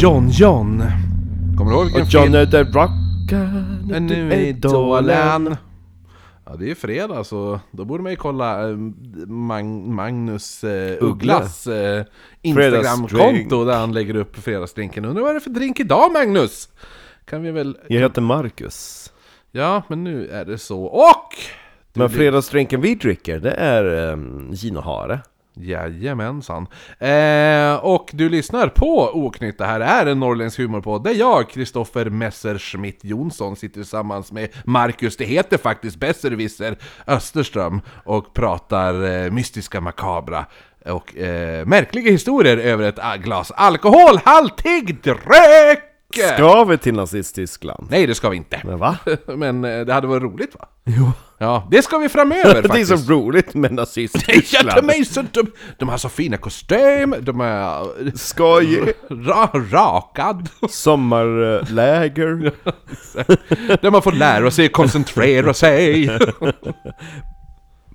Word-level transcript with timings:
John 0.00 0.30
John. 0.30 0.82
Kommer 1.58 1.70
du 1.70 1.76
ihåg 1.76 1.84
vilken 1.84 2.02
Och 2.02 2.08
John 2.08 2.32
film? 2.32 2.50
the 2.50 2.62
Rocker. 2.62 3.64
Men 3.88 4.06
nu 4.06 4.32
i 4.34 4.48
idolen. 4.48 5.56
Ja, 6.46 6.56
det 6.58 6.64
är 6.64 6.68
ju 6.68 6.74
fredag 6.74 7.24
så 7.24 7.60
då 7.70 7.84
borde 7.84 8.02
man 8.02 8.12
ju 8.12 8.16
kolla 8.16 8.68
eh, 8.70 8.76
Mag 9.26 9.64
Magnus 9.64 10.64
eh, 10.64 10.96
Ugglas 11.00 11.66
eh, 11.66 12.04
Instagramkonto 12.42 13.64
där 13.64 13.76
han 13.78 13.92
lägger 13.92 14.16
upp 14.16 14.36
fredagsdrinken. 14.36 15.04
Undrar 15.04 15.22
vad 15.22 15.30
är 15.30 15.34
det 15.34 15.40
för 15.40 15.50
drink 15.50 15.80
idag 15.80 16.12
Magnus? 16.12 16.68
Kan 17.24 17.42
vi 17.42 17.50
väl... 17.50 17.78
Jag 17.88 18.00
heter 18.00 18.22
Marcus. 18.22 19.12
Ja, 19.50 19.82
men 19.88 20.04
nu 20.04 20.28
är 20.28 20.44
det 20.44 20.58
så. 20.58 20.84
Och! 20.84 21.34
Men 21.94 22.10
fredagsdrinken 22.10 22.80
vi 22.80 22.94
dricker, 22.94 23.38
det 23.38 23.52
är 23.52 24.12
um, 24.12 24.52
gin 24.52 24.76
och 24.76 24.84
hare. 24.84 25.20
Jajamensan. 25.54 26.66
Eh, 26.98 27.74
och 27.74 28.10
du 28.12 28.28
lyssnar 28.28 28.68
på 28.68 29.10
Oknytt. 29.14 29.58
Det 29.58 29.64
här 29.64 29.80
är 29.80 30.06
en 30.06 30.20
norrländsk 30.20 30.58
humorpodd 30.58 31.04
där 31.04 31.14
jag, 31.14 31.50
Kristoffer 31.50 32.10
Messerschmitt 32.10 33.04
Jonsson, 33.04 33.56
sitter 33.56 33.74
tillsammans 33.74 34.32
med 34.32 34.48
Marcus, 34.64 35.16
det 35.16 35.24
heter 35.24 35.58
faktiskt 35.58 35.96
Besserwisser 35.96 36.76
Österström, 37.06 37.80
och 38.04 38.34
pratar 38.34 39.24
eh, 39.24 39.30
mystiska, 39.30 39.80
makabra 39.80 40.46
och 40.86 41.16
eh, 41.16 41.66
märkliga 41.66 42.10
historier 42.10 42.56
över 42.56 42.88
ett 42.88 42.98
ah, 42.98 43.16
glas 43.16 43.50
alkoholhaltig 43.50 45.02
dryck! 45.02 45.91
Ska 46.12 46.64
vi 46.64 46.78
till 46.78 46.94
Nazist-Tyskland? 46.94 47.86
Nej, 47.90 48.06
det 48.06 48.14
ska 48.14 48.28
vi 48.28 48.36
inte. 48.36 48.60
Men 48.64 48.78
va? 48.78 48.96
Men 49.26 49.64
eh, 49.64 49.80
det 49.80 49.92
hade 49.92 50.06
varit 50.06 50.22
roligt 50.22 50.54
va? 50.54 50.68
Jo. 50.84 51.12
Ja, 51.38 51.68
det 51.70 51.82
ska 51.82 51.98
vi 51.98 52.08
framöver 52.08 52.44
Det 52.54 52.58
är 52.58 52.62
faktiskt. 52.68 53.06
så 53.06 53.12
roligt 53.12 53.54
med 53.54 53.70
Ja, 53.70 53.74
de, 53.74 53.76
Nazist-Tyskland. 53.76 54.90
är 54.90 55.04
så, 55.04 55.22
de, 55.32 55.46
de 55.78 55.88
har 55.88 55.98
så 55.98 56.08
fina 56.08 56.36
kostym, 56.36 57.14
de 57.20 57.40
är 57.40 58.16
Skoj! 58.18 58.94
ra, 59.08 59.50
rakad. 59.70 60.48
Sommarläger. 60.70 62.52
Där 63.82 63.90
man 63.90 64.02
får 64.02 64.12
lära 64.12 64.50
sig 64.50 64.68
koncentrera 64.68 65.54
sig. 65.54 66.10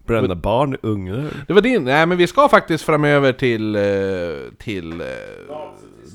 Bränna 0.08 0.36
barn 0.36 0.74
i 0.74 0.78
ugnar. 0.82 1.30
Det 1.48 1.54
var 1.54 1.62
din, 1.62 1.84
nej 1.84 2.06
men 2.06 2.18
vi 2.18 2.28
ska 2.28 2.50
faktiskt 2.50 2.84
framöver 2.84 3.34
till, 3.34 3.76
eh, 3.76 3.82
till 4.60 5.02
eh, 5.02 5.08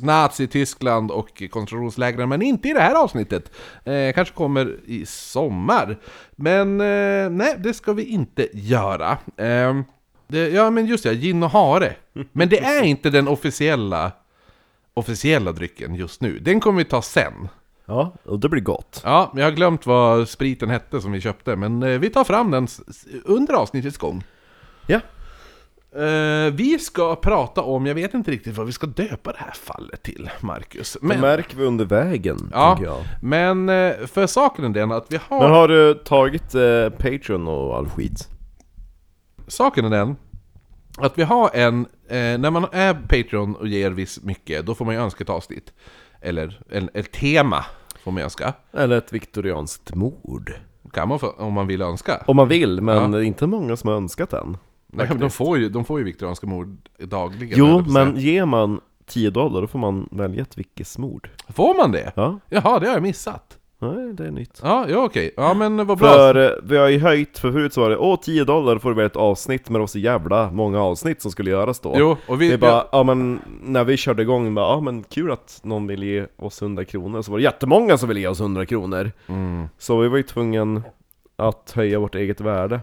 Nazi-Tyskland 0.03 1.11
och 1.11 1.43
koncentrationslägren, 1.51 2.29
men 2.29 2.43
inte 2.43 2.69
i 2.69 2.73
det 2.73 2.81
här 2.81 2.95
avsnittet. 2.95 3.53
Eh, 3.85 4.13
kanske 4.15 4.35
kommer 4.35 4.77
i 4.87 5.07
sommar. 5.07 5.99
Men 6.37 6.81
eh, 6.81 7.31
nej, 7.31 7.57
det 7.59 7.75
ska 7.75 7.93
vi 7.93 8.05
inte 8.05 8.49
göra. 8.53 9.19
Eh, 9.37 9.81
det, 10.27 10.49
ja 10.49 10.71
men 10.71 10.87
just 10.87 11.05
det, 11.05 11.15
gin 11.15 11.43
och 11.43 11.51
hare. 11.51 11.95
Men 12.33 12.49
det 12.49 12.59
är 12.59 12.83
inte 12.85 13.11
den 13.11 13.29
officiella, 13.29 14.13
officiella 14.95 15.53
drycken 15.53 15.95
just 15.95 16.21
nu. 16.21 16.39
Den 16.39 16.61
kommer 16.61 16.79
vi 16.79 16.85
ta 16.85 17.03
sen. 17.03 17.49
Ja, 17.87 18.13
och 18.25 18.39
det 18.39 18.49
blir 18.49 18.63
gott. 18.63 19.01
Ja, 19.05 19.33
jag 19.37 19.45
har 19.45 19.51
glömt 19.51 19.87
vad 19.87 20.29
spriten 20.29 20.71
hette 20.71 21.01
som 21.01 21.13
vi 21.13 21.21
köpte, 21.21 21.57
men 21.57 21.83
eh, 21.83 21.99
vi 21.99 22.11
tar 22.11 22.25
fram 22.25 22.51
den 22.51 22.69
under 23.25 23.55
avsnittets 23.55 23.99
gång. 23.99 24.25
Ja. 24.87 25.01
Eh, 25.97 26.53
vi 26.53 26.79
ska 26.79 27.17
prata 27.17 27.63
om, 27.63 27.87
jag 27.87 27.95
vet 27.95 28.15
inte 28.15 28.31
riktigt 28.31 28.57
vad 28.57 28.67
vi 28.67 28.73
ska 28.73 28.87
döpa 28.87 29.33
det 29.33 29.39
här 29.39 29.53
fallet 29.53 30.03
till, 30.03 30.31
Marcus. 30.41 30.97
Det 31.01 31.07
Men, 31.07 31.21
märker 31.21 31.57
vi 31.57 31.65
under 31.65 31.85
vägen, 31.85 32.51
ja, 32.53 32.79
jag. 32.83 32.97
men 33.23 33.69
eh, 33.69 33.93
för 34.07 34.27
saken 34.27 34.65
är 34.65 34.69
den 34.69 34.93
att 34.93 35.07
vi 35.09 35.19
har... 35.29 35.41
Men 35.41 35.51
har 35.51 35.69
du 35.69 35.95
tagit 35.95 36.55
eh, 36.55 36.89
Patreon 36.89 37.49
och 37.49 37.77
all 37.77 37.89
skit? 37.89 38.29
Saken 39.47 39.85
är 39.85 39.91
den 39.91 40.17
att 40.99 41.19
vi 41.19 41.23
har 41.23 41.51
en, 41.55 41.87
när 42.09 42.51
man 42.51 42.67
är 42.73 42.95
Patreon 42.95 43.57
och 43.57 43.69
ger 43.69 43.91
viss 43.91 44.23
mycket, 44.23 44.67
då 44.67 44.75
får 44.75 44.85
man 44.85 44.95
ju 44.95 45.01
önska 45.01 45.25
ett 45.25 45.31
avsnitt. 45.31 45.73
Eller 46.21 46.61
en, 46.71 46.91
ett 46.95 47.13
tema 47.13 47.65
får 48.05 48.13
man 48.13 48.23
önska. 48.23 48.53
Eller 48.73 48.99
ett 48.99 49.13
viktorianskt 49.13 49.95
mord? 49.95 50.53
Kan 50.93 51.09
man 51.09 51.19
få, 51.19 51.31
om 51.31 51.53
man 51.53 51.67
vill 51.67 51.83
önska. 51.83 52.23
Om 52.27 52.37
man 52.37 52.49
vill, 52.49 52.81
men 52.81 53.11
det 53.11 53.19
är 53.19 53.23
inte 53.23 53.47
många 53.47 53.77
som 53.77 53.89
har 53.89 53.97
önskat 53.97 54.33
än. 54.33 54.57
Nej, 54.93 55.07
men 55.09 55.19
de 55.19 55.31
får 55.31 55.59
ju, 55.59 55.69
de 55.69 55.85
får 55.85 55.99
ju 55.99 56.05
viktorianska 56.05 56.47
mord 56.47 56.77
dagligen. 56.99 57.59
Jo, 57.59 57.85
men 57.89 58.17
ger 58.17 58.45
man 58.45 58.81
10 59.07 59.31
dollar 59.31 59.61
då 59.61 59.67
får 59.67 59.79
man 59.79 60.09
välja 60.11 60.43
ett 60.43 60.59
vickesmord. 60.59 61.29
Får 61.49 61.75
man 61.77 61.93
det? 61.93 62.13
Ja, 62.17 62.39
Jaha, 62.49 62.79
det 62.79 62.87
har 62.87 62.95
jag 62.95 63.03
missat. 63.03 63.59
nej 63.79 64.13
det 64.15 64.27
är 64.27 64.31
nytt. 64.31 64.61
Ja, 64.63 64.87
ja 64.89 65.05
okej. 65.05 65.35
Ja 65.37 65.55
men 65.55 65.77
vad 65.87 65.99
bra. 65.99 66.09
För 66.09 66.35
eh, 66.45 66.51
vi 66.63 66.77
har 66.77 66.89
ju 66.89 66.99
höjt, 66.99 67.39
för 67.39 67.53
förut 67.53 67.73
så 67.73 67.81
var 67.81 67.91
det 67.91 67.97
åh 67.97 68.19
10 68.23 68.45
dollar 68.45 68.79
får 68.79 68.89
du 68.89 68.95
välja 68.97 69.07
ett 69.07 69.17
avsnitt, 69.17 69.69
men 69.69 69.73
det 69.73 69.79
var 69.79 69.87
så 69.87 69.99
jävla 69.99 70.51
många 70.51 70.81
avsnitt 70.83 71.23
som 71.23 71.31
skulle 71.31 71.51
göras 71.51 71.81
då. 71.81 71.95
Jo, 71.97 72.17
och 72.27 72.43
vi... 72.43 72.49
Det 72.49 72.55
är 72.55 72.59
bara, 72.59 72.85
ja 72.93 73.03
men 73.03 73.41
när 73.63 73.85
vi 73.85 73.97
körde 73.97 74.23
igång, 74.23 74.55
bara, 74.55 74.75
ja 74.75 74.81
men 74.81 75.03
kul 75.03 75.31
att 75.33 75.61
någon 75.63 75.87
vill 75.87 76.03
ge 76.03 76.27
oss 76.37 76.63
100 76.63 76.85
kronor, 76.85 77.23
så 77.23 77.31
var 77.31 77.39
det 77.39 77.45
jättemånga 77.45 77.99
som 77.99 78.09
ville 78.09 78.21
ge 78.21 78.29
oss 78.29 78.41
100 78.41 78.67
kronor. 78.67 79.13
Mm, 79.27 79.67
Så 79.79 80.01
vi 80.01 80.09
var 80.09 80.17
ju 80.17 80.23
tvungen 80.23 80.83
att 81.37 81.73
höja 81.77 81.99
vårt 82.01 82.15
eget 82.15 82.41
värde. 82.41 82.81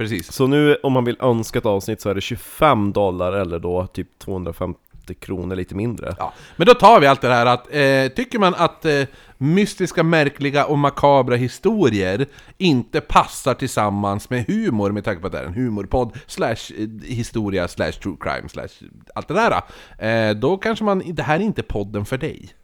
Precis. 0.00 0.32
Så 0.32 0.46
nu 0.46 0.76
om 0.82 0.92
man 0.92 1.04
vill 1.04 1.16
önska 1.20 1.58
ett 1.58 1.66
avsnitt 1.66 2.00
så 2.00 2.10
är 2.10 2.14
det 2.14 2.20
25 2.20 2.92
dollar 2.92 3.32
eller 3.32 3.58
då 3.58 3.86
typ 3.86 4.18
250 4.18 4.80
kronor, 5.20 5.56
lite 5.56 5.74
mindre. 5.74 6.14
Ja, 6.18 6.32
men 6.56 6.66
då 6.66 6.74
tar 6.74 7.00
vi 7.00 7.06
allt 7.06 7.20
det 7.20 7.28
här 7.28 7.46
att, 7.46 7.74
eh, 7.74 8.14
tycker 8.16 8.38
man 8.38 8.54
att 8.54 8.84
eh, 8.84 9.02
mystiska, 9.38 10.02
märkliga 10.02 10.64
och 10.64 10.78
makabra 10.78 11.36
historier 11.36 12.26
inte 12.58 13.00
passar 13.00 13.54
tillsammans 13.54 14.30
med 14.30 14.46
humor, 14.46 14.90
med 14.90 15.04
tanke 15.04 15.20
på 15.20 15.26
att 15.26 15.32
det 15.32 15.38
är 15.38 15.44
en 15.44 15.54
humorpodd, 15.54 16.18
slash 16.26 16.74
eh, 16.78 16.88
historia, 17.04 17.68
slash 17.68 17.92
true 17.92 18.16
crime, 18.20 18.48
slash 18.48 18.88
allt 19.14 19.28
det 19.28 19.34
där, 19.34 19.62
eh, 19.98 20.36
då 20.36 20.56
kanske 20.56 20.84
man, 20.84 21.02
det 21.06 21.22
här 21.22 21.36
är 21.36 21.42
inte 21.42 21.62
podden 21.62 22.04
för 22.04 22.18
dig. 22.18 22.54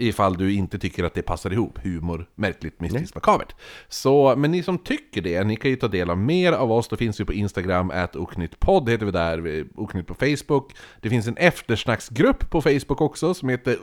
Ifall 0.00 0.34
du 0.34 0.54
inte 0.54 0.78
tycker 0.78 1.04
att 1.04 1.14
det 1.14 1.22
passar 1.22 1.52
ihop, 1.52 1.78
humor, 1.82 2.26
märkligt, 2.34 2.80
mystiskt, 2.80 3.14
makabert. 3.14 3.54
Så, 3.88 4.36
men 4.36 4.50
ni 4.50 4.62
som 4.62 4.78
tycker 4.78 5.22
det, 5.22 5.44
ni 5.44 5.56
kan 5.56 5.70
ju 5.70 5.76
ta 5.76 5.88
del 5.88 6.10
av 6.10 6.18
mer 6.18 6.52
av 6.52 6.72
oss, 6.72 6.88
då 6.88 6.96
finns 6.96 7.20
vi 7.20 7.24
på 7.24 7.32
Instagram, 7.32 7.90
at 7.90 8.16
oknyttpodd 8.16 8.88
heter 8.88 9.06
vi 9.06 9.12
där, 9.12 9.66
oknytt 9.74 10.06
på 10.06 10.14
Facebook. 10.14 10.72
Det 11.00 11.10
finns 11.10 11.26
en 11.26 11.36
eftersnacksgrupp 11.36 12.50
på 12.50 12.62
Facebook 12.62 13.00
också, 13.00 13.34
som 13.34 13.48
heter 13.48 13.76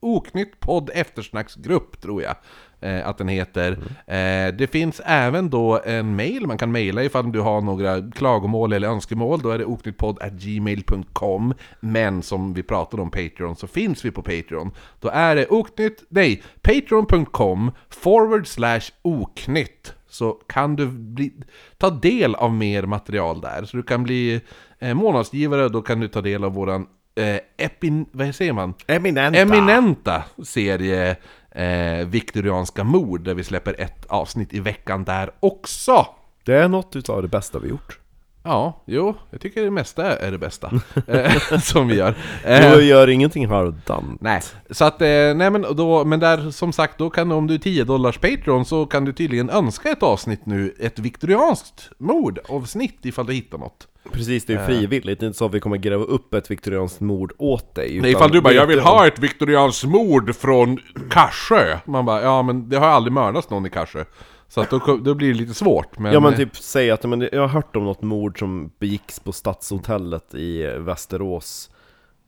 Oknytt 0.00 0.60
podd 0.60 0.90
eftersnacksgrupp, 0.94 2.00
tror 2.00 2.22
jag 2.22 2.34
eh, 2.80 3.08
att 3.08 3.18
den 3.18 3.28
heter. 3.28 3.72
Eh, 4.06 4.54
det 4.54 4.70
finns 4.72 5.00
även 5.04 5.50
då 5.50 5.80
en 5.84 6.16
mail, 6.16 6.46
man 6.46 6.58
kan 6.58 6.72
mejla 6.72 7.04
ifall 7.04 7.32
du 7.32 7.40
har 7.40 7.60
några 7.60 8.10
klagomål 8.10 8.72
eller 8.72 8.88
önskemål, 8.88 9.40
då 9.40 9.50
är 9.50 9.58
det 9.58 9.64
oknyttpodd.gmail.com 9.64 11.54
Men 11.80 12.22
som 12.22 12.54
vi 12.54 12.62
pratade 12.62 13.02
om 13.02 13.10
Patreon 13.10 13.56
så 13.56 13.66
finns 13.66 14.04
vi 14.04 14.10
på 14.10 14.22
Patreon. 14.22 14.70
Då 15.00 15.08
är 15.08 15.36
det 15.36 15.46
oknytt, 15.48 16.04
nej, 16.08 16.42
patreon.com 16.62 17.72
forward 17.88 18.46
slash 18.46 18.82
oknytt 19.02 19.94
så 20.10 20.32
kan 20.32 20.76
du 20.76 20.86
bli, 20.86 21.32
ta 21.78 21.90
del 21.90 22.34
av 22.34 22.54
mer 22.54 22.82
material 22.82 23.40
där. 23.40 23.64
Så 23.64 23.76
du 23.76 23.82
kan 23.82 24.02
bli 24.02 24.40
eh, 24.78 24.94
månadsgivare, 24.94 25.68
då 25.68 25.82
kan 25.82 26.00
du 26.00 26.08
ta 26.08 26.20
del 26.20 26.44
av 26.44 26.52
våran 26.52 26.86
eh, 27.14 27.40
epin, 27.56 28.06
vad 28.12 28.34
säger 28.34 28.52
man? 28.52 28.74
Eminenta! 28.86 29.38
eminenta 29.40 30.24
serie 30.44 31.16
eh, 31.50 32.06
Viktorianska 32.06 32.84
mord 32.84 33.24
där 33.24 33.34
vi 33.34 33.44
släpper 33.44 33.80
ett 33.80 34.06
avsnitt 34.06 34.54
i 34.54 34.60
veckan 34.60 35.04
där 35.04 35.30
också. 35.40 36.06
Det 36.44 36.54
är 36.54 36.68
något 36.68 36.96
utav 36.96 37.22
det 37.22 37.28
bästa 37.28 37.58
vi 37.58 37.68
gjort. 37.68 37.99
Ja, 38.42 38.82
jo, 38.86 39.14
jag 39.30 39.40
tycker 39.40 39.64
det 39.64 39.70
mesta 39.70 40.18
är 40.18 40.30
det 40.30 40.38
bästa 40.38 40.70
eh, 41.06 41.58
som 41.60 41.88
vi 41.88 41.94
gör. 41.96 42.14
Eh, 42.44 42.72
Du 42.76 42.82
gör 42.84 43.08
ingenting 43.08 43.46
halvdant. 43.48 44.20
Nej, 44.20 44.40
så 44.70 44.84
att, 44.84 45.02
eh, 45.02 45.08
nej 45.08 45.50
men 45.50 45.62
då, 45.76 46.04
men 46.04 46.20
där 46.20 46.50
som 46.50 46.72
sagt, 46.72 46.98
då 46.98 47.10
kan 47.10 47.32
om 47.32 47.46
du 47.46 47.54
är 47.54 47.58
10 47.58 47.84
dollars 47.84 48.18
Patreon 48.18 48.64
så 48.64 48.86
kan 48.86 49.04
du 49.04 49.12
tydligen 49.12 49.50
önska 49.50 49.88
ett 49.90 50.02
avsnitt 50.02 50.46
nu, 50.46 50.74
ett 50.80 50.98
viktorianskt 50.98 51.90
mordavsnitt 51.98 52.98
ifall 53.02 53.26
du 53.26 53.32
hittar 53.32 53.58
något. 53.58 53.86
Precis, 54.12 54.46
det 54.46 54.52
är 54.54 54.66
frivilligt, 54.66 55.20
det 55.20 55.24
är 55.24 55.26
inte 55.26 55.38
så 55.38 55.44
att 55.46 55.54
vi 55.54 55.60
kommer 55.60 55.76
gräva 55.76 56.04
upp 56.04 56.34
ett 56.34 56.50
viktorianskt 56.50 57.00
mord 57.00 57.32
åt 57.38 57.74
dig. 57.74 58.00
Nej, 58.00 58.10
ifall 58.12 58.30
du 58.30 58.40
bara 58.40 58.52
'Jag 58.52 58.66
vill 58.66 58.80
ha 58.80 59.06
ett 59.06 59.18
viktorianskt 59.18 59.84
mord 59.84 60.34
från 60.36 60.78
Karsjö' 61.10 61.78
Man 61.84 62.04
bara 62.04 62.22
'Ja 62.22 62.42
men 62.42 62.68
det 62.68 62.76
har 62.76 62.86
aldrig 62.86 63.12
mördats 63.12 63.50
någon 63.50 63.66
i 63.66 63.68
Karsjö' 63.68 64.04
Så 64.50 64.60
att 64.60 64.70
då, 64.70 64.78
då 64.96 65.14
blir 65.14 65.28
det 65.28 65.34
lite 65.34 65.54
svårt 65.54 65.98
men... 65.98 66.12
Ja 66.12 66.20
men 66.20 66.36
typ 66.36 66.56
säg 66.56 66.90
att 66.90 67.04
men, 67.04 67.28
jag 67.32 67.40
har 67.40 67.48
hört 67.48 67.76
om 67.76 67.84
något 67.84 68.02
mord 68.02 68.38
som 68.38 68.70
begicks 68.78 69.20
på 69.20 69.32
Stadshotellet 69.32 70.34
i 70.34 70.62
Västerås 70.78 71.70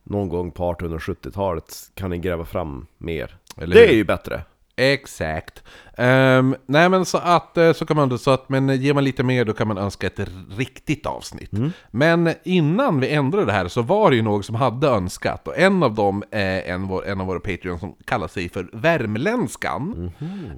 Någon 0.02 0.28
gång 0.28 0.50
på 0.50 0.72
1870-talet, 0.72 1.74
kan 1.94 2.10
ni 2.10 2.18
gräva 2.18 2.44
fram 2.44 2.86
mer? 2.98 3.36
Eller 3.56 3.74
det 3.74 3.80
hur? 3.80 3.88
är 3.88 3.94
ju 3.94 4.04
bättre! 4.04 4.42
Exakt. 4.76 5.62
Ehm, 5.96 6.56
nej 6.66 6.88
men 6.88 7.04
så 7.04 7.18
att, 7.18 7.56
eh, 7.56 7.72
så 7.72 7.86
kan 7.86 7.96
man, 7.96 8.18
så 8.18 8.30
att, 8.30 8.48
men 8.48 8.68
ger 8.68 8.94
man 8.94 9.04
lite 9.04 9.22
mer 9.22 9.44
då 9.44 9.52
kan 9.52 9.68
man 9.68 9.78
önska 9.78 10.06
ett 10.06 10.20
riktigt 10.56 11.06
avsnitt. 11.06 11.50
Men 11.90 12.30
innan 12.44 13.00
vi 13.00 13.08
ändrade 13.08 13.46
det 13.46 13.52
här 13.52 13.68
så 13.68 13.82
var 13.82 14.10
det 14.10 14.16
ju 14.16 14.22
någon 14.22 14.42
som 14.42 14.54
hade 14.54 14.88
önskat, 14.88 15.48
och 15.48 15.58
en 15.58 15.82
av 15.82 15.94
dem 15.94 16.22
är 16.30 16.62
en, 16.62 16.90
en 17.06 17.20
av 17.20 17.26
våra 17.26 17.40
Patreon 17.40 17.78
som 17.78 17.94
kallar 18.04 18.28
sig 18.28 18.48
för 18.48 18.68
Värmländskan. 18.72 20.10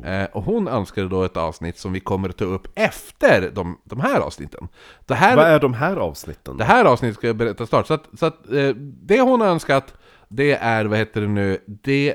Eh, 0.05 0.25
och 0.25 0.45
hon 0.45 0.69
önskade 0.69 1.09
då 1.09 1.25
ett 1.25 1.37
avsnitt 1.37 1.79
som 1.79 1.93
vi 1.93 2.01
kommer 2.01 2.29
att 2.29 2.37
ta 2.37 2.45
upp 2.45 2.69
efter 2.75 3.51
de, 3.55 3.79
de 3.85 4.01
här 4.01 4.21
avsnitten. 4.21 4.69
Det 5.07 5.15
här, 5.15 5.37
Vad 5.37 5.47
är 5.47 5.61
de 5.61 5.75
här 5.75 5.97
avsnitten? 5.97 6.57
det 6.57 6.65
här 6.65 6.85
avsnittet 6.85 7.17
ska 7.17 7.27
jag 7.27 7.37
berätta 7.37 7.67
snart. 7.67 7.87
Så 7.87 7.95
att, 7.95 8.05
så 8.19 8.27
att 8.27 8.53
eh, 8.53 8.69
det 8.79 9.21
hon 9.21 9.41
har 9.41 9.49
önskat, 9.49 9.95
det 10.29 10.53
är, 10.53 10.85
vad 10.85 10.99
heter 10.99 11.21
det 11.21 11.27
nu, 11.29 11.59
det, 11.67 12.15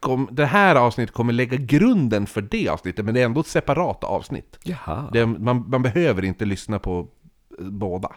kom, 0.00 0.28
det 0.32 0.46
här 0.46 0.74
avsnittet 0.74 1.14
kommer 1.14 1.32
lägga 1.32 1.56
grunden 1.56 2.26
för 2.26 2.42
det 2.42 2.68
avsnittet, 2.68 3.04
men 3.04 3.14
det 3.14 3.20
är 3.20 3.24
ändå 3.24 3.40
ett 3.40 3.46
separat 3.46 4.04
avsnitt. 4.04 4.58
Jaha, 4.62 5.10
Det, 5.12 5.26
man, 5.26 5.70
man 5.70 5.82
behöver 5.82 6.24
inte 6.24 6.44
lyssna 6.44 6.78
på 6.78 7.06
eh, 7.58 7.64
båda 7.64 8.10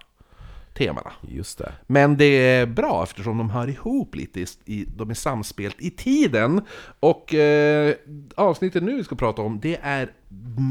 temana. 0.74 1.12
just 1.28 1.58
det. 1.58 1.72
Men 1.88 2.18
det 2.18 2.26
är 2.26 2.66
bra 2.66 3.04
eftersom 3.04 3.38
de 3.38 3.50
hör 3.50 3.68
ihop 3.70 4.16
lite, 4.16 4.40
i, 4.42 4.46
i, 4.66 4.86
de 4.96 5.10
är 5.10 5.14
samspelt 5.14 5.76
i 5.80 5.92
tiden. 5.92 6.62
Och 7.00 7.34
eh, 7.34 7.96
avsnittet 8.36 8.84
nu 8.84 8.96
vi 8.96 9.04
ska 9.04 9.16
prata 9.16 9.42
om, 9.42 9.60
det 9.60 9.78
är 9.82 10.12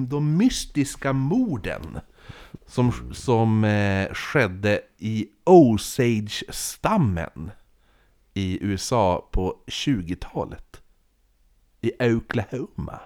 de 0.08 0.36
mystiska 0.36 1.12
morden. 1.12 1.98
Som, 2.66 2.92
som 3.12 3.64
eh, 3.64 4.08
skedde 4.12 4.80
i 4.98 5.26
Osage-stammen 5.44 7.50
i 8.40 8.58
USA 8.60 9.28
på 9.32 9.56
20-talet. 9.66 10.82
I 11.80 12.14
Oklahoma. 12.14 13.00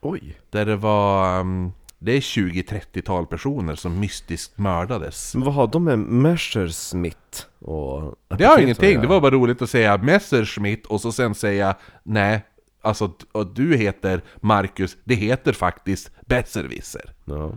Oj. 0.00 0.38
Där 0.50 0.66
det 0.66 0.76
var... 0.76 1.40
um, 1.40 1.72
det 1.98 2.12
är 2.12 2.20
20-30-tal 2.20 3.26
personer 3.26 3.74
som 3.74 4.00
mystiskt 4.00 4.58
mördades. 4.58 5.34
Men 5.34 5.44
vad 5.44 5.54
har 5.54 5.66
de 5.66 5.84
med 5.84 5.98
Messerschmitt 5.98 7.46
och... 7.58 8.14
Det 8.28 8.44
har 8.44 8.58
ingenting, 8.58 9.00
det 9.00 9.06
var 9.06 9.20
bara 9.20 9.30
roligt 9.30 9.62
att 9.62 9.70
säga 9.70 9.96
Messerschmitt 9.96 10.86
och 10.86 11.00
så 11.00 11.12
sen 11.12 11.34
säga 11.34 11.76
Nej, 12.02 12.44
alltså 12.82 13.12
och 13.32 13.46
du 13.46 13.76
heter 13.76 14.22
Marcus, 14.36 14.96
det 15.04 15.14
heter 15.14 15.52
faktiskt 15.52 16.10
Besserwisser. 16.26 17.12
Ja, 17.24 17.52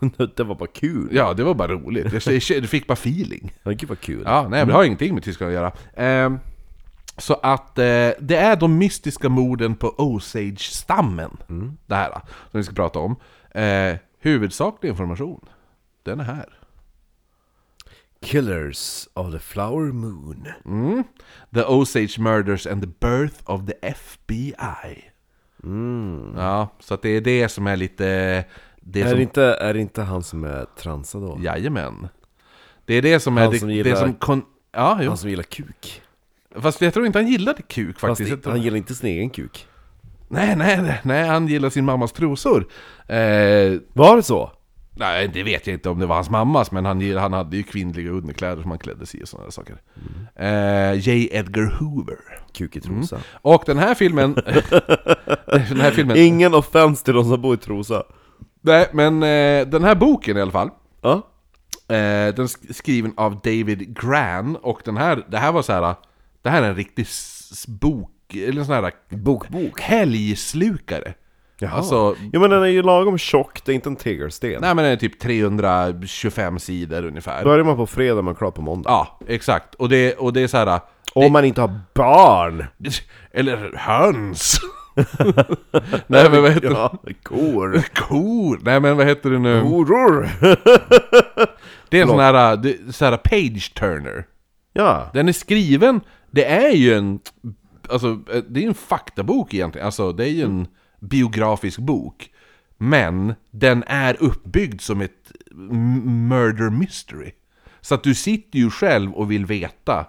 det 0.36 0.44
var 0.44 0.54
bara 0.54 0.68
kul. 0.68 1.08
Ja, 1.12 1.34
det 1.34 1.44
var 1.44 1.54
bara 1.54 1.72
roligt, 1.72 2.26
jag, 2.26 2.68
fick 2.68 2.86
bara 2.86 2.94
feeling. 2.94 3.52
Ja, 3.62 3.70
gud 3.70 3.88
vad 3.88 4.00
kul. 4.00 4.22
Ja, 4.24 4.42
nej, 4.42 4.50
men 4.50 4.68
det 4.68 4.74
har 4.74 4.84
ingenting 4.84 5.14
med 5.14 5.22
Tyskland 5.22 5.50
att 5.50 5.54
göra. 5.54 5.72
Ehm, 5.96 6.38
så 7.16 7.34
att 7.34 7.78
eh, 7.78 8.10
det 8.20 8.36
är 8.36 8.56
de 8.56 8.78
mystiska 8.78 9.28
morden 9.28 9.74
på 9.74 9.94
Osage-stammen, 9.98 11.36
det 11.86 11.94
här, 11.94 12.10
som 12.50 12.58
vi 12.58 12.62
ska 12.62 12.74
prata 12.74 12.98
om. 12.98 13.16
Eh, 13.50 13.96
huvudsaklig 14.20 14.90
information, 14.90 15.44
den 16.02 16.20
är 16.20 16.24
här. 16.24 16.57
Killers 18.22 19.08
of 19.14 19.32
the 19.32 19.38
Flower 19.38 19.92
Moon. 19.92 20.46
Mm. 20.64 21.04
The 21.54 21.62
Osage 21.64 22.18
Murders 22.18 22.66
and 22.66 22.82
the 22.82 22.88
Birth 23.00 23.34
of 23.44 23.60
the 23.66 23.74
FBI. 23.82 25.04
Ja, 26.36 26.68
så 26.80 26.94
att 26.94 27.02
det 27.02 27.08
är 27.08 27.20
det 27.20 27.48
som 27.48 27.66
är 27.66 27.76
lite... 27.76 28.44
Det 28.80 29.00
Är 29.00 29.08
som, 29.08 29.16
det, 29.16 29.22
inte, 29.22 29.42
är 29.42 29.74
det 29.74 29.80
inte 29.80 30.02
han 30.02 30.22
som 30.22 30.44
är 30.44 30.64
transad 30.78 31.22
då? 31.22 31.38
Jajamän. 31.42 32.08
Det 32.84 32.94
är 32.94 33.02
det 33.02 33.20
som 33.20 33.38
är 33.38 33.42
Han 33.42 33.52
det, 33.52 33.58
som 33.58 33.68
det 33.68 33.74
gillar- 33.74 33.96
som... 33.96 34.14
Kon, 34.14 34.42
ja, 34.72 34.98
jo. 35.02 35.08
Han 35.08 35.16
som 35.18 35.30
gillar 35.30 35.42
kuk. 35.42 36.02
Fast 36.56 36.80
jag 36.80 36.94
tror 36.94 37.06
inte 37.06 37.18
han 37.18 37.28
gillade 37.28 37.62
kuk 37.62 37.98
Fast 38.00 38.18
faktiskt. 38.18 38.42
det, 38.44 38.50
han 38.50 38.62
gillar 38.62 38.76
inte 38.76 38.94
sin 38.94 39.08
egen 39.10 39.30
kuk. 39.30 39.66
Nej, 40.28 40.56
nej, 40.56 40.82
nej, 40.82 41.00
nej, 41.04 41.26
han 41.28 41.48
gillar 41.48 41.70
sin 41.70 41.84
mammas 41.84 42.12
trosor. 42.12 42.66
Eh, 43.06 43.16
Var 43.92 44.16
det 44.16 44.22
så? 44.22 44.52
Nej, 44.98 45.28
det 45.28 45.42
vet 45.42 45.66
jag 45.66 45.74
inte 45.74 45.88
om 45.88 45.98
det 45.98 46.06
var 46.06 46.14
hans 46.14 46.30
mammas, 46.30 46.72
men 46.72 46.84
han, 46.84 47.16
han 47.16 47.32
hade 47.32 47.56
ju 47.56 47.62
kvinnliga 47.62 48.10
underkläder 48.10 48.62
som 48.62 48.70
han 48.70 48.78
klädde 48.78 49.06
sig 49.06 49.20
i 49.20 49.24
och 49.24 49.28
sådana 49.28 49.50
saker. 49.50 49.76
Eh, 50.36 51.08
J. 51.08 51.28
Edgar 51.32 51.76
Hoover. 51.80 52.16
Kuk 52.52 52.76
i 52.76 52.80
trosa. 52.80 53.20
Och 53.32 53.62
den 53.66 53.78
här 53.78 53.94
filmen... 53.94 54.34
den 55.46 55.80
här 55.80 55.90
filmen... 55.90 56.16
Ingen 56.16 56.54
offense 56.54 57.04
till 57.04 57.14
de 57.14 57.24
som 57.24 57.42
bor 57.42 57.54
i 57.54 57.56
Trosa. 57.56 58.02
Nej, 58.60 58.88
men 58.92 59.22
eh, 59.22 59.68
den 59.68 59.84
här 59.84 59.94
boken 59.94 60.36
i 60.36 60.40
alla 60.40 60.52
fall. 60.52 60.70
Ja. 61.00 61.14
Eh, 61.88 62.34
den 62.34 62.44
är 62.44 62.72
skriven 62.72 63.12
av 63.16 63.34
David 63.34 63.96
Gran, 64.00 64.56
och 64.56 64.80
den 64.84 64.96
här, 64.96 65.24
det 65.28 65.38
här 65.38 65.52
var 65.52 65.62
så 65.62 65.72
här. 65.72 65.94
Det 66.42 66.50
här 66.50 66.62
är 66.62 66.68
en 66.68 66.76
riktig 66.76 67.06
bok, 67.68 68.34
eller 68.34 68.60
en 68.60 68.66
sån 68.66 68.74
här 68.74 68.92
Bokbok. 69.08 69.80
helgslukare. 69.80 71.14
Jaha. 71.60 71.70
Alltså, 71.72 72.16
Jo 72.32 72.40
men 72.40 72.50
den 72.50 72.62
är 72.62 72.66
ju 72.66 72.82
lagom 72.82 73.18
tjock, 73.18 73.60
det 73.64 73.72
är 73.72 73.74
inte 73.74 73.88
en 73.88 73.96
tegelsten. 73.96 74.50
nej 74.50 74.74
men 74.74 74.76
den 74.76 74.92
är 74.92 74.96
typ 74.96 75.18
325 75.20 76.58
sidor 76.58 77.04
ungefär. 77.04 77.44
Börjar 77.44 77.64
man 77.64 77.76
på 77.76 77.86
fredag, 77.86 78.22
man 78.22 78.34
är 78.34 78.38
klar 78.38 78.50
på 78.50 78.62
måndag. 78.62 78.90
Ja, 78.90 79.18
exakt. 79.28 79.74
Och 79.74 79.88
det, 79.88 80.14
och 80.14 80.32
det 80.32 80.40
är 80.40 80.46
så 80.48 80.56
här. 80.56 80.80
Om 81.14 81.32
man 81.32 81.44
inte 81.44 81.60
har 81.60 81.80
barn! 81.94 82.64
Eller 83.32 83.72
höns! 83.76 84.60
nej 86.06 86.30
men 86.30 86.42
vad 86.42 86.50
heter 86.52 86.68
det? 86.68 86.74
Ja, 86.74 86.98
kor. 87.22 87.82
Kor! 87.94 88.58
Nej 88.62 88.80
men 88.80 88.96
vad 88.96 89.06
heter 89.06 89.30
det 89.30 89.38
nu? 89.38 89.60
Horor! 89.60 90.28
Det 91.88 91.98
är 91.98 92.02
en 92.02 92.08
sån 92.08 92.20
här, 92.20 92.56
det- 92.56 92.94
så 92.94 93.04
här 93.04 93.16
page 93.16 93.74
turner. 93.74 94.26
Ja. 94.72 95.10
Den 95.14 95.28
är 95.28 95.32
skriven, 95.32 96.00
det 96.30 96.44
är 96.44 96.70
ju 96.70 96.94
en, 96.94 97.20
alltså 97.90 98.06
eh, 98.32 98.42
det 98.48 98.64
är 98.64 98.68
en 98.68 98.74
faktabok 98.74 99.54
egentligen, 99.54 99.86
alltså 99.86 100.12
det 100.12 100.24
är 100.24 100.30
ju 100.30 100.42
en 100.44 100.66
biografisk 100.98 101.78
bok. 101.78 102.30
Men 102.76 103.34
den 103.50 103.84
är 103.86 104.16
uppbyggd 104.22 104.80
som 104.80 105.00
ett 105.00 105.32
murder 106.04 106.70
mystery. 106.70 107.32
Så 107.80 107.94
att 107.94 108.02
du 108.02 108.14
sitter 108.14 108.58
ju 108.58 108.70
själv 108.70 109.12
och 109.12 109.30
vill 109.30 109.46
veta. 109.46 110.06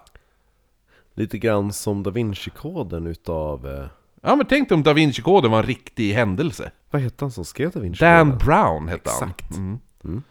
Lite 1.14 1.38
grann 1.38 1.72
som 1.72 2.02
Da 2.02 2.10
Vinci-koden 2.10 3.06
utav... 3.06 3.66
Eh, 3.68 3.86
Ja 4.22 4.36
men 4.36 4.46
tänk 4.46 4.68
dig 4.68 4.74
om 4.76 4.82
Da 4.82 4.92
Vinci-koden 4.92 5.50
var 5.50 5.58
en 5.58 5.66
riktig 5.66 6.12
händelse. 6.12 6.72
vad 6.90 7.02
hette 7.02 7.24
han 7.24 7.32
som 7.32 7.44
skrev 7.44 7.70
Da 7.70 7.80
Vinci-koden? 7.80 8.28
Dan 8.28 8.38
Brown 8.38 8.88
hette 8.88 9.10
han. 9.20 9.28
Exakt. 9.30 9.56
Mm. 9.56 10.22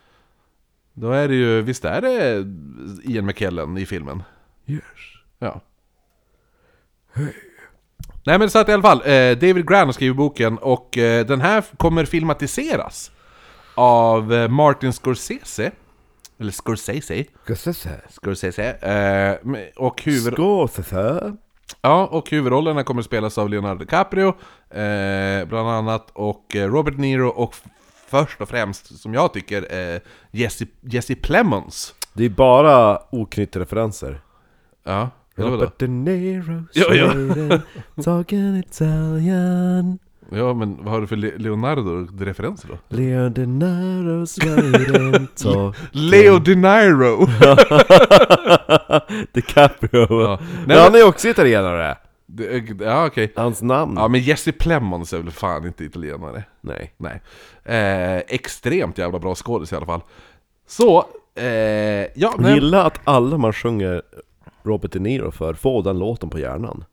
Då 0.93 1.11
är 1.11 1.27
det 1.27 1.35
ju, 1.35 1.61
visst 1.61 1.85
är 1.85 2.01
det 2.01 2.45
Ian 3.11 3.25
McKellen 3.25 3.77
i 3.77 3.85
filmen? 3.85 4.23
Yes. 4.67 4.83
Ja. 5.39 5.61
Nej 8.29 8.39
men 8.39 8.49
så 8.49 8.59
att 8.59 8.69
i 8.69 8.71
alla 8.71 8.81
fall, 8.81 9.01
eh, 9.05 9.37
David 9.37 9.67
Gran 9.67 9.87
har 9.87 9.91
skrivit 9.91 10.17
boken 10.17 10.57
och 10.57 10.97
eh, 10.97 11.25
den 11.25 11.41
här 11.41 11.63
kommer 11.77 12.05
filmatiseras 12.05 13.11
av 13.75 14.33
eh, 14.33 14.47
Martin 14.47 14.93
Scorsese. 14.93 15.71
Eller 16.39 16.51
Scorsese. 16.51 17.25
Scorsese. 17.45 18.01
Scorsese. 18.09 18.71
Eh, 18.71 19.53
och, 19.75 20.01
huvud, 20.03 20.33
Scorsese. 20.33 21.33
ja, 21.81 22.07
och 22.11 22.29
huvudrollerna 22.29 22.83
kommer 22.83 23.01
spelas 23.01 23.37
av 23.37 23.49
Leonardo 23.49 23.79
DiCaprio, 23.79 24.27
eh, 24.69 25.47
bland 25.47 25.69
annat, 25.69 26.09
och 26.13 26.55
eh, 26.55 26.71
Robert 26.71 26.97
Niro 26.97 27.27
och 27.27 27.55
först 28.07 28.41
och 28.41 28.49
främst, 28.49 28.99
som 28.99 29.13
jag 29.13 29.33
tycker, 29.33 30.01
Jesse, 30.31 30.65
Jesse 30.81 31.15
Plemons. 31.15 31.95
Det 32.13 32.25
är 32.25 32.29
bara 32.29 32.99
oknytta 33.11 33.59
referenser. 33.59 34.21
Ja, 34.83 35.09
eller 35.39 35.49
vadå? 35.51 35.63
Robert 35.63 35.79
De 35.79 35.87
Niro, 35.87 36.63
Ja, 36.73 36.93
ja. 36.93 37.11
Sweden, 37.11 37.61
talking 38.03 38.57
Italian. 38.59 39.99
Ja, 40.31 40.53
men 40.53 40.77
vad 40.83 40.93
har 40.93 41.01
du 41.01 41.07
för 41.07 41.15
Le- 41.15 41.37
Leonardo-referenser 41.37 42.67
då? 42.67 42.95
Leo 42.95 43.29
De 43.29 43.45
Niro, 43.45 44.25
Sweden, 44.25 45.27
talk... 45.35 45.75
Leo 45.91 46.39
De 46.39 46.55
Niro! 46.55 47.25
DiCaprio. 49.33 50.07
Ja. 50.09 50.21
Ja. 50.23 50.39
Nej, 50.67 50.77
han 50.79 50.91
men, 50.91 51.01
är 51.01 51.07
också 51.07 51.27
italienare. 51.27 51.97
det- 52.25 52.71
ja, 52.81 53.05
okej. 53.07 53.33
Hans 53.35 53.61
namn? 53.61 53.93
Ja, 53.97 54.07
men 54.07 54.21
Jesse 54.21 54.51
Plemons 54.51 55.13
är 55.13 55.17
väl 55.17 55.31
fan 55.31 55.65
inte 55.65 55.83
italienare? 55.83 56.43
Nej. 56.61 56.93
Nej. 56.97 57.21
Eh, 57.65 58.17
extremt 58.27 58.97
jävla 58.97 59.19
bra 59.19 59.35
skådis 59.35 59.71
i 59.73 59.75
alla 59.75 59.85
fall. 59.85 60.01
Så, 60.67 61.05
eh, 61.35 61.45
ja, 62.15 62.33
nej, 62.37 62.53
Gilla 62.53 62.83
att 62.83 62.99
alla 63.03 63.37
man 63.37 63.53
sjunger 63.53 64.01
Robert 64.63 64.91
De 64.91 64.99
Niro 64.99 65.31
för 65.31 65.53
får 65.53 65.83
den 65.83 65.99
låten 65.99 66.29
på 66.29 66.39
hjärnan. 66.39 66.83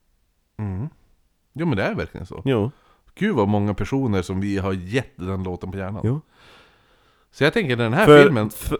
Jo 1.58 1.66
men 1.66 1.76
det 1.76 1.82
är 1.82 1.94
verkligen 1.94 2.26
så. 2.26 2.42
Jo. 2.44 2.70
Gud 3.18 3.35
vad 3.37 3.49
många 3.49 3.75
personer 3.75 4.23
som 4.23 4.40
vi 4.40 4.58
har 4.58 4.73
gett 4.73 5.12
den 5.16 5.42
låten 5.42 5.70
på 5.73 5.78
hjärnan. 5.78 6.00
jo. 6.04 6.20
Så 7.32 7.44
jag 7.44 7.52
tänker 7.52 7.76
den 7.76 7.92
här 7.92 8.06
För, 8.06 8.23
filmen... 8.23 8.50
för, 8.50 8.78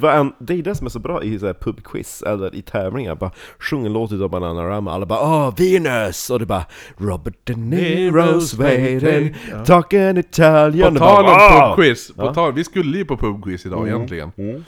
för 0.00 0.08
en, 0.10 0.32
det 0.38 0.54
är 0.54 0.62
det 0.62 0.74
som 0.74 0.86
är 0.86 0.90
så 0.90 0.98
bra 0.98 1.22
i 1.22 1.38
så 1.38 1.46
här 1.46 1.54
pubquiz 1.54 2.22
eller 2.22 2.54
i 2.54 2.62
tävlingar. 2.62 3.14
Bara 3.14 3.30
sjung 3.58 3.86
en 3.86 3.92
låt 3.92 4.12
utav 4.12 4.30
Bananarama, 4.30 4.92
alla 4.92 5.06
bara 5.06 5.20
Åh, 5.20 5.54
Venus! 5.56 6.30
Och 6.30 6.38
det 6.38 6.46
bara 6.46 6.64
Robert 6.96 7.34
De 7.44 7.54
Niro, 7.54 8.40
Sweden, 8.40 9.34
Ja. 9.50 9.64
talking 9.64 10.16
Italian. 10.16 10.92
På 10.94 10.98
tal 10.98 11.24
om 11.24 11.66
pubquiz, 11.76 12.12
på 12.16 12.34
tal, 12.34 12.52
vi 12.52 12.64
skulle 12.64 12.98
ju 12.98 13.04
på 13.04 13.16
pubquiz 13.16 13.66
idag 13.66 13.78
Mm. 13.82 13.94
egentligen. 13.94 14.32
Mm. 14.36 14.64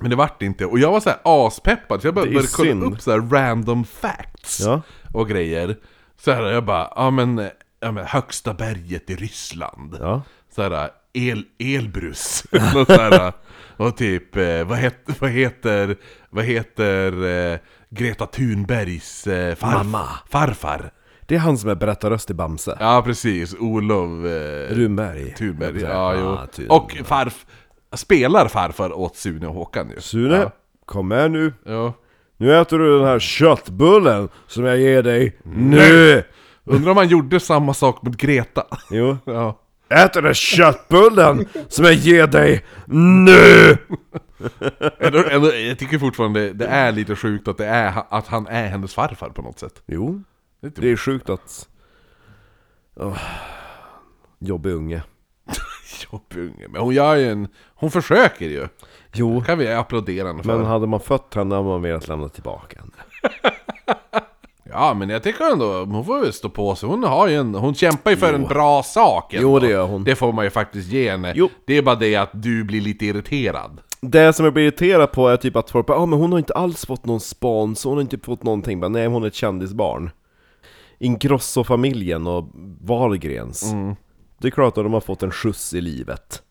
Men 0.00 0.10
det 0.10 0.16
vart 0.16 0.42
inte, 0.42 0.66
och 0.66 0.78
jag 0.78 0.90
var 0.92 1.00
så 1.00 1.08
här 1.10 1.18
aspeppad 1.24 2.00
så 2.00 2.06
jag 2.06 2.14
började, 2.14 2.32
började 2.32 2.48
kolla 2.56 2.86
upp 2.86 3.00
så 3.00 3.10
här 3.10 3.18
random 3.20 3.84
facts 3.84 4.60
Ja. 4.60 4.82
och 5.14 5.28
grejer. 5.28 5.76
Så 6.20 6.32
här, 6.32 6.42
jag 6.42 6.64
bara, 6.64 6.92
ja 6.96 7.10
men, 7.10 7.48
ja 7.80 7.92
men 7.92 8.06
högsta 8.06 8.54
berget 8.54 9.10
i 9.10 9.16
Ryssland. 9.16 9.96
Ja. 10.00 10.22
Så 10.54 10.62
här, 10.62 10.88
el, 11.12 11.44
Elbrus. 11.58 12.44
Något 12.74 12.86
så 12.88 13.00
här, 13.00 13.32
och 13.76 13.96
typ, 13.96 14.36
eh, 14.36 14.64
vad, 14.64 14.78
het, 14.78 14.96
vad 15.20 15.30
heter, 15.30 15.96
vad 16.30 16.44
heter 16.44 17.24
eh, 17.52 17.58
Greta 17.90 18.26
Thunbergs 18.26 19.26
eh, 19.26 19.54
farf, 19.54 19.74
Mamma. 19.74 20.08
farfar? 20.30 20.90
Det 21.26 21.34
är 21.34 21.38
han 21.38 21.58
som 21.58 21.70
är 21.70 21.74
berättarröst 21.74 22.30
i 22.30 22.34
Bamse. 22.34 22.76
Ja 22.80 23.02
precis, 23.04 23.54
Olof 23.54 24.24
eh, 24.24 24.74
Runberg. 24.74 25.34
Thunberg. 25.34 25.80
Ja, 25.80 26.14
jo. 26.14 26.20
Thun- 26.62 26.68
Och 26.68 26.96
farf, 27.04 27.46
spelar 27.96 28.48
farfar 28.48 28.92
åt 28.92 29.16
Sune 29.16 29.46
och 29.46 29.54
Håkan 29.54 29.90
ju. 29.90 30.00
Sune, 30.00 30.36
Ja. 30.36 30.50
kom 30.84 31.08
med 31.08 31.30
nu. 31.30 31.52
Ja. 31.64 31.92
Nu 32.36 32.56
äter 32.60 32.78
du 32.78 32.98
den 32.98 33.06
här 33.08 33.18
köttbullen 33.18 34.28
som 34.46 34.64
jag 34.64 34.78
ger 34.78 35.02
dig 35.02 35.38
nu! 35.42 36.22
Undrar 36.64 36.90
om 36.90 36.96
han 36.96 37.08
gjorde 37.08 37.40
samma 37.40 37.74
sak 37.74 38.02
mot 38.02 38.16
Greta? 38.16 38.66
Jo. 38.90 39.16
Ja. 39.24 39.60
Ät 39.88 40.12
den 40.12 40.24
där 40.24 40.34
köttbullen 40.34 41.46
som 41.68 41.84
jag 41.84 41.94
ger 41.94 42.26
dig 42.26 42.64
nu! 42.86 43.76
Ändå, 44.98 45.24
ändå, 45.30 45.54
jag 45.54 45.78
tycker 45.78 45.98
fortfarande 45.98 46.52
det 46.52 46.66
är 46.66 46.92
lite 46.92 47.16
sjukt 47.16 47.48
att, 47.48 47.58
det 47.58 47.66
är, 47.66 47.92
att 48.10 48.26
han 48.26 48.46
är 48.46 48.66
hennes 48.68 48.94
farfar 48.94 49.28
på 49.30 49.42
något 49.42 49.58
sätt. 49.58 49.82
Jo, 49.86 50.22
Det 50.60 50.66
är 50.78 50.80
det 50.82 50.88
är 50.90 50.96
sjukt 50.96 51.30
att... 51.30 51.68
Oh. 52.96 53.18
Jobbig 54.38 54.70
unge. 54.72 55.02
jobbig 56.12 56.38
unge. 56.38 56.68
Men 56.68 56.80
hon 56.80 56.94
gör 56.94 57.16
ju 57.16 57.30
en... 57.30 57.48
Hon 57.74 57.90
försöker 57.90 58.46
ju. 58.46 58.68
Jo, 59.12 59.42
kan 59.46 59.58
vi 59.58 59.72
applådera 59.72 60.26
henne 60.28 60.42
för. 60.42 60.56
men 60.56 60.66
hade 60.66 60.86
man 60.86 61.00
fött 61.00 61.34
henne 61.34 61.54
hade 61.54 61.68
man 61.68 61.82
velat 61.82 62.08
lämna 62.08 62.28
tillbaka 62.28 62.78
henne. 62.80 62.92
Ja 64.72 64.94
men 64.94 65.08
jag 65.08 65.22
tycker 65.22 65.52
ändå, 65.52 65.84
hon 65.84 66.04
får 66.04 66.20
väl 66.20 66.32
stå 66.32 66.48
på 66.48 66.74
sig. 66.74 66.88
Hon, 66.88 67.04
har 67.04 67.28
ju 67.28 67.36
en, 67.36 67.54
hon 67.54 67.74
kämpar 67.74 68.10
ju 68.10 68.16
för 68.16 68.34
en 68.34 68.44
bra 68.44 68.82
sak 68.82 69.34
ändå. 69.34 69.48
Jo, 69.48 69.58
det 69.58 69.68
gör 69.68 69.86
hon. 69.86 70.04
Det 70.04 70.16
får 70.16 70.32
man 70.32 70.44
ju 70.44 70.50
faktiskt 70.50 70.92
ge 70.92 71.10
henne. 71.10 71.32
Jo. 71.36 71.48
Det 71.64 71.74
är 71.76 71.82
bara 71.82 71.94
det 71.94 72.16
att 72.16 72.30
du 72.32 72.64
blir 72.64 72.80
lite 72.80 73.06
irriterad. 73.06 73.80
Det 74.00 74.32
som 74.32 74.44
jag 74.44 74.54
blir 74.54 74.64
irriterad 74.64 75.12
på 75.12 75.28
är 75.28 75.36
typ 75.36 75.56
att 75.56 75.70
folk 75.70 75.86
bara 75.86 75.98
ah, 75.98 76.06
men 76.06 76.18
hon 76.18 76.32
har 76.32 76.38
inte 76.38 76.54
alls 76.54 76.86
fått 76.86 77.06
någon 77.06 77.20
spons, 77.20 77.84
hon 77.84 77.94
har 77.94 78.00
inte 78.00 78.18
fått 78.18 78.42
någonting, 78.42 78.80
bara, 78.80 78.88
nej 78.88 79.06
hon 79.06 79.22
är 79.22 79.26
ett 79.26 79.34
kändisbarn 79.34 80.10
Ingrosso-familjen 80.98 82.26
och 82.26 82.44
Wahlgrens 82.80 83.72
Det 84.40 84.48
är 84.48 84.50
klart 84.50 84.78
att 84.78 84.84
de 84.84 84.92
har 84.92 85.00
fått 85.00 85.22
en 85.22 85.30
skjuts 85.30 85.74
i 85.74 85.80
livet 85.80 86.42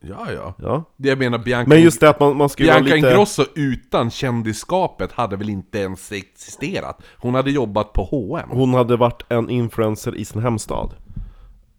Ja 0.00 0.32
ja. 0.32 0.54
Ja 0.58 0.84
Det 0.96 1.08
jag 1.08 1.18
menar 1.18 1.38
Bianca, 1.38 1.68
Men 1.68 1.82
just 1.82 2.00
det 2.00 2.10
att 2.10 2.20
man, 2.20 2.36
man 2.36 2.48
ska 2.48 2.64
vara 2.64 2.74
Bianca 2.74 2.94
lite... 2.94 3.08
Ingrosso 3.08 3.44
utan 3.54 4.10
kändisskapet 4.10 5.12
hade 5.12 5.36
väl 5.36 5.48
inte 5.48 5.78
ens 5.78 6.12
existerat. 6.12 7.02
Hon 7.18 7.34
hade 7.34 7.50
jobbat 7.50 7.92
på 7.92 8.04
H&M. 8.04 8.48
Hon 8.52 8.74
hade 8.74 8.96
varit 8.96 9.22
en 9.28 9.50
influencer 9.50 10.14
i 10.16 10.24
sin 10.24 10.42
hemstad 10.42 10.94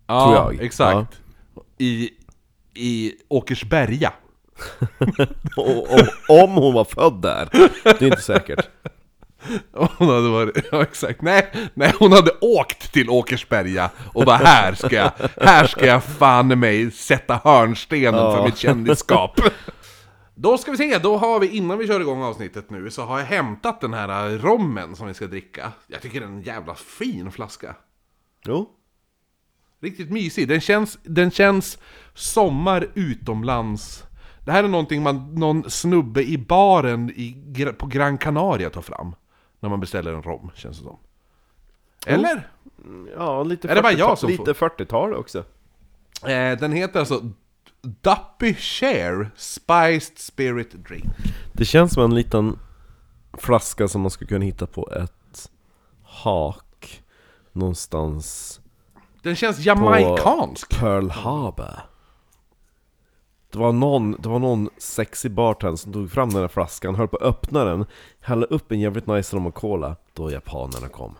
Ja, 0.07 0.25
tror 0.25 0.35
jag. 0.53 0.65
exakt. 0.65 1.21
I, 1.77 2.09
I 2.73 3.13
Åkersberga. 3.27 4.13
Om 6.29 6.51
hon 6.51 6.73
var 6.73 6.85
född 6.85 7.21
där, 7.21 7.49
det 7.83 8.01
är 8.01 8.07
inte 8.07 8.21
säkert 8.21 8.69
Hon 9.73 10.07
hade 10.07 10.29
varit, 10.29 10.65
ja 10.71 10.81
exakt, 10.81 11.21
nej, 11.21 11.51
nej 11.73 11.93
hon 11.99 12.11
hade 12.11 12.31
åkt 12.41 12.93
till 12.93 13.09
Åkersberga 13.09 13.89
och 14.13 14.25
bara 14.25 14.37
här 14.37 14.73
ska 14.73 14.95
jag, 14.95 15.11
här 15.41 15.67
ska 15.67 15.85
jag 15.85 16.03
fan 16.03 16.59
mig 16.59 16.91
sätta 16.91 17.41
hörnstenen 17.43 18.35
för 18.35 18.45
mitt 18.45 18.57
kändisskap. 18.57 19.41
Då 20.35 20.57
ska 20.57 20.71
vi 20.71 20.77
se, 20.77 20.97
då 20.97 21.17
har 21.17 21.39
vi, 21.39 21.47
innan 21.47 21.77
vi 21.77 21.87
kör 21.87 21.99
igång 21.99 22.23
avsnittet 22.23 22.69
nu, 22.69 22.91
så 22.91 23.01
har 23.01 23.19
jag 23.19 23.25
hämtat 23.25 23.81
den 23.81 23.93
här 23.93 24.37
rommen 24.37 24.95
som 24.95 25.07
vi 25.07 25.13
ska 25.13 25.27
dricka. 25.27 25.71
Jag 25.87 26.01
tycker 26.01 26.19
det 26.19 26.25
är 26.25 26.29
en 26.29 26.41
jävla 26.41 26.75
fin 26.75 27.31
flaska. 27.31 27.75
Jo 28.45 28.69
Riktigt 29.81 30.09
mysig. 30.09 30.47
Den 30.47 30.61
känns, 30.61 30.97
den 31.03 31.31
känns 31.31 31.77
sommar 32.13 32.87
utomlands. 32.93 34.03
Det 34.45 34.51
här 34.51 34.63
är 34.63 34.67
någonting 34.67 35.03
man, 35.03 35.35
någon 35.35 35.69
snubbe 35.69 36.23
i 36.23 36.37
baren 36.37 37.09
i, 37.09 37.65
på 37.77 37.87
Gran 37.87 38.17
Canaria 38.17 38.69
tar 38.69 38.81
fram. 38.81 39.15
När 39.59 39.69
man 39.69 39.79
beställer 39.79 40.13
en 40.13 40.23
rom, 40.23 40.51
känns 40.55 40.77
det 40.77 40.83
som. 40.83 40.97
Eller? 42.05 42.47
Ja, 43.15 43.43
lite 43.43 43.67
Är 43.67 43.75
det 43.75 43.81
bara 43.81 43.91
40-tal 43.93 43.99
jag 43.99 44.17
som 44.17 44.29
Lite 44.29 44.53
40-tal 44.53 45.13
också 45.13 45.43
Eh, 46.27 46.57
den 46.59 46.71
heter 46.71 46.99
alltså 46.99 47.21
Duppy 47.81 48.53
Share 48.55 49.29
Spiced 49.35 50.17
Spirit 50.17 50.71
Drink. 50.71 51.05
Det 51.53 51.65
känns 51.65 51.93
som 51.93 52.03
en 52.03 52.15
liten 52.15 52.59
flaska 53.33 53.87
som 53.87 54.01
man 54.01 54.11
skulle 54.11 54.27
kunna 54.27 54.45
hitta 54.45 54.67
på 54.67 54.91
ett 54.91 55.49
hak 56.03 57.03
någonstans 57.51 58.59
Den 59.23 59.35
känns 59.35 59.59
jamaikansk. 59.59 60.79
Pearl 60.79 61.09
Harbor. 61.09 61.79
Det 63.51 63.59
var 63.59 63.71
någon, 63.73 64.11
det 64.19 64.29
var 64.29 64.39
någon 64.39 64.69
sexy 64.77 65.29
bartender 65.29 65.77
som 65.77 65.93
tog 65.93 66.11
fram 66.11 66.29
den 66.29 66.41
här 66.41 66.47
flaskan, 66.47 66.95
höll 66.95 67.07
på 67.07 67.17
att 67.17 67.23
öppna 67.23 67.63
den, 67.63 67.85
hällde 68.21 68.45
upp 68.45 68.71
en 68.71 68.79
jävligt 68.79 69.07
nice 69.07 69.35
rom 69.35 69.45
och 69.47 69.55
cola, 69.55 69.95
då 70.13 70.31
japanerna 70.31 70.87
kom. 70.87 71.15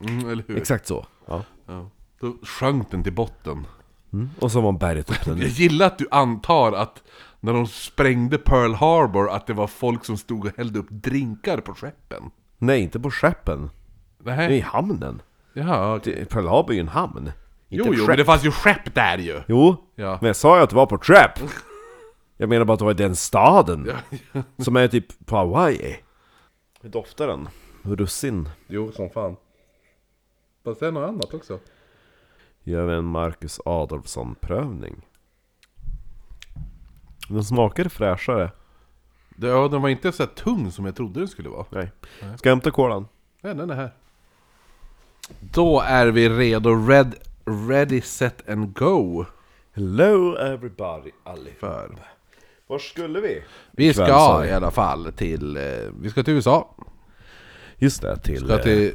Mm, 0.00 0.28
eller 0.30 0.44
hur? 0.48 0.56
Exakt 0.56 0.86
så. 0.86 1.06
Ja. 1.26 1.42
Ja. 1.66 1.90
Då 2.20 2.34
sjönk 2.42 2.90
den 2.90 3.02
till 3.02 3.12
botten. 3.12 3.66
Mm. 4.12 4.30
Och 4.40 4.52
så 4.52 4.60
var 4.60 4.72
berget 4.72 5.10
upp 5.10 5.24
den 5.24 5.38
Jag 5.40 5.48
gillar 5.48 5.86
att 5.86 5.98
du 5.98 6.06
antar 6.10 6.72
att 6.72 7.02
när 7.40 7.52
de 7.52 7.66
sprängde 7.66 8.38
Pearl 8.38 8.74
Harbor 8.74 9.30
att 9.30 9.46
det 9.46 9.52
var 9.52 9.66
folk 9.66 10.04
som 10.04 10.16
stod 10.16 10.44
och 10.46 10.52
hällde 10.56 10.78
upp 10.78 10.90
drinkar 10.90 11.58
på 11.60 11.74
skeppen. 11.74 12.30
Nej, 12.58 12.80
inte 12.82 13.00
på 13.00 13.10
skeppen. 13.10 13.70
Nej. 14.18 14.56
i 14.56 14.60
hamnen. 14.60 15.22
Jaha. 15.52 16.00
Det- 16.04 16.30
Pearl 16.30 16.46
Harbor 16.46 16.70
är 16.70 16.74
ju 16.74 16.80
en 16.80 16.88
hamn. 16.88 17.32
Inte 17.70 17.88
Jo, 17.88 17.94
jo, 17.96 18.06
men 18.06 18.16
det 18.16 18.24
fanns 18.24 18.44
ju 18.44 18.50
skepp 18.50 18.94
där 18.94 19.18
ju! 19.18 19.40
Jo, 19.48 19.76
Ja. 19.94 20.18
men 20.20 20.26
jag 20.26 20.36
sa 20.36 20.56
ju 20.56 20.62
att 20.62 20.70
det 20.70 20.76
var 20.76 20.86
på 20.86 20.98
Trap! 20.98 21.38
Jag 22.36 22.48
menar 22.48 22.64
bara 22.64 22.72
att 22.72 22.78
det 22.78 22.84
var 22.84 22.92
i 22.92 22.94
den 22.94 23.16
staden. 23.16 23.90
Som 24.58 24.76
är 24.76 24.88
typ 24.88 25.26
på 25.26 25.36
Hawaii. 25.36 25.96
Hur 26.80 26.88
doftar 26.88 27.26
den? 27.26 27.48
Russin. 27.82 28.48
Jo, 28.66 28.92
som 28.92 29.10
fan. 29.10 29.36
Fast 30.64 30.80
det 30.80 30.86
är 30.86 30.92
något 30.92 31.08
annat 31.08 31.34
också. 31.34 31.58
Gör 32.64 32.86
vi 32.86 32.94
en 32.94 33.04
Marcus 33.04 33.60
Adolfsson-prövning. 33.64 35.06
Den 37.28 37.44
smakar 37.44 37.88
fräschare. 37.88 38.50
Det, 39.36 39.46
ja, 39.48 39.68
den 39.68 39.82
var 39.82 39.88
inte 39.88 40.12
så 40.12 40.26
tung 40.26 40.70
som 40.72 40.84
jag 40.86 40.96
trodde 40.96 41.20
den 41.20 41.28
skulle 41.28 41.48
vara. 41.48 41.66
Nej. 41.70 41.90
Ska 42.36 42.48
jag 42.48 42.56
hämta 42.56 42.70
kolan? 42.70 43.08
Ja, 43.40 43.54
den 43.54 43.70
är 43.70 43.74
här. 43.74 43.90
Då 45.40 45.80
är 45.80 46.06
vi 46.06 46.28
redo. 46.28 46.86
Red, 46.86 47.14
ready, 47.50 48.00
set 48.00 48.48
and 48.48 48.74
go. 48.74 49.26
Hello 49.72 50.36
everybody, 50.36 51.10
allihop. 51.24 51.58
För. 51.58 51.90
Var 52.66 52.78
skulle 52.78 53.20
vi? 53.20 53.42
Vi 53.70 53.94
ska 53.94 54.38
vi. 54.38 54.48
i 54.48 54.52
alla 54.52 54.70
fall 54.70 55.12
till... 55.12 55.56
Eh, 55.56 55.62
vi 56.00 56.10
ska 56.10 56.22
till 56.22 56.34
USA. 56.34 56.74
Just 57.76 58.02
det, 58.02 58.16
till, 58.16 58.44
Ska 58.44 58.56
eh, 58.56 58.62
till, 58.62 58.94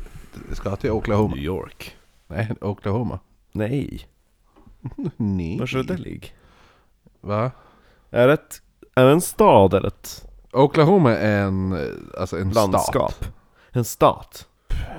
ska 0.53 0.75
till 0.75 0.91
Oklahoma. 0.91 1.35
New 1.35 1.43
York. 1.43 1.97
Nej, 2.27 2.51
Oklahoma. 2.61 3.19
Nej, 3.51 4.07
Nej. 5.17 5.59
var 5.59 5.65
ska 5.65 5.83
det 5.83 5.97
ligga? 5.97 6.27
Va? 7.21 7.51
Är 8.09 8.27
det, 8.27 8.33
ett, 8.33 8.61
är 8.95 9.05
det 9.05 9.11
en 9.11 9.21
stad 9.21 9.73
eller 9.73 9.87
ett 9.87 10.27
Oklahoma 10.51 11.15
är 11.15 11.41
en, 11.41 11.71
eh, 11.71 12.19
alltså 12.19 12.37
en 12.37 12.49
landskap? 12.49 13.11
stat. 13.11 13.31
En 13.71 13.85
stat? 13.85 14.47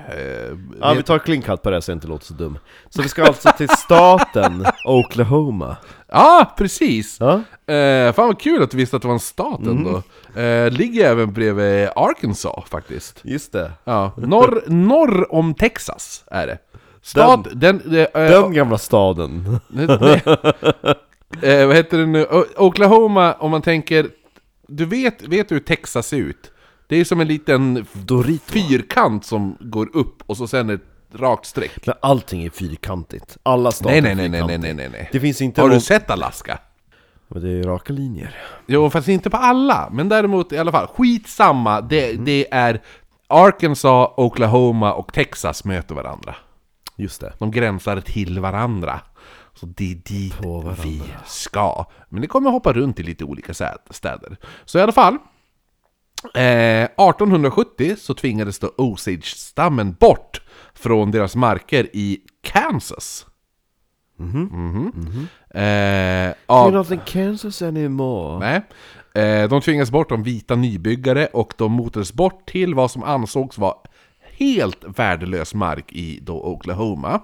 Eh, 0.08 0.56
Ja, 0.80 0.92
vi 0.96 1.02
tar 1.02 1.18
klinkhatt 1.18 1.62
på 1.62 1.70
det 1.70 1.82
så 1.82 1.90
jag 1.90 1.96
inte 1.96 2.06
låter 2.06 2.26
så 2.26 2.34
dum. 2.34 2.58
Så 2.88 3.02
vi 3.02 3.08
ska 3.08 3.24
alltså 3.24 3.52
till 3.56 3.68
staten 3.68 4.66
Oklahoma. 4.84 5.76
Ja, 6.08 6.54
precis! 6.58 7.16
Ja? 7.20 7.32
Eh, 7.74 8.12
fan 8.12 8.26
vad 8.26 8.40
kul 8.40 8.62
att 8.62 8.70
du 8.70 8.76
visste 8.76 8.96
att 8.96 9.02
det 9.02 9.08
var 9.08 9.12
en 9.14 9.20
stat 9.20 9.60
Mm. 9.60 9.76
ändå. 9.76 10.02
Eh, 10.40 10.70
ligger 10.70 11.06
även 11.10 11.32
bredvid 11.32 11.88
Arkansas 11.96 12.64
faktiskt. 12.70 13.20
Just 13.22 13.52
det. 13.52 13.72
Ja, 13.84 14.12
norr, 14.16 14.62
norr 14.66 15.32
om 15.34 15.54
Texas 15.54 16.24
är 16.30 16.46
det. 16.46 16.58
Stad, 17.02 17.48
den, 17.52 17.82
den, 17.84 18.06
eh, 18.14 18.30
Den 18.30 18.52
gamla 18.52 18.78
staden. 18.78 19.60
eh, 21.42 21.66
vad 21.66 21.76
heter 21.76 21.98
det 21.98 22.06
nu? 22.06 22.26
Oklahoma, 22.56 23.32
om 23.34 23.50
man 23.50 23.62
tänker... 23.62 24.08
Du 24.68 24.84
vet, 24.84 25.22
vet 25.22 25.48
du 25.48 25.54
hur 25.54 25.62
Texas 25.62 26.06
ser 26.08 26.16
ut? 26.16 26.50
Det 26.88 26.96
är 26.96 27.04
som 27.04 27.20
en 27.20 27.28
liten 27.28 27.86
Dorito. 27.92 28.52
fyrkant 28.52 29.24
som 29.24 29.56
går 29.60 29.96
upp 29.96 30.22
och 30.26 30.36
så 30.36 30.46
sen 30.46 30.70
ett 30.70 30.82
rakt 31.14 31.46
streck. 31.46 31.86
Men 31.86 31.94
allting 32.02 32.44
är 32.44 32.50
fyrkantigt. 32.50 33.36
Alla 33.42 33.72
stater 33.72 33.90
Nej, 33.90 34.02
nej, 34.02 34.10
är 34.10 34.16
nej, 34.16 34.28
nej, 34.28 34.30
nej, 34.30 34.40
fyrkantiga. 34.40 34.74
nej, 34.74 34.88
nej, 34.90 34.98
nej. 35.00 35.08
Det 35.12 35.20
finns 35.20 35.40
inte 35.42 35.60
Har 35.60 35.68
du 35.68 35.74
någon... 35.74 35.80
sett 35.80 36.10
Alaska? 36.10 36.58
Men 37.28 37.42
det 37.42 37.48
är 37.50 37.62
raka 37.62 37.92
linjer. 37.92 38.36
Jo, 38.66 38.90
fast 38.90 39.08
inte 39.08 39.30
på 39.30 39.36
alla. 39.36 39.88
Men 39.92 40.08
däremot 40.08 40.52
i 40.52 40.58
alla 40.58 40.72
fall, 40.72 40.86
skitsamma. 40.86 41.80
Det, 41.80 42.12
det 42.12 42.46
är 42.50 42.82
Arkansas, 43.28 44.08
Oklahoma 44.16 44.92
och 44.92 45.12
Texas 45.12 45.64
möter 45.64 45.94
varandra. 45.94 46.34
Just 46.96 47.20
det. 47.20 47.32
De 47.38 47.50
gränsar 47.50 48.00
till 48.00 48.40
varandra. 48.40 49.00
Så 49.54 49.66
det 49.66 49.90
är 49.92 49.94
dit 49.94 50.34
vi 50.84 51.02
ska. 51.26 51.84
Men 52.08 52.20
det 52.20 52.26
kommer 52.26 52.50
hoppa 52.50 52.72
runt 52.72 53.00
i 53.00 53.02
lite 53.02 53.24
olika 53.24 53.52
sä- 53.52 53.76
städer. 53.90 54.36
Så 54.64 54.78
i 54.78 54.82
alla 54.82 54.92
fall. 54.92 55.18
Eh, 56.34 56.84
1870 56.84 57.96
så 57.98 58.14
tvingades 58.14 58.58
då 58.58 58.70
Osage-stammen 58.76 59.92
bort 60.00 60.40
från 60.74 61.10
deras 61.10 61.36
marker 61.36 61.88
i 61.92 62.18
Kansas. 62.42 63.26
Mhm. 64.18 65.28
Eh, 65.50 66.34
av- 66.46 66.70
You're 66.70 66.74
not 66.74 66.90
in 66.90 67.00
Kansas 67.06 67.62
anymore. 67.62 68.38
Nej. 68.38 68.60
Eh, 69.24 69.48
de 69.48 69.60
tvingades 69.60 69.90
bort 69.90 70.12
av 70.12 70.24
vita 70.24 70.54
nybyggare 70.56 71.26
och 71.26 71.54
de 71.56 71.72
motades 71.72 72.12
bort 72.12 72.46
till 72.48 72.74
vad 72.74 72.90
som 72.90 73.02
ansågs 73.02 73.58
vara 73.58 73.74
helt 74.38 74.84
värdelös 74.98 75.54
mark 75.54 75.92
i 75.92 76.18
då 76.22 76.42
Oklahoma. 76.44 77.20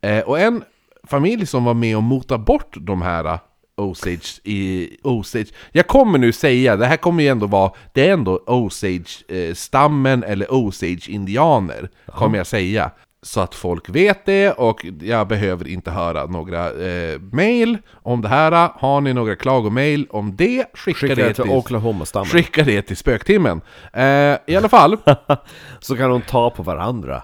Eh, 0.00 0.20
och 0.24 0.38
en 0.40 0.62
familj 1.04 1.46
som 1.46 1.64
var 1.64 1.74
med 1.74 1.96
och 1.96 2.02
motade 2.02 2.44
bort 2.44 2.76
de 2.80 3.02
här 3.02 3.24
eh, 3.24 3.38
Osage 3.76 4.40
i 4.44 4.88
Osage. 5.02 5.46
Jag 5.72 5.86
kommer 5.86 6.18
nu 6.18 6.32
säga, 6.32 6.76
det 6.76 6.86
här 6.86 6.96
kommer 6.96 7.22
ju 7.22 7.28
ändå 7.28 7.46
vara, 7.46 7.72
det 7.92 8.08
är 8.08 8.12
ändå 8.12 8.40
Osage-stammen 8.46 10.22
eller 10.24 10.52
Osage-indianer, 10.54 11.88
kommer 12.06 12.38
jag 12.38 12.46
säga. 12.46 12.90
Så 13.22 13.40
att 13.40 13.54
folk 13.54 13.88
vet 13.88 14.26
det 14.26 14.50
och 14.50 14.86
jag 15.00 15.28
behöver 15.28 15.68
inte 15.68 15.90
höra 15.90 16.26
några 16.26 16.86
eh, 16.86 17.20
mail 17.32 17.78
om 17.92 18.20
det 18.20 18.28
här. 18.28 18.70
Har 18.74 19.00
ni 19.00 19.12
några 19.12 19.36
klagomail 19.36 20.06
om 20.10 20.36
det, 20.36 20.66
skicka, 20.74 20.98
Skicka 20.98 21.14
det 21.14 21.34
till, 21.34 21.50
Oklahoma-stammen. 21.50 22.26
skicka 22.26 22.62
det 22.64 22.82
till 22.82 22.96
spöktimmen. 22.96 23.60
Eh, 23.92 24.36
I 24.46 24.56
alla 24.56 24.68
fall, 24.68 24.96
Så 25.80 25.96
kan 25.96 26.10
de 26.10 26.22
ta 26.22 26.50
på 26.50 26.62
varandra. 26.62 27.22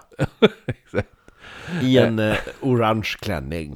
I 1.81 1.97
en 1.97 2.19
eh, 2.19 2.35
orange 2.61 3.15
klänning. 3.21 3.75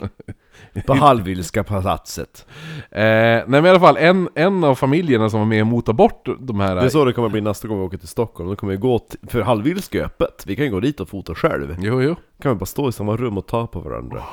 På 0.85 0.93
Hallwylska 0.93 1.63
palatset. 1.63 2.45
eh, 2.91 3.01
nej 3.01 3.43
men 3.47 3.65
i 3.65 3.69
alla 3.69 3.79
fall, 3.79 3.97
en, 3.97 4.29
en 4.35 4.63
av 4.63 4.75
familjerna 4.75 5.29
som 5.29 5.39
var 5.39 5.47
med 5.47 5.61
och 5.61 5.67
motade 5.67 5.95
bort 5.95 6.27
de 6.39 6.59
här... 6.59 6.75
Det 6.75 6.81
är 6.81 6.89
så 6.89 7.05
det 7.05 7.13
kommer 7.13 7.29
bli 7.29 7.41
nästa 7.41 7.67
gång 7.67 7.79
vi 7.79 7.85
åker 7.85 7.97
till 7.97 8.07
Stockholm. 8.07 8.49
Då 8.49 8.55
kommer 8.55 8.73
vi 8.73 8.79
gå 8.79 8.99
till, 8.99 9.19
för 9.29 9.41
Hallwylska 9.41 9.99
är 9.99 10.05
öppet. 10.05 10.43
Vi 10.47 10.55
kan 10.55 10.65
ju 10.65 10.71
gå 10.71 10.79
dit 10.79 10.99
och 10.99 11.09
fota 11.09 11.35
själv. 11.35 11.75
Jo, 11.79 12.01
jo. 12.01 12.15
kan 12.41 12.51
vi 12.51 12.55
bara 12.55 12.65
stå 12.65 12.89
i 12.89 12.91
samma 12.91 13.17
rum 13.17 13.37
och 13.37 13.47
ta 13.47 13.67
på 13.67 13.79
varandra. 13.79 14.23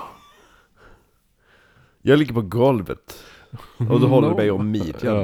Jag 2.03 2.19
ligger 2.19 2.35
på 2.35 2.43
golvet. 2.43 3.19
Och 3.91 4.01
du 4.01 4.07
håller 4.07 4.35
dig 4.35 4.51
om 4.51 4.71
midjan. 4.71 5.17
Ja. 5.17 5.23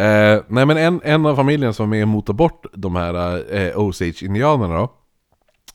Eh, 0.00 0.42
nej 0.48 0.66
men 0.66 0.76
en, 0.76 1.00
en 1.04 1.26
av 1.26 1.36
familjen 1.36 1.74
som 1.74 1.86
var 1.86 1.90
med 1.96 2.02
och 2.02 2.08
motade 2.08 2.36
bort 2.36 2.66
de 2.72 2.96
här 2.96 3.44
eh, 3.54 3.78
Osage-indianerna 3.78 4.74
då, 4.78 4.92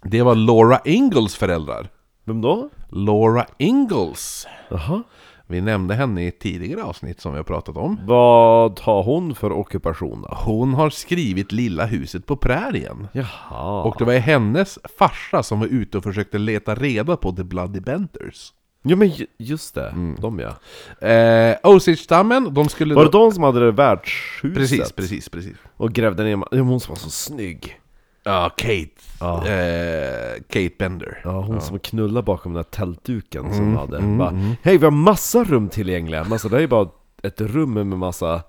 det 0.04 0.22
var 0.22 0.36
Laura 0.36 0.80
Ingalls 0.86 1.36
föräldrar. 1.36 1.90
Vem 2.26 2.42
då? 2.42 2.70
Laura 2.90 3.46
Ingalls. 3.58 4.48
Jaha. 4.70 5.04
Vi 5.48 5.62
nämnde 5.62 5.94
henne 5.96 6.24
i 6.24 6.28
ett 6.28 6.40
tidigare 6.40 6.84
avsnitt 6.84 7.22
som 7.22 7.32
vi 7.32 7.38
har 7.38 7.44
pratat 7.44 7.78
om. 7.78 8.00
Vad 8.06 8.80
har 8.80 9.04
hon 9.04 9.36
för 9.36 9.52
ockupation 9.52 10.22
då? 10.22 10.38
Hon 10.46 10.74
har 10.74 10.90
skrivit 10.90 11.52
Lilla 11.52 11.86
huset 11.86 12.26
på 12.26 12.36
prärien. 12.38 13.08
Jaha. 13.14 13.84
Och 13.84 13.96
det 13.98 14.06
var 14.06 14.14
hennes 14.14 14.80
farsa 14.98 15.44
som 15.44 15.60
var 15.60 15.68
ute 15.68 15.98
och 15.98 16.04
försökte 16.04 16.38
leta 16.38 16.76
reda 16.76 17.18
på 17.18 17.32
The 17.32 17.44
Bloody 17.44 17.80
Benders. 17.80 18.54
Ja 18.88 18.96
men 18.96 19.08
ju- 19.10 19.28
just 19.38 19.76
det, 19.76 19.90
Mm. 19.90 20.16
de 20.22 20.40
ja. 20.40 21.08
Eh, 21.08 21.56
Osage-stammen, 21.64 22.54
de 22.54 22.70
skulle... 22.70 22.96
Var 22.96 23.04
det 23.06 23.12
då- 23.12 23.20
de 23.26 23.32
som 23.32 23.44
hade 23.44 23.60
det 23.66 23.72
värdshuset? 23.72 24.56
Precis, 24.58 24.92
precis, 24.92 25.30
precis. 25.30 25.58
Och 25.78 25.94
grävde 25.94 26.24
ner 26.24 26.36
ma- 26.36 26.48
ja, 26.52 26.62
hon 26.62 26.80
som 26.80 26.92
var 26.94 27.00
så 27.00 27.10
snygg. 27.10 27.80
Ja, 28.26 28.50
Kate. 28.50 28.90
Ja. 29.20 29.48
Eh, 29.48 30.42
Kate 30.50 30.76
Bender. 30.80 31.22
Ja, 31.24 31.42
hon 31.42 31.62
som 31.62 31.80
knullade 31.80 32.26
bakom 32.26 32.54
den 32.54 32.64
där 32.64 32.70
tältduken 32.72 33.54
som 33.54 33.66
de 33.66 33.78
hade. 33.78 34.18
bara, 34.18 34.32
Hej, 34.62 34.78
vi 34.78 34.84
har 34.86 34.92
massa 34.92 35.44
rum 35.44 35.70
tillgängliga. 35.70 36.24
Men 36.24 36.32
alltså, 36.34 36.50
det 36.50 36.58
är 36.58 36.62
ju 36.62 36.68
bara 36.68 36.90
ett 37.24 37.42
rum 37.42 37.74
med 37.74 37.88
massa 37.88 38.44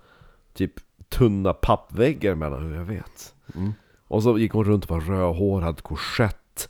typ 0.55 0.73
tunna 1.09 1.53
pappväggar 1.53 2.35
mellan, 2.35 2.63
hur 2.63 2.75
jag 2.77 2.85
vet. 2.85 3.35
Och 4.09 4.23
så 4.23 4.39
gick 4.39 4.53
hon 4.53 4.65
runt 4.65 4.85
och 4.85 4.91
var 4.91 5.01
rödhårad, 5.01 5.83
korsett. 5.83 6.69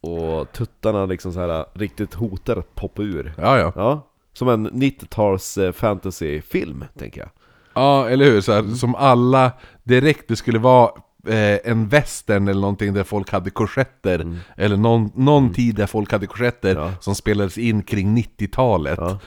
Och 0.00 0.52
tuttarna 0.52 1.06
liksom 1.06 1.32
så 1.32 1.40
här 1.40 1.66
riktigt 1.74 2.14
hotar 2.14 2.56
att 2.56 2.74
poppa 2.74 3.02
ur. 3.02 3.34
Ja, 3.38 3.58
ja. 3.58 3.72
Ja, 3.76 4.06
som 4.32 4.48
en 4.48 4.70
90-tals 4.70 5.58
eh, 5.58 5.72
fantasyfilm, 5.72 6.84
tänker 6.98 7.20
jag. 7.20 7.30
Ja, 7.74 8.08
eller 8.08 8.24
hur? 8.24 8.40
Så 8.40 8.52
här, 8.52 8.62
som 8.62 8.94
alla 8.94 9.52
direkt, 9.82 10.28
det 10.28 10.36
skulle 10.36 10.58
vara 10.58 10.90
eh, 11.26 11.70
en 11.70 11.88
western 11.88 12.48
eller 12.48 12.60
någonting 12.60 12.94
där 12.94 13.04
folk 13.04 13.30
hade 13.30 13.50
korsetter. 13.50 14.38
Eller 14.56 14.76
någon, 14.76 15.10
någon 15.14 15.54
tid 15.54 15.74
där 15.74 15.86
folk 15.86 16.12
hade 16.12 16.26
korsetter 16.26 16.74
Ja. 16.76 16.92
som 17.00 17.14
spelades 17.14 17.58
in 17.58 17.82
kring 17.82 18.16
90-talet. 18.18 18.98
Ja. 19.02 19.18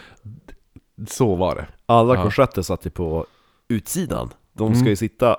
Så 1.08 1.36
var 1.36 1.56
det. 1.56 1.66
Alla 1.86 2.16
Ja. 2.16 2.24
korsetter 2.24 2.62
satt 2.62 2.86
ju 2.86 2.90
på 2.90 3.26
utsidan. 3.68 4.30
De 4.54 4.76
ska 4.76 4.90
ju 4.90 4.96
sitta, 4.96 5.38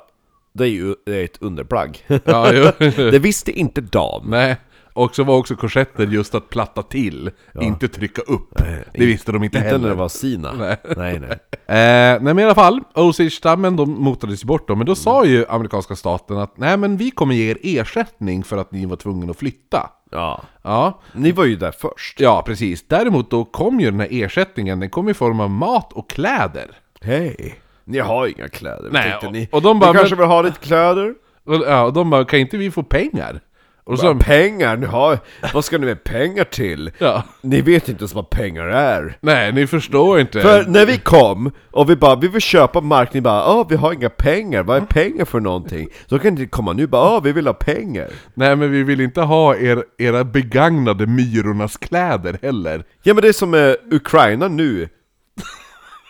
det 0.52 0.64
är 0.64 0.68
ju 0.68 0.94
det 1.06 1.16
är 1.20 1.24
ett 1.24 1.42
underplagg. 1.42 2.04
Ja, 2.24 2.50
det 2.78 3.18
visste 3.18 3.52
inte 3.52 3.80
dam. 3.80 4.30
Nej. 4.30 4.56
Och 4.96 5.14
så 5.14 5.24
var 5.24 5.36
också 5.36 5.56
korsetter 5.56 6.06
just 6.06 6.34
att 6.34 6.48
platta 6.48 6.82
till, 6.82 7.30
inte 7.60 7.88
trycka 7.88 8.22
upp. 8.22 8.54
det 8.94 9.06
visste 9.06 9.32
de 9.32 9.44
inte, 9.44 9.56
Inte 9.58 9.68
heller. 9.68 9.78
när 9.78 9.88
det 9.88 9.94
var 9.94 10.08
Sina. 10.08 10.52
Nej. 10.52 10.76
nej. 10.96 11.20
nej. 11.20 11.38
Eh, 11.66 11.76
nej 11.76 12.20
men 12.20 12.38
i 12.38 12.44
alla 12.44 12.54
fall, 12.54 12.80
Osage-stammen 12.94 13.76
de 13.76 13.90
motades 13.90 14.44
bort 14.44 14.68
då, 14.68 14.74
men 14.74 14.86
då 14.86 14.94
sa 14.94 15.24
ju 15.24 15.46
amerikanska 15.48 15.96
staten 15.96 16.38
att 16.38 16.58
nej 16.58 16.76
men 16.76 16.96
vi 16.96 17.10
kommer 17.10 17.34
ge 17.34 17.50
er 17.50 17.58
ersättning 17.62 18.44
för 18.44 18.56
att 18.56 18.72
ni 18.72 18.86
var 18.86 18.96
tvungna 18.96 19.30
att 19.30 19.36
flytta. 19.38 19.90
Ja. 20.10 20.42
Ja, 20.62 21.00
Ni 21.12 21.32
var 21.32 21.44
ju 21.44 21.56
där 21.56 21.72
först. 21.72 22.20
ja 22.20 22.42
precis. 22.46 22.88
Däremot 22.88 23.30
då 23.30 23.44
kom 23.44 23.80
ju 23.80 23.90
den 23.90 24.00
här 24.00 24.08
ersättningen, 24.10 24.80
den 24.80 24.90
kom 24.90 25.08
i 25.08 25.14
form 25.14 25.40
av 25.40 25.50
mat 25.50 25.92
och 25.92 26.10
kläder. 26.10 26.70
Hej. 27.00 27.54
Ni 27.84 27.98
har 27.98 28.26
inga 28.26 28.48
kläder. 28.48 28.88
Nej, 28.92 29.02
tänkte 29.10 29.26
och- 29.26 29.32
ni. 29.32 29.48
och 29.52 29.62
de 29.62 29.78
bara, 29.78 29.92
ni 29.92 29.98
kanske 29.98 30.14
men- 30.16 30.22
vill 30.22 30.28
ha 30.32 30.42
lite 30.42 30.58
kläder? 30.60 31.14
Och, 31.44 31.54
ja, 31.54 31.82
och 31.84 31.92
de 31.92 32.10
bara, 32.10 32.24
kan 32.24 32.38
inte 32.40 32.56
vi 32.56 32.70
få 32.70 32.82
pengar? 32.82 33.40
Och 33.86 33.98
så, 33.98 34.14
pengar? 34.14 34.76
Ni 34.76 34.86
har, 34.86 35.18
vad 35.54 35.64
ska 35.64 35.78
ni 35.78 35.86
med 35.86 36.04
pengar 36.04 36.44
till? 36.44 36.90
ja, 36.98 37.22
Ni 37.42 37.60
vet 37.60 37.88
inte 37.88 38.02
ens 38.02 38.14
vad 38.14 38.30
pengar 38.30 38.66
är. 38.66 39.16
nej 39.20 39.52
ni 39.52 39.66
förstår 39.66 40.20
inte. 40.20 40.40
För 40.40 40.64
när 40.66 40.86
vi 40.86 40.98
kom 40.98 41.50
och 41.70 41.90
vi 41.90 41.96
bara, 41.96 42.16
vi 42.16 42.28
vill 42.28 42.40
köpa 42.40 42.80
mark, 42.80 43.12
ni 43.12 43.20
bara 43.20 43.42
ah 43.42 43.66
vi 43.68 43.76
har 43.76 43.92
inga 43.92 44.10
pengar, 44.10 44.62
vad 44.62 44.76
är 44.76 44.80
pengar 44.86 45.24
för 45.24 45.40
någonting? 45.40 45.88
Så 46.06 46.18
kan 46.18 46.34
ni 46.34 46.46
komma 46.46 46.72
nu 46.72 46.86
bara 46.86 47.02
ah 47.02 47.20
vi 47.20 47.32
vill 47.32 47.46
ha 47.46 47.54
pengar. 47.54 48.08
Nej 48.34 48.56
men 48.56 48.70
vi 48.70 48.82
vill 48.82 49.00
inte 49.00 49.20
ha 49.20 49.56
er, 49.56 49.84
era 49.98 50.24
begagnade 50.24 51.06
myrornas 51.06 51.76
kläder 51.76 52.38
heller. 52.42 52.84
Ja 53.02 53.14
men 53.14 53.22
det 53.22 53.28
är 53.28 53.32
som 53.32 53.50
med 53.50 53.76
Ukraina 53.90 54.48
nu. 54.48 54.88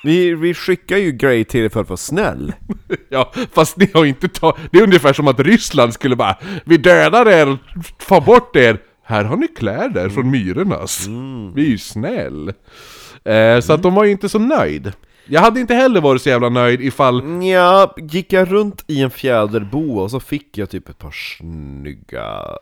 Vi, 0.05 0.35
vi 0.35 0.55
skickar 0.55 0.97
ju 0.97 1.13
grejer 1.13 1.45
till 1.45 1.65
er 1.65 1.69
för 1.69 1.81
att 1.81 1.89
vara 1.89 1.97
snäll. 1.97 2.53
Ja, 3.09 3.33
fast 3.53 3.77
ni 3.77 3.91
har 3.95 4.05
inte 4.05 4.29
tagit... 4.29 4.57
Det 4.71 4.79
är 4.79 4.83
ungefär 4.83 5.13
som 5.13 5.29
att 5.29 5.41
Ryssland 5.41 5.95
skulle 5.95 6.17
bara 6.17 6.39
Vi 6.65 6.77
dödar 6.77 7.29
er, 7.29 7.59
ta 8.09 8.21
bort 8.21 8.57
er! 8.57 8.79
Här 9.03 9.25
har 9.25 9.37
ni 9.37 9.49
kläder 9.49 10.09
från 10.09 10.31
myrornas. 10.31 11.07
Vi 11.55 11.67
är 11.67 11.71
ju 11.71 11.79
snäll. 11.79 12.53
Eh, 13.25 13.61
så 13.61 13.73
att 13.73 13.83
de 13.83 13.95
var 13.95 14.05
ju 14.05 14.11
inte 14.11 14.29
så 14.29 14.39
nöjd. 14.39 14.93
Jag 15.27 15.41
hade 15.41 15.61
inte 15.61 15.75
heller 15.75 16.01
varit 16.01 16.23
så 16.23 16.29
jävla 16.29 16.49
nöjd 16.49 16.81
ifall... 16.81 17.45
Ja, 17.45 17.95
gick 17.99 18.33
jag 18.33 18.53
runt 18.53 18.85
i 18.87 19.03
en 19.03 19.11
fjäderbo 19.11 19.99
och 19.99 20.11
så 20.11 20.21
fick 20.21 20.59
jag 20.59 20.71
typ 20.71 20.89
ett 20.89 20.99
par 20.99 21.15
snygga 21.39 22.57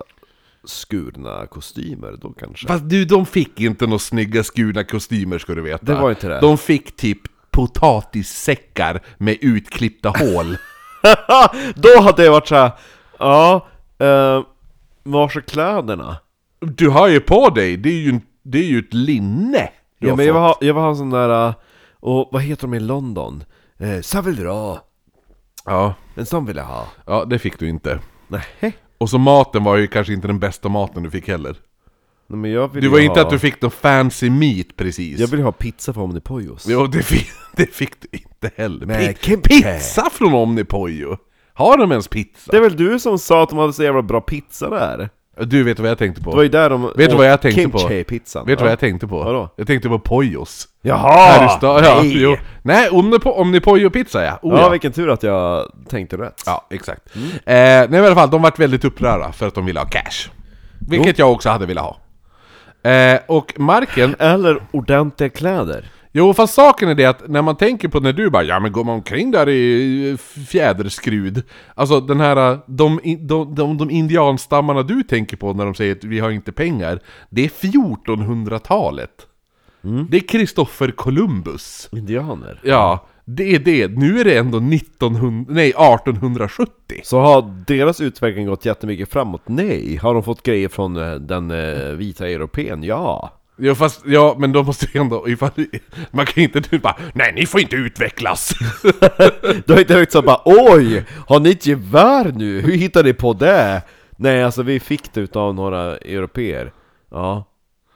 skurna 0.65 1.47
kostymer 1.47 2.19
då 2.21 2.33
kanske. 2.33 2.67
Fast 2.69 2.89
du, 2.89 3.05
de 3.05 3.27
fick 3.27 3.61
inte 3.61 3.87
några 3.87 3.99
snygga 3.99 4.43
skurna 4.43 4.85
kostymer 4.85 5.39
ska 5.39 5.55
du 5.55 5.63
veta. 5.63 5.85
Det 5.85 5.95
var 5.95 6.11
inte 6.11 6.29
det. 6.29 6.41
De 6.41 6.59
fick 6.59 6.97
typ 6.97 7.21
potatissäckar 7.53 9.01
med 9.19 9.38
utklippta 9.41 10.09
hål. 10.09 10.57
då 11.75 12.01
hade 12.03 12.25
jag 12.25 12.33
varit 12.33 12.49
såhär, 12.49 12.71
ja, 13.19 13.67
eh, 13.99 14.43
vars 15.03 15.37
är 15.37 15.41
kläderna? 15.41 16.17
Du 16.61 16.88
har 16.88 17.09
ju 17.09 17.21
på 17.21 17.51
dig, 17.51 17.77
det 17.77 17.88
är 17.88 18.01
ju, 18.01 18.21
det 18.43 18.59
är 18.59 18.65
ju 18.65 18.79
ett 18.79 18.95
linne. 18.95 19.69
Ja 19.99 20.11
har 20.11 20.17
men 20.17 20.27
jag 20.27 20.33
vill, 20.35 20.41
fått. 20.41 20.61
ha, 20.61 20.67
jag 20.67 20.75
vill 20.75 20.83
ha 20.83 20.88
en 20.91 20.97
sån 20.97 21.11
där, 21.11 21.49
eh, 21.49 21.55
och 22.01 22.29
vad 22.33 22.43
heter 22.43 22.62
de 22.62 22.75
i 22.75 22.81
London? 22.81 23.45
Eh, 23.79 24.01
Saveldra, 24.01 24.79
Ja, 25.65 25.95
en 26.15 26.27
sån 26.27 26.47
vill 26.47 26.57
jag 26.57 26.65
ha. 26.65 26.87
ja, 27.07 27.25
det 27.25 27.38
fick 27.38 27.59
du 27.59 27.69
inte. 27.69 27.99
Nej, 28.29 28.75
Och 28.99 29.11
så 29.11 29.19
maten 29.19 29.65
var 29.65 29.77
ju 29.77 29.87
kanske 29.87 30.12
inte 30.12 30.27
den 30.27 30.38
bästa 30.38 30.69
maten 30.69 31.03
du 31.03 31.11
fick 31.11 31.29
heller. 31.29 31.57
Nej 32.33 32.40
men 32.40 32.51
jag 32.51 32.68
vill 32.73 32.81
Det 32.83 32.87
ju 32.87 32.90
var 32.92 32.99
ha, 32.99 33.05
inte 33.05 33.21
att 33.21 33.31
du 33.31 33.38
fick 33.38 33.62
någon 33.62 33.71
fancy 33.71 34.31
meat 34.31 34.66
precis. 34.77 35.18
Jag 35.21 35.29
vill 35.29 35.42
ha 35.42 35.53
pizza 35.53 35.92
från 35.92 36.05
Omnipojos. 36.05 36.66
Jo, 36.68 36.87
det 36.87 37.03
fick, 37.03 37.27
det 37.57 37.75
fick 37.75 37.92
du 38.01 38.09
inte 38.18 38.51
heller. 38.62 38.87
Pi- 38.87 39.16
kimchi. 39.21 39.62
pizza 39.62 40.11
från 40.12 40.35
Omnipojo! 40.35 41.16
Har 41.55 41.77
de 41.79 41.90
ens 41.92 42.09
pizza? 42.09 42.51
Det 42.51 42.57
är 42.57 42.61
väl 42.61 42.77
du 42.77 42.99
som 42.99 43.18
sa 43.18 43.42
att 43.42 43.49
de 43.49 43.59
hade 43.59 43.73
så 43.73 43.83
jävla 43.83 44.03
bra 44.03 44.21
pizza 44.21 44.71
där? 44.71 45.09
Du 45.40 45.62
vet 45.62 45.79
vad 45.79 45.90
jag 45.90 45.99
tänkte 45.99 46.23
på? 46.23 46.31
Det 46.31 46.37
var 46.37 46.42
ju 46.42 46.49
där 46.49 46.71
de 46.71 46.92
Vet 46.97 47.11
du 47.11 47.16
vad 47.16 47.27
jag 47.27 47.40
tänkte 47.42 47.68
på? 47.68 47.79
kimchi-pizzan. 47.79 48.47
Vet 48.47 48.59
du 48.59 48.64
vad 48.64 48.73
jag 48.73 48.79
tänkte 48.79 49.07
på? 49.07 49.18
Vadå? 49.23 49.55
Jag 49.57 49.66
tänkte 49.66 49.88
på 49.88 49.99
Pojos. 49.99 50.68
Jaha! 50.83 51.12
Här 51.33 51.47
i 51.47 51.49
stan, 51.49 51.85
ja, 51.85 51.99
nej. 52.03 52.23
jo. 52.23 52.37
Nej, 52.62 52.88
Omnipo, 52.88 53.31
Omnipojo-pizza 53.31 54.25
ja. 54.25 54.38
Oh, 54.42 54.55
Ja, 54.55 54.61
ja. 54.61 54.68
vilken 54.68 54.92
tur 54.92 55.11
att 55.11 55.23
jag 55.23 55.73
tänkte 55.88 56.16
rätt. 56.16 56.42
Ja, 56.47 56.66
exakt. 56.71 57.03
Eh, 57.16 57.21
nej 57.45 57.88
men 57.88 58.03
i 58.03 58.07
alla 58.07 58.14
fall, 58.14 58.31
de 58.31 58.42
vart 58.42 58.59
väldigt 58.59 58.85
upprörda 58.85 59.33
för 59.33 59.47
att 59.47 59.55
de 59.55 59.66
ville 59.66 59.81
ha 59.81 59.87
cash. 59.87 60.31
Vilket 60.88 61.18
jag 61.18 61.33
också 61.33 61.49
hade 61.49 61.66
velat 61.66 61.85
ha. 61.85 61.97
Eh, 62.83 63.21
och 63.29 63.61
marken, 63.61 64.14
Eller 64.18 64.62
ordentliga 64.71 65.29
kläder. 65.31 65.90
Jo, 66.14 66.35
fast 66.35 66.55
saken 66.55 66.88
är 66.88 66.95
det 66.95 67.05
att 67.05 67.29
när 67.29 67.42
man 67.42 67.57
tänker 67.57 67.88
på 67.88 68.01
när 68.01 68.12
du 68.12 68.31
bara 68.31 68.42
Ja 68.42 68.61
men 68.61 68.73
går 68.73 68.85
man 68.85 68.95
omkring 68.95 69.31
där 69.31 69.49
i 69.49 70.16
fjäderskrud? 70.49 71.42
Alltså 71.75 72.01
den 72.01 72.21
här, 72.21 72.59
de, 72.66 73.01
de, 73.18 73.55
de, 73.55 73.79
de 73.79 73.90
indianstammarna 73.90 74.83
du 74.83 75.03
tänker 75.03 75.37
på 75.37 75.53
när 75.53 75.64
de 75.64 75.75
säger 75.75 75.97
att 75.97 76.05
vi 76.05 76.18
har 76.18 76.31
inte 76.31 76.53
pengar 76.53 77.01
Det 77.31 77.45
är 77.45 77.49
1400-talet 77.49 79.27
Det 80.09 80.16
är 80.16 80.29
Kristoffer 80.29 80.90
Columbus. 80.90 81.88
Indianer. 81.92 82.61
Ja, 82.64 83.07
det 83.25 83.55
är 83.55 83.59
det. 83.59 83.89
Nu 83.89 84.21
är 84.21 84.25
det 84.25 84.39
ändå 84.39 84.59
1900, 84.59 85.53
nej 85.55 85.69
1870 85.69 87.01
Så 87.05 87.21
har 87.21 87.65
deras 87.67 88.01
utveckling 88.01 88.47
gått 88.47 88.65
jättemycket 88.65 89.13
framåt? 89.13 89.43
Nej. 89.47 89.97
Har 89.97 90.15
de 90.15 90.23
fått 90.23 90.43
grejer 90.43 90.69
från 90.69 90.97
eh, 90.97 91.15
den 91.15 91.51
eh, 91.51 91.93
vita 91.93 92.29
europeen? 92.29 92.83
Ja. 92.83 93.39
Ja 93.57 93.75
fast, 93.75 94.03
ja 94.07 94.37
men 94.39 94.53
då 94.53 94.63
måste 94.63 94.87
vi 94.93 94.99
ändå, 94.99 95.29
ifall, 95.29 95.51
man 96.11 96.27
kan 96.27 96.35
ju 96.37 96.43
inte 96.43 96.61
typ 96.61 96.83
bara 96.83 96.97
Nej 97.13 97.33
ni 97.35 97.47
får 97.47 97.61
inte 97.61 97.77
utvecklas! 97.77 98.55
Du 99.67 99.73
har 99.73 99.81
inte 99.81 99.95
högt 99.95 100.13
så 100.13 100.23
bara 100.23 100.41
Oj! 100.45 101.05
Har 101.27 101.41
ni 101.41 101.51
ett 101.51 101.67
gevär 101.67 102.33
nu? 102.33 102.61
Hur 102.61 102.73
hittade 102.73 103.09
ni 103.09 103.15
på 103.15 103.33
det? 103.33 103.83
Nej 104.17 104.43
alltså 104.43 104.63
vi 104.63 104.81
fick 104.81 105.15
det 105.15 105.21
utav 105.21 105.55
några 105.55 105.97
europeer 105.97 106.73
Ja 107.11 107.52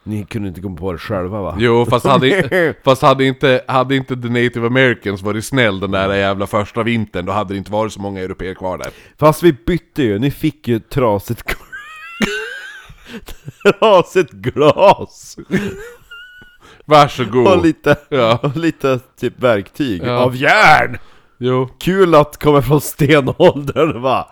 Ni 0.08 0.24
kunde 0.24 0.48
inte 0.48 0.60
komma 0.60 0.76
på 0.76 0.92
det 0.92 0.98
själva 0.98 1.42
va? 1.42 1.56
Jo 1.58 1.86
fast 1.90 2.06
hade, 2.06 2.74
fast 2.84 3.02
hade 3.02 3.24
inte, 3.24 3.64
hade 3.68 3.96
inte 3.96 4.16
the 4.16 4.28
native 4.28 4.66
americans 4.66 5.22
varit 5.22 5.44
snäll 5.44 5.80
den 5.80 5.90
där 5.90 6.14
jävla 6.14 6.46
första 6.46 6.82
vintern 6.82 7.26
Då 7.26 7.32
hade 7.32 7.54
det 7.54 7.58
inte 7.58 7.72
varit 7.72 7.92
så 7.92 8.00
många 8.00 8.20
europeer 8.20 8.54
kvar 8.54 8.78
där 8.78 8.88
Fast 9.18 9.42
vi 9.42 9.52
bytte 9.52 10.02
ju, 10.02 10.18
ni 10.18 10.30
fick 10.30 10.68
ju 10.68 10.78
trasigt 10.80 11.42
Trasigt 13.80 14.32
glas! 14.32 15.36
Varsågod! 16.84 17.46
Och 17.46 17.64
lite, 17.64 17.96
Ja. 18.08 18.38
och 18.42 18.56
lite 18.56 18.98
typ 19.20 19.42
verktyg 19.42 20.02
Ja. 20.04 20.18
av 20.18 20.36
järn! 20.36 20.98
Jo, 21.38 21.68
Kul 21.78 22.14
att 22.14 22.42
komma 22.42 22.62
från 22.62 22.80
stenåldern 22.80 24.02
va? 24.02 24.30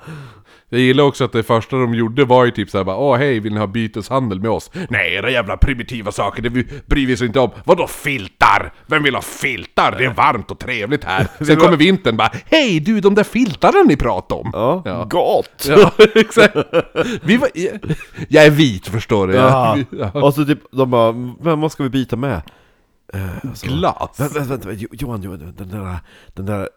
Jag 0.75 0.83
gillar 0.83 1.05
också 1.05 1.25
att 1.25 1.33
det 1.33 1.43
första 1.43 1.77
de 1.77 1.95
gjorde 1.95 2.25
var 2.25 2.45
ju 2.45 2.51
typ 2.51 2.71
såhär 2.71 2.85
bara 2.85 2.97
Åh 2.97 3.17
hej, 3.17 3.41
vill 3.41 3.53
ni 3.53 3.59
ha 3.59 3.67
byteshandel 3.67 4.41
med 4.41 4.51
oss? 4.51 4.71
Nej, 4.91 5.15
era 5.15 5.31
jävla 5.31 5.57
primitiva 5.57 6.13
saker, 6.13 6.43
det 6.43 6.51
bryr 6.87 7.07
vi 7.07 7.15
oss 7.15 7.23
inte 7.23 7.41
om 7.41 7.51
Vadå 7.65 7.87
filtar? 7.87 8.73
Vem 8.87 9.03
vill 9.03 9.15
ha 9.15 9.23
filtar? 9.23 9.95
Det 9.99 10.05
är 10.05 10.15
varmt 10.15 10.51
och 10.51 10.59
trevligt 10.59 11.05
här 11.05 11.27
Sen 11.45 11.57
kommer 11.57 11.77
vintern 11.77 12.17
bara 12.17 12.31
Hej 12.47 12.81
du, 12.81 13.01
de 13.01 13.15
där 13.15 13.25
filtarna 13.25 13.83
ni 13.83 13.97
pratade 13.97 14.41
om! 14.41 14.51
Ja, 14.53 14.83
Ja. 14.85 15.05
gott! 15.11 15.67
Ja, 15.69 15.93
exakt. 16.15 16.57
Vi 17.23 17.37
var, 17.37 17.49
jag, 18.29 18.45
är 18.45 18.51
vit 18.51 18.87
förstår 18.89 19.27
du. 19.29 19.35
Ja. 19.35 19.79
Ja. 19.91 20.11
Och 20.23 20.35
så 20.35 20.45
typ, 20.45 20.59
de 20.73 20.91
bara, 20.91 21.13
vad 21.57 21.73
ska 21.73 21.83
vi 21.83 21.89
byta 21.89 22.17
med? 22.17 22.43
Eh, 23.15 23.21
alltså, 23.49 23.67
Glas. 23.67 24.21
Vänta, 24.21 24.35
vänta, 24.39 24.51
vänta, 24.69 24.73
Jo- 24.73 24.89
Johan, 24.93 25.23
Johan, 25.23 25.55
den 25.57 25.69
där, 25.69 25.97
den 26.35 26.47
där 26.47 26.69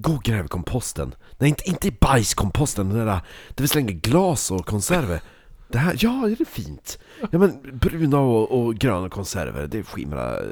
Gå 0.00 0.12
och 0.12 0.22
gräv 0.22 0.44
i 0.44 0.48
komposten 0.48 1.14
Nej 1.38 1.48
inte, 1.48 1.68
inte 1.68 1.88
i 1.88 1.96
bajskomposten, 2.00 2.88
den 2.88 2.98
där 2.98 3.20
Där 3.54 3.62
vi 3.62 3.68
slänger 3.68 3.92
glas 3.92 4.50
och 4.50 4.66
konserver 4.66 5.20
Det 5.68 5.78
här, 5.78 5.96
ja 5.98 6.10
det 6.10 6.40
är 6.40 6.44
fint 6.44 6.98
Ja 7.30 7.38
men 7.38 7.60
bruna 7.72 8.20
och, 8.20 8.60
och 8.60 8.74
gröna 8.74 9.08
konserver, 9.08 9.66
det 9.66 9.78
är 9.78 9.82
skimra 9.82 10.38
eh, 10.38 10.44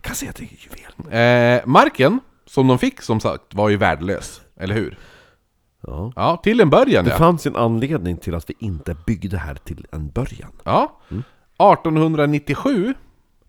Kan 0.00 0.10
jag 0.10 0.16
säga 0.16 0.30
att 0.30 0.36
det 0.36 0.44
är 0.44 0.48
juvel 0.50 1.12
Eh, 1.12 1.66
marken 1.66 2.20
som 2.46 2.66
de 2.66 2.78
fick 2.78 3.02
som 3.02 3.20
sagt 3.20 3.54
var 3.54 3.68
ju 3.68 3.76
värdelös, 3.76 4.40
eller 4.56 4.74
hur? 4.74 4.98
Ja 5.86 6.12
Ja, 6.16 6.40
till 6.42 6.60
en 6.60 6.70
början 6.70 7.04
Det 7.04 7.10
ja. 7.10 7.16
fanns 7.18 7.46
ju 7.46 7.48
en 7.48 7.56
anledning 7.56 8.16
till 8.16 8.34
att 8.34 8.50
vi 8.50 8.54
inte 8.58 8.96
byggde 9.06 9.38
här 9.38 9.54
till 9.54 9.86
en 9.92 10.10
början 10.10 10.50
ja. 10.64 11.00
1897 11.08 12.94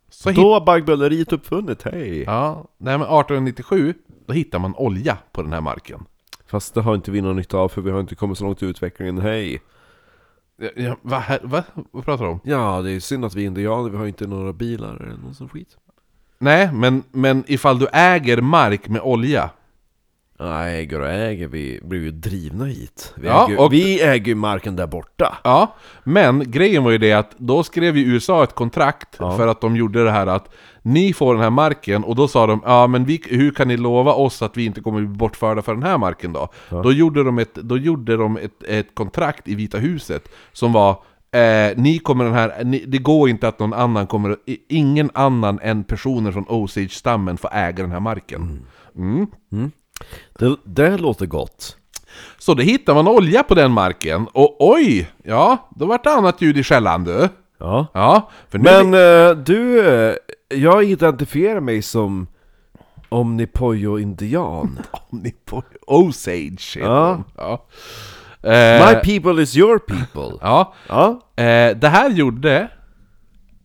så 0.10 0.30
hit, 0.30 0.38
Då 0.38 0.50
var 0.50 0.66
baggböleriet 0.66 1.34
uppfunnet, 1.34 1.84
hej! 1.84 2.24
ja, 2.24 2.66
nej, 2.78 2.98
men 2.98 3.08
1897 3.08 3.94
då 4.26 4.34
hittar 4.34 4.60
man 4.60 4.76
olja 4.76 5.18
på 5.32 5.42
den 5.42 5.54
här 5.54 5.62
marken. 5.62 6.06
Fast 6.48 6.74
det 6.74 6.82
har 6.82 6.96
inte 6.96 7.12
vi 7.12 7.22
någon 7.22 7.36
nytta 7.36 7.58
av 7.58 7.70
för 7.70 7.82
vi 7.82 7.92
har 7.92 8.00
inte 8.00 8.16
kommit 8.16 8.38
så 8.38 8.44
långt 8.44 8.64
i 8.64 8.66
utvecklingen, 8.66 9.18
hej! 9.18 9.62
Ja, 10.58 10.70
Ja, 10.76 10.98
va, 11.02 11.20
här, 11.20 11.40
va? 11.44 11.64
Vad 11.92 12.06
pratar 12.06 12.24
du 12.24 12.32
om? 12.32 12.40
Ja, 12.44 12.82
det 12.82 12.92
är 12.92 13.00
synd 13.00 13.26
att 13.26 13.36
vi 13.36 13.44
är 13.44 13.48
indianer, 13.48 13.90
vi 13.90 13.98
har 13.98 14.08
inte 14.08 14.28
några 14.28 14.54
bilar 14.54 14.96
eller 14.96 15.18
någon 15.18 15.36
sån 15.36 15.50
skit 15.50 15.78
Nej, 16.38 16.74
men, 16.74 17.04
men 17.12 17.44
ifall 17.48 17.80
du 17.80 17.88
äger 17.88 18.42
mark 18.42 18.88
med 18.88 19.02
olja 19.02 19.50
äger 20.40 21.02
och 21.02 21.10
äger, 21.10 21.48
vi 21.48 21.80
blir 21.84 22.00
ju 22.02 22.12
drivna 22.12 22.66
hit 22.66 23.14
Vi, 23.18 23.28
Ja, 23.28 23.48
äger, 23.48 23.60
och- 23.62 23.74
vi 23.74 24.02
äger 24.02 24.28
ju 24.28 24.36
marken 24.36 24.76
där 24.76 24.88
borta 24.88 25.38
Ja, 25.44 25.76
men 26.04 26.52
grejen 26.52 26.84
var 26.84 26.92
ju 26.92 26.98
det 26.98 27.14
att 27.14 27.32
då 27.38 27.64
skrev 27.64 27.98
ju 27.98 28.14
USA 28.14 28.44
ett 28.44 28.56
kontrakt 28.56 29.16
Ja. 29.20 29.38
för 29.38 29.48
att 29.48 29.62
de 29.62 29.76
gjorde 29.76 30.04
det 30.04 30.12
här 30.12 30.28
att 30.28 30.50
ni 30.82 31.14
får 31.14 31.34
den 31.34 31.44
här 31.44 31.50
marken 31.50 32.04
och 32.04 32.16
då 32.16 32.28
sa 32.28 32.48
de 32.48 32.62
ja 32.66 32.88
men 32.88 33.06
vi, 33.06 33.22
hur 33.30 33.52
kan 33.52 33.68
ni 33.68 33.78
lova 33.78 34.14
oss 34.14 34.42
att 34.42 34.58
vi 34.58 34.66
inte 34.66 34.82
kommer 34.82 35.00
bli 35.00 35.08
bortförda 35.08 35.62
för 35.62 35.74
den 35.74 35.84
här 35.84 35.98
marken 35.98 36.34
då? 36.34 36.48
Då 36.70 36.92
gjorde 36.92 37.24
de, 37.24 37.40
ett, 37.40 37.56
då 37.56 37.78
gjorde 37.78 38.18
de 38.18 38.38
ett, 38.38 38.64
ett 38.68 38.96
kontrakt 38.96 39.48
i 39.48 39.56
Vita 39.56 39.78
huset 39.78 40.28
som 40.54 40.74
var 40.74 40.92
eh, 41.32 41.78
ni 41.78 42.00
kommer 42.00 42.24
den 42.26 42.34
här, 42.34 42.64
ni, 42.64 42.84
det 42.88 42.98
går 42.98 43.30
inte 43.30 43.48
att 43.48 43.60
någon 43.60 43.74
annan 43.74 44.08
kommer, 44.08 44.38
ingen 44.70 45.10
annan 45.14 45.60
än 45.62 45.84
personer 45.84 46.32
från 46.32 46.46
Osage-stammen 46.50 47.38
får 47.38 47.50
äga 47.54 47.84
den 47.84 47.92
här 47.92 48.00
marken. 48.00 48.66
Mm. 48.96 49.28
Det, 50.40 50.56
det 50.64 50.98
låter 50.98 51.26
gott 51.26 51.78
Så 52.38 52.54
då 52.54 52.62
hittar 52.64 52.94
man 52.94 53.08
olja 53.08 53.44
på 53.44 53.56
den 53.56 53.72
marken, 53.72 54.28
och 54.34 54.56
oj! 54.74 55.10
Ja, 55.24 55.70
då 55.76 55.86
vart 55.86 56.04
det 56.04 56.12
annat 56.12 56.42
ljud 56.42 56.58
i 56.58 56.64
skällan 56.64 57.04
du. 57.04 57.30
Ja 57.60 57.88
Ja, 57.94 58.30
för 58.50 58.58
nu... 58.58 58.64
Men 58.64 58.94
eh, 58.94 59.38
du, 59.38 59.88
eh, 59.88 60.16
jag 60.50 60.84
identifierar 60.84 61.60
mig 61.60 61.82
som 61.82 62.28
Omnipojo-indian 63.10 64.80
Ni 65.10 65.32
på 65.46 65.64
Osage 65.88 66.78
heter 66.78 66.90
Ja. 66.90 67.24
de. 67.36 67.42
ja. 67.42 67.66
Eh, 68.52 68.88
My 68.88 69.20
people 69.20 69.44
is 69.44 69.58
your 69.58 69.80
people 69.80 70.38
Ja, 70.42 70.74
Ja, 70.90 71.22
eh, 71.44 71.78
det 71.78 71.88
här 71.88 72.10
gjorde 72.10 72.68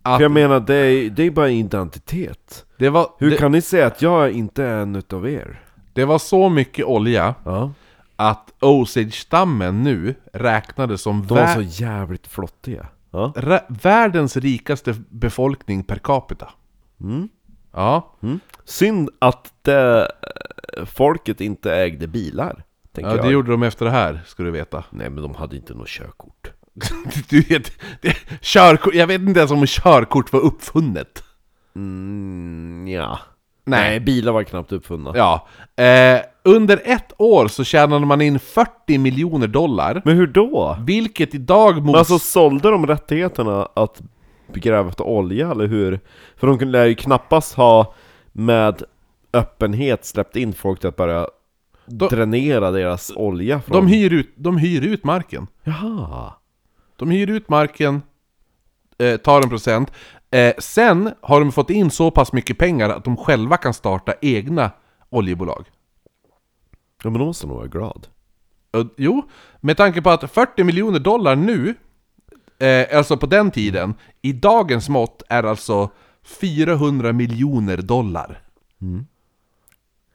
att 0.02 0.16
för 0.16 0.22
jag 0.22 0.30
menar 0.30 0.60
det 0.60 0.74
är, 0.74 1.10
det 1.10 1.22
är 1.22 1.30
bara 1.30 1.50
identitet 1.50 2.64
det 2.78 2.88
var, 2.90 3.06
Hur 3.18 3.30
det, 3.30 3.36
kan 3.36 3.52
ni 3.52 3.60
säga 3.62 3.86
att 3.86 4.02
jag 4.02 4.30
inte 4.32 4.64
är 4.64 4.82
en 4.82 4.96
utav 4.96 5.28
er? 5.28 5.60
Det 5.92 6.04
var 6.04 6.18
så 6.18 6.48
mycket 6.48 6.84
olja 6.86 7.34
Ja 7.44 7.70
att 8.16 8.52
Osage-stammen 8.60 9.82
nu 9.82 10.14
räknades 10.32 11.02
som 11.02 11.26
De 11.26 11.34
var 11.34 11.42
vä- 11.46 11.54
så 11.54 11.82
jävligt 11.82 12.26
flottiga 12.26 12.86
Ja 13.10 13.32
rä- 13.36 13.64
världens 13.82 14.36
rikaste 14.36 14.94
befolkning 15.08 15.84
per 15.84 15.96
capita. 15.98 16.48
Mm. 17.00 17.28
Ja, 17.72 18.14
Synd 18.64 19.10
att 19.18 19.52
det, 19.62 20.00
eh, 20.78 20.84
folket 20.84 21.40
inte 21.40 21.74
ägde 21.74 22.06
bilar 22.06 22.64
tänker 22.92 23.10
ja 23.10 23.16
jag. 23.16 23.24
det 23.26 23.30
gjorde 23.32 23.50
de 23.50 23.62
efter 23.62 23.84
det 23.84 23.90
här, 23.90 24.20
ska 24.26 24.42
du 24.42 24.50
veta. 24.50 24.84
Nej 24.90 25.10
men 25.10 25.22
de 25.22 25.34
hade 25.34 25.56
inte 25.56 25.74
något 25.74 25.88
körkort 25.88 26.50
Du 27.28 27.40
vet, 27.40 27.72
det, 28.00 28.16
körkort, 28.40 28.94
jag 28.94 29.06
vet 29.06 29.20
inte 29.20 29.40
ens 29.40 29.52
om 29.52 29.66
körkort 29.66 30.32
var 30.32 30.40
uppfunnet. 30.40 31.24
mm, 31.76 32.88
ja. 32.88 33.18
Nej. 33.64 33.80
Nej, 33.90 34.00
bilar 34.00 34.32
var 34.32 34.42
knappt 34.42 34.72
uppfunna 34.72 35.12
Ja. 35.14 35.48
Eh, 35.84 36.20
under 36.44 36.80
ett 36.84 37.12
år 37.18 37.48
så 37.48 37.64
tjänade 37.64 38.06
man 38.06 38.20
in 38.20 38.38
40 38.38 38.98
miljoner 38.98 39.46
dollar. 39.46 40.02
Men 40.04 40.16
hur 40.16 40.26
då? 40.26 40.76
Vilket 40.86 41.34
idag 41.34 41.74
mot... 41.76 41.84
Men 41.84 41.94
alltså 41.94 42.18
sålde 42.18 42.70
de 42.70 42.86
rättigheterna 42.86 43.68
att 43.74 44.00
gräva 44.54 44.88
efter 44.88 45.04
olja 45.06 45.50
eller 45.50 45.66
hur? 45.66 46.00
För 46.36 46.46
de 46.46 46.58
kunde 46.58 46.88
ju 46.88 46.94
knappast 46.94 47.54
ha 47.54 47.94
med 48.32 48.82
öppenhet 49.32 50.04
släppt 50.04 50.36
in 50.36 50.52
folk 50.52 50.80
till 50.80 50.88
att 50.88 50.96
börja 50.96 51.26
De- 51.86 52.08
dränera 52.08 52.70
deras 52.70 53.12
olja 53.16 53.60
från... 53.60 53.76
de, 53.76 53.86
hyr 53.86 54.12
ut, 54.12 54.32
de 54.36 54.56
hyr 54.56 54.86
ut 54.86 55.04
marken. 55.04 55.46
Jaha! 55.64 56.32
De 56.96 57.10
hyr 57.10 57.30
ut 57.30 57.48
marken, 57.48 58.02
eh, 58.98 59.16
tar 59.16 59.42
en 59.42 59.48
procent. 59.48 59.92
Eh, 60.30 60.54
sen 60.58 61.14
har 61.20 61.40
de 61.40 61.52
fått 61.52 61.70
in 61.70 61.90
så 61.90 62.10
pass 62.10 62.32
mycket 62.32 62.58
pengar 62.58 62.88
att 62.90 63.04
de 63.04 63.16
själva 63.16 63.56
kan 63.56 63.74
starta 63.74 64.14
egna 64.20 64.70
oljebolag. 65.10 65.66
Ja 67.02 67.10
men 67.10 67.18
de 67.18 67.24
måste 67.24 67.46
nog 67.46 67.56
vara 67.56 67.66
glad 67.66 68.06
Och, 68.70 68.86
jo, 68.96 69.22
med 69.60 69.76
tanke 69.76 70.02
på 70.02 70.10
att 70.10 70.30
40 70.30 70.64
miljoner 70.64 70.98
dollar 70.98 71.36
nu, 71.36 71.74
eh, 72.58 72.96
alltså 72.98 73.16
på 73.16 73.26
den 73.26 73.50
tiden, 73.50 73.94
i 74.22 74.32
dagens 74.32 74.88
mått 74.88 75.22
är 75.28 75.42
alltså 75.42 75.90
400 76.40 77.12
miljoner 77.12 77.76
dollar. 77.76 78.42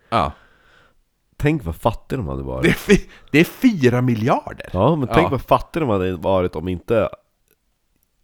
Ja, 0.10 0.32
Tänk 1.38 1.64
vad 1.66 1.76
fattiga 1.76 2.18
de 2.18 2.28
hade 2.28 2.44
varit 2.44 2.78
det 2.88 2.94
är, 2.94 3.00
det 3.32 3.40
är 3.40 3.44
4 3.44 4.02
miljarder! 4.02 4.70
Ja 4.74 4.96
men 4.96 5.08
tänk 5.08 5.26
Ja. 5.26 5.30
vad 5.30 5.42
fattiga 5.42 5.80
de 5.82 5.90
hade 5.90 6.16
varit 6.16 6.56
om 6.56 6.68
inte 6.68 7.10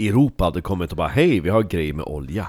Europa 0.10 0.44
hade 0.44 0.62
kommit 0.62 0.92
och 0.92 0.98
bara 0.98 1.08
Hej, 1.08 1.40
vi 1.40 1.50
har 1.50 1.64
grejer 1.64 1.94
med 1.94 2.06
olja 2.06 2.48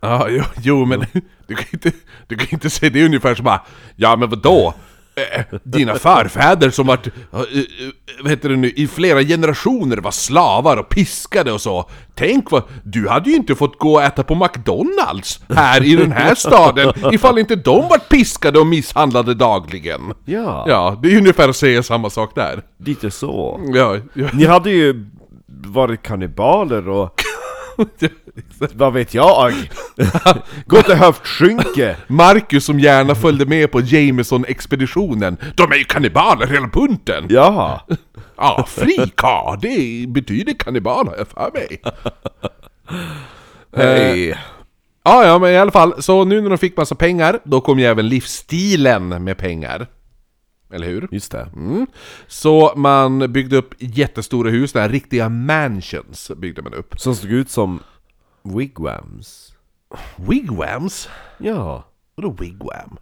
Ja, 0.00 0.26
jo, 0.30 0.42
jo 0.62 0.84
men 0.84 1.00
du 1.46 1.54
kan 1.54 1.66
inte, 1.72 1.92
du 2.26 2.36
kan 2.36 2.48
inte 2.50 2.70
säga 2.70 2.90
det 2.90 3.00
är 3.00 3.04
ungefär 3.06 3.34
som 3.34 3.44
bara 3.44 3.60
Ja 3.96 4.16
men 4.16 4.30
vadå? 4.30 4.74
eh, 5.16 5.44
dina 5.62 5.94
förfäder 5.94 6.70
som 6.70 6.86
varit, 6.86 7.06
eh, 7.06 7.12
eh, 7.40 7.44
vad 8.22 8.30
heter 8.30 8.48
det 8.48 8.56
nu, 8.56 8.70
i 8.70 8.86
flera 8.88 9.22
generationer 9.22 9.96
var 9.96 10.10
slavar 10.10 10.76
och 10.76 10.88
piskade 10.88 11.52
och 11.52 11.60
så. 11.60 11.90
Tänk 12.14 12.50
vad, 12.50 12.62
du 12.82 13.08
hade 13.08 13.30
ju 13.30 13.36
inte 13.36 13.54
fått 13.54 13.78
gå 13.78 13.94
och 13.94 14.02
äta 14.02 14.22
på 14.22 14.34
McDonalds 14.34 15.40
här 15.48 15.84
i 15.84 15.96
den 15.96 16.12
här 16.12 16.34
staden 16.34 16.92
ifall 17.12 17.38
inte 17.38 17.56
de 17.56 17.88
vart 17.88 18.08
piskade 18.08 18.58
och 18.58 18.66
misshandlade 18.66 19.34
dagligen. 19.34 20.00
Ja, 20.24 20.64
Ja, 20.68 20.98
det 21.02 21.12
är 21.14 21.18
ungefär 21.18 21.48
att 21.48 21.56
säga 21.56 21.82
samma 21.82 22.10
sak 22.10 22.34
där. 22.34 22.62
lite 22.84 23.10
så. 23.10 23.60
Ja, 23.74 23.96
ja. 24.14 24.28
Ni 24.32 24.44
hade 24.46 24.70
ju 24.70 25.06
varit 25.66 26.02
kannibaler 26.02 26.88
och 26.88 27.22
vad 28.72 28.92
vet 28.92 29.14
jag? 29.14 29.52
Gått 30.66 30.88
och 30.88 30.96
haft 30.96 31.26
skynke. 31.26 31.96
Marcus 32.06 32.64
som 32.64 32.80
gärna 32.80 33.14
följde 33.14 33.46
med 33.46 33.70
på 33.70 33.80
Jameson-expeditionen, 33.80 35.36
de 35.56 35.72
är 35.72 35.76
ju 35.76 35.84
kannibaler 35.84 36.46
hela 36.46 36.66
bunten! 36.66 37.26
Ja, 37.28 37.86
Ja, 38.36 38.64
frika, 38.68 39.56
det 39.62 40.06
betyder 40.08 40.52
kannibal 40.52 41.08
har 41.08 41.16
jag 41.16 41.28
för 41.28 41.50
mig. 41.54 41.80
hej. 43.76 44.38
Ja, 45.04 45.26
ja, 45.26 45.38
men 45.38 45.50
i 45.50 45.56
alla 45.56 45.70
fall, 45.70 46.02
så 46.02 46.24
nu 46.24 46.40
när 46.40 46.50
de 46.50 46.58
fick 46.58 46.76
massa 46.76 46.94
pengar, 46.94 47.38
då 47.44 47.60
kom 47.60 47.78
ju 47.78 47.84
även 47.84 48.08
livsstilen 48.08 49.24
med 49.24 49.38
pengar. 49.38 49.86
Eller 50.74 50.86
hur? 50.86 51.08
Just 51.12 51.32
det. 51.32 51.48
Mm. 51.56 51.86
Så 52.26 52.72
man 52.76 53.32
byggde 53.32 53.56
upp 53.56 53.74
jättestora 53.78 54.50
hus, 54.50 54.72
där 54.72 54.88
riktiga 54.88 55.28
mansions 55.28 56.30
byggde 56.36 56.62
man 56.62 56.74
upp. 56.74 57.00
Som 57.00 57.14
såg 57.14 57.30
ut 57.30 57.50
som 57.50 57.80
wigwams. 58.42 59.54
Wigwams? 60.16 61.08
Ja. 61.38 61.84
Vadå 62.14 62.30
wigwam? 62.30 62.96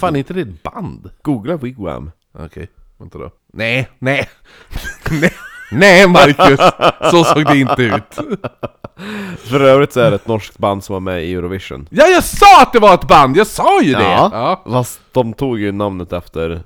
Fan, 0.00 0.14
är 0.14 0.18
inte 0.18 0.34
det 0.34 0.40
ett 0.40 0.62
band? 0.62 1.10
Googla 1.22 1.56
wigwam. 1.56 2.10
Okej, 2.38 2.68
vänta 2.98 3.18
då. 3.18 3.30
Nej. 3.52 3.88
nej, 3.98 4.28
nej 5.70 6.08
Marcus! 6.08 6.60
Så 7.10 7.24
såg 7.24 7.44
det 7.46 7.58
inte 7.58 7.82
ut. 7.82 8.40
För 9.38 9.60
övrigt 9.60 9.92
så 9.92 10.00
är 10.00 10.10
det 10.10 10.16
ett 10.16 10.26
norskt 10.28 10.58
band 10.58 10.84
som 10.84 10.92
var 10.92 11.00
med 11.00 11.24
i 11.24 11.34
Eurovision. 11.34 11.88
Ja, 11.90 12.06
jag 12.06 12.24
sa 12.24 12.62
att 12.62 12.72
det 12.72 12.78
var 12.78 12.94
ett 12.94 13.08
band! 13.08 13.36
Jag 13.36 13.46
sa 13.46 13.82
ju 13.82 13.92
det! 13.92 14.02
Ja, 14.02 14.30
Ja. 14.32 14.62
fast 14.72 15.00
de 15.12 15.32
tog 15.32 15.58
ju 15.58 15.72
namnet 15.72 16.12
efter 16.12 16.62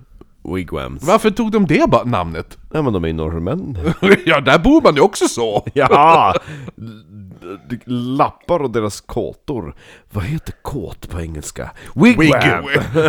wigwams. 0.57 1.03
Varför 1.03 1.31
tog 1.31 1.51
de 1.53 1.67
det 1.67 1.91
ba- 1.91 2.05
namnet? 2.05 2.59
Nej 2.71 2.83
men 2.83 2.93
de 2.93 3.05
är 3.05 3.09
ju 3.09 3.15
norrmän. 3.15 3.79
ja, 4.27 4.41
där 4.41 4.59
bor 4.59 4.83
man 4.83 4.95
ju 4.95 5.01
också 5.01 5.29
så! 5.29 5.67
Ja! 5.75 6.35
D- 7.71 7.79
Lappar 7.85 8.61
och 8.63 8.71
deras 8.71 9.01
kåtor. 9.01 9.75
Vad 10.11 10.25
heter 10.25 10.55
kåt 10.63 11.09
på 11.11 11.21
engelska? 11.21 11.71
Wigwam! 11.95 12.65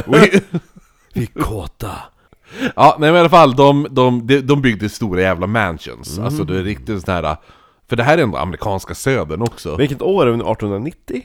Wig- 0.06 0.42
Vi 1.14 1.22
är 1.36 1.42
kåta. 1.44 1.92
Ja, 2.76 2.98
nej 3.00 3.10
men 3.12 3.16
i 3.16 3.20
alla 3.20 3.30
fall, 3.30 3.56
de, 3.56 3.88
de, 3.92 4.28
de, 4.28 4.40
de 4.42 4.62
byggde 4.62 4.90
stora 4.90 5.22
jävla 5.22 5.48
mansions. 5.48 6.20
Alltså 6.20 6.44
det 6.44 6.58
är 6.60 6.64
riktigt 6.64 7.06
sån 7.06 7.14
här... 7.14 7.38
För 7.90 7.96
det 7.96 8.04
här 8.04 8.18
är 8.18 8.24
ändå 8.24 8.38
amerikanska 8.38 8.96
södern 8.96 9.42
också. 9.42 9.76
Vilket 9.76 10.02
år 10.02 10.28
är 10.28 10.32
vi 10.32 10.38
nu? 10.38 10.44
1890? 10.44 11.22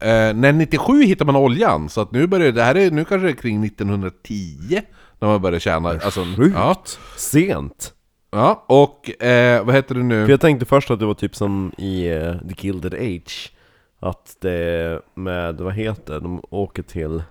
Eh, 0.00 0.34
när 0.34 0.52
97 0.52 1.02
hittar 1.02 1.24
man 1.24 1.36
oljan, 1.36 1.88
så 1.88 2.00
att 2.00 2.12
nu 2.12 2.26
börjar 2.26 2.52
det 2.52 2.62
här 2.62 2.74
är 2.74 2.90
nu 2.90 3.04
kanske 3.04 3.26
det 3.26 3.32
är 3.32 3.36
kring 3.36 3.64
1910 3.64 4.80
när 5.22 5.28
man 5.28 5.42
börjar 5.42 5.60
tjäna, 5.60 5.88
alltså, 5.88 6.24
Sjukt! 6.36 6.54
ja, 6.56 6.82
Sent! 7.16 7.94
ja, 8.30 8.64
och 8.66 9.22
eh, 9.22 9.64
vad 9.64 9.74
heter 9.74 9.94
det 9.94 10.02
nu? 10.02 10.24
För 10.24 10.30
jag 10.30 10.40
tänkte 10.40 10.66
först 10.66 10.90
att 10.90 10.98
det 10.98 11.06
var 11.06 11.14
typ 11.14 11.36
som 11.36 11.72
i 11.78 12.08
eh, 12.08 12.34
The 12.38 12.54
Gilded 12.66 12.94
Age 12.94 13.52
Att 14.00 14.36
det 14.40 15.00
med, 15.14 15.60
vad 15.60 15.74
heter 15.74 16.14
det, 16.14 16.20
de 16.20 16.42
åker 16.50 16.82
till 16.82 17.22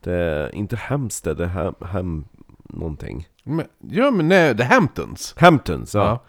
Det 0.00 0.12
är 0.14 0.54
inte 0.54 0.76
Hempstead, 0.76 1.36
det 1.36 1.44
är 1.44 1.48
hem, 1.48 1.74
hem 1.92 2.24
någonting 2.64 3.28
Men, 3.42 3.66
ja 3.90 4.10
men 4.10 4.28
nej, 4.28 4.56
The 4.56 4.64
Hamptons. 4.64 5.34
Hamptons, 5.38 5.94
ja. 5.94 6.04
Ja. 6.04 6.24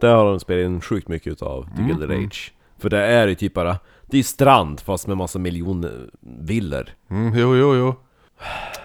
Där 0.00 0.14
har 0.14 0.24
de 0.24 0.40
spelat 0.40 0.64
in 0.66 0.80
sjukt 0.80 1.08
mycket 1.08 1.32
utav 1.32 1.68
The 1.76 1.82
Gilded 1.82 2.10
Age 2.10 2.52
För 2.78 2.90
det 2.90 2.98
är 3.06 3.28
ju 3.28 3.34
typ 3.34 3.54
bara, 3.54 3.76
det 4.06 4.18
är 4.18 4.22
strand 4.22 4.80
fast 4.80 5.06
med 5.06 5.16
massa 5.16 5.38
miljoner 5.38 6.10
villor 6.20 6.88
Mm, 7.10 7.34
jo, 7.38 7.56
jo, 7.56 7.74
jo. 7.76 7.94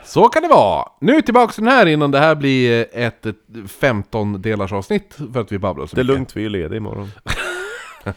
Så 0.04 0.28
kan 0.30 0.42
det 0.44 0.48
vara! 0.50 0.86
Nu 1.02 1.22
tillbaks 1.22 1.56
till 1.56 1.64
den 1.64 1.74
här 1.74 1.86
innan 1.86 2.12
det 2.12 2.20
här 2.20 2.36
blir 2.36 2.86
ett, 2.94 3.26
ett 3.26 3.36
15 3.80 4.42
delars 4.42 4.74
avsnitt 4.74 5.18
för 5.34 5.42
att 5.42 5.52
vi 5.52 5.60
babblar 5.60 5.86
så 5.86 5.96
Det 5.96 6.02
är 6.02 6.04
mycket. 6.04 6.16
lugnt, 6.16 6.36
vi 6.36 6.46
är 6.46 6.50
lediga 6.50 6.78
imorgon 6.78 7.12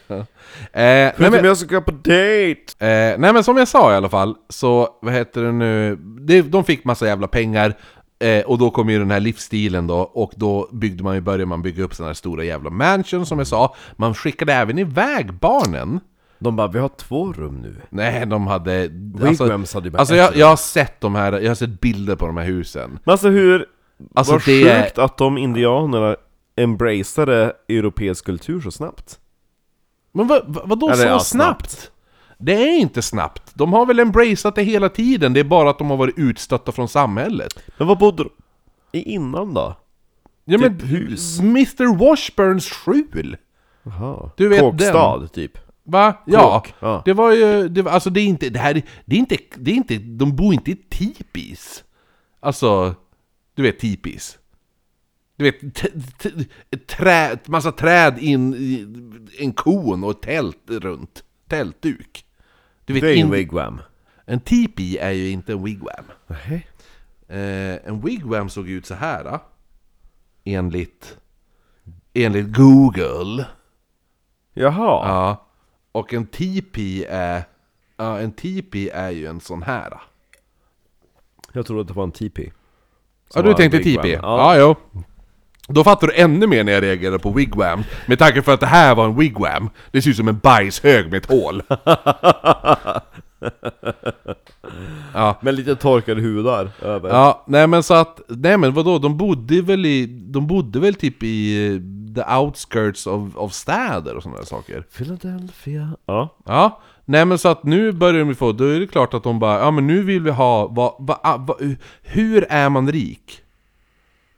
Eh, 0.07 0.27
nej, 0.73 1.13
men, 1.17 1.45
jag 1.45 1.57
ska 1.57 1.81
på 1.81 1.91
date! 1.91 2.55
eh, 2.79 3.19
nej 3.19 3.33
men 3.33 3.43
som 3.43 3.57
jag 3.57 3.67
sa 3.67 3.91
i 3.93 3.95
alla 3.95 4.09
fall, 4.09 4.35
så 4.49 4.89
vad 5.01 5.13
heter 5.13 5.41
det 5.43 5.51
nu? 5.51 5.95
Det, 6.19 6.41
de 6.41 6.63
fick 6.63 6.83
massa 6.83 7.07
jävla 7.07 7.27
pengar, 7.27 7.73
eh, 8.23 8.41
och 8.45 8.57
då 8.57 8.69
kom 8.69 8.89
ju 8.89 8.99
den 8.99 9.11
här 9.11 9.19
livsstilen 9.19 9.87
då, 9.87 9.97
och 9.99 10.31
då 10.35 10.69
byggde 10.71 11.03
man 11.03 11.15
ju, 11.15 11.21
började 11.21 11.45
man 11.45 11.61
bygga 11.61 11.83
upp 11.83 11.93
sådana 11.95 12.09
här 12.09 12.13
stora 12.13 12.43
jävla 12.43 12.69
mansion 12.69 13.25
som 13.25 13.37
jag 13.37 13.47
sa. 13.47 13.75
Man 13.95 14.13
skickade 14.13 14.53
även 14.53 14.79
iväg 14.79 15.33
barnen. 15.33 15.99
De 16.43 16.55
bara, 16.55 16.67
vi 16.67 16.79
har 16.79 16.89
två 16.89 17.33
rum 17.33 17.55
nu 17.61 17.75
Nej, 17.89 18.25
de 18.25 18.47
hade... 18.47 18.87
Wigwams 19.13 19.73
hade 19.73 19.87
ju 19.87 19.91
bara 19.91 19.99
Alltså 19.99 20.15
ett 20.15 20.19
jag, 20.19 20.31
rum. 20.31 20.39
jag 20.39 20.47
har 20.47 20.55
sett 20.55 21.01
de 21.01 21.15
här, 21.15 21.33
jag 21.39 21.49
har 21.49 21.55
sett 21.55 21.81
bilder 21.81 22.15
på 22.15 22.27
de 22.27 22.37
här 22.37 22.45
husen. 22.45 22.99
Men 23.03 23.11
alltså 23.11 23.29
hur... 23.29 23.65
Alltså, 24.13 24.33
vad 24.33 24.45
det 24.45 24.69
är- 24.69 24.83
sjukt 24.83 24.97
att 24.97 25.17
de 25.17 25.37
indianerna 25.37 26.15
embraceade 26.55 27.53
europeisk 27.67 28.25
kultur 28.25 28.61
så 28.61 28.71
snabbt 28.71 29.19
Men 30.11 30.27
vad, 30.27 30.41
vad, 30.47 30.69
vadå 30.69 30.85
Eller, 30.89 30.95
så 31.03 31.07
ja, 31.07 31.19
snabbt? 31.19 31.91
Det 32.37 32.53
är 32.53 32.79
inte 32.79 33.01
snabbt. 33.01 33.51
De 33.53 33.73
har 33.73 33.85
väl 33.85 33.99
embraceat 33.99 34.55
det 34.55 34.63
hela 34.63 34.89
tiden, 34.89 35.33
det 35.33 35.39
är 35.39 35.43
bara 35.43 35.69
att 35.69 35.77
de 35.77 35.89
har 35.89 35.97
varit 35.97 36.17
utstötta 36.17 36.71
från 36.71 36.87
samhället. 36.87 37.59
Men 37.77 37.87
vad 37.87 37.97
bodde 37.97 38.23
de 38.23 38.29
i 38.97 39.01
innan 39.13 39.53
då? 39.53 39.75
Ja 40.45 40.57
Typ 40.57 40.83
hus. 40.83 41.39
Mr 41.39 41.97
Washburns 41.97 42.69
skjul! 42.69 43.37
Jaha. 43.83 44.29
Du 44.37 44.47
vet 44.47 44.59
Kåkstad 44.59 45.27
typ 45.33 45.57
Va? 45.91 46.21
Ja, 46.25 46.63
ja. 46.79 47.01
det 47.05 47.13
var 47.13 47.31
ju, 47.31 47.69
det 47.69 47.81
var, 47.81 47.91
alltså 47.91 48.09
det 48.09 48.19
är 48.21 48.25
inte, 48.25 48.49
det 48.49 48.59
här, 48.59 48.75
är- 48.77 48.83
det 49.05 49.15
är 49.15 49.19
inte, 49.19 49.37
det 49.57 49.71
är 49.71 49.75
inte, 49.75 49.97
de 49.97 50.35
bor 50.35 50.53
inte 50.53 50.71
i 50.71 50.75
tipis. 50.75 51.83
Alltså, 52.39 52.95
du 53.55 53.63
vet 53.63 53.79
tipis. 53.79 54.37
Du 55.35 55.43
vet, 55.43 55.75
t- 55.75 55.91
t- 56.17 56.29
ett 56.71 56.87
trä, 56.87 57.37
massa 57.45 57.71
träd 57.71 58.17
in 58.19 58.53
i 58.53 58.87
en 59.39 59.53
kon 59.53 60.03
och 60.03 60.11
ett 60.11 60.21
tält 60.21 60.57
runt. 60.69 61.23
Tältduk. 61.47 62.25
Du 62.85 62.93
vet, 62.93 63.01
Det 63.03 63.09
är 63.11 63.15
in- 63.15 63.25
en 63.25 63.31
wigwam 63.31 63.81
en 64.25 64.39
tipi 64.39 64.97
är 64.97 65.11
ju 65.11 65.29
inte 65.29 65.51
en 65.51 65.63
wigwam. 65.63 66.05
Nej. 66.27 66.67
Eh, 67.27 67.87
en 67.87 68.01
wigwam 68.01 68.49
såg 68.49 68.69
ut 68.69 68.85
så 68.85 68.93
här. 68.93 69.23
Då. 69.23 69.39
Enligt, 70.43 71.17
enligt 72.13 72.55
Google. 72.57 73.45
Jaha, 74.53 75.07
Ja. 75.07 75.47
Och 75.91 76.13
en 76.13 76.27
tipi 76.27 77.05
är... 77.09 77.43
Ja, 77.97 78.19
en 78.19 78.31
tipi 78.31 78.89
är 78.89 79.09
ju 79.09 79.27
en 79.27 79.39
sån 79.39 79.63
här. 79.63 80.01
jag 81.53 81.65
trodde 81.65 81.81
att 81.81 81.87
det 81.87 81.93
var 81.93 82.03
en 82.03 82.11
tipi 82.11 82.51
Ja, 83.35 83.41
du 83.41 83.53
tänkte 83.53 83.79
tipi? 83.79 84.13
Ja. 84.13 84.19
Ja, 84.21 84.57
jo. 84.57 84.75
Då 85.67 85.83
fattar 85.83 86.07
du 86.07 86.13
ännu 86.15 86.47
mer 86.47 86.63
när 86.63 86.73
jag 86.73 86.83
reagerade 86.83 87.19
på 87.19 87.31
wigwam. 87.31 87.83
Med 88.05 88.19
tanke 88.19 88.41
för 88.41 88.53
att 88.53 88.59
det 88.59 88.65
här 88.65 88.95
var 88.95 89.05
en 89.05 89.15
wigwam. 89.15 89.69
Det 89.91 90.01
ser 90.01 90.09
ut 90.09 90.17
som 90.17 90.27
en 90.27 90.37
bajshög 90.37 91.11
med 91.11 91.17
ett 91.17 91.25
hål. 91.29 91.63
ja. 95.13 95.39
Med 95.41 95.55
lite 95.55 95.75
torkade 95.75 96.21
hudar 96.21 96.69
över 96.81 97.09
Ja, 97.09 97.43
nej 97.47 97.67
men 97.67 97.83
så 97.83 97.93
att, 97.93 98.21
nej 98.27 98.57
men 98.57 98.73
vadå, 98.73 98.97
de 98.97 99.17
bodde 99.17 99.61
väl 99.61 99.85
i, 99.85 100.05
de 100.05 100.47
bodde 100.47 100.79
väl 100.79 100.95
typ 100.95 101.23
i 101.23 101.79
the 102.15 102.35
outskirts 102.35 103.07
of, 103.07 103.35
of 103.35 103.53
städer 103.53 104.15
och 104.15 104.23
sådana 104.23 104.39
där 104.39 104.45
saker. 104.45 104.81
Philadelphia 104.97 105.89
Ja, 106.05 106.37
Ja, 106.45 106.81
nej 107.05 107.25
men 107.25 107.37
så 107.37 107.49
att 107.49 107.63
nu 107.63 107.91
börjar 107.91 108.25
de 108.25 108.35
få, 108.35 108.51
då 108.51 108.63
är 108.63 108.79
det 108.79 108.87
klart 108.87 109.13
att 109.13 109.23
de 109.23 109.39
bara, 109.39 109.59
ja 109.59 109.71
men 109.71 109.87
nu 109.87 110.03
vill 110.03 110.21
vi 110.21 110.31
ha, 110.31 110.67
vad, 110.67 110.95
vad, 110.99 111.19
ah, 111.23 111.37
vad, 111.37 111.77
hur 112.01 112.45
är 112.49 112.69
man 112.69 112.91
rik? 112.91 113.41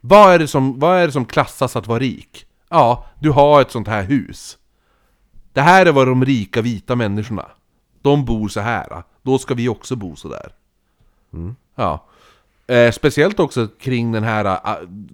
Vad 0.00 0.34
är, 0.34 0.38
det 0.38 0.48
som, 0.48 0.80
vad 0.80 0.98
är 0.98 1.06
det 1.06 1.12
som 1.12 1.24
klassas 1.24 1.76
att 1.76 1.86
vara 1.86 1.98
rik? 1.98 2.46
Ja, 2.70 3.06
du 3.20 3.30
har 3.30 3.60
ett 3.60 3.70
sånt 3.70 3.88
här 3.88 4.02
hus. 4.02 4.58
Det 5.52 5.60
här 5.60 5.86
är 5.86 5.92
vad 5.92 6.06
de 6.06 6.24
rika 6.24 6.62
vita 6.62 6.96
människorna, 6.96 7.46
de 8.02 8.24
bor 8.24 8.48
så 8.48 8.60
här. 8.60 9.02
då 9.22 9.38
ska 9.38 9.54
vi 9.54 9.68
också 9.68 9.96
bo 9.96 10.16
så 10.16 10.28
där. 10.28 10.52
Ja. 11.74 12.06
Eh, 12.66 12.92
speciellt 12.92 13.40
också 13.40 13.68
kring 13.80 14.12
den 14.12 14.24
här, 14.24 14.58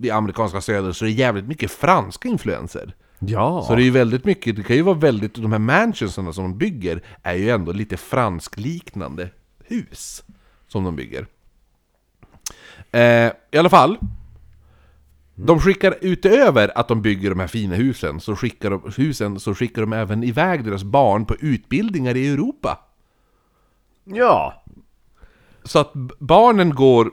i 0.03 0.11
amerikanska 0.11 0.61
södern, 0.61 0.95
så 0.95 1.05
är 1.05 1.09
det 1.09 1.15
jävligt 1.15 1.49
mycket 1.49 1.71
franska 1.71 2.29
influenser. 2.29 2.95
ja. 3.19 3.65
Så 3.67 3.75
det 3.75 3.83
är 3.83 3.85
ju 3.85 3.91
väldigt 3.91 4.25
mycket, 4.25 4.57
det 4.57 4.63
kan 4.63 4.77
ju 4.77 4.83
vara 4.83 4.99
väldigt, 4.99 5.35
de 5.35 5.53
här 5.53 5.59
mansionsarna 5.59 6.33
som 6.33 6.45
de 6.45 6.59
bygger 6.59 7.03
är 7.23 7.35
ju 7.35 7.51
ändå 7.51 7.73
lite 7.73 7.97
franskliknande 7.97 9.29
hus 9.65 10.25
som 10.69 10.85
de 10.85 10.97
bygger. 10.97 11.27
Eh, 12.93 13.33
I 13.51 13.59
alla 13.59 13.71
fall, 13.71 13.99
de 15.35 15.61
skickar 15.61 15.95
utöver 16.01 16.79
att 16.79 16.89
de 16.89 17.03
bygger 17.03 17.31
de 17.31 17.41
här 17.41 17.47
fina 17.47 17.75
husen, 17.75 18.21
så 18.21 18.37
skickar 18.37 18.71
de, 18.71 18.93
husen, 18.97 19.41
så 19.41 19.55
skickar 19.55 19.83
de 19.83 19.93
även 19.93 20.25
iväg 20.25 20.65
deras 20.65 20.85
barn 20.85 21.25
på 21.25 21.35
utbildningar 21.41 22.17
i 22.17 22.29
Europa. 22.29 22.79
Ja, 24.05 24.60
Så 25.65 25.79
att 25.79 25.93
barnen 26.19 26.75
går 26.75 27.11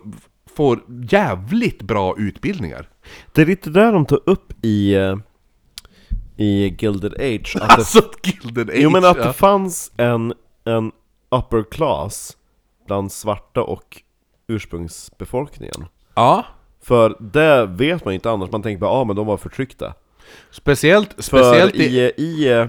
får 0.57 0.79
jävligt 1.09 1.81
bra 1.81 2.15
utbildningar. 2.17 2.89
Det 3.33 3.41
är 3.41 3.45
lite 3.45 3.69
där 3.69 3.91
de 3.91 4.05
tar 4.05 4.19
upp 4.25 4.65
i, 4.65 4.95
eh, 4.95 5.15
i 6.37 6.75
Gilded 6.79 7.13
Age 7.13 7.55
att 7.61 7.67
det, 7.69 7.73
Alltså 7.73 8.01
Gilded 8.23 8.69
Age! 8.69 8.77
Jo 8.79 8.89
men 8.89 9.05
att 9.05 9.17
ja. 9.17 9.23
det 9.23 9.33
fanns 9.33 9.91
en, 9.97 10.33
en 10.65 10.91
upper 11.29 11.63
class 11.71 12.37
bland 12.87 13.11
svarta 13.11 13.63
och 13.63 14.01
ursprungsbefolkningen 14.47 15.85
Ja, 16.15 16.45
För 16.81 17.15
det 17.19 17.65
vet 17.65 18.05
man 18.05 18.13
ju 18.13 18.15
inte 18.15 18.31
annars, 18.31 18.51
man 18.51 18.61
tänker 18.63 18.79
bara 18.79 18.91
ah, 18.91 19.03
men 19.03 19.15
de 19.15 19.25
var 19.25 19.37
förtryckta 19.37 19.93
speciellt, 20.51 21.13
För 21.13 21.21
speciellt 21.21 21.75
i... 21.75 21.83
i, 21.83 22.11
i, 22.17 22.67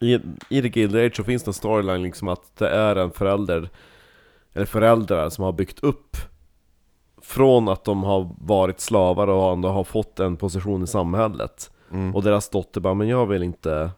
i, 0.00 0.20
i 0.48 0.62
The 0.62 0.80
Gilded 0.80 1.06
Age 1.06 1.16
så 1.16 1.24
finns 1.24 1.42
det 1.42 1.48
en 1.48 1.54
storyline 1.54 2.02
liksom 2.02 2.28
att 2.28 2.56
det 2.56 2.68
är 2.68 2.96
en 2.96 3.10
förälder 3.10 3.70
Eller 4.54 4.66
föräldrar 4.66 5.30
som 5.30 5.44
har 5.44 5.52
byggt 5.52 5.80
upp 5.80 6.16
Från 7.22 7.68
att 7.68 7.84
de 7.84 8.02
har 8.04 8.30
varit 8.38 8.80
slavar 8.80 9.26
och 9.26 9.52
ändå 9.52 9.68
har 9.68 9.84
fått 9.84 10.20
en 10.20 10.36
position 10.36 10.82
i 10.82 10.86
samhället 10.86 11.70
Mm. 11.90 12.14
Och 12.14 12.22
deras 12.22 12.48
dotter 12.48 12.80
bara 12.80 12.94
'Men 12.94 13.08
jag 13.08 13.26
vill 13.26 13.42
inte 13.42 13.90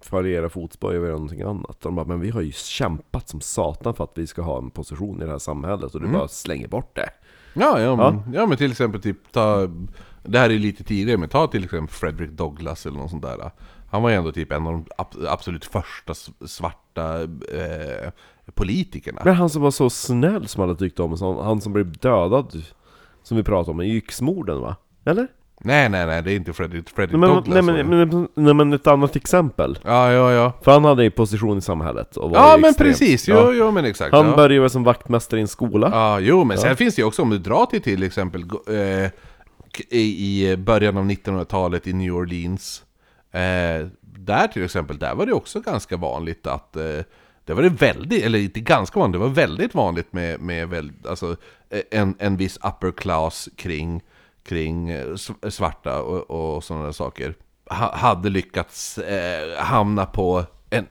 följa 0.00 0.38
era 0.38 0.48
fotspår, 0.48 0.94
jag 0.94 1.00
vill 1.00 1.08
göra 1.08 1.18
någonting 1.18 1.42
annat' 1.42 1.76
De 1.82 1.94
bara 1.94 2.06
'Men 2.06 2.20
vi 2.20 2.30
har 2.30 2.40
ju 2.40 2.52
kämpat 2.52 3.28
som 3.28 3.40
satan 3.40 3.94
för 3.94 4.04
att 4.04 4.12
vi 4.14 4.26
ska 4.26 4.42
ha 4.42 4.58
en 4.58 4.70
position 4.70 5.22
i 5.22 5.24
det 5.24 5.30
här 5.30 5.38
samhället' 5.38 5.94
och 5.94 6.00
du 6.00 6.08
bara 6.08 6.28
slänger 6.28 6.68
bort 6.68 6.96
det 6.96 7.10
Ja, 7.54 7.80
ja, 7.80 7.96
men, 7.96 8.34
ja. 8.34 8.46
men 8.46 8.56
till 8.56 8.70
exempel 8.70 9.02
typ 9.02 9.32
ta... 9.32 9.68
Det 10.22 10.38
här 10.38 10.50
är 10.50 10.58
lite 10.58 10.84
tidigare, 10.84 11.18
men 11.18 11.28
ta 11.28 11.46
till 11.46 11.64
exempel 11.64 11.94
Frederick 11.94 12.30
Douglass 12.30 12.86
eller 12.86 12.98
något 12.98 13.10
sånt 13.10 13.22
där. 13.22 13.50
Han 13.90 14.02
var 14.02 14.10
ju 14.10 14.16
ändå 14.16 14.32
typ 14.32 14.52
en 14.52 14.66
av 14.66 14.72
de 14.72 14.84
ab- 14.98 15.26
absolut 15.28 15.64
första 15.64 16.14
svarta 16.46 17.22
eh, 17.22 18.10
politikerna. 18.54 19.22
Men 19.24 19.34
han 19.34 19.50
som 19.50 19.62
var 19.62 19.70
så 19.70 19.90
snäll 19.90 20.48
som 20.48 20.62
alla 20.62 20.74
tyckte 20.74 21.02
om, 21.02 21.16
som, 21.16 21.36
han 21.36 21.60
som 21.60 21.72
blev 21.72 21.92
dödad 21.92 22.62
Som 23.22 23.36
vi 23.36 23.42
pratade 23.42 23.70
om, 23.70 23.80
i 23.80 23.96
yxmorden 23.96 24.60
va? 24.60 24.76
Eller? 25.04 25.26
Nej, 25.64 25.88
nej, 25.88 26.06
nej, 26.06 26.22
det 26.22 26.32
är 26.32 26.36
inte 26.36 26.52
Frederick 26.52 26.86
Nej 26.96 27.06
men, 27.08 27.20
Douglass. 27.20 27.46
nej, 27.48 27.62
men, 27.62 28.08
men, 28.08 28.28
nej 28.34 28.54
men 28.54 28.72
ett 28.72 28.86
annat 28.86 29.16
exempel 29.16 29.78
Ja, 29.84 30.12
ja, 30.12 30.32
ja. 30.32 30.52
För 30.62 30.72
han 30.72 30.84
hade 30.84 31.04
ju 31.04 31.10
position 31.10 31.58
i 31.58 31.60
samhet 31.60 32.16
och 32.16 32.30
var 32.30 32.38
Ja, 32.38 32.56
men 32.60 32.70
extremt- 32.70 32.76
precis, 32.88 33.28
jo, 33.28 33.34
ja. 33.36 33.52
jo, 33.52 33.70
men 33.70 33.84
exakt. 33.84 34.14
Han 34.14 34.26
ja. 34.26 34.36
började 34.36 34.54
ju 34.54 34.68
som 34.68 34.84
vaktmästare 34.84 35.40
i 35.40 35.42
en 35.42 35.48
skola 35.48 35.88
Ja, 35.92 36.20
jo, 36.20 36.44
men 36.44 36.58
sen 36.58 36.76
finns 36.76 36.94
det 36.94 37.02
ju 37.02 37.06
också, 37.06 37.22
om 37.22 37.30
du 37.30 37.38
drar 37.38 37.66
till 37.66 37.82
till 37.82 38.02
exempel 38.02 38.44
eh, 38.68 39.10
i 39.90 40.56
början 40.58 40.96
av 40.96 41.04
1900-talet 41.04 41.86
i 41.86 41.92
New 41.92 42.14
Orleans. 42.14 42.82
Eh, 43.32 43.86
där 44.02 44.48
till 44.52 44.64
exempel, 44.64 44.98
där 44.98 45.14
var 45.14 45.26
det 45.26 45.32
också 45.32 45.60
ganska 45.60 45.96
vanligt 45.96 46.46
att 46.46 46.76
eh, 46.76 46.82
det 47.52 47.62
var 47.62 47.62
det 47.62 47.68
väldigt, 47.86 48.24
eller 48.24 48.38
inte 48.38 48.60
ganska 48.60 49.00
vanligt, 49.00 49.12
det 49.20 49.26
var 49.26 49.34
väldigt 49.34 49.74
vanligt 49.74 50.12
med, 50.12 50.40
med 50.40 50.68
väl, 50.68 50.92
alltså, 51.08 51.36
eh, 51.70 51.80
en, 51.90 52.14
en 52.18 52.36
viss 52.36 52.56
upper 52.56 52.92
class 52.92 53.48
kring, 53.56 54.02
kring 54.44 54.90
eh, 54.90 55.06
sv- 55.06 55.50
svarta 55.50 56.02
och, 56.02 56.30
och 56.56 56.64
sådana 56.64 56.84
där 56.84 56.92
saker. 56.92 57.34
Ha, 57.70 57.96
hade 57.96 58.28
lyckats 58.30 58.98
eh, 58.98 59.58
hamna 59.58 60.06
på 60.06 60.44
en, 60.70 60.86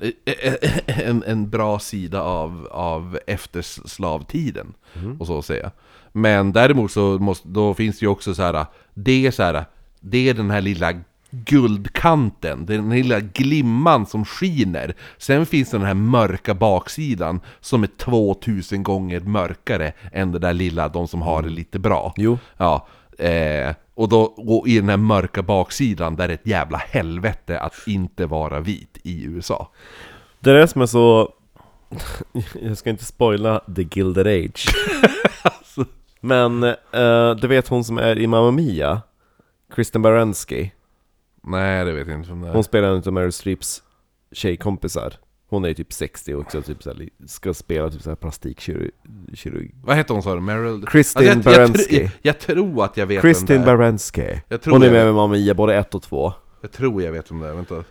en, 0.85 1.23
en 1.23 1.49
bra 1.49 1.79
sida 1.79 2.21
av, 2.21 2.67
av 2.71 3.19
efterslavtiden, 3.27 4.73
och 5.19 5.27
så 5.27 5.39
att 5.39 5.45
säga. 5.45 5.71
Men 6.11 6.51
däremot 6.51 6.91
så 6.91 7.01
måste, 7.19 7.47
då 7.47 7.73
finns 7.73 7.99
det 7.99 8.03
ju 8.03 8.09
också 8.09 8.33
så 8.33 8.41
här, 8.43 8.65
det 8.93 9.27
är 9.27 9.31
så 9.31 9.43
här, 9.43 9.65
det 9.99 10.29
är 10.29 10.33
den 10.33 10.51
här 10.51 10.61
lilla 10.61 10.93
guldkanten, 11.31 12.65
den 12.65 12.89
lilla 12.89 13.19
glimman 13.19 14.05
som 14.05 14.25
skiner. 14.25 14.95
Sen 15.17 15.45
finns 15.45 15.69
det 15.69 15.77
den 15.77 15.87
här 15.87 15.93
mörka 15.93 16.53
baksidan 16.53 17.39
som 17.59 17.83
är 17.83 17.87
2000 17.87 18.83
gånger 18.83 19.19
mörkare 19.19 19.93
än 20.11 20.31
det 20.31 20.39
där 20.39 20.53
lilla, 20.53 20.89
de 20.89 21.07
som 21.07 21.21
har 21.21 21.41
det 21.41 21.49
lite 21.49 21.79
bra. 21.79 22.13
Jo. 22.17 22.37
Ja, 22.57 22.87
eh, 23.17 23.75
och, 23.95 24.09
då, 24.09 24.21
och 24.21 24.67
i 24.67 24.79
den 24.79 24.89
här 24.89 24.97
mörka 24.97 25.41
baksidan, 25.41 26.15
där 26.15 26.29
är 26.29 26.33
ett 26.33 26.47
jävla 26.47 26.77
helvete 26.77 27.59
att 27.59 27.73
inte 27.87 28.25
vara 28.25 28.59
vit 28.59 28.97
i 29.03 29.23
USA. 29.23 29.71
Det 30.39 30.49
är 30.49 30.53
det 30.53 30.67
som 30.67 30.81
är 30.81 30.85
så... 30.85 31.33
Jag 32.61 32.77
ska 32.77 32.89
inte 32.89 33.05
spoila 33.05 33.59
The 33.75 33.87
Gilded 33.91 34.27
Age 34.27 34.67
Men, 36.23 36.63
eh, 36.63 37.35
du 37.41 37.47
vet 37.47 37.67
hon 37.67 37.83
som 37.83 37.97
är 37.97 38.19
i 38.19 38.27
Mamma 38.27 38.51
Mia? 38.51 39.01
Kristen 39.75 40.01
Baranski 40.01 40.71
Nej, 41.43 41.85
det 41.85 41.91
vet 41.93 42.07
jag 42.07 42.19
inte 42.19 42.31
om 42.31 42.41
det 42.41 42.47
är. 42.47 42.53
Hon 42.53 42.63
spelar 42.63 42.89
en 42.89 43.03
av 43.05 43.13
Meryl 43.13 43.31
Streeps 43.31 43.83
tjejkompisar 44.31 45.13
Hon 45.51 45.63
är 45.63 45.67
ju 45.67 45.73
typ 45.73 45.93
60 45.93 46.35
också, 46.35 46.61
typ 46.61 46.83
såhär, 46.83 47.09
ska 47.27 47.53
spela 47.53 47.89
typ 47.89 48.01
såhär 48.01 48.15
plastikkirurg 48.15 49.71
Vad 49.83 49.97
heter 49.97 50.13
hon 50.13 50.23
sa 50.23 50.35
du? 50.35 50.41
Meryl? 50.41 50.85
Kristin 50.85 51.25
jag, 51.25 51.37
jag, 51.37 51.43
Baranski. 51.43 52.01
jag, 52.01 52.11
jag 52.21 52.39
tror 52.39 52.83
att 52.83 52.97
jag 52.97 53.05
vet 53.05 53.21
Kristin 53.21 53.47
vem 53.47 53.65
det 53.65 53.71
är. 53.71 53.77
Baranski 53.77 54.41
Jag 54.49 54.59
Hon 54.65 54.81
är 54.81 54.85
jag 54.85 54.93
med 54.93 55.05
med 55.05 55.13
Mamma 55.13 55.33
Mia, 55.33 55.53
både 55.53 55.75
ett 55.75 55.95
och 55.95 56.01
två 56.01 56.33
Jag 56.61 56.71
tror 56.71 57.03
jag 57.03 57.11
vet 57.11 57.31
vem 57.31 57.39
det 57.39 57.47
är, 57.47 57.53
vänta. 57.53 57.83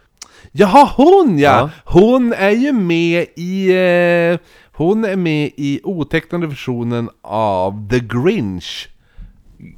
Jaha, 0.52 0.92
hon 0.96 1.38
ja! 1.38 1.50
Ja. 1.50 1.70
Hon 1.84 2.32
är 2.32 2.50
ju 2.50 2.72
med 2.72 3.26
i... 3.36 3.70
Eh, 3.70 4.38
hon 4.72 5.04
är 5.04 5.16
med 5.16 5.50
i 5.56 5.80
otecknade 5.84 6.46
versionen 6.46 7.10
av 7.22 7.88
The 7.90 7.98
Grinch. 7.98 8.88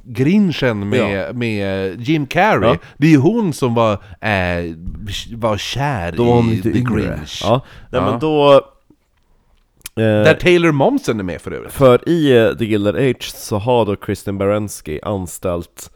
Grinchen 0.03 0.89
med, 0.89 1.35
med 1.35 2.01
Jim 2.01 2.27
Carrey. 2.27 2.69
Ja. 2.69 2.77
Det 2.97 3.07
är 3.07 3.11
ju 3.11 3.17
hon 3.17 3.53
som 3.53 3.73
var, 3.75 3.93
eh, 4.21 4.75
var 5.35 5.57
kär 5.57 6.11
Då 6.11 6.23
var 6.23 6.35
hon 6.35 6.49
i 6.49 6.55
lite 6.55 6.71
The 6.71 6.77
yngre 6.79 7.01
Grinch. 7.01 7.41
Ja, 7.43 7.61
nej 7.91 8.01
Ja. 8.01 8.11
men 8.11 8.19
då... 8.19 8.53
Eh, 9.95 10.03
Där 10.03 10.33
Taylor 10.33 10.71
Momsen 10.71 11.19
är 11.19 11.23
med 11.23 11.41
för 11.41 11.51
övrigt. 11.51 11.73
För 11.73 12.09
i 12.09 12.37
eh, 12.37 12.51
The 12.53 12.65
Gilded 12.65 12.95
Age 12.95 13.23
så 13.31 13.57
har 13.57 13.85
då 13.85 13.95
Kristen 13.95 14.37
Baranski 14.37 14.99
anställt 15.03 15.91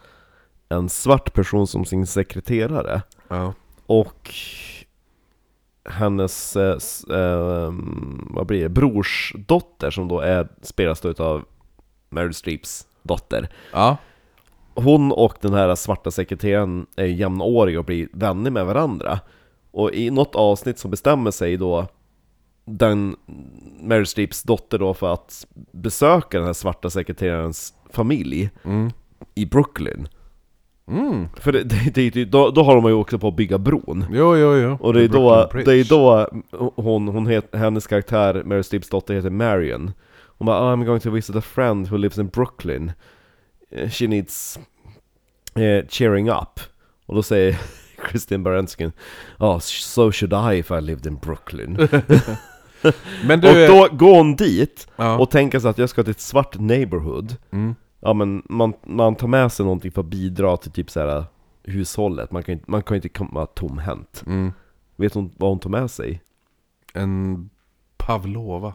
en 0.69 0.89
svart 0.89 1.33
person 1.33 1.67
som 1.67 1.85
sin 1.85 2.07
sekreterare 2.07 3.01
Ja. 3.29 3.53
Och 3.85 4.31
hennes, 5.89 6.55
eh, 6.55 6.75
s- 6.77 7.03
eh, 7.03 7.73
vad 8.29 8.45
blir 8.47 8.61
det, 8.63 8.69
brorsdotter 8.69 9.91
som 9.91 10.07
då 10.07 10.19
är, 10.19 10.47
spelas 10.61 11.01
då 11.01 11.09
utav 11.09 11.43
Meryl 12.09 12.33
Streeps 12.33 12.85
dotter 13.07 13.49
ja. 13.73 13.97
Hon 14.75 15.11
och 15.11 15.37
den 15.41 15.53
här 15.53 15.75
svarta 15.75 16.11
sekreteraren 16.11 16.85
är 16.95 17.05
ju 17.05 17.15
jämnåriga 17.15 17.79
och 17.79 17.85
blir 17.85 18.07
vänner 18.13 18.51
med 18.51 18.65
varandra 18.65 19.19
Och 19.71 19.91
i 19.93 20.09
något 20.09 20.35
avsnitt 20.35 20.79
så 20.79 20.87
bestämmer 20.87 21.31
sig 21.31 21.57
då 21.57 21.87
den 22.65 23.15
Meryl 23.81 24.05
Streeps 24.05 24.43
dotter 24.43 24.79
då 24.79 24.93
för 24.93 25.13
att 25.13 25.47
besöka 25.71 26.37
den 26.37 26.45
här 26.45 26.53
svarta 26.53 26.89
sekreterarens 26.89 27.73
familj 27.89 28.49
Mm. 28.63 28.91
i 29.35 29.45
Brooklyn 29.45 30.07
Mm. 30.91 31.27
För 31.39 31.51
det, 31.51 31.63
det, 31.93 32.09
det, 32.09 32.25
då, 32.25 32.49
då 32.49 32.63
har 32.63 32.75
de 32.75 32.85
ju 32.85 32.93
också 32.93 33.19
på 33.19 33.27
att 33.27 33.35
bygga 33.35 33.57
bron 33.57 34.05
Jo, 34.11 34.35
jo, 34.37 34.55
jo. 34.55 34.77
Och 34.81 34.93
det 34.93 35.03
är 35.03 35.07
The 35.07 35.13
då, 35.13 35.29
Brooklyn 35.29 35.65
det 35.65 35.73
är 35.73 35.89
då 35.89 36.27
hon, 36.75 37.07
hon 37.07 37.27
het, 37.27 37.55
hennes 37.55 37.87
karaktär, 37.87 38.43
Meryl 38.45 38.63
Streeps 38.63 38.89
dotter, 38.89 39.13
heter 39.13 39.29
Marion 39.29 39.91
Hon 40.37 40.45
bara 40.45 40.61
oh, 40.61 40.73
I'm 40.77 40.85
going 40.85 40.99
to 40.99 41.11
visit 41.11 41.35
a 41.35 41.41
friend 41.41 41.87
who 41.87 41.97
lives 41.97 42.17
in 42.17 42.27
Brooklyn 42.27 42.91
Eh, 43.71 43.89
She 43.89 44.07
needs 44.07 44.59
eh, 45.55 45.85
cheering 45.89 46.29
up 46.29 46.59
Och 47.05 47.15
då 47.15 47.23
säger 47.23 47.57
Christine 48.09 48.43
Baranski 48.43 48.91
Oh, 49.39 49.59
so 49.59 50.11
should 50.11 50.33
I 50.53 50.59
if 50.59 50.71
I 50.71 50.81
lived 50.81 51.05
in 51.07 51.15
Brooklyn 51.17 51.77
Men 53.25 53.39
du... 53.41 53.49
Och 53.49 53.55
då 53.89 53.95
går 53.97 54.17
hon 54.17 54.35
dit 54.35 54.87
ja. 54.95 55.17
och 55.17 55.31
tänker 55.31 55.59
sig 55.59 55.69
att 55.69 55.77
jag 55.77 55.89
ska 55.89 56.03
till 56.03 56.11
ett 56.11 56.19
svart 56.19 56.59
neighborhood 56.59 57.35
mm. 57.51 57.75
Ja 57.99 58.13
men 58.13 58.43
man, 58.49 58.73
man 58.83 59.15
tar 59.15 59.27
med 59.27 59.51
sig 59.51 59.65
någonting 59.65 59.91
för 59.91 60.01
att 60.01 60.07
bidra 60.07 60.57
till 60.57 60.71
typ 60.71 60.89
så 60.89 60.99
här 60.99 61.25
hushållet 61.63 62.31
Man 62.31 62.43
kan, 62.43 62.53
inte- 62.53 62.71
man 62.71 62.83
kan 62.83 62.95
inte 62.95 63.09
komma 63.09 63.45
tomhänt 63.45 64.23
Mm. 64.27 64.51
Vet 64.95 65.13
hon 65.13 65.31
vad 65.37 65.49
hon 65.49 65.59
tar 65.59 65.69
med 65.69 65.91
sig? 65.91 66.21
En 66.93 67.49
Pavlova. 67.97 68.73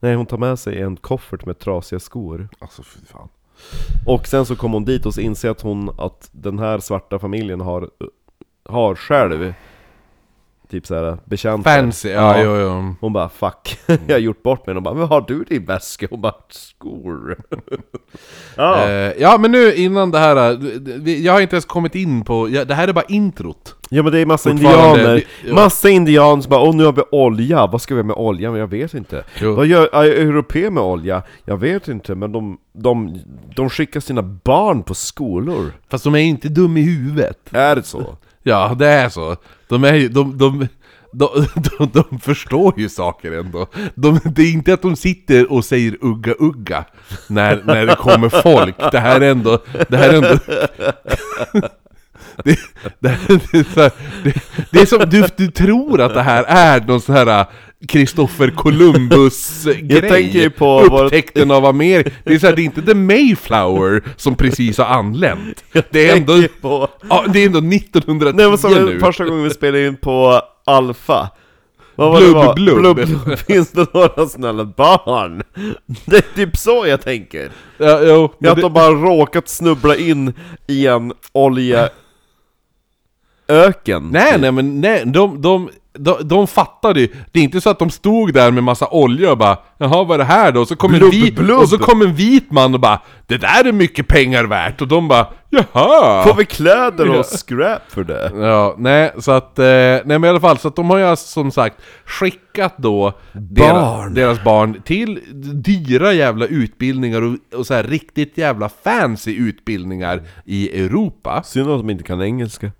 Nej, 0.00 0.14
hon 0.14 0.26
tar 0.26 0.38
med 0.38 0.58
sig 0.58 0.80
en 0.82 0.96
koffert 0.96 1.46
med 1.46 1.58
trasiga 1.58 2.00
skor 2.00 2.48
Alltså 2.58 2.82
fy 2.82 3.00
fan. 3.06 3.28
Och 4.06 4.26
sen 4.26 4.46
så 4.46 4.56
kommer 4.56 4.74
hon 4.74 4.84
dit 4.84 5.06
och 5.06 5.14
så 5.14 5.20
inser 5.20 5.50
att 5.50 5.60
hon 5.60 5.90
att 5.98 6.28
den 6.32 6.58
här 6.58 6.78
svarta 6.78 7.18
familjen 7.18 7.60
har 7.60 7.90
Har 8.64 8.94
själv 8.94 9.54
Typ 10.70 10.86
såhär 10.86 11.18
bekanta 11.24 11.70
Fancy, 11.70 12.08
ja, 12.08 12.42
jo, 12.42 12.56
jo. 12.56 12.94
Hon 13.00 13.12
bara 13.12 13.28
'fuck' 13.40 13.76
jag 14.06 14.14
har 14.14 14.18
gjort 14.20 14.42
bort 14.42 14.66
mig 14.66 14.74
Hon 14.74 14.82
bara 14.84 14.94
'men 14.94 15.06
har 15.08 15.20
du 15.28 15.44
din 15.44 15.64
väska?' 15.64 16.06
Hon 16.10 16.20
bara 16.20 16.34
'skor' 16.50 17.36
Ja, 18.56 18.88
Eh, 18.88 19.12
ja 19.18 19.38
men 19.38 19.50
nu 19.52 19.74
innan 19.74 20.10
det 20.10 20.18
här, 20.18 20.56
vi- 21.00 21.24
jag 21.24 21.32
har 21.32 21.40
inte 21.40 21.56
ens 21.56 21.64
kommit 21.64 21.94
in 21.94 22.24
på, 22.24 22.48
ja, 22.48 22.64
det 22.64 22.74
här 22.74 22.88
är 22.88 22.92
bara 22.92 23.04
introt. 23.08 23.74
ja 23.90 24.02
men 24.02 24.12
det 24.12 24.18
är 24.20 24.26
massa 24.26 24.50
indianer. 24.50 25.24
Massa 25.52 25.88
indianer 25.88 26.42
som 26.42 26.50
bara 26.50 26.60
'åh 26.62 26.74
nu 26.74 26.84
har 26.84 26.92
vi 26.92 27.02
olja' 27.12 27.66
Vad 27.72 27.82
ska 27.82 27.94
vi 27.94 28.02
med 28.02 28.16
olja? 28.16 28.50
Men 28.50 28.60
jag 28.60 28.66
vet 28.70 28.94
inte 28.94 29.24
Jo. 29.40 29.54
Vad 29.54 29.66
gör 29.66 30.04
europeer 30.04 30.70
med 30.70 30.82
olja? 30.82 31.22
Jag 31.44 31.56
vet 31.56 31.88
inte, 31.88 32.14
men 32.14 32.32
de, 32.32 32.58
de, 32.72 33.18
de 33.56 33.70
skickar 33.70 34.00
sina 34.00 34.22
barn 34.22 34.82
på 34.82 34.94
skolor 34.94 35.72
Fast 35.90 36.04
de 36.04 36.14
är 36.14 36.18
inte 36.18 36.48
dum 36.48 36.76
i 36.76 36.82
huvudet. 36.82 37.38
Är 37.52 37.76
det 37.76 37.82
så? 37.82 38.16
Ja, 38.42 38.76
det 38.78 38.86
är 38.86 39.08
så. 39.08 39.36
De 39.68 39.84
är 39.84 39.94
ju, 39.94 40.08
de, 40.08 40.38
de, 40.38 40.68
de, 41.12 41.46
de, 41.54 41.90
de 41.92 42.20
förstår 42.20 42.80
ju 42.80 42.88
saker 42.88 43.32
ändå. 43.32 43.66
De, 43.94 44.20
det 44.24 44.42
är 44.42 44.52
inte 44.52 44.74
att 44.74 44.82
de 44.82 44.96
sitter 44.96 45.52
och 45.52 45.64
säger 45.64 45.96
ugga 46.00 46.32
ugga 46.32 46.84
när, 47.26 47.62
när 47.64 47.86
det 47.86 47.96
kommer 47.96 48.28
folk. 48.28 48.92
Det 48.92 49.00
här 49.00 49.20
är 49.20 49.30
ändå... 49.30 49.58
Det 49.88 49.96
här 49.96 50.08
är 50.08 50.14
ändå... 50.14 50.38
Det, 52.44 52.58
det, 52.98 53.18
det, 53.28 53.58
är 53.58 53.74
så 53.74 53.80
här, 53.80 53.92
det, 54.24 54.34
det 54.70 54.80
är 54.80 54.86
som, 54.86 55.10
du, 55.10 55.24
du 55.36 55.50
tror 55.50 56.00
att 56.00 56.14
det 56.14 56.22
här 56.22 56.44
är 56.44 56.80
någon 56.80 57.00
sån 57.00 57.14
här 57.14 57.46
Kristoffer 57.86 58.50
Columbus-grej 58.50 59.86
Jag 59.88 60.08
tänker 60.08 60.38
ju 60.38 60.50
på 60.50 60.80
Upptäckten 60.80 61.50
av 61.50 61.64
Amerika 61.64 62.10
Det 62.24 62.34
är 62.34 62.38
så 62.38 62.46
här, 62.46 62.56
det 62.56 62.62
är 62.62 62.64
inte 62.64 62.82
The 62.82 62.94
Mayflower 62.94 64.02
som 64.16 64.34
precis 64.34 64.78
har 64.78 64.84
anlänt 64.84 65.64
Det 65.90 66.08
är 66.08 66.16
ändå, 66.16 66.42
på... 66.60 66.88
ja, 67.08 67.24
det 67.32 67.38
är 67.38 67.46
ändå 67.46 67.58
1910 67.58 68.32
Nej 68.34 68.48
men 68.48 68.58
som 68.58 68.72
nu 68.72 69.00
första 69.00 69.24
gången 69.24 69.44
vi 69.44 69.50
spelade 69.50 69.86
in 69.86 69.96
på 69.96 70.42
Alfa 70.66 71.30
Vad 71.94 72.12
var 72.12 72.18
Blubb, 72.20 72.34
det 72.34 72.34
var? 72.34 72.54
blubb. 72.54 72.96
blubb. 72.96 73.38
Finns 73.46 73.70
det 73.70 73.94
några 73.94 74.26
snälla 74.26 74.64
barn? 74.64 75.42
Det 76.04 76.16
är 76.16 76.34
typ 76.34 76.56
så 76.56 76.86
jag 76.86 77.00
tänker 77.02 77.50
ja, 77.78 78.00
jo, 78.02 78.24
Att 78.24 78.56
det, 78.56 78.62
de 78.62 78.72
bara 78.72 78.90
råkat 78.90 79.48
snubbla 79.48 79.96
in 79.96 80.32
i 80.66 80.86
en 80.86 81.12
oljeöken 81.32 81.92
Nej 84.10 84.38
nej 84.38 84.52
men 84.52 84.80
nej, 84.80 85.02
de, 85.06 85.42
de, 85.42 85.68
de, 85.98 86.28
de 86.28 86.46
fattade 86.46 87.00
ju 87.00 87.08
Det 87.32 87.40
är 87.40 87.44
inte 87.44 87.60
så 87.60 87.70
att 87.70 87.78
de 87.78 87.90
stod 87.90 88.34
där 88.34 88.50
med 88.50 88.64
massa 88.64 88.88
olja 88.88 89.30
och 89.30 89.38
bara 89.38 89.58
Jaha 89.78 90.04
vad 90.04 90.14
är 90.14 90.18
det 90.18 90.24
här 90.24 90.52
då? 90.52 90.60
Och 90.60 90.68
så 90.68 90.76
kom, 90.76 90.94
en 90.94 91.10
vit, 91.10 91.36
blubb. 91.36 91.60
och 91.60 91.68
så 91.68 91.78
kom 91.78 92.02
en 92.02 92.14
vit 92.14 92.50
man 92.50 92.74
och 92.74 92.80
bara 92.80 93.00
Det 93.26 93.36
där 93.36 93.64
är 93.64 93.72
mycket 93.72 94.08
pengar 94.08 94.44
värt 94.44 94.80
Och 94.80 94.88
de 94.88 95.08
bara 95.08 95.26
Jaha! 95.50 96.22
Får 96.22 96.34
vi 96.34 96.44
kläder 96.44 97.18
och 97.18 97.26
scrap 97.26 97.82
för 97.88 98.04
det? 98.04 98.32
Ja, 98.34 98.74
nej, 98.78 99.12
så 99.18 99.32
att, 99.32 99.58
eh, 99.58 99.64
nej 99.64 100.02
men 100.04 100.24
i 100.24 100.28
alla 100.28 100.40
fall, 100.40 100.58
så 100.58 100.68
att 100.68 100.76
de 100.76 100.90
har 100.90 100.98
ju 100.98 101.04
alltså, 101.04 101.26
som 101.26 101.50
sagt 101.50 101.76
skickat 102.04 102.74
då 102.76 103.12
Deras, 103.32 103.72
Barn. 103.72 104.14
deras 104.14 104.44
barn 104.44 104.82
till 104.84 105.20
dyra 105.54 106.12
jävla 106.12 106.46
utbildningar 106.46 107.22
och, 107.22 107.58
och 107.58 107.66
så 107.66 107.74
här 107.74 107.82
riktigt 107.84 108.38
jävla 108.38 108.68
fancy 108.68 109.34
utbildningar 109.36 110.22
i 110.44 110.84
Europa. 110.84 111.42
Synd 111.44 111.70
att 111.70 111.78
de 111.78 111.90
inte 111.90 112.04
kan 112.04 112.22
engelska 112.22 112.70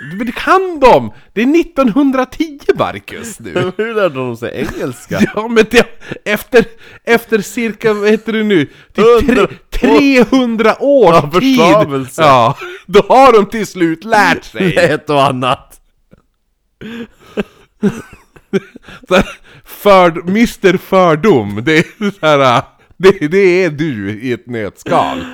Men 0.00 0.26
det 0.26 0.32
kan 0.32 0.80
de! 0.80 1.12
Det 1.32 1.42
är 1.42 1.60
1910 1.60 2.58
Marcus 2.78 3.40
nu! 3.40 3.72
Hur 3.76 3.94
lärde 3.94 4.14
de 4.14 4.36
sig 4.36 4.52
engelska? 4.54 5.20
Ja 5.34 5.48
men 5.48 5.64
det, 5.70 5.86
efter, 6.24 6.64
efter 7.04 7.38
cirka, 7.38 7.92
vad 7.92 8.10
heter 8.10 8.32
det 8.32 8.42
nu? 8.42 8.66
Typ 8.92 9.70
tre, 9.70 10.24
300 10.24 10.76
års 10.80 11.14
Ja, 11.14 11.40
tid! 11.40 12.06
Ja, 12.16 12.56
då 12.86 13.02
har 13.08 13.32
de 13.32 13.46
till 13.46 13.66
slut 13.66 14.04
lärt 14.04 14.44
sig! 14.44 14.76
Ett 14.76 15.10
och 15.10 15.24
annat 15.24 15.80
för, 19.64 20.28
Mr 20.28 20.76
Fördom, 20.76 21.60
det 21.64 21.78
är 21.78 22.10
så 22.20 22.26
här, 22.26 22.62
det, 22.96 23.28
det 23.28 23.64
är 23.64 23.70
du 23.70 24.10
i 24.20 24.32
ett 24.32 24.46
nötskal. 24.46 25.24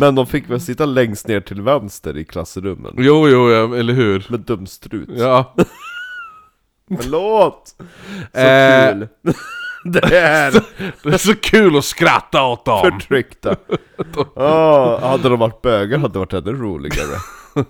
Men 0.00 0.14
de 0.14 0.26
fick 0.26 0.50
väl 0.50 0.60
sitta 0.60 0.84
längst 0.86 1.28
ner 1.28 1.40
till 1.40 1.62
vänster 1.62 2.16
i 2.16 2.24
klassrummen 2.24 2.94
Jo, 2.98 3.28
jo, 3.28 3.50
ja, 3.50 3.76
eller 3.76 3.92
hur? 3.92 4.26
Med 4.28 4.40
dumstrut 4.40 5.08
Ja. 5.12 5.54
Förlåt! 7.00 7.74
Så 8.32 8.38
Eh, 8.38 8.92
kul! 8.92 9.08
Det 9.84 10.16
är 10.16 10.52
Det 11.02 11.14
är 11.14 11.18
så 11.18 11.34
kul 11.36 11.76
att 11.78 11.84
skratta 11.84 12.42
åt 12.42 12.64
dem! 12.64 12.90
förtryckta 12.92 13.56
oh, 14.34 15.00
Hade 15.00 15.28
de 15.28 15.38
varit 15.38 15.62
bögar 15.62 15.98
hade 15.98 16.12
det 16.12 16.18
varit 16.18 16.32
ännu 16.32 16.52
roligare 16.52 17.16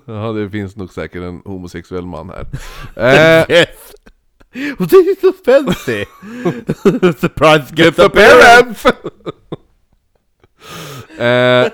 Ja, 0.04 0.32
det 0.32 0.50
finns 0.50 0.76
nog 0.76 0.92
säkert 0.92 1.22
en 1.22 1.42
homosexuell 1.44 2.06
man 2.06 2.30
här. 2.30 2.46
Eh, 2.96 3.50
Yes! 3.50 3.68
Och 4.78 4.86
det 4.86 4.96
är 4.96 5.20
så 5.20 5.32
fancy! 5.44 6.04
Surprise 7.20 7.74
get 7.74 7.96
the 7.96 8.08
parents! 8.08 8.86
Eh, 11.20 11.70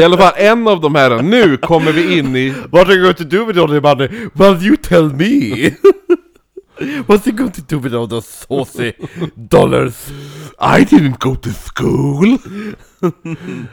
I 0.00 0.04
alla 0.04 0.16
fall, 0.16 0.32
en 0.36 0.68
av 0.68 0.80
de 0.80 0.94
här, 0.94 1.22
nu 1.22 1.56
kommer 1.56 1.92
vi 1.92 2.18
in 2.18 2.36
i... 2.36 2.50
What 2.70 2.88
are 2.88 2.94
you 2.94 3.02
going 3.02 3.14
to 3.16 3.24
do 3.24 3.44
with 3.44 3.58
all 3.58 3.68
the 3.68 3.80
money? 3.80 4.28
Well 4.34 4.56
you 4.62 4.76
tell 4.76 5.02
me! 5.14 5.70
What's 7.06 7.24
he 7.24 7.32
going 7.32 7.50
to 7.52 7.62
do 7.62 7.78
with 7.80 7.94
all 7.94 8.06
those 8.06 8.26
saucy 8.48 8.92
dollars? 9.48 10.12
I 10.58 10.84
didn't 10.84 11.18
go 11.18 11.34
to 11.34 11.50
school! 11.52 12.38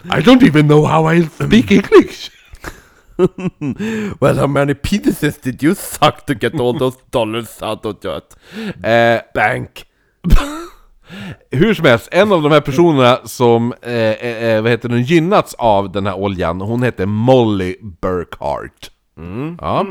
I 0.10 0.22
don't 0.22 0.44
even 0.44 0.68
know 0.68 0.86
how 0.86 1.06
I 1.06 1.22
speak 1.22 1.72
English! 1.72 2.32
Well 4.20 4.36
how 4.36 4.48
many 4.48 4.74
penises 4.74 5.40
did 5.42 5.64
you 5.64 5.74
suck 5.76 6.26
to 6.26 6.36
get 6.36 6.60
all 6.60 6.74
those 6.74 6.98
dollars 7.12 7.62
out 7.62 7.86
of 7.86 8.00
that 8.02 8.36
Eh, 8.84 9.22
bank? 9.34 9.86
Hur 11.52 11.74
som 11.74 11.86
helst, 11.86 12.10
en 12.12 12.32
av 12.32 12.42
de 12.42 12.52
här 12.52 12.62
personerna 12.62 13.20
som 13.24 13.74
eh, 13.82 13.94
eh, 13.94 14.62
vad 14.62 14.72
heter 14.72 14.90
den, 14.90 15.04
gynnats 15.04 15.54
av 15.54 15.92
den 15.92 16.06
här 16.06 16.14
oljan, 16.16 16.62
hon 16.62 16.84
heter 16.84 17.06
Molly 17.06 17.76
Burkhart. 17.82 18.92
Ja. 19.62 19.86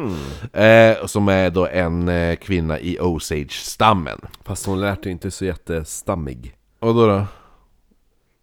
Eh, 0.61 1.07
som 1.07 1.29
är 1.29 1.51
då 1.51 1.67
en 1.67 2.09
eh, 2.09 2.37
kvinna 2.37 2.79
i 2.79 2.99
Osage-stammen. 3.01 4.19
Fast 4.45 4.67
hon 4.67 4.81
lät 4.81 5.07
ju 5.07 5.11
inte 5.11 5.31
så 5.31 5.45
jättestammig 5.45 6.55
Och 6.81 6.95
då 6.95 7.07
då? 7.07 7.25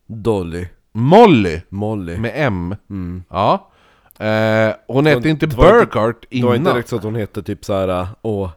Dolly 0.07 0.67
Molly, 0.93 1.61
Molly 1.69 2.17
med 2.17 2.31
M. 2.35 2.75
Ja. 3.29 3.67
Eh, 4.25 4.73
hon 4.87 5.05
hette 5.05 5.29
inte 5.29 5.47
Burkhart 5.47 6.25
Det 6.29 6.43
var 6.43 6.55
inte 6.55 6.61
innan. 6.61 6.73
direkt 6.73 6.89
så 6.89 6.95
att 6.95 7.03
hon 7.03 7.15
hette 7.15 7.43
typ 7.43 7.65
såhär, 7.65 8.07
åh, 8.21 8.49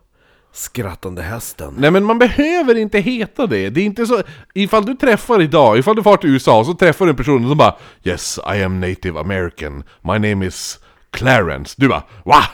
skrattande 0.54 1.22
hästen 1.22 1.74
Nej 1.78 1.90
men 1.90 2.04
man 2.04 2.18
behöver 2.18 2.74
inte 2.74 2.98
heta 2.98 3.46
det, 3.46 3.70
det 3.70 3.80
är 3.80 3.84
inte 3.84 4.06
så... 4.06 4.22
Ifall 4.54 4.86
du 4.86 4.94
träffar 4.94 5.42
idag, 5.42 5.78
ifall 5.78 5.96
du 5.96 6.02
far 6.02 6.16
till 6.16 6.30
USA 6.30 6.64
så 6.64 6.74
träffar 6.74 7.04
du 7.04 7.10
en 7.10 7.16
person 7.16 7.48
som 7.48 7.58
bara 7.58 7.74
Yes, 8.04 8.38
I 8.54 8.62
am 8.62 8.80
native 8.80 9.20
American, 9.20 9.84
my 10.02 10.30
name 10.30 10.46
is 10.46 10.78
Clarence 11.10 11.74
Du 11.78 11.88
bara 11.88 12.02
Va? 12.24 12.44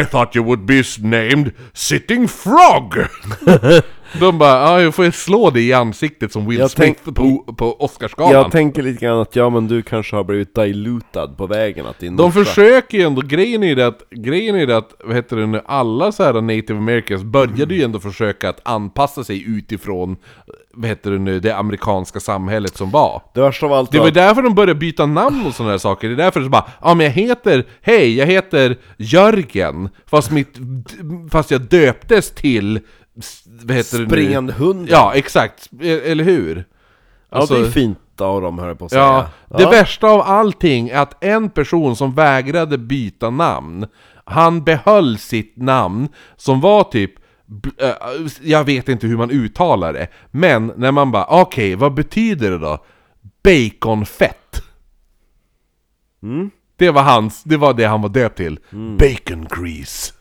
I 0.00 0.04
thought 0.04 0.36
you 0.36 0.44
would 0.44 0.64
be 0.64 0.82
named 0.98 1.52
Sitting 1.72 2.28
Frog! 2.28 2.94
De 4.20 4.38
bara, 4.38 4.50
ja 4.60 4.80
jag 4.82 4.94
får 4.94 5.10
slå 5.10 5.50
dig 5.50 5.68
i 5.68 5.72
ansiktet 5.72 6.32
som 6.32 6.48
Will 6.48 6.58
Jag 6.58 6.70
Smith 6.70 7.00
tänk- 7.04 7.16
på, 7.16 7.54
på 7.54 7.76
Oscarsgalan. 7.80 8.32
Jag 8.32 8.50
tänker 8.52 8.82
lite 8.82 9.04
grann 9.04 9.20
att 9.20 9.36
ja 9.36 9.50
men 9.50 9.68
du 9.68 9.82
kanske 9.82 10.16
har 10.16 10.24
blivit 10.24 10.54
dilutad 10.54 11.28
på 11.28 11.46
vägen 11.46 11.86
att 11.86 11.98
din 11.98 12.16
De 12.16 12.22
morsa- 12.30 12.44
försöker 12.44 12.98
ju 12.98 13.04
ändå, 13.04 13.22
grejen 13.22 13.62
är 13.62 13.66
ju 13.68 13.74
det 13.74 13.86
att, 13.86 14.02
grejen 14.10 14.56
är 14.56 14.66
det 14.66 14.76
att, 14.76 14.94
vad 15.04 15.16
heter 15.16 15.36
det 15.36 15.46
nu, 15.46 15.60
alla 15.66 16.12
så 16.12 16.22
här 16.24 16.32
native 16.40 16.78
americans 16.78 17.22
började 17.22 17.74
ju 17.74 17.82
ändå 17.82 18.00
försöka 18.00 18.48
att 18.48 18.60
anpassa 18.64 19.24
sig 19.24 19.44
utifrån, 19.56 20.16
vad 20.74 20.88
heter 20.88 21.10
det 21.10 21.18
nu, 21.18 21.40
det 21.40 21.56
amerikanska 21.56 22.20
samhället 22.20 22.76
som 22.76 22.90
var. 22.90 23.22
Det 23.34 23.40
värsta 23.40 23.66
av 23.66 23.72
allt 23.72 23.92
Det 23.92 23.98
var 23.98 24.08
att- 24.08 24.14
därför 24.14 24.42
de 24.42 24.54
började 24.54 24.74
byta 24.74 25.06
namn 25.06 25.46
och 25.46 25.54
sådana 25.54 25.70
här 25.72 25.78
saker, 25.78 26.08
det 26.08 26.14
är 26.14 26.16
därför 26.16 26.40
det 26.40 26.46
så 26.46 26.50
bara 26.50 26.66
Ja 26.82 26.94
men 26.94 27.06
jag 27.06 27.12
heter, 27.12 27.64
hej 27.82 28.16
jag 28.16 28.26
heter 28.26 28.76
Jörgen 28.98 29.88
Fast, 30.06 30.30
mitt, 30.30 30.58
fast 31.30 31.50
jag 31.50 31.60
döptes 31.60 32.30
till, 32.30 32.80
vad 33.44 33.76
heter 33.76 33.96
det 33.98 34.02
nu? 34.02 34.08
Springande 34.08 34.52
hund 34.52 34.88
Ja 34.90 35.12
exakt, 35.14 35.68
e- 35.80 36.00
eller 36.10 36.24
hur? 36.24 36.64
Ja 37.30 37.46
det 37.48 37.58
är 37.58 37.70
fint 37.70 37.98
av 38.20 38.40
dem 38.42 38.58
höll 38.58 38.68
jag 38.68 38.78
på 38.78 38.84
att 38.84 38.90
säga. 38.90 39.02
Ja, 39.48 39.58
det 39.58 39.66
värsta 39.66 40.06
av 40.06 40.20
allting 40.20 40.88
är 40.88 40.98
att 40.98 41.24
en 41.24 41.50
person 41.50 41.96
som 41.96 42.14
vägrade 42.14 42.78
byta 42.78 43.30
namn 43.30 43.86
Han 44.24 44.64
behöll 44.64 45.18
sitt 45.18 45.56
namn 45.56 46.08
som 46.36 46.60
var 46.60 46.84
typ 46.84 47.12
Jag 48.42 48.64
vet 48.64 48.88
inte 48.88 49.06
hur 49.06 49.16
man 49.16 49.30
uttalar 49.30 49.92
det 49.92 50.08
Men 50.30 50.72
när 50.76 50.92
man 50.92 51.10
bara 51.12 51.26
okej, 51.26 51.74
vad 51.74 51.94
betyder 51.94 52.50
det 52.50 52.58
då? 52.58 52.84
Baconfett. 53.44 54.62
Det 56.76 56.90
var 56.90 57.02
hans, 57.02 57.42
det 57.42 57.56
var 57.56 57.74
det 57.74 57.84
han 57.84 58.02
var 58.02 58.08
döpt 58.08 58.36
till. 58.36 58.58
Bacon 58.98 59.46
grease 59.50 60.12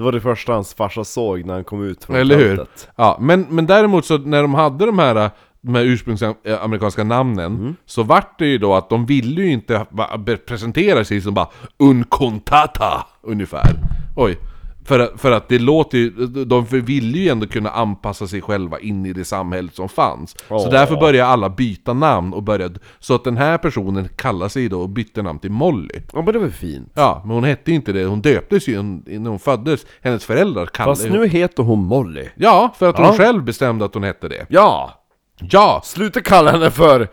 Det 0.00 0.04
var 0.04 0.12
det 0.12 0.20
första 0.20 0.52
hans 0.52 0.74
farsa 0.74 1.04
såg 1.04 1.44
när 1.44 1.54
han 1.54 1.64
kom 1.64 1.84
ut 1.84 2.04
från 2.04 2.16
Eller 2.16 2.36
hur? 2.36 2.56
tältet. 2.56 2.88
Ja, 2.96 3.18
men, 3.20 3.46
men 3.50 3.66
däremot 3.66 4.06
så 4.06 4.18
när 4.18 4.42
de 4.42 4.54
hade 4.54 4.86
de 4.86 4.98
här, 4.98 5.30
de 5.60 5.74
här 5.74 5.82
ursprungsamerikanska 5.82 7.04
namnen 7.04 7.56
Mm. 7.56 7.76
Så 7.86 8.02
vart 8.02 8.38
det 8.38 8.46
ju 8.46 8.58
då 8.58 8.74
att 8.74 8.88
de 8.88 9.06
ville 9.06 9.42
ju 9.42 9.52
inte 9.52 9.86
presentera 10.46 11.04
sig 11.04 11.20
som 11.20 11.34
bara 11.34 11.48
Uncontata 11.78 13.06
ungefär 13.22 13.72
Oj 14.16 14.38
för, 14.84 14.98
att- 14.98 15.20
för 15.20 15.30
att 15.32 15.48
det 15.48 15.58
låter 15.58 15.98
ju, 15.98 16.10
de 16.26 16.64
ville 16.64 17.18
ju 17.18 17.28
ändå 17.28 17.46
kunna 17.46 17.70
anpassa 17.70 18.26
sig 18.26 18.40
själva 18.42 18.78
in 18.80 19.06
i 19.06 19.12
det 19.12 19.24
samhället 19.24 19.74
som 19.74 19.88
fanns 19.88 20.30
Så 20.30 20.54
Åh. 20.54 20.70
därför 20.70 20.96
började 20.96 21.28
alla 21.30 21.48
byta 21.48 21.92
namn 21.92 22.32
och 22.32 22.42
började 22.42 22.78
Så 22.98 23.14
att 23.14 23.24
den 23.24 23.36
här 23.36 23.58
personen 23.58 24.08
kallar 24.16 24.48
sig 24.48 24.68
då 24.68 24.80
och 24.80 24.88
bytte 24.88 25.22
namn 25.22 25.38
till 25.38 25.50
Molly 25.50 25.94
Ja 26.12 26.22
men 26.22 26.32
det 26.32 26.38
var 26.38 26.48
fint 26.48 26.92
Ja, 26.94 27.22
men 27.24 27.34
hon 27.34 27.44
hette 27.44 27.72
inte 27.72 27.92
det, 27.92 28.04
hon 28.04 28.20
döptes 28.20 28.68
ju 28.68 28.82
när 28.82 29.30
hon 29.30 29.38
föddes 29.38 29.86
Hennes 30.00 30.24
föräldrar 30.24 30.66
kallade 30.66 30.96
Fast 30.96 31.10
nu 31.10 31.26
heter 31.28 31.62
hon 31.62 31.78
Molly 31.84 32.28
Ja, 32.36 32.74
för 32.78 32.88
att 32.88 32.96
hon 32.96 33.06
Ja. 33.06 33.16
själv 33.16 33.44
bestämde 33.44 33.84
att 33.84 33.94
hon 33.94 34.02
hette 34.04 34.28
det. 34.28 34.46
Ja! 34.48 34.96
Ja! 35.50 35.80
Sluta 35.84 36.20
kalla 36.20 36.50
henne 36.50 36.70
för 36.70 37.08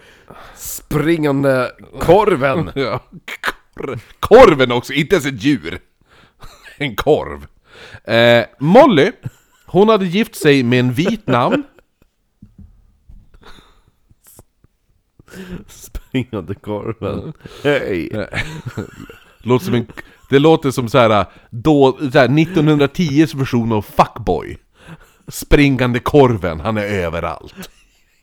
springande 0.55 1.71
korven! 1.99 2.71
ja. 2.75 2.99
Kor- 3.75 3.99
Korven 4.19 4.71
också, 4.71 4.93
inte 4.93 5.15
ens 5.15 5.25
ett 5.25 5.43
djur. 5.43 5.79
En 6.77 6.95
korv. 6.95 7.45
Eh, 8.03 8.45
Molly, 8.59 9.11
hon 9.65 9.89
hade 9.89 10.05
gift 10.05 10.35
sig 10.35 10.63
med 10.63 10.79
en 10.79 10.93
vit 10.93 11.27
namn. 11.27 11.63
Springande 15.67 16.55
korven. 16.55 17.33
Hej! 17.63 18.09
Låter 19.39 19.65
som 19.65 19.73
en, 19.73 19.87
det 20.29 20.39
låter 20.39 20.71
som 20.71 20.89
så 20.89 20.97
här, 20.97 21.25
då, 21.49 21.97
så 22.11 22.19
här 22.19 22.27
1910s 22.27 23.37
version 23.37 23.71
av 23.71 23.81
Fuckboy. 23.81 24.57
Springande 25.27 25.99
korven, 25.99 26.59
han 26.59 26.77
är 26.77 26.83
överallt. 26.83 27.69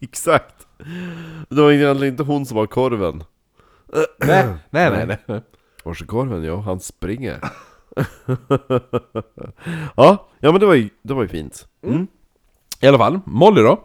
Exakt! 0.01 0.67
Det 1.49 1.63
var 1.63 1.73
egentligen 1.73 2.13
inte 2.13 2.23
hon 2.23 2.47
som 2.47 2.57
var 2.57 2.67
korven. 2.67 3.25
Nej, 4.19 4.47
nej, 4.71 5.07
nej. 5.07 5.19
nej. 5.27 5.43
Vars 5.85 6.03
är 6.03 6.07
korven? 6.07 6.45
Ja, 6.45 6.61
han 6.61 6.81
springer. 6.81 7.41
ja, 9.97 10.29
ja 10.39 10.53
men 10.53 10.61
det 10.61 10.67
var 10.67 10.75
ju, 10.75 10.91
det 11.03 11.15
var 11.15 11.23
ju 11.23 11.29
fint. 11.29 11.67
Mm. 11.87 12.07
I 12.81 12.87
alla 12.87 12.99
fall, 12.99 13.21
Molly 13.25 13.63
då. 13.63 13.81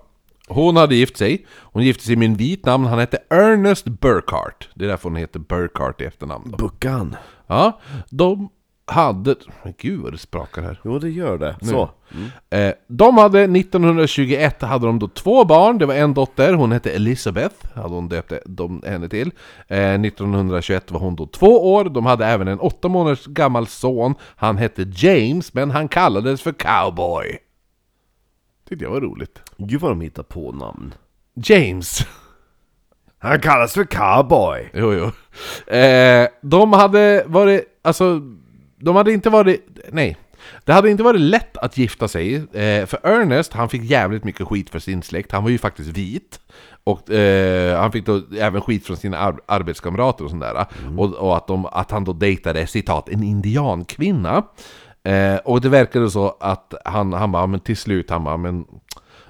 Hon 0.47 0.75
hade 0.75 0.95
gift 0.95 1.17
sig. 1.17 1.45
Hon 1.49 1.83
gifte 1.83 2.03
sig 2.03 2.15
med 2.15 2.25
en 2.25 2.35
vit 2.35 2.65
namn. 2.65 2.85
Han 2.85 2.99
hette 2.99 3.17
Ernest 3.29 3.85
Burkhart. 3.85 4.69
Det 4.73 4.85
är 4.85 4.89
därför 4.89 5.09
hon 5.09 5.15
heter 5.15 5.39
Burkhart 5.39 6.01
i 6.01 6.05
efternamn. 6.05 6.51
Då. 6.51 6.57
Buckan. 6.57 7.15
Ja, 7.47 7.79
de 8.09 8.49
hade... 8.89 9.35
Men 9.63 9.73
gud 9.77 9.99
vad 9.99 10.11
det 10.11 10.17
sprakar 10.17 10.61
här. 10.61 10.81
Jo, 10.83 10.99
det 10.99 11.09
gör 11.09 11.37
det. 11.37 11.55
Så. 11.61 11.89
Eh, 12.49 12.73
de 12.87 13.17
hade 13.17 13.41
1921 13.43 14.61
hade 14.61 14.85
de 14.85 14.99
då 14.99 15.07
två 15.07 15.45
barn, 15.45 15.77
det 15.77 15.85
var 15.85 15.93
en 15.93 16.13
dotter, 16.13 16.53
hon 16.53 16.71
hette 16.71 16.91
Elizabeth, 16.91 17.55
hade 17.75 17.95
hon 17.95 18.09
döpt 18.09 18.33
de, 18.45 18.83
henne 18.87 19.09
till. 19.09 19.31
Eh, 19.67 19.93
1921 19.93 20.91
var 20.91 20.99
hon 20.99 21.15
då 21.15 21.25
två 21.25 21.73
år, 21.73 21.85
de 21.85 22.05
hade 22.05 22.25
även 22.25 22.47
en 22.47 22.59
åtta 22.59 22.87
månaders 22.87 23.25
gammal 23.25 23.67
son, 23.67 24.15
han 24.35 24.57
hette 24.57 24.85
James, 24.95 25.53
men 25.53 25.71
han 25.71 25.87
kallades 25.87 26.41
för 26.41 26.51
Cowboy. 26.51 27.37
Tyckte 28.69 28.85
jag 28.85 28.91
var 28.91 29.01
roligt. 29.01 29.41
Gud 29.57 29.81
vad 29.81 29.91
de 29.91 30.01
hittar 30.01 30.23
på 30.23 30.51
namn. 30.51 30.93
James! 31.33 32.05
Han 33.19 33.39
kallas 33.39 33.73
för 33.73 33.83
cowboy. 33.83 34.69
Jo, 34.73 34.93
jo. 34.93 35.11
Eh, 35.75 36.27
de 36.41 36.73
hade 36.73 37.23
varit, 37.27 37.79
alltså, 37.81 38.21
de 38.79 38.95
hade 38.95 39.13
inte 39.13 39.29
varit, 39.29 39.65
nej. 39.91 40.17
Det 40.65 40.73
hade 40.73 40.89
inte 40.89 41.03
varit 41.03 41.21
lätt 41.21 41.57
att 41.57 41.77
gifta 41.77 42.07
sig, 42.07 42.35
eh, 42.35 42.85
för 42.85 42.99
Ernest, 43.03 43.53
han 43.53 43.69
fick 43.69 43.83
jävligt 43.83 44.23
mycket 44.23 44.47
skit 44.47 44.69
för 44.69 44.79
sin 44.79 45.03
släkt, 45.03 45.31
han 45.31 45.43
var 45.43 45.49
ju 45.49 45.57
faktiskt 45.57 45.89
vit. 45.89 46.39
Och 46.83 47.11
eh, 47.11 47.79
han 47.81 47.91
fick 47.91 48.05
då 48.05 48.21
även 48.39 48.61
skit 48.61 48.85
från 48.85 48.97
sina 48.97 49.17
ar 49.17 49.39
arbetskamrater 49.45 50.23
och 50.23 50.29
sådär. 50.31 50.65
Och, 50.97 51.13
och 51.13 51.37
att, 51.37 51.47
de, 51.47 51.65
att 51.65 51.91
han 51.91 52.03
då 52.03 52.13
dejtade, 52.13 52.67
citat, 52.67 53.09
en 53.09 53.23
indiankvinna. 53.23 54.43
Eh, 55.03 55.35
och 55.35 55.61
det 55.61 55.69
verkade 55.69 56.09
så 56.09 56.37
att 56.39 56.73
han, 56.85 57.13
han 57.13 57.31
bara, 57.31 57.47
men 57.47 57.59
till 57.59 57.77
slut, 57.77 58.09
han 58.09 58.23
bara, 58.23 58.37
men... 58.37 58.65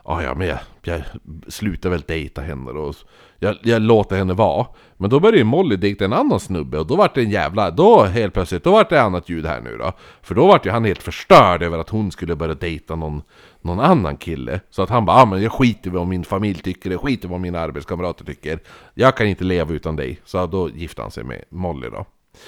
Ah, 0.03 0.21
ja, 0.21 0.35
men 0.35 0.47
jag, 0.47 0.59
jag 0.83 1.01
slutar 1.47 1.89
väl 1.89 2.03
dejta 2.07 2.41
henne 2.41 2.71
då. 2.71 2.93
Jag, 3.39 3.57
jag 3.61 3.81
låter 3.81 4.17
henne 4.17 4.33
vara. 4.33 4.67
Men 4.97 5.09
då 5.09 5.19
började 5.19 5.37
ju 5.37 5.43
Molly 5.43 5.75
dejta 5.75 6.05
en 6.05 6.13
annan 6.13 6.39
snubbe 6.39 6.79
och 6.79 6.87
då 6.87 6.95
vart 6.95 7.15
det 7.15 7.21
en 7.21 7.29
jävla... 7.29 7.71
Då 7.71 8.03
helt 8.03 8.33
plötsligt, 8.33 8.63
då 8.63 8.71
vart 8.71 8.89
det 8.89 9.01
annat 9.01 9.29
ljud 9.29 9.45
här 9.45 9.61
nu 9.61 9.77
då. 9.77 9.91
För 10.21 10.35
då 10.35 10.47
vart 10.47 10.65
ju 10.65 10.69
han 10.69 10.85
helt 10.85 11.03
förstörd 11.03 11.63
över 11.63 11.77
att 11.77 11.89
hon 11.89 12.11
skulle 12.11 12.35
börja 12.35 12.53
dejta 12.53 12.95
någon, 12.95 13.21
någon 13.61 13.79
annan 13.79 14.17
kille. 14.17 14.59
Så 14.69 14.83
att 14.83 14.89
han 14.89 15.05
bara, 15.05 15.21
ah, 15.21 15.25
men 15.25 15.41
jag 15.41 15.51
skiter 15.51 15.89
i 15.89 15.93
vad 15.93 16.07
min 16.07 16.23
familj 16.23 16.61
tycker, 16.61 16.91
jag 16.91 17.01
skiter 17.01 17.27
i 17.27 17.31
vad 17.31 17.41
mina 17.41 17.59
arbetskamrater 17.59 18.25
tycker. 18.25 18.59
Jag 18.93 19.17
kan 19.17 19.27
inte 19.27 19.43
leva 19.43 19.73
utan 19.73 19.95
dig. 19.95 20.19
Så 20.25 20.45
då 20.45 20.69
gifte 20.69 21.01
han 21.01 21.11
sig 21.11 21.23
med 21.23 21.43
Molly 21.49 21.89
då. 21.89 22.05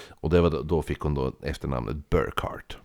Och 0.09 0.29
det 0.29 0.41
var 0.41 0.49
då, 0.49 0.61
då 0.61 0.81
fick 0.81 0.99
hon 0.99 1.13
då 1.13 1.31
efternamnet 1.43 2.09
Burkhart. 2.09 2.77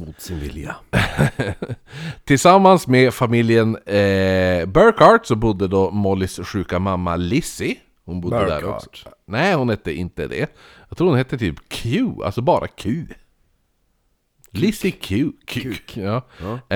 Mot 0.00 0.20
sin 0.20 0.38
vilja. 0.38 0.76
Tillsammans 2.24 2.86
med 2.86 3.14
familjen 3.14 3.76
eh, 3.76 4.66
Burkhart 4.66 5.26
så 5.26 5.34
bodde 5.36 5.68
då 5.68 5.90
Mollys 5.90 6.40
sjuka 6.44 6.78
mamma 6.78 7.16
Lizzie. 7.16 7.76
Hon 8.04 8.20
bodde 8.20 8.36
där 8.36 8.60
Burkhart. 8.60 8.86
också. 8.86 9.08
Nej, 9.26 9.54
hon 9.54 9.68
hette 9.68 9.92
inte 9.92 10.26
det. 10.28 10.52
Jag 10.88 10.98
tror 10.98 11.08
hon 11.08 11.16
hette 11.16 11.38
typ 11.38 11.68
Q, 11.68 12.06
alltså 12.24 12.40
bara 12.42 12.68
Q. 12.68 13.06
Lizzie 14.50 14.90
Q. 14.90 15.32
Q. 15.46 15.74
Ja. 15.94 16.16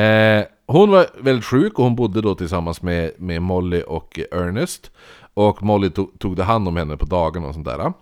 Eh, 0.00 0.44
hon 0.66 0.90
var 0.90 1.06
väldigt 1.22 1.44
sjuk 1.44 1.78
och 1.78 1.84
hon 1.84 1.96
bodde 1.96 2.20
då 2.20 2.34
tillsammans 2.34 2.82
med, 2.82 3.12
med 3.18 3.42
Molly 3.42 3.82
och 3.86 4.20
Ernest. 4.32 4.90
Och 5.38 5.62
Molly 5.62 5.90
tog, 5.90 6.18
tog 6.18 6.36
det 6.36 6.44
hand 6.44 6.68
om 6.68 6.76
henne 6.76 6.96
på 6.96 7.04
dagarna 7.06 7.46
och 7.48 7.54
sånt 7.54 7.66
där. 7.66 7.92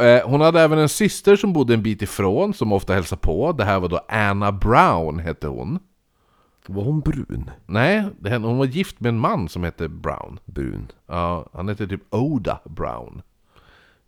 Eh, 0.00 0.28
hon 0.28 0.40
hade 0.40 0.60
även 0.60 0.78
en 0.78 0.88
syster 0.88 1.36
som 1.36 1.52
bodde 1.52 1.74
en 1.74 1.82
bit 1.82 2.02
ifrån, 2.02 2.54
som 2.54 2.72
ofta 2.72 2.94
hälsade 2.94 3.20
på. 3.20 3.52
Det 3.52 3.64
här 3.64 3.80
var 3.80 3.88
då 3.88 4.00
Anna 4.08 4.52
Brown, 4.52 5.18
hette 5.18 5.46
hon. 5.48 5.78
Var 6.66 6.82
hon 6.82 7.00
brun? 7.00 7.50
Nej, 7.66 8.04
hon 8.22 8.58
var 8.58 8.64
gift 8.64 9.00
med 9.00 9.08
en 9.08 9.18
man 9.18 9.48
som 9.48 9.64
hette 9.64 9.88
Brown. 9.88 10.38
Brun. 10.44 10.92
Ja, 11.06 11.46
han 11.52 11.68
hette 11.68 11.86
typ 11.86 12.14
Oda 12.14 12.58
Brown. 12.64 13.22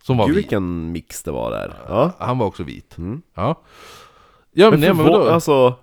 Som 0.02 0.16
var 0.16 0.26
Gud 0.26 0.34
vit. 0.36 0.44
vilken 0.44 0.92
mix 0.92 1.22
det 1.22 1.30
var 1.30 1.50
där. 1.50 1.74
Ja. 1.88 2.12
Han 2.18 2.38
var 2.38 2.46
också 2.46 2.62
vit. 2.62 2.96
Ja. 3.34 3.54
Ja 4.52 4.70
men, 4.70 4.80
Men, 4.80 4.96
men 4.96 5.06
förvå- 5.06 5.18
vadå? 5.18 5.30
alltså, 5.30 5.74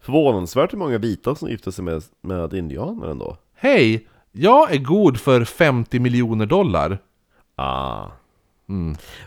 förvånansvärt 0.00 0.72
hur 0.72 0.78
många 0.78 0.98
vita 0.98 1.34
som 1.34 1.48
gifte 1.48 1.72
sig 1.72 1.84
med, 1.84 2.02
med 2.20 2.54
indianer 2.54 3.06
ändå. 3.08 3.36
Hej! 3.54 4.06
Jag 4.32 4.72
är 4.74 4.78
god 4.78 5.20
för 5.20 5.44
50 5.44 5.98
miljoner 5.98 6.46
dollar. 6.46 6.98
Ah. 7.56 8.06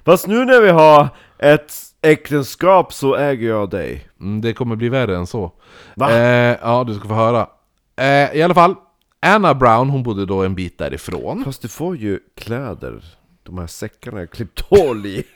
Fast 0.06 0.28
nu 0.28 0.46
när 0.46 0.62
vi 0.62 0.70
har 0.70 1.08
ett 1.40 1.74
äktenskap 2.02 2.94
så 2.94 3.16
äger 3.16 3.48
jag 3.48 3.70
dig. 3.70 4.08
Mm, 4.20 4.42
det 4.42 4.54
kommer 4.54 4.76
bli 4.76 4.90
värre 4.90 5.18
än 5.18 5.28
så. 5.28 5.52
Va? 5.96 6.12
Eh, 6.12 6.58
ja, 6.62 6.84
du 6.88 6.96
ska 6.96 7.08
få 7.08 7.14
höra. 7.14 7.48
Eh, 7.96 8.36
I 8.38 8.42
alla 8.42 8.54
fall, 8.54 8.76
Anna 9.22 9.54
Brown, 9.54 9.90
hon 9.90 10.04
bodde 10.04 10.26
då 10.26 10.44
en 10.44 10.56
bit 10.56 10.78
därifrån. 10.78 11.44
Fast 11.46 11.62
du 11.62 11.68
får 11.68 11.98
ju 11.98 12.20
kläder. 12.38 13.04
De 13.44 13.58
här 13.58 13.68
säckarna 13.68 14.20
jag 14.20 14.32
klippt 14.32 14.60
hål 14.62 15.06
i. 15.06 15.24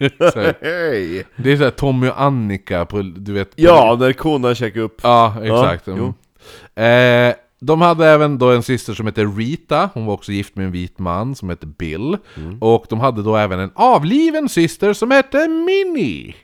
Hej! 0.61 1.25
Det 1.35 1.51
är 1.51 1.57
såhär 1.57 1.71
Tommy 1.71 2.09
och 2.09 2.21
Annika 2.21 2.85
på, 2.85 3.01
du 3.01 3.33
vet... 3.33 3.49
på- 3.55 3.61
Ja, 3.61 3.97
när 3.99 4.13
konerna 4.13 4.55
checkar 4.55 4.81
upp. 4.81 4.99
Ja, 5.03 5.35
exakt. 5.43 5.87
Ja, 5.87 5.93
Mm. 5.93 7.29
Eh, 7.29 7.35
de 7.59 7.81
hade 7.81 8.07
även 8.07 8.37
då 8.37 8.51
en 8.51 8.63
syster 8.63 8.93
som 8.93 9.05
hette 9.05 9.25
Rita, 9.25 9.89
hon 9.93 10.05
var 10.05 10.13
också 10.13 10.31
gift 10.31 10.55
med 10.55 10.65
en 10.65 10.71
vit 10.71 10.99
man 10.99 11.35
som 11.35 11.49
hette 11.49 11.65
Bill. 11.65 12.17
Och 12.61 12.85
de 12.89 12.99
hade 12.99 13.23
då 13.23 13.35
även 13.35 13.59
en 13.59 13.71
avliven 13.75 14.49
syster 14.49 14.93
som 14.93 15.11
hette 15.11 15.47
Minnie. 15.47 16.35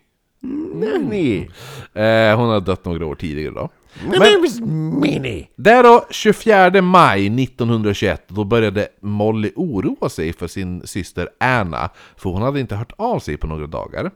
Nanny! 0.74 1.38
Eh, 1.94 2.38
hon 2.38 2.50
hade 2.50 2.66
dött 2.66 2.86
några 2.86 3.06
år 3.06 3.16
tidigare 3.16 3.54
då. 3.54 3.70
Is 4.46 4.60
Minnie! 5.02 5.48
Där 5.56 5.84
då, 5.84 6.06
24 6.10 6.82
maj 6.82 7.44
1921, 7.44 8.24
då 8.28 8.44
började 8.44 8.88
Molly 9.02 9.52
oroa 9.56 10.10
sig 10.10 10.34
för 10.34 10.48
sin 10.48 10.88
syster 10.88 11.30
Anna, 11.40 11.90
för 12.18 12.30
hon 12.30 12.42
hade 12.42 12.60
inte 12.60 12.76
hört 12.76 12.94
av 12.98 13.20
sig 13.20 13.38
på 13.38 13.48
några 13.48 13.68
dagar. 13.68 14.12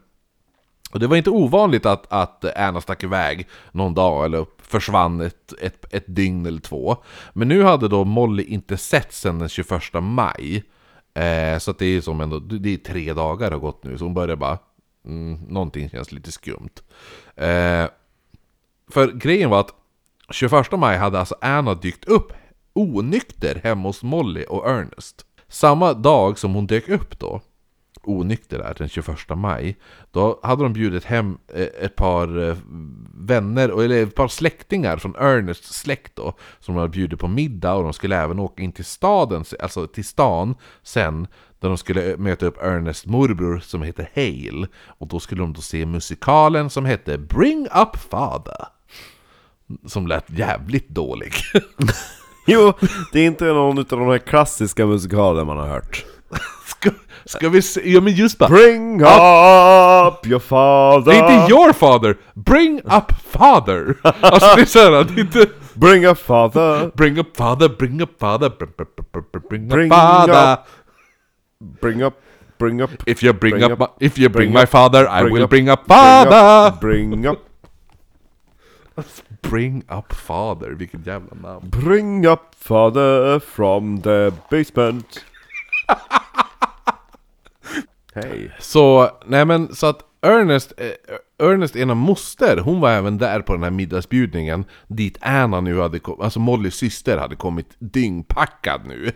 Och 0.92 1.00
det 1.00 1.08
var 1.08 1.18
inte 1.18 1.30
ovanligt 1.30 1.86
att, 1.86 2.14
att 2.14 2.58
Anna 2.58 2.82
stack 2.82 3.04
iväg 3.04 3.48
någon 3.72 3.94
dag 3.94 4.26
eller 4.26 4.46
försvann 4.62 5.22
ett, 5.22 5.54
ett, 5.62 5.94
ett 5.94 6.06
dygn 6.08 6.46
eller 6.46 6.62
två. 6.62 6.98
Men 7.34 7.48
nu 7.48 7.64
hade 7.64 7.88
då 7.88 8.04
Molly 8.04 8.44
inte 8.44 8.78
sett 8.78 9.14
sedan 9.14 9.40
den 9.40 9.50
21 9.50 9.82
maj. 10.02 10.64
Eh, 11.14 11.58
så 11.58 11.72
att 11.72 11.80
det 11.80 11.86
är 11.86 12.02
som 12.02 12.22
ändå, 12.22 12.40
det 12.40 12.74
är 12.74 12.78
tre 12.78 13.14
dagar 13.14 13.52
har 13.52 13.60
gått 13.60 13.84
nu, 13.84 13.98
så 13.98 14.04
hon 14.04 14.14
börjar 14.14 14.36
bara, 14.36 14.58
mm, 15.06 15.34
någonting 15.48 15.90
känns 15.90 16.12
lite 16.12 16.32
skumt. 16.32 16.76
Eh, 17.36 17.86
för 18.92 19.12
grejen 19.12 19.50
var 19.50 19.60
att 19.60 19.74
21 20.30 20.72
maj 20.72 20.98
hade 20.98 21.20
alltså 21.20 21.36
Anna 21.42 21.74
dykt 21.74 22.06
upp 22.06 22.34
onykter 22.74 23.62
hemma 23.64 23.90
hos 23.90 24.04
Molly 24.04 24.46
och 24.50 24.70
Ernest. 24.70 25.26
Samma 25.48 25.94
dag 25.94 26.40
som 26.40 26.54
hon 26.54 26.68
dök 26.68 26.90
upp 26.90 27.20
då, 27.20 27.42
onykter 28.08 28.58
där, 28.58 28.76
den 28.78 28.90
21 28.90 29.18
maj, 29.30 29.78
då 30.12 30.40
hade 30.44 30.64
de 30.64 30.74
bjudit 30.74 31.04
hem 31.06 31.38
eh, 31.54 31.68
ett 31.82 31.96
par 31.96 32.50
eh, 32.50 32.56
vänner, 33.14 33.84
eller 33.84 34.04
ett 34.04 34.16
par 34.16 34.28
släktingar 34.28 34.98
från 34.98 35.16
Ernests 35.16 35.80
släkt 35.80 36.16
då, 36.16 36.34
som 36.60 36.76
de 36.76 36.80
hade 36.82 36.92
bjudit 36.92 37.20
på 37.20 37.28
middag 37.28 37.74
och 37.74 37.84
de 37.84 37.94
skulle 37.94 38.18
även 38.18 38.40
åka 38.40 38.64
in 38.64 38.72
till 38.72 38.86
staden, 38.86 39.44
alltså 39.60 39.88
till 39.88 40.06
stan 40.06 40.56
sen, 40.84 41.28
där 41.60 41.68
de 41.70 41.78
skulle 41.78 42.02
ö- 42.02 42.18
möta 42.18 42.46
upp 42.46 42.58
Ernests 42.64 43.06
morbror 43.06 43.60
som 43.60 43.82
heter 43.82 44.10
Hale. 44.16 44.68
Och 44.88 45.08
då 45.08 45.20
skulle 45.20 45.42
de 45.42 45.54
då 45.54 45.62
se 45.62 45.86
musikalen 45.86 46.70
som 46.70 46.86
hette 46.86 47.18
Bring 47.18 47.68
Up 47.76 47.98
Father. 48.10 48.68
Som 49.86 50.08
lät 50.08 50.30
jävligt 50.30 50.90
dålig. 50.90 51.34
Jo, 52.50 52.74
det 53.14 53.20
är 53.20 53.26
inte 53.26 53.46
någon 53.46 53.78
av 53.80 53.86
de 53.86 54.08
här 54.08 54.18
klassiska 54.18 54.86
musikalerna 54.86 55.46
man 55.46 55.58
har 55.58 55.68
hört. 55.68 56.06
Ska, 57.28 57.50
vi 57.50 57.62
se? 57.62 57.82
Ja 57.94 58.02
men 58.02 58.14
just 58.14 58.38
bara. 58.38 58.50
Bring 58.50 58.96
up 59.02 60.28
your 60.28 60.40
father! 60.40 61.12
Det 61.12 61.18
är 61.18 61.40
inte 61.42 61.54
your 61.54 61.74
father! 61.74 62.18
Bring 62.34 62.78
up 62.80 63.12
father! 63.32 63.96
Alltså 64.04 64.56
det 64.56 64.62
är 64.62 64.66
såhär, 64.66 64.92
det 65.04 65.14
är 65.14 65.20
inte... 65.20 65.48
Bring 65.74 66.06
up 66.06 66.18
father! 66.18 66.92
Bring 66.96 67.20
up 67.20 67.38
father, 67.38 67.70
bring 67.70 68.02
up 68.02 68.20
father, 68.20 68.50
bring, 68.50 68.72
bring, 69.50 69.68
bring, 69.68 69.92
up 69.92 69.98
father. 69.98 70.58
Bring 71.82 72.04
up, 72.04 72.14
bring 72.60 72.82
up... 72.82 72.92
If 73.06 73.24
you 73.24 73.34
bring, 73.34 73.52
Bring 73.52 73.64
up, 73.64 73.72
up- 73.72 73.80
my, 73.80 74.06
if 74.08 74.18
you 74.20 74.30
bring, 74.30 74.32
bring 74.32 74.54
my 74.54 74.64
up- 74.64 74.70
father, 74.70 75.08
I 75.08 75.24
will 75.24 75.44
up- 75.44 75.50
bring 75.50 75.70
up 75.70 75.88
father! 75.88 76.78
bring 76.82 77.26
up... 77.28 77.40
Bring 79.42 79.84
up 79.90 80.14
father, 80.14 80.70
vilket 80.72 81.08
jävla 81.08 81.36
namn. 81.42 81.70
Bring 81.70 82.26
up 82.26 82.42
father 82.60 83.40
from 83.40 84.02
the 84.02 84.32
basement. 84.50 85.26
Hej. 88.24 88.52
Så, 88.60 89.10
nej 89.26 89.46
men 89.46 89.76
så 89.76 89.88
att 89.88 90.04
Ernest, 90.22 90.74
eh, 90.78 91.48
Ernest 91.48 91.76
ena 91.76 91.96
moster, 91.96 92.58
hon 92.58 92.80
var 92.80 92.92
även 92.92 93.18
där 93.18 93.42
på 93.42 93.54
den 93.54 93.64
här 93.64 93.72
middagsbjudningen 93.72 94.66
Dit 94.88 95.18
Anna 95.22 95.62
nu 95.62 95.80
hade 95.80 96.00
kommit, 96.00 96.22
alltså 96.22 96.40
Mollys 96.40 96.76
syster 96.76 97.18
hade 97.18 97.36
kommit 97.36 97.76
dyngpackad 97.80 98.82
nu. 98.86 99.08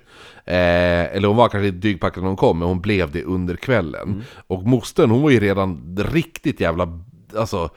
Eh, 0.46 1.16
Eller 1.16 1.28
hon 1.28 1.38
var 1.38 1.50
kanske 1.50 1.68
inte 1.68 1.88
dyngpackad 1.88 2.24
när 2.24 2.28
hon 2.28 2.38
kom, 2.38 2.60
men 2.60 2.68
hon 2.68 2.82
blev 2.82 3.12
det 3.12 3.24
under 3.24 3.56
kvällen. 3.56 4.24
Och 4.48 4.64
mostern, 4.64 5.10
hon 5.10 5.22
var 5.22 5.30
ju 5.30 5.40
redan 5.40 5.98
riktigt 6.12 6.60
jävla, 6.60 7.00
alltså 7.36 7.70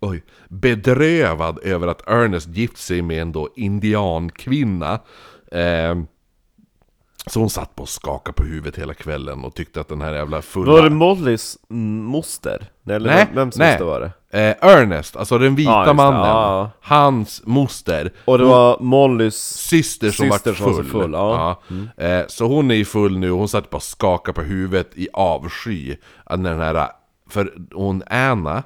Oj, 0.00 0.22
bedrövad 0.48 1.58
över 1.62 1.86
att 1.86 2.08
Ernest 2.08 2.48
gift 2.48 2.76
sig 2.78 3.02
med 3.02 3.22
en 3.22 3.32
då 3.32 3.48
indiankvinna. 3.56 5.00
Eh, 5.52 5.94
Så 7.28 7.40
hon 7.40 7.50
satt 7.50 7.74
på 7.76 7.82
och 7.82 7.88
skakade 7.88 8.32
på 8.32 8.44
huvudet 8.44 8.78
hela 8.78 8.94
kvällen 8.94 9.44
och 9.44 9.54
tyckte 9.54 9.80
att 9.80 9.88
den 9.88 10.00
här 10.00 10.14
jävla 10.14 10.42
fulla... 10.42 10.72
Var 10.72 10.82
det 10.82 10.90
Mollys 10.90 11.58
moster? 11.68 12.66
Eller 12.86 13.10
Nej, 13.10 13.26
vem- 13.26 13.34
vems 13.34 13.56
nej. 13.58 13.72
moster 13.72 13.84
var 13.84 14.00
det? 14.00 14.12
Eh, 14.30 14.56
Ernest, 14.70 15.16
alltså 15.16 15.38
den 15.38 15.54
vita 15.54 15.70
Ja, 15.70 15.78
just 15.80 15.88
det, 15.90 15.94
mannen, 15.94 16.20
ja, 16.20 16.58
ja. 16.58 16.70
hans 16.80 17.42
moster 17.44 18.12
Och 18.24 18.38
det 18.38 18.44
var 18.44 18.78
Mollys... 18.80 19.36
syster 19.38 20.10
som 20.10 20.30
Syster 20.30 20.50
var 20.50 20.56
som 20.56 20.66
var 20.66 20.72
full. 20.74 20.84
så 20.84 20.90
full, 20.90 21.12
ja. 21.12 21.62
Mm. 21.70 21.88
Eh, 21.96 22.26
så 22.28 22.46
hon 22.46 22.70
är 22.70 22.74
ju 22.74 22.84
full 22.84 23.18
nu 23.18 23.30
hon 23.30 23.48
satt 23.48 23.70
bara 23.70 23.76
och 23.76 23.82
skakade 23.82 24.34
på 24.34 24.42
huvudet 24.42 24.90
i 24.94 25.08
avsky. 25.12 25.96
Att 26.24 26.40
när 26.40 26.50
den 26.50 26.60
här, 26.60 26.88
för 27.30 27.52
hon 27.74 28.02
Anna, 28.10 28.62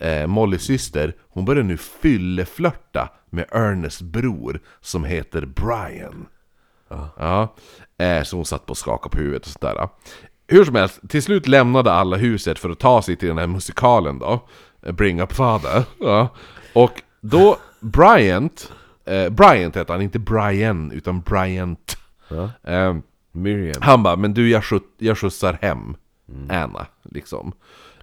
eh, 0.00 0.26
Mollys 0.26 0.62
syster, 0.62 1.14
hon 1.28 1.44
börjar 1.44 1.62
nu 1.62 1.76
fylleflörta 1.76 3.08
med 3.30 3.44
Ernests 3.52 4.02
bror 4.02 4.60
som 4.80 5.04
heter 5.04 5.46
Brian. 5.46 6.26
Ja. 7.16 7.54
Eh, 7.98 8.22
så 8.22 8.36
hon 8.36 8.44
satt 8.44 8.66
på 8.66 8.70
och 8.70 8.78
skakade 8.78 9.16
på 9.16 9.18
huvudet 9.18 9.46
och 9.46 9.52
sådär. 9.52 9.88
Hur 10.48 10.64
som 10.64 10.74
helst, 10.74 11.00
till 11.08 11.22
slut 11.22 11.48
lämnade 11.48 11.92
alla 11.92 12.16
huset 12.16 12.58
för 12.58 12.70
att 12.70 12.78
ta 12.78 13.02
sig 13.02 13.16
till 13.16 13.28
den 13.28 13.38
här 13.38 13.46
musikalen 13.46 14.18
då. 14.18 14.48
Eh, 14.82 14.92
Bring 14.92 15.20
Up 15.20 15.32
Father. 15.32 15.82
Ja. 16.00 16.28
Och 16.72 17.02
då, 17.20 17.56
Bryant, 17.80 18.72
eh, 19.04 19.28
Bryant 19.28 19.76
heter 19.76 19.94
han, 19.94 20.02
inte 20.02 20.18
Brian, 20.18 20.92
utan 20.92 21.20
Bryant. 21.20 21.96
Ja. 22.28 22.50
Eh, 22.72 22.96
Miriam. 23.32 23.82
han 23.82 24.02
bara, 24.02 24.16
men 24.16 24.34
du 24.34 24.50
jag, 24.50 24.64
skjut, 24.64 24.94
jag 24.98 25.18
skjutsar 25.18 25.58
hem 25.62 25.96
Anna, 26.48 26.86
liksom. 27.02 27.52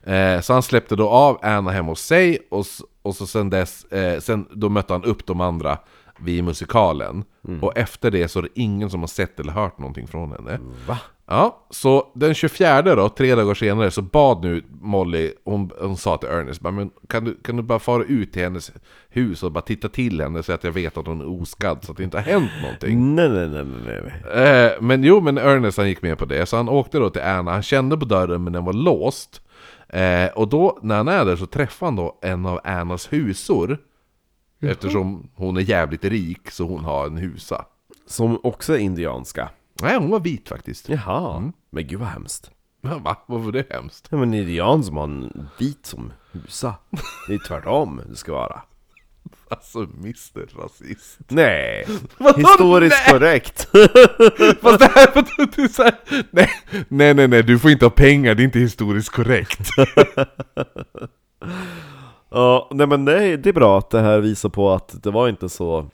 Eh, 0.04 0.42
så 0.42 0.54
han 0.54 0.64
släppte 0.64 0.96
då 0.96 1.10
av 1.10 1.40
Anna 1.42 1.72
hem 1.72 1.86
hos 1.86 2.02
sig, 2.02 2.40
och, 2.52 2.66
och 3.02 3.16
så 3.16 3.28
sen 3.28 3.50
dess, 3.50 3.84
eh, 3.84 4.20
sen, 4.20 4.48
då 4.52 4.70
mötte 4.70 4.94
han 4.94 5.04
upp 5.04 5.26
de 5.26 5.42
andra 5.42 5.78
vid 6.20 6.44
musikalen. 6.44 7.24
Och 7.62 7.78
efter 7.78 8.12
det 8.12 8.28
så 8.28 8.40
är 8.40 8.44
det 8.44 8.50
ingen 8.54 8.90
som 8.90 9.00
har 9.00 9.08
sett 9.08 9.40
eller 9.40 9.52
hört 9.52 9.78
någonting 9.78 10.08
från 10.08 10.32
henne. 10.32 10.60
Va? 10.88 10.98
Ja, 11.30 11.68
så 11.70 12.12
den 12.16 12.34
24 12.34 12.82
då, 12.82 13.10
tre 13.10 13.36
dagar 13.36 13.54
senare, 13.54 13.92
så 13.92 14.02
bad 14.02 14.44
nu 14.44 14.64
Molly, 14.82 15.32
hon, 15.46 15.72
hon 15.80 15.98
sa 15.98 16.18
till 16.18 16.30
Ernest, 16.30 16.62
men 16.62 16.90
kan, 17.10 17.24
du, 17.24 17.38
kan 17.44 17.58
du 17.58 17.64
bara 17.64 17.80
fara 17.80 18.04
ut 18.04 18.34
till 18.34 18.42
hennes 18.42 18.72
hus 19.10 19.44
och 19.44 19.52
bara 19.52 19.62
titta 19.62 19.90
till 19.90 20.22
henne 20.22 20.44
så 20.44 20.54
att 20.54 20.64
jag 20.64 20.72
vet 20.72 20.98
att 20.98 21.08
hon 21.08 21.22
är 21.22 21.42
oskadd, 21.42 21.84
så 21.84 21.92
att 21.92 21.98
det 21.98 22.04
inte 22.04 22.18
har 22.18 22.24
hänt 22.24 22.52
någonting? 22.62 23.16
Nej, 23.16 23.30
nej, 23.30 23.48
nej, 23.50 23.66
nej, 23.86 24.02
nej. 24.04 24.46
Eh, 24.46 24.72
men 24.82 25.04
jo, 25.04 25.22
men 25.22 25.38
Ernest 25.38 25.78
han 25.78 25.88
gick 25.88 26.02
med 26.02 26.18
på 26.18 26.26
det, 26.26 26.46
så 26.46 26.58
han 26.58 26.70
åkte 26.70 27.00
då 27.00 27.10
till 27.10 27.22
Anna, 27.22 27.52
han 27.52 27.64
kände 27.64 27.98
på 27.98 28.06
dörren 28.06 28.44
men 28.44 28.54
den 28.54 28.66
var 28.66 28.74
låst. 28.74 29.42
Eh, 29.90 30.28
och 30.36 30.48
då, 30.48 30.80
när 30.82 30.98
han 30.98 31.08
är 31.08 31.26
där 31.26 31.36
så 31.36 31.46
träffar 31.46 31.88
han 31.88 31.96
då 31.96 32.20
en 32.22 32.46
av 32.46 32.60
Annas 32.64 33.14
husor. 33.14 33.78
Eftersom 34.60 35.30
hon 35.36 35.58
är 35.58 35.62
jävligt 35.62 36.04
rik, 36.06 36.52
så 36.52 36.64
hon 36.68 36.84
har 36.84 37.06
en 37.08 37.18
husa. 37.18 37.66
Som 38.08 38.40
också 38.44 38.74
är 38.74 38.78
indianska. 38.78 39.50
Nej, 39.82 39.98
hon 39.98 40.10
var 40.10 40.20
vit 40.20 40.50
faktiskt. 40.50 40.90
Jaha. 40.90 41.52
Men 41.70 41.88
gud 41.88 42.00
vad 42.00 42.10
hemskt. 42.10 42.52
Va? 42.82 43.18
Vad 43.26 43.42
var 43.42 43.52
det 43.52 43.66
hemskt? 43.70 44.08
Ja, 44.12 44.18
men 44.18 44.34
indian 44.34 44.84
som 44.84 44.98
har 44.98 45.04
en 45.04 45.50
vit 45.60 45.86
som 45.86 46.14
husa. 46.32 46.76
Det 47.28 47.34
är 47.34 47.48
tvärtom 47.48 48.02
det 48.10 48.16
ska 48.16 48.32
vara. 48.32 48.62
Alltså, 49.50 49.80
Mr 49.80 50.62
Rasist. 50.62 51.20
Nej, 51.28 51.86
Vadå 52.18 52.38
historiskt 52.38 52.98
nej? 53.06 53.14
korrekt. 53.14 53.58
Fast 54.62 54.80
det 54.80 54.92
här 54.96 55.12
var 55.16 55.56
du 55.56 55.68
så 55.68 55.84
här, 55.84 55.96
nej, 56.32 56.50
nej, 56.88 57.14
nej, 57.14 57.28
nej, 57.28 57.44
du 57.44 57.60
får 57.60 57.72
inte 57.72 57.86
ha 57.86 57.90
pengar, 57.90 58.36
det 58.36 58.42
är 58.42 58.46
inte 58.46 58.60
historiskt 58.60 59.10
korrekt. 59.10 59.70
Ja, 62.30 62.68
nej 62.72 62.88
men 62.88 63.06
det 63.06 63.24
är, 63.24 63.38
det 63.38 63.50
är 63.50 63.54
bra 63.54 63.78
att 63.78 63.90
det 63.90 64.00
här 64.02 64.20
visar 64.20 64.50
på 64.50 64.72
att 64.72 65.04
det 65.04 65.12
var 65.12 65.30
inte 65.30 65.50
så 65.50 65.86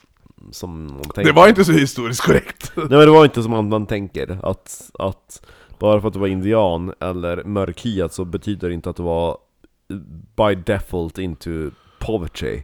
som 0.50 0.86
man 0.86 1.02
tänker. 1.02 1.24
Det 1.24 1.32
var 1.32 1.48
inte 1.48 1.64
så 1.64 1.72
historiskt 1.72 2.20
korrekt. 2.22 2.72
Nej 2.76 2.86
men 2.88 2.98
det 3.00 3.10
var 3.10 3.24
inte 3.24 3.42
som 3.42 3.50
man, 3.50 3.68
man 3.68 3.86
tänker, 3.86 4.38
att, 4.42 4.90
att 4.98 5.46
bara 5.78 6.00
för 6.00 6.08
att 6.08 6.14
du 6.14 6.20
var 6.20 6.26
indian 6.26 6.92
eller 7.00 7.44
mörkhyad 7.44 8.12
så 8.12 8.24
betyder 8.24 8.68
det 8.68 8.74
inte 8.74 8.90
att 8.90 8.96
du 8.96 9.02
var 9.02 9.36
by 10.36 10.54
default 10.54 11.18
into 11.18 11.50
poverty. 11.98 12.62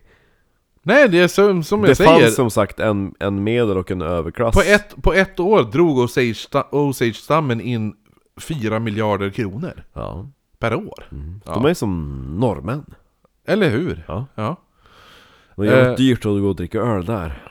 Nej, 0.82 1.08
det 1.08 1.18
är 1.20 1.28
som, 1.28 1.62
som 1.64 1.80
jag 1.80 1.88
Det 1.90 1.94
säger. 1.94 2.20
fanns 2.20 2.34
som 2.34 2.50
sagt 2.50 2.80
en, 2.80 3.14
en 3.18 3.44
medel 3.44 3.76
och 3.78 3.90
en 3.90 4.02
överklass. 4.02 4.54
På 4.54 4.60
ett, 4.62 5.02
på 5.02 5.12
ett 5.12 5.40
år 5.40 5.62
drog 5.62 5.98
Osage- 5.98 6.64
Osage-stammen 6.70 7.60
in 7.60 7.92
4 8.40 8.78
miljarder 8.78 9.30
kronor 9.30 9.82
Ja. 9.92 10.26
per 10.58 10.74
år. 10.74 11.04
De 11.44 11.64
är 11.64 11.74
som 11.74 12.20
norrmän. 12.40 12.84
Eller 13.44 13.70
hur? 13.70 14.04
Ja. 14.08 14.26
ja. 14.34 14.56
Det 15.48 15.54
var 15.56 15.64
jävligt 15.64 15.88
Eh. 15.88 15.94
dyrt 15.96 16.18
att 16.18 16.22
gå 16.40 16.48
och 16.48 16.56
dricka 16.56 16.78
öl 16.80 17.04
där. 17.04 17.46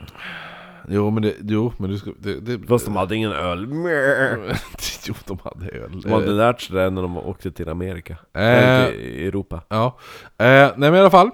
Jo, 0.92 1.10
men 1.10 1.24
det, 1.24 1.34
jo, 1.42 1.74
men 1.78 1.90
du 1.90 1.98
ska... 1.98 2.12
Det, 2.20 2.40
det, 2.40 2.68
Fast 2.68 2.86
de 2.86 2.96
hade 2.96 3.16
ingen 3.16 3.32
öl. 3.32 3.68
jo, 5.06 5.14
de 5.26 5.40
hade 5.44 5.70
öl. 5.72 6.02
De 6.02 6.12
hade 6.12 6.32
lärt 6.32 6.62
sig 6.62 6.76
det 6.76 6.90
när 6.90 7.02
de 7.02 7.18
åkte 7.18 7.52
till 7.52 7.70
Amerika. 7.70 8.18
Eller 8.34 8.92
till 8.92 9.28
Europa. 9.28 9.62
Ja. 9.70 9.98
Eh, 10.38 10.46
nej 10.46 10.74
men 10.78 10.96
i 10.96 11.00
alla 11.00 11.10
fall. 11.10 11.30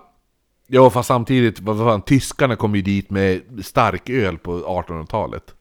Ja, 0.68 0.90
fast 0.90 1.08
samtidigt, 1.08 1.60
vad 1.60 1.78
fan, 1.78 2.02
tyskarna 2.02 2.56
kom 2.56 2.76
ju 2.76 2.82
dit 2.82 3.10
med 3.10 3.42
stark 3.66 4.10
öl 4.10 4.38
på 4.38 4.60
1800-talet. 4.60 5.56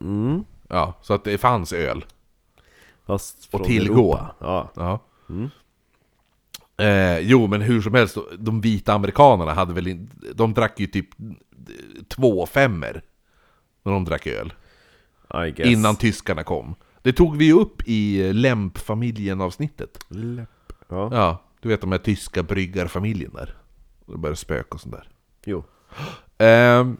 Mm. 0.00 0.44
Ja, 0.68 0.94
så 1.02 1.14
att 1.14 1.24
det 1.24 1.38
fanns 1.38 1.72
öl. 1.72 2.04
Fast 3.06 3.44
Och 3.44 3.50
från 3.60 3.66
tillgå. 3.66 3.94
Europa. 4.14 4.34
Ja. 4.40 4.70
Ja. 4.76 4.98
Eh, 6.80 7.18
jo, 7.18 7.46
men 7.46 7.60
hur 7.60 7.82
som 7.82 7.94
helst, 7.94 8.16
de 8.38 8.60
vita 8.60 8.92
amerikanerna 8.92 9.52
hade 9.52 9.74
väl 9.74 9.88
in, 9.88 10.10
De 10.34 10.54
drack 10.54 10.80
ju 10.80 10.86
typ 10.86 11.08
två 12.08 12.46
femmer 12.46 13.02
När 13.82 13.92
de 13.92 14.04
drack 14.04 14.26
öl. 14.26 14.52
Innan 15.66 15.96
tyskarna 15.96 16.42
kom. 16.42 16.74
Det 17.02 17.12
tog 17.12 17.36
vi 17.36 17.44
ju 17.44 17.52
upp 17.52 17.82
i 17.88 18.32
Lämp-familjen-avsnittet. 18.32 19.98
Läpp. 20.08 20.48
Ja. 20.88 21.08
Ja, 21.12 21.42
du 21.60 21.68
vet 21.68 21.80
de 21.80 21.92
här 21.92 21.98
tyska 21.98 22.42
bryggarfamiljen 22.42 23.30
där. 23.34 23.54
Det 24.06 24.18
började 24.18 24.36
spöka 24.36 24.74
och 24.74 24.80
sånt 24.80 24.94
där. 24.94 25.08
Jo. 25.44 25.64
Ehm, 26.38 26.96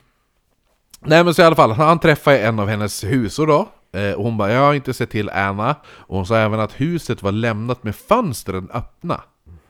nej 1.01 1.24
men 1.24 1.35
så 1.35 1.43
i 1.43 1.45
alla 1.45 1.57
fall, 1.57 1.70
han 1.72 1.99
träffade 1.99 2.39
en 2.39 2.59
av 2.59 2.68
hennes 2.68 3.05
husor 3.05 3.47
då. 3.47 3.68
Eh, 3.93 4.12
och 4.12 4.24
hon 4.24 4.37
bara, 4.37 4.53
jag 4.53 4.61
har 4.61 4.74
inte 4.74 4.95
sett 4.95 5.11
till 5.11 5.31
Anna. 5.31 5.76
Och 5.87 6.16
hon 6.16 6.26
sa 6.26 6.37
även 6.37 6.61
att 6.61 6.81
huset 6.81 7.22
var 7.22 7.33
lämnat 7.33 7.85
med 7.85 7.97
fönstren 7.97 8.70
öppna. 8.72 9.20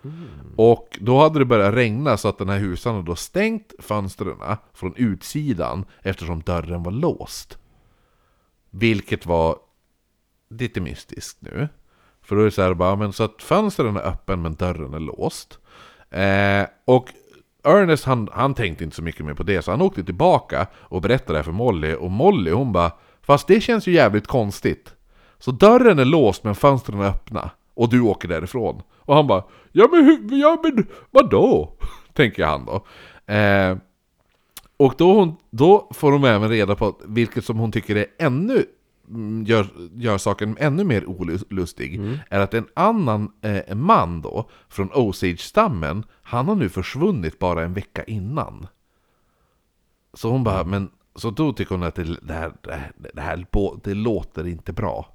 Mm. 0.04 0.54
Och 0.56 0.98
då 1.00 1.20
hade 1.20 1.38
det 1.38 1.44
börjat 1.44 1.74
regna 1.74 2.16
så 2.16 2.28
att 2.28 2.38
den 2.38 2.48
här 2.48 2.58
husan 2.58 2.94
hade 2.94 3.06
då 3.06 3.16
stängt 3.16 3.72
fönstren 3.78 4.56
från 4.72 4.94
utsidan 4.96 5.84
eftersom 6.02 6.40
dörren 6.40 6.82
var 6.82 6.92
låst. 6.92 7.58
Vilket 8.70 9.26
var 9.26 9.56
lite 10.50 10.80
mystiskt 10.80 11.36
nu. 11.40 11.68
För 12.22 12.36
då 12.36 12.42
är 12.42 12.44
det 12.44 12.50
så 12.50 12.62
här 12.62 12.74
bara, 12.74 12.96
men 12.96 13.12
så 13.12 13.24
att 13.24 13.42
fönstren 13.42 13.96
är 13.96 14.06
öppen 14.06 14.42
men 14.42 14.54
dörren 14.54 14.94
är 14.94 15.00
låst. 15.00 15.58
Eh, 16.10 16.66
och 16.84 17.08
Ernest 17.64 18.04
han, 18.04 18.28
han 18.32 18.54
tänkte 18.54 18.84
inte 18.84 18.96
så 18.96 19.02
mycket 19.02 19.26
mer 19.26 19.34
på 19.34 19.42
det, 19.42 19.62
så 19.62 19.70
han 19.70 19.82
åkte 19.82 20.04
tillbaka 20.04 20.66
och 20.74 21.02
berättade 21.02 21.32
det 21.32 21.38
här 21.38 21.44
för 21.44 21.52
Molly. 21.52 21.94
Och 21.94 22.10
Molly 22.10 22.50
hon 22.50 22.72
bara, 22.72 22.92
fast 23.22 23.46
det 23.46 23.60
känns 23.60 23.86
ju 23.86 23.92
jävligt 23.92 24.26
konstigt. 24.26 24.94
Så 25.38 25.50
dörren 25.50 25.98
är 25.98 26.04
låst 26.04 26.44
men 26.44 26.54
fönstren 26.54 27.00
är 27.00 27.08
öppna. 27.08 27.50
Och 27.74 27.88
du 27.88 28.00
åker 28.00 28.28
därifrån. 28.28 28.82
Och 28.96 29.16
han 29.16 29.26
bara, 29.26 29.44
ja 29.72 29.88
men, 29.92 30.04
hur- 30.04 30.40
ja, 30.40 30.60
men 30.62 30.86
vadå? 31.10 31.72
Tänker 32.12 32.44
han 32.44 32.64
då. 32.64 32.86
Eh, 33.34 33.76
och 34.76 34.94
då, 34.98 35.14
hon, 35.14 35.36
då 35.50 35.88
får 35.94 36.12
hon 36.12 36.24
även 36.24 36.48
reda 36.48 36.76
på 36.76 37.00
vilket 37.04 37.44
som 37.44 37.58
hon 37.58 37.72
tycker 37.72 37.96
är 37.96 38.06
ännu 38.18 38.64
mm, 39.08 39.44
Gör, 39.44 39.66
gör 39.94 40.18
saken 40.18 40.56
ännu 40.60 40.84
mer 40.84 41.06
olustig 41.08 42.00
Är 42.30 42.40
att 42.40 42.54
en 42.54 42.66
annan 42.74 43.32
eh, 43.42 43.74
man 43.74 44.20
då 44.20 44.48
Från 44.68 44.90
Osage-stammen 44.94 46.04
Han 46.22 46.48
har 46.48 46.54
nu 46.54 46.68
försvunnit 46.68 47.38
bara 47.38 47.64
en 47.64 47.74
vecka 47.74 48.04
innan 48.04 48.66
Så 50.14 50.30
hon 50.30 50.44
bara, 50.44 50.64
men 50.64 50.90
Så 51.14 51.30
då 51.30 51.52
tycker 51.52 51.74
hon 51.74 51.84
att 51.84 51.94
det, 51.94 52.16
det, 52.22 52.32
här, 52.34 52.52
det, 52.62 52.72
här, 52.72 52.92
det, 53.14 53.20
här, 53.20 53.46
det 53.84 53.94
låter 53.94 54.46
inte 54.46 54.72
bra 54.72 55.08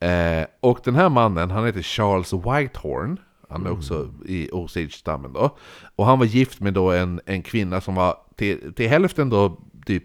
eh, 0.00 0.46
Och 0.60 0.80
den 0.84 0.94
här 0.94 1.08
mannen, 1.08 1.50
han 1.50 1.66
heter 1.66 1.82
Charles 1.82 2.32
Whitehorn 2.32 3.18
Han 3.54 3.66
är 3.66 3.72
också 3.72 4.08
i 4.26 4.48
Osage-stammen 4.52 5.32
då. 5.32 5.56
Och 5.96 6.06
han 6.06 6.18
var 6.18 6.26
gift 6.26 6.60
med 6.60 6.74
då 6.74 6.92
en, 6.92 7.20
en 7.26 7.42
kvinna 7.42 7.80
som 7.80 7.94
var 7.94 8.16
till, 8.36 8.74
till 8.74 8.88
hälften 8.88 9.30
då 9.30 9.58
typ, 9.86 10.04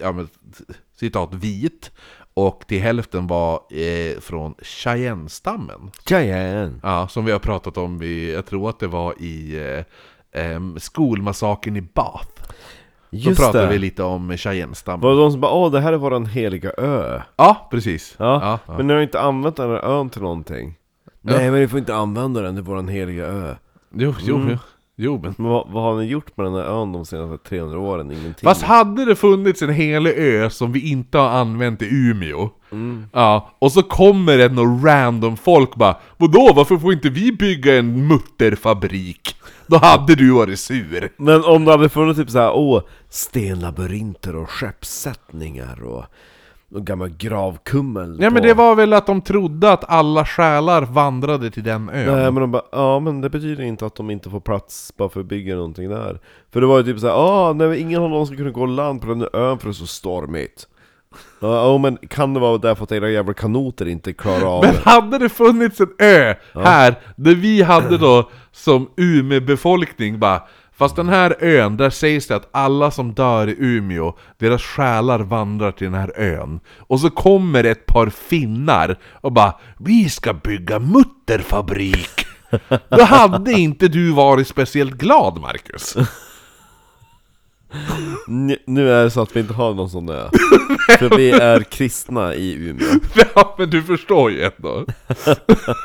ja 0.00 0.12
men, 0.12 0.28
citat, 0.96 1.34
vit. 1.34 1.90
Och 2.34 2.64
till 2.66 2.80
hälften 2.80 3.26
var 3.26 3.54
eh, 3.70 4.20
från 4.20 4.54
Cheyenne-stammen. 4.62 5.90
Cheyenne! 6.08 6.80
Ja, 6.82 7.08
som 7.08 7.24
vi 7.24 7.32
har 7.32 7.38
pratat 7.38 7.76
om, 7.76 8.02
i, 8.02 8.32
jag 8.32 8.46
tror 8.46 8.68
att 8.70 8.78
det 8.78 8.86
var 8.86 9.14
i 9.22 9.56
eh, 10.32 10.44
em, 10.44 10.78
skolmassakern 10.80 11.76
i 11.76 11.80
Bath. 11.82 12.28
Då 13.10 13.18
Just 13.18 13.40
pratade 13.40 13.64
det! 13.66 13.72
vi 13.72 13.78
lite 13.78 14.02
om 14.02 14.36
Cheyenne-stammen. 14.36 15.00
Var 15.00 15.10
det 15.10 15.20
de 15.20 15.32
som 15.32 15.40
bara 15.40 15.52
åh 15.52 15.72
det 15.72 15.80
här 15.80 15.92
är 15.92 15.96
våran 15.96 16.26
heliga 16.26 16.70
ö? 16.70 17.20
Ja, 17.36 17.68
precis. 17.70 18.14
Ja, 18.18 18.40
Ja, 18.42 18.58
ja. 18.66 18.76
men 18.76 18.86
ni 18.86 18.92
har 18.94 19.00
inte 19.00 19.20
använt 19.20 19.56
den 19.56 19.70
här 19.70 19.84
ön 19.84 20.10
till 20.10 20.22
någonting? 20.22 20.74
Nej 21.22 21.50
men 21.50 21.60
ni 21.60 21.68
får 21.68 21.78
inte 21.78 21.94
använda 21.94 22.40
den 22.40 22.54
till 22.54 22.64
våran 22.64 22.88
heliga 22.88 23.24
ö 23.26 23.54
Jo, 23.94 24.14
jo, 24.20 24.36
Mm. 24.36 24.48
jo. 24.50 24.58
jo 24.96 25.20
men... 25.22 25.34
Men 25.38 25.46
vad, 25.50 25.68
vad 25.70 25.82
har 25.82 25.96
ni 25.96 26.04
gjort 26.06 26.36
med 26.36 26.46
den 26.46 26.54
här 26.54 26.62
ön 26.82 26.92
de 26.92 27.04
senaste 27.06 27.48
300 27.48 27.78
åren? 27.78 28.10
Ingenting? 28.10 28.42
Fast 28.48 28.62
hade 28.62 29.04
det 29.04 29.16
funnits 29.16 29.62
en 29.62 29.70
helig 29.70 30.10
ö 30.16 30.50
som 30.50 30.72
vi 30.72 30.90
inte 30.90 31.18
har 31.18 31.28
använt 31.28 31.82
i 31.82 31.88
Umeå 31.90 32.50
Ja, 33.12 33.50
och 33.58 33.72
så 33.72 33.82
kommer 33.82 34.38
det 34.38 34.48
någon 34.48 34.84
random 34.86 35.36
folk 35.36 35.74
bara 35.76 35.96
Vadå, 36.16 36.52
varför 36.54 36.76
får 36.76 36.92
inte 36.92 37.08
vi 37.08 37.32
bygga 37.32 37.78
en 37.78 38.06
mutterfabrik? 38.08 39.36
Då 39.66 39.76
hade 39.76 40.14
du 40.14 40.30
varit 40.30 40.58
sur 40.60 41.12
Men 41.16 41.44
om 41.44 41.64
det 41.64 41.70
hade 41.70 41.88
funnits 41.88 42.18
typ 42.20 42.30
såhär, 42.30 42.52
åh, 42.54 42.82
stenlabyrinter 43.08 44.36
och 44.36 44.50
skeppssättningar 44.50 45.82
och, 45.84 46.04
och 46.74 46.86
gammal 46.86 47.08
gravkummel 47.18 48.16
Ja 48.20 48.30
men 48.30 48.42
på- 48.42 48.48
det 48.48 48.54
var 48.54 48.74
väl 48.74 48.92
att 48.92 49.06
de 49.06 49.20
trodde 49.22 49.72
att 49.72 49.90
alla 49.90 50.24
själar 50.24 50.82
vandrade 50.82 51.50
till 51.50 51.62
den 51.62 51.88
ön. 51.88 52.06
Nej 52.16 52.24
men 52.32 52.34
de 52.34 52.50
bara, 52.50 52.62
ja 52.72 53.00
men 53.00 53.20
det 53.20 53.30
betyder 53.30 53.64
inte 53.64 53.86
att 53.86 53.94
de 53.94 54.10
inte 54.10 54.30
får 54.30 54.40
plats 54.40 54.92
bara 54.96 55.08
för 55.08 55.20
att 55.20 55.26
bygga 55.26 55.54
någonting 55.54 55.88
där. 55.88 56.20
För 56.52 56.60
det 56.60 56.66
var 56.66 56.78
ju 56.78 56.84
typ 56.84 56.98
såhär, 56.98 57.14
ah, 57.14 57.52
nej 57.52 57.68
men 57.68 57.78
ingen 57.78 58.02
av 58.02 58.10
dem 58.10 58.26
ska 58.26 58.36
kunna 58.36 58.50
gå 58.50 58.66
land 58.66 59.00
på 59.00 59.06
den 59.08 59.22
ön 59.32 59.58
för 59.58 59.66
det 59.68 59.70
är 59.70 59.72
så 59.72 59.86
stormigt. 59.86 60.66
Ja 61.40 61.74
oh, 61.74 61.80
men 61.80 61.96
kan 61.96 62.34
det 62.34 62.40
vara 62.40 62.58
därför 62.58 62.84
att 62.84 62.92
era 62.92 63.10
jävla 63.10 63.32
kanoter 63.34 63.88
inte 63.88 64.12
klarar 64.12 64.56
av 64.56 64.64
Men 64.64 64.74
det? 64.74 64.80
hade 64.90 65.18
det 65.18 65.28
funnits 65.28 65.80
en 65.80 65.88
ö 65.98 66.34
här, 66.54 66.94
där 67.16 67.34
vi 67.34 67.62
hade 67.62 67.98
då 67.98 68.30
som 68.52 68.88
Umeå-befolkning 68.96 70.18
bara 70.18 70.42
Fast 70.80 70.96
den 70.96 71.08
här 71.08 71.36
ön, 71.40 71.76
där 71.76 71.90
sägs 71.90 72.26
det 72.26 72.36
att 72.36 72.48
alla 72.52 72.90
som 72.90 73.12
dör 73.12 73.48
i 73.48 73.56
Umeå, 73.58 74.14
deras 74.38 74.62
själar 74.62 75.18
vandrar 75.18 75.72
till 75.72 75.84
den 75.84 76.00
här 76.00 76.12
ön. 76.16 76.60
Och 76.78 77.00
så 77.00 77.10
kommer 77.10 77.64
ett 77.64 77.86
par 77.86 78.08
finnar 78.08 78.98
och 79.12 79.32
bara 79.32 79.54
Vi 79.78 80.08
ska 80.08 80.32
bygga 80.32 80.78
mutterfabrik! 80.78 82.26
Då 82.88 83.02
hade 83.02 83.52
inte 83.52 83.88
du 83.88 84.12
varit 84.12 84.48
speciellt 84.48 84.94
glad 84.94 85.40
Marcus. 85.40 85.96
Nu 88.66 88.90
är 88.92 89.04
det 89.04 89.10
så 89.10 89.22
att 89.22 89.36
vi 89.36 89.40
inte 89.40 89.54
har 89.54 89.74
någon 89.74 89.90
sån 89.90 90.08
ö 90.08 90.28
För 90.98 91.16
vi 91.16 91.30
är 91.30 91.62
kristna 91.62 92.34
i 92.34 92.54
Umeå 92.54 92.88
Ja 93.34 93.54
men 93.58 93.70
du 93.70 93.82
förstår 93.82 94.30
ju 94.30 94.42
ändå. 94.42 94.84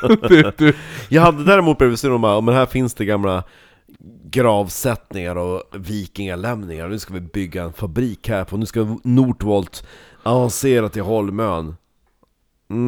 Du, 0.28 0.52
du, 0.56 0.74
Jag 1.08 1.22
hade 1.22 1.44
däremot 1.44 1.78
blivit 1.78 2.00
sur 2.00 2.12
om 2.12 2.44
men 2.44 2.54
här 2.54 2.66
finns 2.66 2.94
det 2.94 3.04
gamla 3.04 3.44
gravsättningar 4.24 5.36
och 5.36 5.62
vikingalämningar 5.74 6.88
Nu 6.88 6.98
ska 6.98 7.14
vi 7.14 7.20
bygga 7.20 7.62
en 7.64 7.72
fabrik 7.72 8.28
här 8.28 8.44
på, 8.44 8.56
nu 8.56 8.66
ska 8.66 8.96
Nordvolt 9.04 9.86
avancera 10.22 10.88
till 10.88 11.02
Holmön 11.02 11.76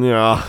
Ja. 0.09 0.39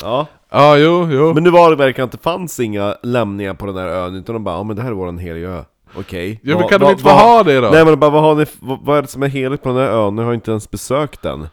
Ja, 0.00 0.26
ja 0.50 0.76
jo, 0.78 1.08
jo. 1.10 1.34
men 1.34 1.42
nu 1.42 1.50
var 1.50 1.70
det 1.70 1.76
verkligen 1.76 2.06
att 2.06 2.12
det 2.12 2.22
fanns 2.22 2.60
inga 2.60 2.96
lämningar 3.02 3.54
på 3.54 3.66
den 3.66 3.76
här 3.76 3.86
ön 3.86 4.14
Utan 4.14 4.32
de 4.34 4.44
bara, 4.44 4.54
ja 4.54 4.62
men 4.62 4.76
det 4.76 4.82
här 4.82 4.88
är 4.90 4.94
våran 4.94 5.18
heliga 5.18 5.48
ö 5.48 5.64
Okej 5.94 6.40
Ja 6.42 6.58
men 6.58 6.68
kan 6.68 6.80
de 6.80 6.84
vad- 6.84 6.92
inte 6.92 7.02
få 7.02 7.08
vad- 7.08 7.18
ha 7.20 7.42
det 7.42 7.60
då? 7.60 7.68
Nej 7.70 7.84
men 7.84 8.00
bara, 8.00 8.10
vad, 8.10 8.22
har 8.22 8.34
ni, 8.34 8.46
vad, 8.60 8.78
vad 8.84 8.98
är 8.98 9.02
det 9.02 9.08
som 9.08 9.22
är 9.22 9.28
heligt 9.28 9.62
på 9.62 9.68
den 9.68 9.78
här 9.78 9.88
ön? 9.90 10.16
Ni 10.16 10.22
har 10.22 10.34
inte 10.34 10.50
ens 10.50 10.70
besökt 10.70 11.22
den 11.22 11.48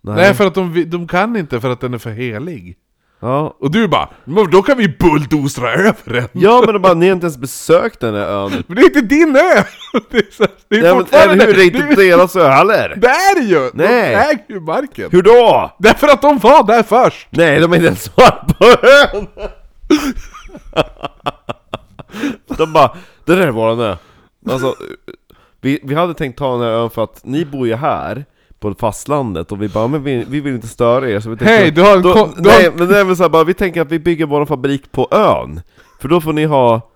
Nej 0.00 0.34
för 0.34 0.46
att 0.46 0.54
de, 0.54 0.84
de 0.90 1.08
kan 1.08 1.36
inte 1.36 1.60
för 1.60 1.70
att 1.70 1.80
den 1.80 1.94
är 1.94 1.98
för 1.98 2.10
helig. 2.10 2.76
Ja, 3.24 3.56
Och 3.60 3.70
du 3.70 3.88
bara, 3.88 4.08
men 4.24 4.50
då 4.50 4.62
kan 4.62 4.78
vi 4.78 4.88
bulldozra 4.88 5.72
över 5.72 6.12
den! 6.12 6.28
ja 6.32 6.62
men 6.66 6.74
de 6.74 6.82
bara, 6.82 6.94
ni 6.94 7.06
har 7.06 7.12
inte 7.12 7.24
ens 7.24 7.38
besökt 7.38 8.00
den 8.00 8.14
här 8.14 8.26
ön 8.26 8.62
Men 8.66 8.76
det 8.76 8.82
är 8.82 8.84
inte 8.84 9.00
din 9.00 9.36
ö! 9.36 9.64
Det 10.10 10.18
är, 10.18 10.30
så, 10.30 10.46
det 10.68 10.76
är 10.76 10.82
Nej 10.82 10.94
men 10.94 11.00
fortfarande... 11.00 11.34
eller 11.34 11.46
hur, 11.46 11.54
det 11.54 11.62
är 11.62 11.66
inte 11.66 12.02
det, 12.02 12.10
deras 12.10 12.36
ö 12.36 12.48
heller! 12.48 12.94
det 12.96 13.08
är 13.08 13.40
det 13.40 13.46
ju! 13.46 13.70
Nej. 13.74 14.10
De 14.10 14.16
äger 14.16 14.44
ju 14.48 14.60
marken! 14.60 15.08
Hur 15.12 15.22
då? 15.22 15.70
Därför 15.78 16.08
att 16.08 16.22
de 16.22 16.38
var 16.38 16.66
där 16.66 16.82
först! 16.82 17.28
Nej, 17.30 17.60
de 17.60 17.72
är 17.72 17.76
inte 17.76 17.86
ens 17.86 18.04
svar 18.04 18.44
på 18.58 18.64
ön! 19.18 19.26
De 22.56 22.72
bara, 22.72 22.96
det 23.24 23.34
där 23.34 23.46
är 23.46 23.50
våran 23.50 23.80
ö 23.80 23.96
Alltså, 24.50 24.74
vi, 25.60 25.80
vi 25.82 25.94
hade 25.94 26.14
tänkt 26.14 26.38
ta 26.38 26.52
den 26.52 26.60
här 26.60 26.70
ön 26.70 26.90
för 26.90 27.04
att 27.04 27.20
ni 27.24 27.44
bor 27.44 27.66
ju 27.66 27.74
här 27.74 28.24
på 28.62 28.74
fastlandet 28.74 29.52
och 29.52 29.62
vi 29.62 29.68
bara, 29.68 29.86
men 29.88 30.02
vi, 30.04 30.24
vi 30.28 30.40
vill 30.40 30.54
inte 30.54 30.68
störa 30.68 31.10
er 31.10 31.20
så 31.20 31.30
vi 31.30 31.36
tänkte, 31.36 31.54
Hej, 31.54 31.70
du 31.70 31.82
har 31.82 31.96
en 31.96 32.02
då, 32.02 32.12
kon- 32.14 32.34
du 32.36 32.42
Nej, 32.42 32.64
har- 32.64 32.72
men 32.78 32.88
det 32.88 32.98
är 33.00 33.04
väl 33.04 33.16
så 33.16 33.22
här, 33.22 33.30
bara, 33.30 33.44
vi 33.44 33.54
tänker 33.54 33.80
att 33.80 33.92
vi 33.92 33.98
bygger 33.98 34.26
vår 34.26 34.46
fabrik 34.46 34.92
på 34.92 35.08
ön 35.10 35.60
För 36.00 36.08
då 36.08 36.20
får 36.20 36.32
ni 36.32 36.44
ha 36.44 36.90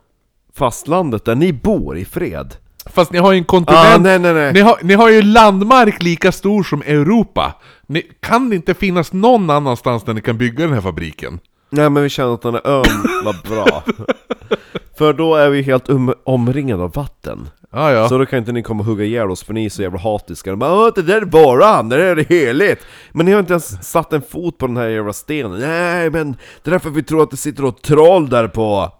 fastlandet 0.57 1.25
där 1.25 1.35
ni 1.35 1.53
bor 1.53 1.99
i 1.99 2.05
fred 2.05 2.55
Fast 2.95 3.13
ni 3.13 3.19
har 3.19 3.33
ju 3.33 3.39
en 3.39 3.45
kontinent... 3.45 3.87
Ah, 3.95 3.99
nej, 3.99 4.19
nej, 4.19 4.35
nej. 4.35 4.53
Ni, 4.53 4.61
har, 4.61 4.79
ni 4.83 4.95
har 4.95 5.11
ju 5.11 5.23
landmark 5.23 6.03
lika 6.03 6.33
stor 6.33 6.63
som 6.63 6.83
Europa! 6.83 7.55
Ni, 7.87 8.03
kan 8.21 8.51
det 8.51 8.57
inte 8.57 8.75
finnas 8.75 9.13
någon 9.13 9.51
annanstans 9.51 10.05
där 10.05 10.15
ni 10.15 10.21
kan 10.21 10.39
bygga 10.39 10.65
den 10.65 10.75
här 10.75 10.81
fabriken? 10.81 11.39
Nej 11.71 11.91
men 11.91 12.03
vi 12.03 12.09
kände 12.09 12.35
att 12.35 12.43
den 12.43 12.55
här 12.55 12.67
ön 12.67 12.85
var 13.25 13.49
bra 13.55 13.83
För 14.99 15.13
då 15.13 15.35
är 15.35 15.51
vi 15.51 15.63
helt 15.63 15.89
um- 15.89 16.15
omringade 16.25 16.83
av 16.83 16.93
vatten 16.93 17.49
Ja, 17.73 17.93
ja. 17.93 18.09
Så 18.09 18.19
då 18.19 18.27
kan 18.27 18.39
inte 18.39 18.53
ni 18.53 18.63
komma 18.63 18.81
och 18.81 18.87
hugga 18.87 19.05
ihjäl 19.05 19.31
oss 19.31 19.45
för 19.45 19.55
ni 19.55 19.65
är 19.65 19.71
så 19.71 19.83
jävla 19.83 19.99
hatiska 19.99 20.51
De 20.51 20.59
bara 20.59 20.73
Åh, 20.87 20.91
det 20.95 21.03
där 21.03 21.17
är 21.17 21.25
våran, 21.25 21.89
det 21.89 21.97
där 21.97 22.17
är 22.17 22.25
heligt 22.25 22.81
Men 23.13 23.27
ni 23.27 23.33
har 23.33 23.41
inte 23.41 23.53
ens 23.53 23.91
satt 23.91 24.13
en 24.13 24.23
fot 24.23 24.59
på 24.59 24.67
den 24.67 24.77
här 24.77 24.89
jävla 24.89 25.13
stenen 25.13 25.61
Nej 25.61 26.11
men 26.11 26.33
det 26.63 26.71
är 26.71 26.73
därför 26.73 26.91
vi 26.91 27.03
tror 27.03 27.23
att 27.23 27.31
det 27.31 27.37
sitter 27.37 27.69
ett 27.69 27.83
troll 27.83 28.29
där 28.29 28.49
på 28.49 28.91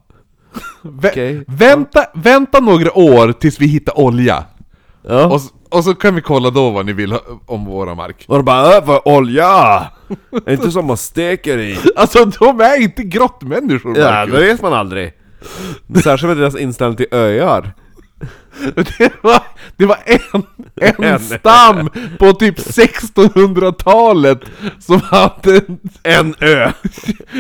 Vä- 0.83 1.09
okej. 1.11 1.45
vänta, 1.47 2.05
vänta 2.15 2.61
några 2.61 2.99
år 2.99 3.33
tills 3.33 3.61
vi 3.61 3.67
hittar 3.67 3.99
olja. 4.01 4.45
Ja 5.09 5.27
Och, 5.27 5.41
och 5.79 5.85
så 5.85 5.95
kan 5.95 6.15
vi 6.15 6.21
kolla 6.21 6.51
då 6.51 6.71
vad 6.71 6.87
ni 6.87 6.93
vill 6.93 7.15
om 7.47 7.65
våra 7.65 7.95
mark. 7.95 8.25
Och 8.29 8.37
de 8.37 8.45
bara 8.45 8.79
Åh, 8.79 8.85
vad 8.85 9.01
olja! 9.05 9.83
Är 10.47 10.53
inte 10.53 10.71
som 10.71 10.87
man 10.87 10.97
steker 10.97 11.59
i? 11.59 11.79
Alltså 11.97 12.25
de 12.25 12.61
är 12.61 12.83
inte 12.83 13.03
grottmänniskor 13.03 13.99
Ja, 13.99 14.27
det 14.27 14.41
vet 14.41 14.63
man 14.63 14.73
aldrig 14.73 15.13
Särskilt 16.03 16.29
med 16.29 16.37
deras 16.37 16.57
inställning 16.57 16.97
till 16.97 17.07
öar 17.11 17.75
Det 18.99 19.13
var, 19.23 19.43
det 19.77 19.87
var 19.87 19.99
en, 20.05 20.43
en 20.81 21.05
En. 21.05 21.21
stam 21.21 21.91
på 22.19 22.33
typ 22.33 22.59
1600-talet 22.59 24.41
som 24.79 25.01
hade 25.01 25.57
en... 25.57 25.79
En 26.03 26.35
ö! 26.41 26.73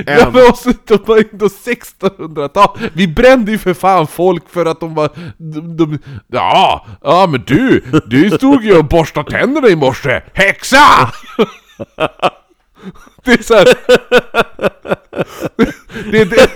Ja 0.07 0.30
men 0.32 0.49
också, 0.49 0.72
de 0.84 0.99
var 1.07 1.24
ändå 1.32 1.47
1600-tal. 1.47 2.78
Vi 2.92 3.09
brände 3.09 3.53
ju 3.53 3.59
för 3.59 3.74
fan 3.74 4.07
folk 4.07 4.51
för 4.51 4.66
att 4.66 4.80
de 4.80 4.94
var... 4.94 5.11
De, 5.38 5.76
de, 5.76 5.99
ja, 6.32 6.86
ja 7.03 7.26
men 7.30 7.42
du, 7.47 7.84
du 8.07 8.30
stod 8.30 8.64
ju 8.64 8.78
och 8.78 8.84
borstade 8.84 9.30
tänderna 9.30 9.68
i 9.68 9.76
morse. 9.76 10.22
Häxa! 10.32 11.11
Det 13.24 13.33
är 13.33 13.43
såhär... 13.43 13.66
Det 16.11 16.20
är 16.20 16.24
det, 16.24 16.51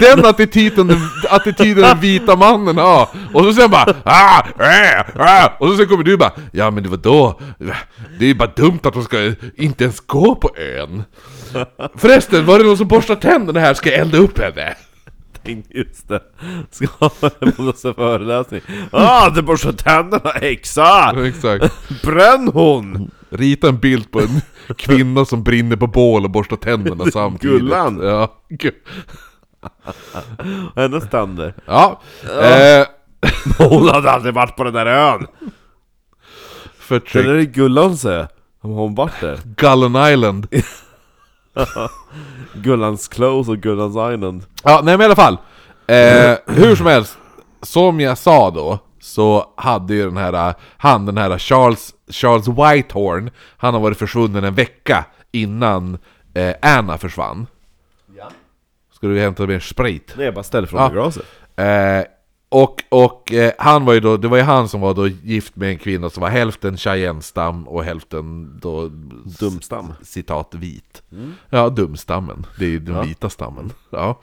den 0.00 0.24
attityden, 0.24 0.88
den 0.88 0.98
attityden 1.30 1.82
den 1.82 2.00
vita 2.00 2.36
mannen 2.36 2.76
har. 2.76 3.08
Och 3.34 3.44
så 3.44 3.52
säger 3.52 3.68
han 3.68 3.70
bara 3.70 3.94
ah, 4.04 4.42
äh, 4.60 5.04
ah. 5.16 5.52
Och 5.58 5.68
så 5.68 5.76
sen 5.76 5.88
kommer 5.88 6.04
du 6.04 6.16
bara 6.16 6.32
Ja 6.52 6.70
men 6.70 6.82
det 6.82 6.88
var 6.88 6.96
då 6.96 7.40
Det 8.18 8.24
är 8.24 8.28
ju 8.28 8.34
bara 8.34 8.50
dumt 8.56 8.78
att 8.82 8.94
de 8.94 9.04
ska 9.04 9.32
inte 9.56 9.84
ens 9.84 10.00
gå 10.00 10.34
på 10.34 10.50
ön. 10.56 11.04
Förresten, 11.94 12.46
var 12.46 12.58
det 12.58 12.64
någon 12.64 12.76
som 12.76 12.88
borstade 12.88 13.20
tänderna 13.20 13.60
här? 13.60 13.74
Ska 13.74 13.90
jag 13.90 13.98
elda 13.98 14.18
upp 14.18 14.38
henne? 14.38 14.74
Just 15.68 16.08
det, 16.08 16.20
ska 16.70 16.86
det 17.40 17.52
på 17.52 17.62
någon 17.62 17.94
föreläsning 17.94 18.60
Ah, 18.90 19.30
du 19.30 19.42
borstar 19.42 19.72
tänderna 19.72 20.30
häxa! 20.30 21.14
Exakt. 21.26 21.74
Bränn 22.02 22.48
hon! 22.48 23.10
Rita 23.36 23.68
en 23.68 23.78
bild 23.78 24.10
på 24.10 24.20
en 24.20 24.40
kvinna 24.76 25.24
som 25.24 25.42
brinner 25.42 25.76
på 25.76 25.86
bål 25.86 26.24
och 26.24 26.30
borstar 26.30 26.56
tänderna 26.56 27.04
samtidigt. 27.12 27.60
Gullan. 27.60 28.00
Ja. 28.02 28.32
Hennes 30.76 31.10
tänder 31.10 31.54
Ja. 31.66 32.00
Eh, 32.42 32.86
Hon 33.58 33.88
hade 33.88 34.10
aldrig 34.10 34.34
varit 34.34 34.56
på 34.56 34.64
den 34.64 34.74
där 34.74 34.86
ön! 34.86 35.26
förtryck. 36.78 37.24
Den 37.26 37.34
är 37.34 37.38
det 37.38 37.44
Gullans 37.46 38.04
ö 38.04 38.26
Har 38.62 38.70
hon 38.70 38.94
varit 38.94 39.20
där? 39.20 39.38
Gullen 39.56 40.12
Island. 40.12 40.46
Gullans 42.54 43.08
Close 43.08 43.50
och 43.50 43.58
Gullans 43.58 44.14
Island 44.14 44.44
Ja, 44.62 44.80
nej 44.84 44.96
men 44.96 45.00
i 45.00 45.04
alla 45.04 45.16
fall. 45.16 45.38
Eh, 45.86 46.34
hur 46.46 46.76
som 46.76 46.86
helst, 46.86 47.18
som 47.62 48.00
jag 48.00 48.18
sa 48.18 48.50
då, 48.50 48.78
så 49.00 49.52
hade 49.56 49.94
ju 49.94 50.04
den 50.04 50.16
här, 50.16 50.54
han 50.76 51.06
den 51.06 51.18
här 51.18 51.38
Charles, 51.38 51.94
Charles 52.10 52.48
Whitehorn, 52.48 53.30
han 53.56 53.74
har 53.74 53.80
varit 53.80 53.98
försvunnen 53.98 54.44
en 54.44 54.54
vecka 54.54 55.04
innan 55.32 55.98
eh, 56.34 56.54
Anna 56.62 56.98
försvann. 56.98 57.46
Ska 58.92 59.06
du 59.06 59.20
hämta 59.20 59.46
mer 59.46 59.60
sprit? 59.60 60.14
Nej, 60.16 60.24
jag 60.24 60.34
bara 60.34 60.42
ställer 60.44 60.66
från 60.66 60.80
Ja. 60.80 60.88
glaset. 60.88 61.24
Eh, 61.56 62.02
och 62.48 62.82
och 62.88 63.32
eh, 63.32 63.52
han 63.58 63.84
var 63.84 63.92
ju 63.94 64.00
då, 64.00 64.16
det 64.16 64.28
var 64.28 64.36
ju 64.36 64.42
han 64.42 64.68
som 64.68 64.80
var 64.80 64.94
då 64.94 65.06
gift 65.08 65.56
med 65.56 65.68
en 65.70 65.78
kvinna 65.78 66.10
som 66.10 66.20
var 66.20 66.28
hälften 66.30 66.76
cheyenne-stam 66.76 67.68
och 67.68 67.84
hälften 67.84 68.58
då... 68.62 68.88
Dumstam. 69.40 69.92
Citat 70.02 70.54
vit. 70.54 71.02
Ja, 71.50 71.68
dumstammen. 71.68 72.46
Det 72.58 72.64
är 72.64 72.68
ju 72.68 72.78
den 72.78 73.06
vita 73.06 73.30
stammen. 73.30 73.72
Ja. 73.90 74.20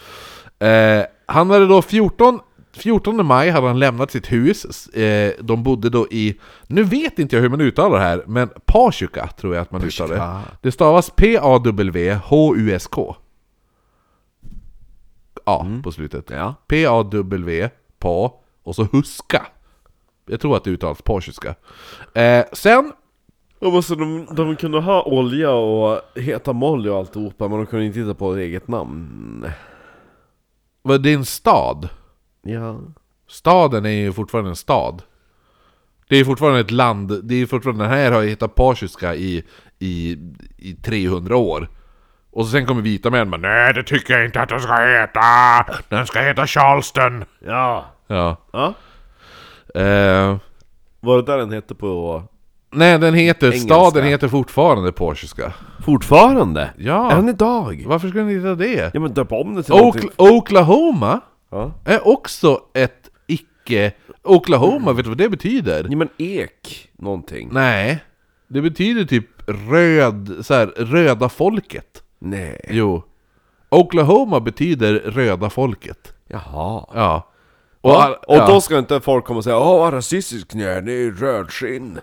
Eh, 0.68 1.06
han 1.26 1.50
hade 1.50 1.68
då 1.68 1.82
14, 1.82 2.40
14 2.74 3.26
maj 3.26 3.50
hade 3.50 3.68
han 3.68 3.80
lämnat 3.80 4.12
sitt 4.12 4.32
hus. 4.32 4.88
Eh, 4.88 5.34
de 5.40 5.64
bodde 5.64 5.90
då 5.90 6.08
i, 6.12 6.40
nu 6.68 6.84
vet 6.84 7.20
inte 7.20 7.36
jag 7.36 7.42
hur 7.42 7.50
man 7.50 7.62
uttalar 7.62 7.98
det 7.98 8.04
här, 8.04 8.24
men 8.28 8.50
Pasjuka 8.66 9.28
tror 9.28 9.56
jag 9.56 9.62
att 9.62 9.72
man 9.72 9.84
uttalar 9.84 10.16
det. 10.16 10.40
Det 10.62 10.72
stavas 10.72 11.10
P-A-W-H-U-S-K. 11.10 13.16
A 15.46 15.66
på 15.84 15.92
slutet. 15.92 16.30
Ja. 16.30 16.56
P-A-W, 16.68 17.70
pa, 18.00 18.42
och 18.64 18.76
så 18.76 18.88
huska. 18.92 19.46
Jag 20.26 20.42
tror 20.42 20.58
att 20.58 20.64
det 20.64 20.70
uttalas 20.70 21.02
pasjuska. 21.02 21.56
Eh, 22.14 22.46
sen 22.54 22.92
Och 23.60 23.76
alltså, 23.76 23.96
de, 23.96 24.28
de 24.36 24.56
kunde 24.56 24.80
ha 24.80 25.04
olja 25.04 25.52
och 25.52 26.02
heta 26.16 26.54
Molly 26.54 26.90
och 26.90 26.98
alltihopa, 26.98 27.48
men 27.48 27.58
de 27.58 27.66
kunde 27.66 27.86
inte 27.86 28.00
hitta 28.00 28.14
på 28.14 28.34
ett 28.34 28.40
eget 28.40 28.68
namn. 28.68 29.46
var 30.82 30.98
det 30.98 31.14
en 31.14 31.26
stad. 31.26 31.90
Ja. 32.44 32.80
Staden 33.30 33.86
är 33.86 33.90
ju 33.90 34.14
fortfarande 34.14 34.50
en 34.50 34.56
stad. 34.56 35.02
Det 36.10 36.18
är 36.18 36.26
fortfarande 36.26 36.60
ett 36.60 36.72
land, 36.72 37.20
det 37.24 37.36
är 37.42 37.46
fortfarande, 37.46 37.84
den 37.84 37.92
här 37.92 38.12
har 38.12 38.22
ju 38.22 38.30
hetat 38.30 38.56
pasjuska 38.56 39.16
i, 39.16 39.44
i, 39.80 40.18
i 40.58 40.74
300 40.74 41.36
år. 41.38 41.70
Och 42.32 42.48
sen 42.48 42.66
kommer 42.66 42.82
vita 42.82 43.10
män 43.10 43.30
men 43.30 43.42
nej 43.42 43.74
det 43.74 43.84
tycker 43.84 44.14
jag 44.14 44.26
inte 44.26 44.42
att 44.42 44.50
den 44.50 44.60
ska 44.60 44.74
heta! 44.76 45.22
Den 45.90 46.08
ska 46.08 46.20
heta 46.20 46.48
Charleston! 46.48 47.26
Ja. 47.46 47.86
Ja. 48.08 48.38
Ja. 48.52 48.74
Eh, 49.82 50.38
Var 51.00 51.16
det 51.18 51.24
där 51.24 51.38
den 51.38 51.52
hette 51.52 51.76
på... 51.76 52.24
nej 52.72 53.00
den 53.00 53.14
heter, 53.14 53.48
Engelska. 53.48 53.68
staden 53.74 54.04
heter 54.04 54.28
fortfarande 54.28 54.92
pasjuska. 54.92 55.54
Fortfarande? 55.86 56.70
Ja. 56.78 57.12
Än 57.12 57.30
idag? 57.30 57.84
Varför 57.88 58.08
ska 58.08 58.18
den 58.18 58.30
heta 58.30 58.56
det? 58.56 58.92
Ja 58.94 59.00
men 59.00 59.14
döp 59.14 59.32
om 59.32 59.56
det 59.56 59.64
till 59.64 59.74
Okla- 59.74 59.78
någonting. 59.80 60.10
Oklahoma 60.18 61.22
Ja. 61.54 61.72
är 61.86 62.08
också 62.08 62.60
ett 62.74 63.10
icke... 63.28 63.92
Oklahoma, 64.24 64.94
vet 64.94 65.06
du 65.06 65.10
vad 65.10 65.18
det 65.18 65.30
betyder? 65.30 65.88
ja 65.90 65.98
men 65.98 66.10
ek 66.18 66.90
någonting. 66.98 67.50
Nej, 67.52 68.04
det 68.48 68.62
betyder 68.62 69.06
typ 69.06 69.28
röd, 69.48 70.36
så 70.42 70.54
här, 70.54 70.68
röda 70.68 71.30
folket. 71.30 72.04
Nej. 72.20 72.66
Jo. 72.70 73.04
Oklahoma 73.70 74.40
betyder 74.40 74.94
röda 74.94 75.50
folket. 75.50 76.14
Jaha. 76.28 76.86
Ja. 76.94 77.30
Och, 77.82 78.04
all- 78.04 78.14
och 78.14 78.36
ja. 78.36 78.48
då 78.48 78.62
ska 78.62 78.78
inte 78.80 79.02
folk 79.02 79.26
komma 79.26 79.38
och 79.38 79.44
säga 79.44 79.58
Åh 79.60 79.80
vad 79.80 79.94
rasistisk 79.94 80.54
ni 80.54 80.64
är, 80.64 80.82
ni 80.82 80.92
är 81.06 81.12
rödskinn. 81.12 82.00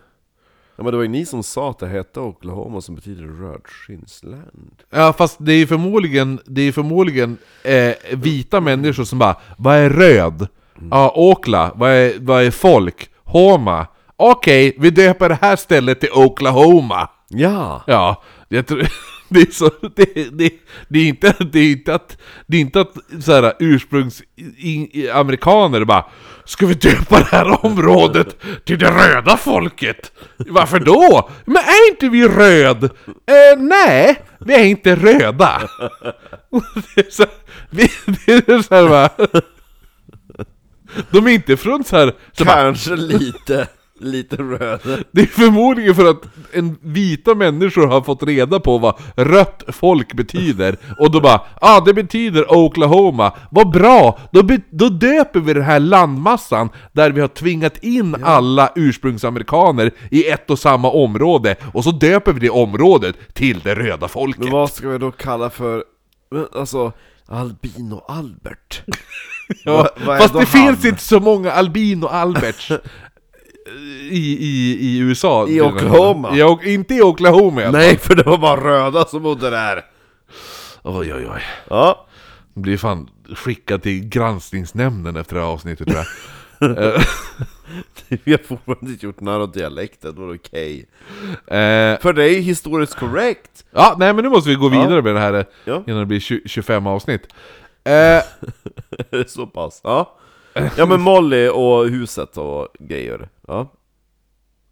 Ja 0.81 0.85
men 0.85 0.93
det 0.93 0.97
var 0.97 1.03
ju 1.05 1.09
ni 1.09 1.27
som 1.27 1.43
sa 1.43 1.71
att 1.71 1.79
det 1.79 1.89
hette 1.89 2.21
Oklahoma 2.21 2.81
som 2.81 2.95
betyder 2.95 3.25
rödskinnsland. 3.25 4.73
Ja 4.91 5.13
fast 5.13 5.37
det 5.41 5.53
är 5.53 5.67
förmodligen, 5.67 6.41
det 6.47 6.63
är 6.63 6.73
förmodligen 6.73 7.37
eh, 7.65 7.93
vita 8.13 8.61
människor 8.61 9.05
som 9.05 9.19
bara 9.19 9.37
Vad 9.59 9.77
är 9.77 9.91
röd? 9.91 10.49
Ja, 10.91 11.13
Okla, 11.17 11.73
vad 11.75 11.91
är, 11.91 12.13
vad 12.21 12.43
är 12.43 12.51
folk? 12.51 13.11
Homa? 13.25 13.87
Okej, 14.17 14.77
vi 14.79 14.91
döper 14.91 15.29
det 15.29 15.39
här 15.41 15.57
stället 15.57 16.01
till 16.01 16.13
Oklahoma! 16.13 17.09
Ja! 17.29 17.83
Ja, 17.87 18.23
jag 18.49 18.67
tror... 18.67 18.83
Det 19.33 19.41
är, 19.41 19.53
så, 19.53 19.71
det, 19.97 20.39
det, 20.39 20.53
det 20.89 20.99
är 20.99 21.09
inte, 21.09 21.35
det 21.53 21.59
är 21.59 21.73
inte 21.73 21.95
att, 21.95 22.17
det 22.47 22.57
är 22.57 22.61
inte 22.61 22.81
att 22.81 22.95
så 23.21 23.33
här, 23.33 23.53
ursprungs 23.59 24.23
i, 24.37 25.01
i, 25.01 25.11
amerikaner 25.11 25.85
bara 25.85 26.05
Ska 26.45 26.67
vi 26.67 26.75
döpa 26.75 27.19
det 27.19 27.25
här 27.25 27.65
området 27.67 28.37
till 28.65 28.79
det 28.79 28.91
röda 28.91 29.37
folket? 29.37 30.13
Varför 30.37 30.79
då? 30.81 31.31
Men 31.45 31.57
är 31.57 31.91
inte 31.91 32.09
vi 32.09 32.29
röd? 32.29 32.85
Eh, 32.85 33.59
nej, 33.59 34.23
vi 34.39 34.55
är 34.55 34.65
inte 34.65 34.95
röda. 34.95 35.63
Det 36.95 37.07
är 37.07 37.11
så, 37.11 37.25
vi, 37.71 37.91
det 38.07 38.49
är 38.49 38.63
så 38.63 38.75
här 38.75 38.89
bara, 38.89 39.11
De 41.11 41.27
är 41.27 41.31
inte 41.31 41.57
från 41.57 41.85
så 41.85 41.97
här, 41.97 42.15
så 42.33 42.45
Kanske 42.45 42.91
bara, 42.91 42.97
lite, 42.97 43.69
lite 44.01 44.37
röd. 44.37 44.81
det 45.13 45.21
är 45.21 45.27
förmodligen 45.27 45.95
för 45.95 46.11
att 46.11 46.23
en 46.53 46.79
vita 46.83 47.35
människor 47.35 47.87
har 47.87 48.01
fått 48.01 48.23
reda 48.23 48.61
på 48.61 48.79
vad 48.79 49.01
rött 49.17 49.65
folk 49.69 50.15
betyder 50.15 50.77
Och 50.99 51.11
då 51.11 51.21
bara 51.21 51.41
ah, 51.61 51.81
det 51.81 51.95
betyder 51.95 52.53
Oklahoma, 52.53 53.33
vad 53.51 53.71
bra! 53.71 54.19
Då, 54.33 54.43
då 54.71 54.89
döper 54.89 55.41
vi 55.41 55.55
den 55.55 55.63
här 55.63 55.81
landmassan 55.81 56.69
där 56.93 57.11
vi 57.11 57.21
har 57.21 57.29
tvingat 57.29 57.85
in 57.85 58.17
alla 58.25 58.73
ursprungsamerikaner 58.75 59.91
i 60.11 60.29
ett 60.29 60.51
och 60.51 60.59
samma 60.59 60.91
område 60.91 61.57
Och 61.73 61.85
så 61.85 61.91
döper 61.91 62.33
vi 62.33 62.41
det 62.41 62.51
området 62.51 63.17
till 63.33 63.61
det 63.61 63.75
röda 63.75 64.09
folket 64.09 64.43
Men 64.43 64.53
vad 64.53 64.73
ska 64.73 64.89
vi 64.89 64.99
då 64.99 65.11
kalla 65.11 65.51
för, 65.51 65.85
alltså, 66.55 66.93
Albino 67.27 68.05
Albert? 68.09 68.83
ja, 69.65 69.89
är 69.97 70.19
Fast 70.19 70.33
det 70.33 70.39
han? 70.39 70.47
finns 70.47 70.85
inte 70.85 71.03
så 71.03 71.21
många 71.21 71.53
albino 71.53 72.07
Alberts 72.07 72.73
i, 74.11 74.37
i, 74.41 74.77
i 74.81 74.99
USA 74.99 75.49
I 75.49 75.61
Oklahoma? 75.61 76.37
Ja, 76.37 76.47
och 76.47 76.65
inte 76.65 76.95
i 76.95 77.03
Oklahoma. 77.03 77.71
Nej, 77.71 77.99
för 77.99 78.15
det 78.15 78.23
var 78.23 78.39
bara 78.39 78.61
röda 78.65 79.05
som 79.05 79.23
bodde 79.23 79.51
där! 79.51 79.85
Oj 80.83 81.15
oj 81.15 81.27
oj 81.35 81.43
Ja, 81.71 82.07
blir 82.55 82.77
fan 82.77 83.09
skickad 83.37 83.83
till 83.83 84.09
granskningsnämnden 84.09 85.17
efter 85.17 85.35
det 85.35 85.41
här 85.43 85.49
avsnittet 85.49 85.89
tror 85.89 85.99
jag. 85.99 86.07
Vi 88.25 88.33
har 88.33 88.39
fortfarande 88.47 88.91
inte 88.93 89.07
gjort 89.07 89.21
några 89.21 89.47
dialekter, 89.47 90.13
då 90.13 90.23
är 90.23 90.27
det 90.29 90.35
okej. 90.35 90.87
eh, 91.47 92.01
För 92.03 92.13
det 92.13 92.25
är 92.31 92.41
historiskt 92.41 92.95
korrekt! 92.95 93.65
ja, 93.71 93.97
nej 93.99 94.15
men 94.15 94.25
nu 94.25 94.31
måste 94.31 94.51
vi 94.51 94.57
gå 94.57 94.69
vidare 94.69 95.03
med 95.03 95.15
det 95.15 95.21
här 95.21 95.33
eh, 95.35 95.45
Ja. 95.65 95.83
innan 95.87 96.01
det 96.01 96.07
blir 96.07 96.21
20, 96.21 96.41
25 96.49 96.87
avsnitt. 96.87 97.23
Eh, 97.85 98.23
Så 99.27 99.47
pass, 99.47 99.81
ja. 99.85 100.17
Ja 100.77 100.87
men 100.87 101.01
Molly 101.01 101.49
och 101.49 101.89
huset 101.89 102.37
och 102.37 102.69
grejer. 102.79 103.29
Ja. 103.49 103.73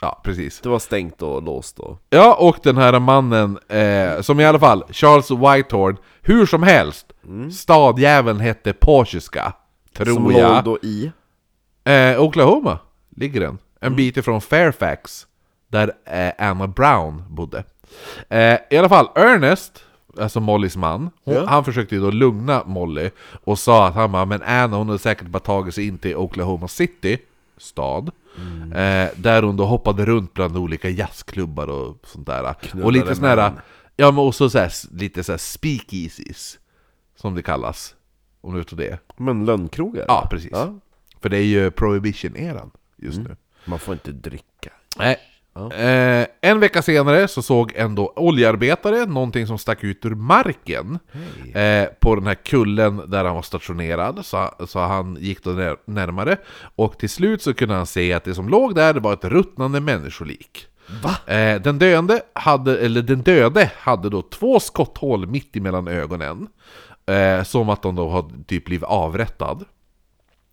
ja, 0.01 0.21
precis. 0.25 0.61
Det 0.61 0.69
var 0.69 0.79
stängt 0.79 1.23
och 1.23 1.43
låst 1.43 1.79
och... 1.79 1.99
Ja, 2.11 2.35
och 2.35 2.57
den 2.63 2.77
här 2.77 2.99
mannen, 2.99 3.59
eh, 3.69 4.21
som 4.21 4.41
i 4.41 4.45
alla 4.45 4.59
fall, 4.59 4.85
Charles 4.91 5.31
Whitehorn, 5.31 5.97
hur 6.23 6.47
som 6.47 6.63
helst, 6.63 7.07
stadjäveln 7.53 8.41
hette 8.41 8.73
Pashiska, 8.73 9.53
tror 9.97 10.15
Som 10.15 10.33
jag. 10.33 10.55
låg 10.55 10.65
då 10.65 10.79
i... 10.83 11.13
Eh, 11.85 12.23
Oklahoma 12.23 12.79
ligger 13.17 13.41
den. 13.41 13.59
En 13.81 13.97
bit 13.97 14.17
ifrån 14.17 14.41
Fairfax, 14.41 15.27
där 15.69 15.93
eh, 16.05 16.49
Anna 16.51 16.67
Brown 16.67 17.25
bodde. 17.29 17.65
Eh, 18.29 18.59
I 18.71 18.77
alla 18.79 18.89
fall, 18.89 19.09
Ernest, 19.15 19.85
alltså 20.21 20.41
Mollys 20.41 20.77
man, 20.77 21.11
hon, 21.25 21.35
Ja. 21.35 21.47
han 21.47 21.65
försökte 21.65 21.95
ju 21.95 22.01
då 22.01 22.11
lugna 22.11 22.63
Molly 22.67 23.11
och 23.45 23.59
sa 23.59 23.89
att 23.89 23.95
han 23.95 24.13
bara, 24.13 24.25
men 24.25 24.43
Anna 24.43 24.77
hon 24.77 24.87
hade 24.87 24.99
säkert 24.99 25.27
bara 25.27 25.39
tagit 25.39 25.75
sig 25.75 25.87
in 25.87 25.99
till 25.99 26.17
Oklahoma 26.17 26.69
City, 26.69 27.19
stad, 27.57 28.11
eh, 28.75 29.09
där 29.17 29.43
hon 29.43 29.57
då 29.57 29.65
hoppade 29.67 30.05
runt 30.07 30.35
bland 30.35 30.57
olika 30.57 30.89
jazzklubbar 30.89 31.67
och 31.67 31.97
sånt 32.07 32.27
där. 32.27 32.55
och 32.85 32.93
lite 32.93 33.15
sån 33.15 33.25
här, 33.25 33.53
ja 33.97 34.11
men 34.11 34.19
också 34.25 34.51
så 34.51 34.59
här, 34.59 34.73
lite 34.93 35.25
så 35.25 35.33
här 35.33 35.39
speakeasies, 35.39 36.59
som 37.17 37.35
det 37.35 37.43
kallas. 37.43 37.95
Om 38.41 38.53
du 38.53 38.59
vet 38.59 38.77
det. 38.77 38.99
Men 39.17 39.45
lönnkrogar? 39.45 40.05
Ja, 40.09 40.27
precis. 40.31 40.51
Ja. 40.53 40.75
För 41.21 41.29
det 41.29 41.37
är 41.37 41.45
ju 41.45 41.71
prohibition-eran 41.71 42.71
just 42.97 43.19
nu. 43.19 43.37
Man 43.65 43.79
får 43.79 43.95
inte 43.95 44.13
dricka. 44.13 44.71
Nej. 44.99 45.17
Eh, 45.57 46.27
en 46.41 46.61
vecka 46.61 46.83
senare 46.83 47.29
så 47.29 47.43
såg 47.43 47.73
ändå 47.77 48.13
oljearbetare 48.17 49.07
någonting 49.07 49.47
som 49.47 49.59
stack 49.59 49.85
ut 49.85 50.05
ur 50.05 50.15
marken 50.15 50.99
eh, 51.55 51.89
på 52.01 52.15
den 52.15 52.27
här 52.27 52.35
kullen 52.35 53.11
där 53.11 53.25
han 53.25 53.35
var 53.35 53.43
stationerad. 53.43 54.27
Så, 54.27 54.51
så 54.67 54.79
han 54.79 55.17
gick 55.21 55.45
då 55.45 55.51
när, 55.51 55.77
närmare 55.85 56.37
och 56.77 56.99
till 56.99 57.11
slut 57.11 57.43
så 57.43 57.55
kunde 57.55 57.75
han 57.75 57.87
se 57.87 58.13
att 58.13 58.25
det 58.25 58.35
som 58.35 58.49
låg 58.49 58.75
där 58.75 58.95
var 58.95 59.13
ett 59.13 59.25
ruttnande 59.25 59.81
människolik. 59.81 60.67
Eh, 61.27 61.63
den, 61.63 61.79
döende 61.79 62.23
hade, 62.33 62.79
eller 62.79 63.03
den 63.03 63.23
döde 63.23 63.71
hade 63.77 64.09
då 64.09 64.23
två 64.23 64.61
skotthål 64.61 65.27
mitt 65.27 65.57
emellan 65.57 65.89
ögonen. 65.89 66.49
Eh, 67.07 67.43
som 67.43 67.69
att 67.69 67.83
de 67.83 67.95
då 67.95 68.09
hade 68.09 68.45
typ 68.45 68.65
blivit 68.65 68.89
avrättad. 68.89 69.65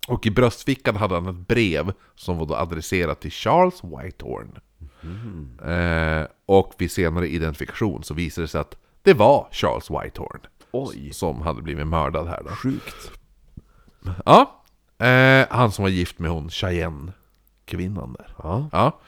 Och 0.08 0.26
i 0.26 0.30
bröstfickan 0.30 0.96
hade 0.96 1.14
han 1.14 1.26
ett 1.26 1.48
brev 1.48 1.92
som 2.14 2.38
var 2.38 2.46
då 2.46 2.54
adresserat 2.54 3.20
till 3.20 3.30
Charles 3.30 3.84
Whitehorn. 3.84 4.58
Eh, 5.64 6.26
och 6.46 6.74
vid 6.78 6.90
senare 6.90 7.28
identifikation 7.28 8.04
så 8.04 8.14
visade 8.14 8.44
det 8.44 8.48
sig 8.48 8.60
att 8.60 8.76
det 9.02 9.14
var 9.14 9.48
Charles 9.52 9.90
Whitehorn 9.90 10.40
Oj. 10.70 11.12
som 11.12 11.42
hade 11.42 11.62
blivit 11.62 11.86
mördad 11.86 12.28
här 12.28 12.42
då. 12.42 12.50
Sjukt. 12.50 13.10
Ja, 14.24 14.64
eh, 15.06 15.46
han 15.50 15.72
som 15.72 15.82
var 15.82 15.90
gift 15.90 16.18
med 16.18 16.30
hon 16.30 16.50
Cheyenne-kvinnan 16.50 18.12
där. 18.12 18.34
Ja. 18.38 18.68
Ja. 18.72 19.00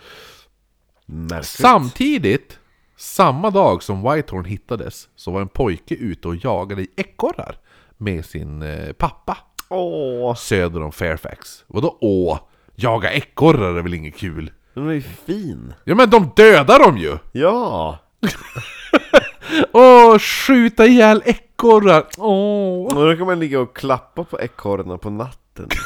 Samtidigt, 1.43 2.59
samma 2.97 3.51
dag 3.51 3.83
som 3.83 4.13
Whitehorn 4.13 4.45
hittades, 4.45 5.09
så 5.17 5.31
var 5.31 5.41
en 5.41 5.49
pojke 5.49 5.95
ute 5.95 6.29
och 6.29 6.37
jagade 6.37 6.83
i 6.83 6.89
ekorrar 6.97 7.59
med 7.97 8.25
sin 8.25 8.63
eh, 8.63 8.93
pappa 8.93 9.39
Åh, 9.69 10.35
söder 10.35 10.83
om 10.83 10.93
Fairfax. 10.93 11.65
Vadå 11.67 11.99
åh? 12.01 12.39
Jaga 12.75 13.13
ekorrar 13.13 13.75
är 13.75 13.83
väl 13.83 13.95
inget 13.95 14.17
kul? 14.17 14.51
Den 14.79 14.89
är 14.89 14.93
ju 14.93 15.01
fin! 15.27 15.75
Ja 15.85 15.95
men 15.95 16.11
de 16.11 16.31
dödar 16.37 16.79
dem 16.79 16.99
ju! 16.99 17.19
Ja! 17.33 17.99
Åh, 19.73 20.19
skjuta 20.19 20.87
ihjäl 20.87 21.23
ekorrar! 21.25 22.05
Åh! 22.19 22.87
Och 22.97 23.07
då 23.11 23.17
kan 23.17 23.27
man 23.27 23.41
ligga 23.41 23.61
och 23.61 23.77
klappa 23.77 24.25
på 24.25 24.41
ekorrarna 24.41 24.99
på 24.99 25.11
natten. 25.11 25.69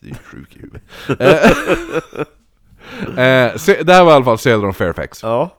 Det 0.00 0.10
är 0.10 0.14
sjuk 0.24 0.56
i 0.56 0.58
huvudet. 0.60 0.82
Eh, 3.16 3.24
eh, 3.24 3.56
se- 3.56 3.82
det 3.82 3.92
här 3.92 4.04
var 4.04 4.12
i 4.12 4.14
alla 4.14 4.24
fall 4.24 4.38
söder 4.38 4.64
om 4.66 4.74
Fairfax. 4.74 5.22
Ja. 5.22 5.50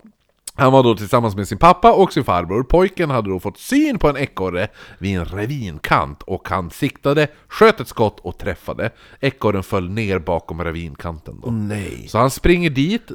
Han 0.59 0.71
var 0.71 0.83
då 0.83 0.95
tillsammans 0.95 1.35
med 1.35 1.47
sin 1.47 1.57
pappa 1.57 1.91
och 1.93 2.13
sin 2.13 2.23
farbror. 2.23 2.63
Pojken 2.63 3.09
hade 3.09 3.29
då 3.29 3.39
fått 3.39 3.57
syn 3.57 3.99
på 3.99 4.09
en 4.09 4.17
ekorre 4.17 4.67
vid 4.97 5.17
en 5.17 5.25
ravinkant 5.25 6.23
och 6.23 6.49
han 6.49 6.69
siktade, 6.69 7.27
sköt 7.47 7.79
ett 7.79 7.87
skott 7.87 8.19
och 8.19 8.37
träffade. 8.37 8.89
Ekorren 9.19 9.63
föll 9.63 9.89
ner 9.89 10.19
bakom 10.19 10.63
ravinkanten 10.63 11.39
då. 11.43 11.51
Nej. 11.51 12.07
Så 12.07 12.17
han 12.17 12.29
springer 12.31 12.69
dit, 12.69 13.11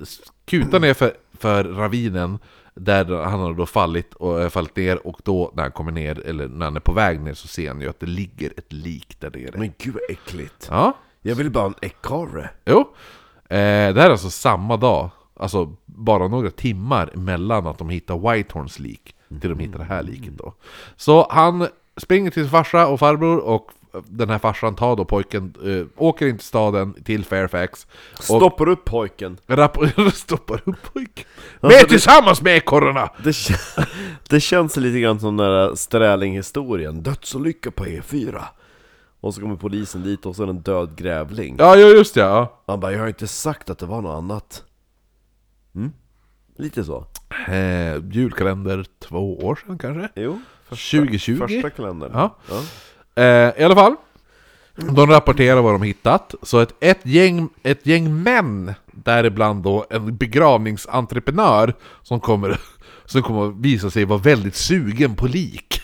kutar 0.46 0.80
ner 0.80 0.94
för, 0.94 1.12
för 1.38 1.64
ravinen 1.64 2.38
där 2.74 3.24
han 3.24 3.40
har 3.40 3.54
då 3.54 3.66
fallit, 3.66 4.14
och, 4.14 4.42
äh, 4.42 4.48
fallit 4.48 4.76
ner 4.76 5.06
och 5.06 5.20
då 5.24 5.52
när 5.54 5.62
han 5.62 5.72
kommer 5.72 5.92
ner, 5.92 6.26
eller 6.26 6.48
när 6.48 6.64
han 6.66 6.76
är 6.76 6.80
på 6.80 6.92
väg 6.92 7.20
ner 7.20 7.34
så 7.34 7.48
ser 7.48 7.68
han 7.68 7.80
ju 7.80 7.88
att 7.88 8.00
det 8.00 8.06
ligger 8.06 8.52
ett 8.56 8.72
lik 8.72 9.16
där 9.20 9.30
nere. 9.30 9.58
Men 9.58 9.72
gud 9.78 9.94
vad 9.94 10.02
äckligt. 10.10 10.68
Ja, 10.70 10.92
Jag 11.22 11.34
vill 11.34 11.50
bara 11.50 11.60
ha 11.64 11.68
en 11.68 11.74
ekorre. 11.88 12.50
jo. 12.64 12.78
Eh, 13.48 13.56
det 13.94 14.00
här 14.00 14.06
är 14.06 14.10
alltså 14.10 14.30
samma 14.30 14.76
dag, 14.76 15.10
alltså 15.36 15.76
bara 15.84 16.28
några 16.28 16.50
timmar 16.50 17.10
mellan 17.14 17.66
att 17.66 17.78
de 17.78 17.90
hittar 17.90 18.32
Whitehorns 18.32 18.78
lik 18.78 19.14
till 19.40 19.50
de 19.50 19.58
hittar 19.58 19.78
det 19.78 19.84
här 19.84 20.02
liket 20.02 20.32
då. 20.38 20.54
Så 20.96 21.26
han 21.30 21.68
springer 21.96 22.30
till 22.30 22.42
sin 22.42 22.50
farsa 22.50 22.86
och 22.86 22.98
farbror 23.00 23.38
och 23.38 23.70
den 24.06 24.30
här 24.30 24.38
farsan 24.38 24.74
tar 24.74 24.96
då 24.96 25.04
pojken, 25.04 25.54
eh, 25.64 25.86
åker 26.04 26.26
in 26.26 26.38
till 26.38 26.46
staden, 26.46 26.94
till 27.04 27.24
Fairfax 27.24 27.86
Stoppar 28.20 28.68
upp 28.68 28.84
pojken. 28.84 29.38
stoppar 30.14 30.60
upp 30.64 30.92
pojken. 30.92 31.24
Alltså, 31.60 31.66
Med 31.78 31.84
det- 31.84 31.88
tillsammans 31.88 32.42
med 32.42 32.56
ekorrarna! 32.56 33.10
Det, 33.24 33.34
det 34.28 34.40
känns 34.40 34.76
lite 34.76 35.00
grann 35.00 35.20
som 35.20 35.36
den 35.36 35.46
där 35.50 35.74
Sträling-historien. 35.74 37.02
Dödsolycka 37.02 37.70
på 37.70 37.84
E4. 37.84 38.42
Och 39.20 39.34
så 39.34 39.40
kommer 39.40 39.56
polisen 39.56 40.02
dit 40.02 40.26
och 40.26 40.36
så 40.36 40.42
är 40.42 40.46
det 40.46 40.52
en 40.52 40.60
död 40.60 40.96
grävling. 40.96 41.56
Ja, 41.58 41.76
ja 41.76 41.88
just 41.88 42.14
det, 42.14 42.20
ja. 42.20 42.60
Han 42.66 42.80
bara, 42.80 42.92
jag 42.92 43.00
har 43.00 43.08
inte 43.08 43.26
sagt 43.26 43.70
att 43.70 43.78
det 43.78 43.86
var 43.86 44.02
något 44.02 44.16
annat. 44.18 44.62
Mm? 45.74 45.92
Lite 46.56 46.84
så. 46.84 47.06
Eh, 47.48 48.04
julkalender 48.10 48.86
två 48.98 49.38
år 49.38 49.58
sedan 49.66 49.78
kanske? 49.78 50.08
Jo. 50.14 50.40
2020? 50.68 51.38
Första 51.38 51.70
kalendern. 51.70 52.10
Ja. 52.14 52.36
ja. 52.48 52.62
Eh, 53.22 53.60
I 53.60 53.64
alla 53.64 53.74
fall, 53.74 53.96
de 54.76 55.10
rapporterar 55.10 55.62
vad 55.62 55.74
de 55.74 55.82
hittat. 55.82 56.34
Så 56.42 56.60
ett, 56.60 56.74
ett, 56.80 57.06
gäng, 57.06 57.48
ett 57.62 57.86
gäng 57.86 58.22
män, 58.22 58.74
däribland 58.92 59.62
då 59.62 59.86
en 59.90 60.16
begravningsentreprenör, 60.16 61.74
som 62.02 62.20
kommer, 62.20 62.60
som 63.04 63.22
kommer 63.22 63.62
visa 63.62 63.90
sig 63.90 64.04
vara 64.04 64.18
väldigt 64.18 64.56
sugen 64.56 65.16
på 65.16 65.26
lik. 65.26 65.80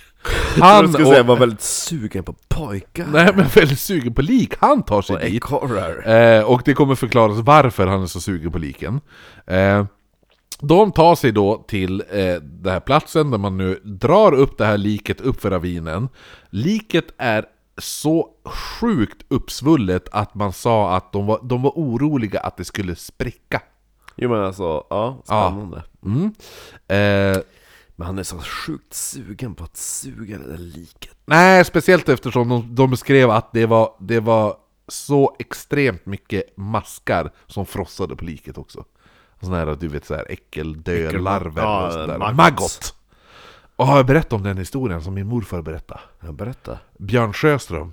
Han 0.59 0.63
Han 0.63 0.89
skulle 0.89 1.05
och, 1.05 1.09
säga, 1.09 1.19
jag 1.19 1.25
var 1.25 1.37
väldigt 1.37 1.61
sugen 1.61 2.25
på 2.25 2.35
pojkar. 2.49 3.07
Nej 3.13 3.33
men 3.37 3.47
väldigt 3.49 3.81
sugen 3.81 4.15
på 4.15 4.23
lik, 4.23 4.55
han 4.59 4.83
tar 4.83 5.03
sig 5.03 5.17
Och 5.17 5.23
dit. 5.23 5.45
Eh, 6.07 6.53
och 6.53 6.63
det 6.65 6.75
kommer 6.75 6.95
förklaras 6.95 7.39
varför 7.39 7.87
han 7.87 8.03
är 8.03 8.07
så 8.07 8.21
sugen 8.21 8.53
på 8.53 8.59
liken. 8.59 9.01
Eh, 9.47 9.85
de 10.61 10.93
tar 10.93 11.15
sig 11.15 11.33
då 11.33 11.65
till 11.69 12.03
eh, 12.11 12.35
den 12.43 12.73
här 12.73 12.81
platsen 12.81 13.31
där 13.31 13.39
man 13.39 13.57
nu 13.57 13.81
drar 13.85 14.33
upp 14.33 14.59
det 14.59 14.65
här 14.65 14.79
liket 14.79 15.21
upp 15.21 15.41
för 15.41 15.51
ravinen. 15.51 16.09
Liket 16.51 17.07
är 17.19 17.45
så 17.79 18.29
sjukt 18.45 19.23
uppsvullet 19.29 20.09
att 20.13 20.35
man 20.35 20.53
sa 20.53 20.97
att 20.97 21.13
de 21.13 21.27
var, 21.27 21.41
de 21.43 21.63
var 21.63 21.71
oroliga 21.71 22.41
att 22.41 22.57
det 22.57 22.65
skulle 22.65 22.97
spricka. 22.97 23.63
Jo 24.17 24.31
men 24.31 24.45
alltså, 24.45 24.85
ja, 24.91 25.23
spännande. 25.25 25.83
Mm. 26.05 26.33
Eh, 26.89 27.43
Men 28.01 28.07
han 28.07 28.19
är 28.19 28.23
så 28.23 28.39
sjukt 28.39 28.95
sugen 28.95 29.55
på 29.55 29.65
att 29.65 29.77
suga 29.77 30.39
det 30.39 30.47
där 30.51 30.59
liket. 30.59 31.17
nej, 31.27 31.65
speciellt 31.65 32.09
eftersom 32.09 32.49
de, 32.49 32.75
de 32.75 32.91
beskrev 32.91 33.31
att 33.31 33.53
det 33.53 33.67
var, 33.67 33.95
det 33.99 34.21
var 34.21 34.57
så 34.89 35.37
extremt 35.39 36.07
mycket 36.07 36.57
maskar 36.57 37.31
som 37.47 37.67
frossade 37.67 38.17
på 38.17 38.25
liket 38.25 38.59
också. 38.59 38.85
Sådana 39.41 39.57
här, 39.59 39.77
du 39.81 39.89
vet, 39.89 40.05
så 40.07 40.15
här 40.15 40.27
äckeldölarver 40.29 41.63
Ja, 41.63 41.87
och 41.87 41.93
sådär. 41.93 42.19
maggots. 42.19 42.37
Maggot! 42.37 42.95
Och 43.77 43.87
har 43.87 43.97
jag 43.97 44.07
berättat 44.07 44.33
om 44.33 44.43
den 44.43 44.57
historien 44.59 45.03
som 45.03 45.15
min 45.15 45.27
morfar 45.27 45.63
berättade? 45.63 46.01
Ja, 46.21 46.33
berätta. 46.33 46.79
Björn 46.99 47.33
Sjöström, 47.33 47.93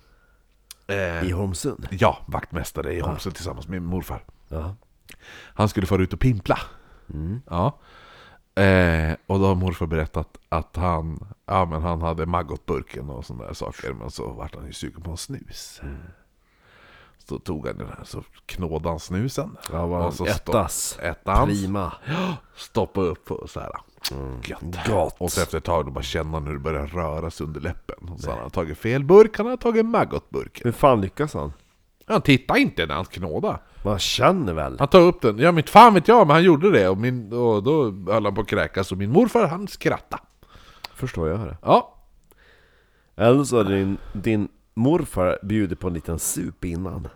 eh, 0.88 1.24
I 1.24 1.32
Holmsund? 1.32 1.88
ja, 1.92 2.18
vaktmästare 2.28 2.94
i 2.94 3.00
Holmsund 3.00 3.36
tillsammans 3.36 3.68
med 3.68 3.82
min 3.82 3.90
morfar. 3.90 4.24
Ja. 4.48 4.76
Han 5.54 5.70
skulle 5.70 5.88
fara 5.88 6.02
ut 6.04 6.14
och 6.14 6.20
pimpla. 6.20 6.60
Ja. 7.50 7.80
Eh, 8.58 9.16
och 9.28 9.40
då 9.40 9.46
har 9.46 9.56
morfar 9.56 9.86
berättat 9.86 10.38
att 10.50 10.76
han, 10.76 11.28
ja, 11.46 11.66
men 11.66 11.82
han 11.82 12.02
hade 12.02 12.26
maggotburken 12.26 13.10
och 13.10 13.26
sådana 13.26 13.46
där 13.46 13.54
saker. 13.54 13.94
Men 13.94 14.12
så 14.12 14.30
vart 14.30 14.56
han 14.56 14.66
ju 14.66 14.74
sugen 14.74 15.02
på 15.02 15.12
en 15.12 15.18
snus. 15.18 15.82
Så 17.18 17.40
tog 17.40 17.68
han 17.68 17.78
den 17.78 17.88
här, 17.88 18.04
så 18.04 18.24
knådade 18.46 18.90
han 18.90 19.00
snusen. 19.00 19.58
Ja, 19.72 19.86
var 19.86 20.08
och 20.08 20.14
så 20.14 20.26
ettas. 20.26 21.00
Ettans. 21.02 21.46
Prima. 21.50 21.94
Stoppa 22.56 23.02
upp 23.02 23.32
och 23.32 23.50
så 23.50 23.60
här. 23.60 23.72
Gött. 24.44 24.88
Gott. 24.88 25.16
Och 25.18 25.32
så 25.32 25.42
efter 25.42 25.58
ett 25.58 25.64
tag 25.64 25.86
då 25.86 25.92
bara 25.92 26.04
känna 26.04 26.40
när 26.40 26.52
det 26.54 26.60
börjar 26.60 26.88
röra 26.88 27.32
sig 27.32 27.46
under 27.46 27.62
läppen. 27.62 28.10
Och 28.10 28.20
så 28.20 28.32
han 28.32 28.40
har 28.40 28.50
tagit 28.50 28.78
fel 28.78 29.04
burk, 29.04 29.38
han 29.38 29.46
har 29.46 29.58
tagit 29.58 29.86
maggotburken. 29.86 30.62
Hur 30.64 30.72
fan 30.72 31.02
lyckas 31.02 31.34
han? 31.34 31.54
Han 32.06 32.22
tittar 32.22 32.58
inte 32.58 32.86
när 32.86 32.96
han 32.96 33.06
knådar. 33.06 33.62
Man 33.88 34.00
känner 34.00 34.54
väl? 34.54 34.76
Han 34.80 34.88
tar 34.88 35.02
upp 35.02 35.22
den, 35.22 35.40
ja 35.40 35.52
men 35.52 35.64
fan 35.64 35.94
vet 35.94 36.08
jag, 36.08 36.28
men 36.28 36.34
han 36.34 36.44
gjorde 36.44 36.72
det 36.72 36.90
och, 36.90 36.98
min, 36.98 37.34
och 37.34 37.64
då 37.64 37.84
höll 38.12 38.26
han 38.26 38.36
på 38.36 38.42
att 38.42 38.48
kräkas 38.48 38.92
och 38.92 38.98
min 38.98 39.12
morfar 39.12 39.48
han 39.48 39.68
skrattade. 39.68 40.24
Förstår 40.96 41.30
jag 41.30 41.40
det. 41.40 41.58
Ja, 41.62 41.96
Eller 43.16 43.44
så 43.44 43.58
har 43.58 43.64
din, 43.64 43.98
din 44.14 44.48
morfar 44.74 45.40
bjudit 45.44 45.80
på 45.80 45.88
en 45.88 45.94
liten 45.94 46.20
sup 46.20 46.66
innan. 46.66 47.08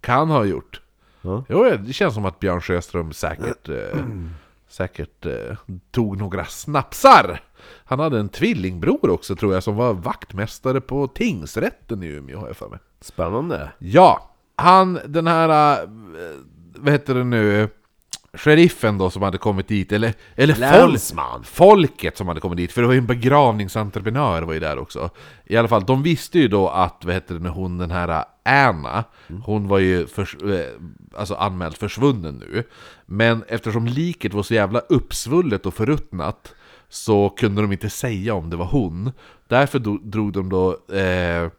kan 0.00 0.30
ha 0.30 0.44
gjort. 0.44 0.80
Ja. 1.22 1.44
Jo, 1.48 1.64
det 1.78 1.92
känns 1.92 2.14
som 2.14 2.24
att 2.24 2.38
Björn 2.40 2.60
Sjöström 2.60 3.12
säkert, 3.12 3.68
eh, 3.68 4.04
säkert 4.68 5.26
eh, 5.26 5.56
tog 5.90 6.18
några 6.18 6.44
snapsar. 6.44 7.40
Han 7.84 7.98
hade 8.00 8.18
en 8.18 8.28
tvillingbror 8.28 9.10
också 9.10 9.36
tror 9.36 9.54
jag 9.54 9.62
som 9.62 9.76
var 9.76 9.92
vaktmästare 9.94 10.80
på 10.80 11.06
tingsrätten 11.06 12.02
i 12.02 12.06
Umeå 12.06 12.38
har 12.38 12.46
jag 12.46 12.56
för 12.56 12.68
mig. 12.68 12.78
Spännande. 13.00 13.72
Ja, 13.78 14.30
han 14.58 14.98
den 15.06 15.26
här, 15.26 15.82
eh, 15.82 15.88
vad 16.76 16.92
heter 16.92 17.14
det 17.14 17.24
nu, 17.24 17.68
sheriffen 18.32 18.98
då 18.98 19.10
som 19.10 19.22
hade 19.22 19.38
kommit 19.38 19.68
dit, 19.68 19.92
eller, 19.92 20.14
eller 20.34 20.54
folk, 20.54 20.90
Länsman. 20.90 21.44
folket 21.44 22.16
som 22.16 22.28
hade 22.28 22.40
kommit 22.40 22.56
dit, 22.56 22.72
för 22.72 22.80
det 22.80 22.86
var 22.86 22.94
ju 22.94 22.98
en 22.98 23.06
begravningsentreprenör 23.06 24.42
var 24.42 24.54
ju 24.54 24.60
där 24.60 24.78
också. 24.78 25.10
I 25.44 25.56
alla 25.56 25.68
fall, 25.68 25.84
de 25.84 26.02
visste 26.02 26.38
ju 26.38 26.48
då 26.48 26.68
att, 26.68 27.02
vad 27.04 27.14
heter 27.14 27.34
det 27.34 27.40
nu, 27.40 27.48
hon 27.48 27.78
den 27.78 27.90
här 27.90 28.24
Anna, 28.44 29.04
hon 29.44 29.68
var 29.68 29.78
ju 29.78 30.06
förs 30.06 30.34
eh, 30.34 30.66
alltså 31.16 31.34
anmäld 31.34 31.76
försvunnen 31.76 32.34
nu. 32.34 32.64
Men 33.06 33.44
eftersom 33.48 33.86
liket 33.86 34.34
var 34.34 34.42
så 34.42 34.54
jävla 34.54 34.78
uppsvullet 34.78 35.66
och 35.66 35.74
förruttnat 35.74 36.54
så 36.88 37.28
kunde 37.28 37.62
de 37.62 37.72
inte 37.72 37.90
säga 37.90 38.34
om 38.34 38.50
det 38.50 38.56
var 38.56 38.66
hon. 38.66 39.12
Därför 39.48 39.78
drog 40.10 40.32
de 40.32 40.48
då 40.48 40.70
eh, 40.96 41.50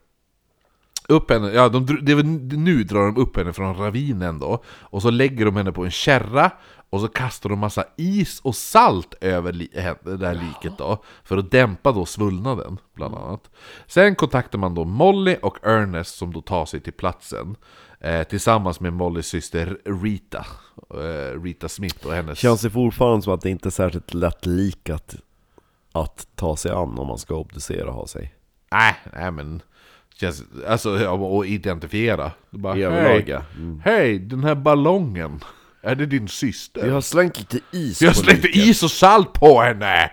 upp 1.10 1.32
henne, 1.32 1.52
ja 1.52 1.70
de, 1.70 2.00
det 2.02 2.16
var, 2.16 2.24
nu 2.58 2.84
drar 2.84 3.06
de 3.06 3.18
upp 3.18 3.38
henne 3.38 3.54
från 3.54 3.76
ravinen 3.76 4.40
då 4.40 4.64
Och 4.68 5.02
så 5.02 5.10
lägger 5.10 5.46
de 5.46 5.56
henne 5.56 5.72
på 5.72 5.86
en 5.86 5.92
kärra 5.92 6.52
Och 6.90 7.02
så 7.02 7.08
kastar 7.08 7.50
de 7.50 7.60
massa 7.60 7.84
is 7.98 8.40
och 8.40 8.56
salt 8.56 9.14
över 9.22 9.54
li, 9.54 9.70
det 10.04 10.18
där 10.18 10.34
liket 10.34 10.78
då 10.78 11.04
För 11.24 11.38
att 11.38 11.52
dämpa 11.52 11.92
då 11.92 12.06
svullnaden, 12.06 12.78
bland 12.96 13.16
annat. 13.16 13.50
Sen 13.88 14.16
kontaktar 14.16 14.60
man 14.60 14.76
då 14.76 14.86
Molly 14.86 15.38
och 15.42 15.58
Ernest 15.64 16.18
som 16.18 16.34
då 16.34 16.42
tar 16.42 16.66
sig 16.66 16.80
till 16.80 16.94
platsen 16.94 17.56
eh, 18.00 18.24
Tillsammans 18.24 18.80
med 18.80 18.94
Mollys 18.94 19.28
syster 19.28 19.78
Rita 19.86 20.46
eh, 20.94 21.42
Rita 21.42 21.70
Smith 21.70 22.08
och 22.08 22.14
hennes... 22.14 22.40
Känns 22.40 22.62
det 22.62 22.70
fortfarande 22.70 23.22
som 23.22 23.34
att 23.34 23.42
det 23.42 23.50
inte 23.50 23.70
är 23.70 23.72
särskilt 23.72 24.14
lätt 24.14 24.46
likat 24.46 25.16
att 25.92 26.28
ta 26.36 26.56
sig 26.56 26.72
an 26.72 27.00
om 27.00 27.08
man 27.08 27.18
ska 27.18 27.36
obducera 27.36 27.88
och 27.88 27.94
ha 27.94 28.08
sig? 28.08 28.34
Nej, 28.72 28.96
nej 29.14 29.32
men... 29.32 29.62
Känns, 30.20 30.44
alltså, 30.68 31.08
och 31.08 31.46
identifiera. 31.46 32.32
Bara, 32.50 32.78
Överlag. 32.78 33.30
Mm. 33.58 33.82
hej, 33.86 34.20
den 34.20 34.44
här 34.44 34.56
ballongen. 34.56 35.44
Är 35.82 35.96
det 35.96 36.06
din 36.06 36.28
syster? 36.28 36.84
Vi 36.84 36.90
har 36.90 37.02
slängt 37.02 37.40
lite 37.40 37.60
is 37.72 38.02
Vi 38.02 38.06
har 38.06 38.14
slängt 38.14 38.46
is 38.46 38.84
och 38.84 38.92
salt 38.92 39.34
på 39.34 39.62
henne! 39.62 40.12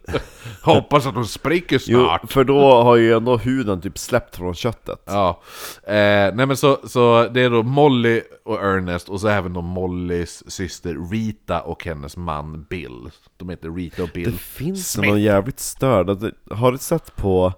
Hoppas 0.62 1.06
att 1.06 1.14
hon 1.14 1.26
spricker 1.26 1.82
Jo, 1.86 1.98
snart. 1.98 2.32
för 2.32 2.44
då 2.44 2.82
har 2.82 2.96
ju 2.96 3.12
ändå 3.12 3.36
huden 3.36 3.80
typ 3.80 3.98
släppt 3.98 4.36
från 4.36 4.54
köttet. 4.54 5.02
Ja, 5.06 5.42
eh, 5.86 5.94
nej 6.34 6.46
men 6.46 6.56
så, 6.56 6.78
så 6.84 7.28
det 7.28 7.40
är 7.40 7.50
då 7.50 7.62
Molly 7.62 8.22
och 8.44 8.64
Ernest 8.64 9.08
och 9.08 9.20
så 9.20 9.28
även 9.28 9.52
då 9.52 9.60
Mollys 9.62 10.50
syster 10.50 11.10
Rita 11.10 11.60
och 11.60 11.84
hennes 11.84 12.16
man 12.16 12.66
Bill. 12.70 13.10
De 13.36 13.48
heter 13.48 13.70
Rita 13.70 14.02
och 14.02 14.10
Bill. 14.14 14.32
Det 14.32 14.38
finns 14.38 14.92
Smith. 14.92 15.08
någon 15.08 15.22
jävligt 15.22 15.60
störd. 15.60 16.32
Har 16.50 16.72
du 16.72 16.78
sett 16.78 17.16
på 17.16 17.52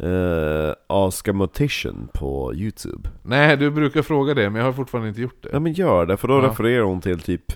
Uh, 0.00 0.72
Aska 0.86 1.32
Mortician 1.32 2.08
på 2.14 2.54
Youtube 2.54 3.08
Nej, 3.22 3.56
du 3.56 3.70
brukar 3.70 4.02
fråga 4.02 4.34
det, 4.34 4.50
men 4.50 4.58
jag 4.60 4.66
har 4.68 4.72
fortfarande 4.72 5.08
inte 5.08 5.20
gjort 5.20 5.42
det. 5.42 5.48
Ja 5.52 5.60
men 5.60 5.72
gör 5.72 6.06
det, 6.06 6.16
för 6.16 6.28
då 6.28 6.34
Ja. 6.34 6.40
refererar 6.48 6.82
hon 6.82 7.00
till 7.00 7.20
typ 7.20 7.52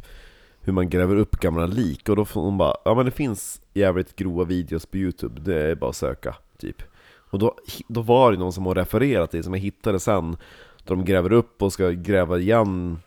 hur 0.61 0.73
man 0.73 0.89
gräver 0.91 1.17
upp 1.17 1.41
gamla 1.41 1.67
lik 1.67 2.09
och 2.09 2.17
då 2.17 2.25
får 2.25 2.41
hon 2.43 2.59
bara 2.59 2.75
Ja 2.85 2.95
men 2.95 3.05
det 3.05 3.11
finns 3.11 3.61
jävligt 3.75 4.17
grova 4.17 4.45
videos 4.45 4.87
på 4.87 4.97
youtube, 4.97 5.41
det 5.41 5.63
är 5.63 5.75
bara 5.75 5.91
att 5.91 5.97
söka 5.97 6.35
typ 6.59 6.83
Och 7.31 7.39
då, 7.39 7.55
då 7.89 8.03
var 8.03 8.33
det 8.33 8.39
någon 8.39 8.53
som 8.53 8.67
har 8.67 8.75
refererat 8.75 9.31
till, 9.31 9.45
som 9.45 9.55
jag 9.55 9.61
hittade 9.61 10.01
sen 10.01 10.37
Då 10.85 10.95
de 10.95 11.05
gräver 11.05 11.33
upp 11.33 11.63
och 11.63 11.73
ska 11.73 11.91
gräva 11.91 12.39
igen 12.39 12.99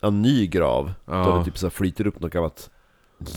en 0.00 0.22
ny 0.22 0.46
grav 0.46 0.92
Då 1.06 1.12
Ja. 1.12 1.36
det 1.38 1.44
typ 1.44 1.58
så 1.58 1.70
flyter 1.70 2.06
upp 2.06 2.20
något 2.20 2.32
gammalt 2.32 2.70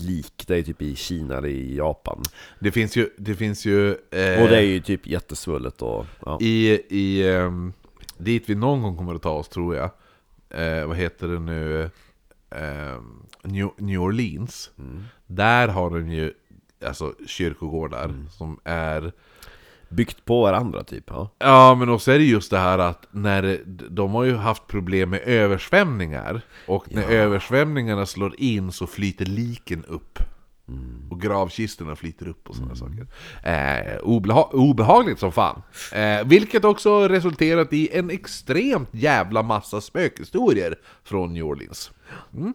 lik, 0.02 0.44
det 0.46 0.56
är 0.56 0.62
typ 0.62 0.82
i 0.82 0.96
Kina 0.96 1.36
eller 1.36 1.48
i 1.48 1.76
Japan 1.76 2.22
Det 2.60 2.70
finns 2.72 2.96
ju, 2.96 3.10
det 3.18 3.34
finns 3.34 3.66
ju... 3.66 3.88
eh, 3.90 4.42
Och 4.42 4.48
det 4.48 4.56
är 4.56 4.60
ju 4.62 4.80
typ 4.80 5.06
jättesvullet 5.06 5.82
och 5.82 6.06
ja. 6.26 6.38
I, 6.40 6.80
i 6.88 7.28
ehm, 7.30 7.72
dit 8.18 8.44
vi 8.46 8.54
någon 8.54 8.82
gång 8.82 8.96
kommer 8.96 9.14
att 9.14 9.22
ta 9.22 9.30
oss 9.30 9.48
tror 9.48 9.76
jag 9.76 9.90
eh, 10.50 10.86
Vad 10.86 10.96
heter 10.96 11.28
det 11.28 11.38
nu? 11.40 11.90
Ehm, 12.50 13.22
New, 13.42 13.68
New 13.76 14.00
Orleans 14.00 14.70
Där 15.26 15.68
har 15.68 15.90
de 15.90 16.08
ju 16.10 16.32
Alltså 16.86 17.14
kyrkogårdar 17.26 18.14
som 18.30 18.60
är 18.64 19.12
Byggt 19.88 20.24
på 20.24 20.42
varandra 20.42 20.84
typ, 20.84 21.04
ja. 21.06 21.30
Ja 21.38 21.74
men 21.74 21.88
också 21.88 22.12
är 22.12 22.18
det 22.18 22.24
just 22.24 22.50
det 22.50 22.58
här 22.58 22.78
att 22.78 23.06
när 23.10 23.60
de 23.90 24.10
har 24.14 24.24
ju 24.24 24.36
haft 24.36 24.66
problem 24.66 25.10
med 25.10 25.20
översvämningar 25.26 26.40
Och 26.66 26.84
när 26.94 27.02
översvämningarna 27.10 28.06
slår 28.06 28.34
in 28.40 28.72
så 28.72 28.86
flyter 28.86 29.24
liken 29.26 29.84
upp. 29.84 30.18
Och 31.10 31.20
gravkistorna 31.20 31.96
flyter 31.96 32.28
upp 32.28 32.48
och 32.50 32.56
sådana 32.56 32.74
saker. 32.74 33.06
Eh, 33.44 33.98
obeha- 34.02 34.50
Obehagligt 34.52 35.18
som 35.18 35.32
fan. 35.32 35.62
Eh, 35.92 36.24
Vilket 36.26 36.64
också 36.64 37.08
resulterat 37.08 37.72
i 37.72 37.88
en 37.98 38.10
extremt 38.10 38.88
jävla 38.92 39.42
massa 39.42 39.80
spökhistorier 39.80 40.74
från 41.04 41.32
New 41.32 41.44
Orleans. 41.44 41.90
Mm. 42.34 42.54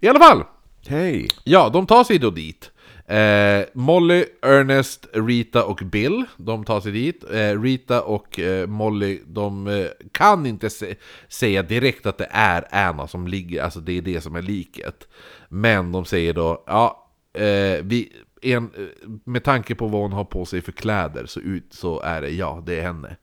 I 0.00 0.08
alla 0.08 0.18
fall. 0.18 0.44
Hej! 0.88 1.28
Ja, 1.44 1.68
de 1.68 1.86
tar 1.86 2.04
sig 2.04 2.18
då 2.18 2.30
dit. 2.30 2.69
Eh, 3.10 3.64
Molly, 3.72 4.24
Ernest, 4.42 5.06
Rita 5.12 5.64
och 5.64 5.76
Bill, 5.84 6.24
de 6.36 6.64
tar 6.64 6.80
sig 6.80 6.92
dit. 6.92 7.24
Eh, 7.32 7.62
Rita 7.62 8.02
och 8.02 8.40
eh, 8.40 8.66
Molly, 8.66 9.20
de 9.26 9.66
eh, 9.66 9.86
kan 10.12 10.46
inte 10.46 10.70
se, 10.70 10.94
säga 11.28 11.62
direkt 11.62 12.06
att 12.06 12.18
det 12.18 12.28
är 12.30 12.64
Anna 12.70 13.08
som 13.08 13.26
ligger, 13.28 13.62
alltså 13.62 13.80
det 13.80 13.98
är 13.98 14.02
det 14.02 14.20
som 14.20 14.36
är 14.36 14.42
liket. 14.42 15.08
Men 15.48 15.92
de 15.92 16.04
säger 16.04 16.34
då, 16.34 16.64
ja, 16.66 17.10
eh, 17.32 17.82
vi, 17.82 18.12
en, 18.42 18.64
eh, 18.64 19.08
med 19.24 19.44
tanke 19.44 19.74
på 19.74 19.86
vad 19.86 20.02
hon 20.02 20.12
har 20.12 20.24
på 20.24 20.44
sig 20.44 20.60
för 20.62 20.72
kläder 20.72 21.26
så, 21.26 21.40
ut, 21.40 21.72
så 21.72 22.00
är 22.00 22.22
det, 22.22 22.30
ja, 22.30 22.62
det 22.66 22.78
är 22.78 22.82
henne. 22.82 23.16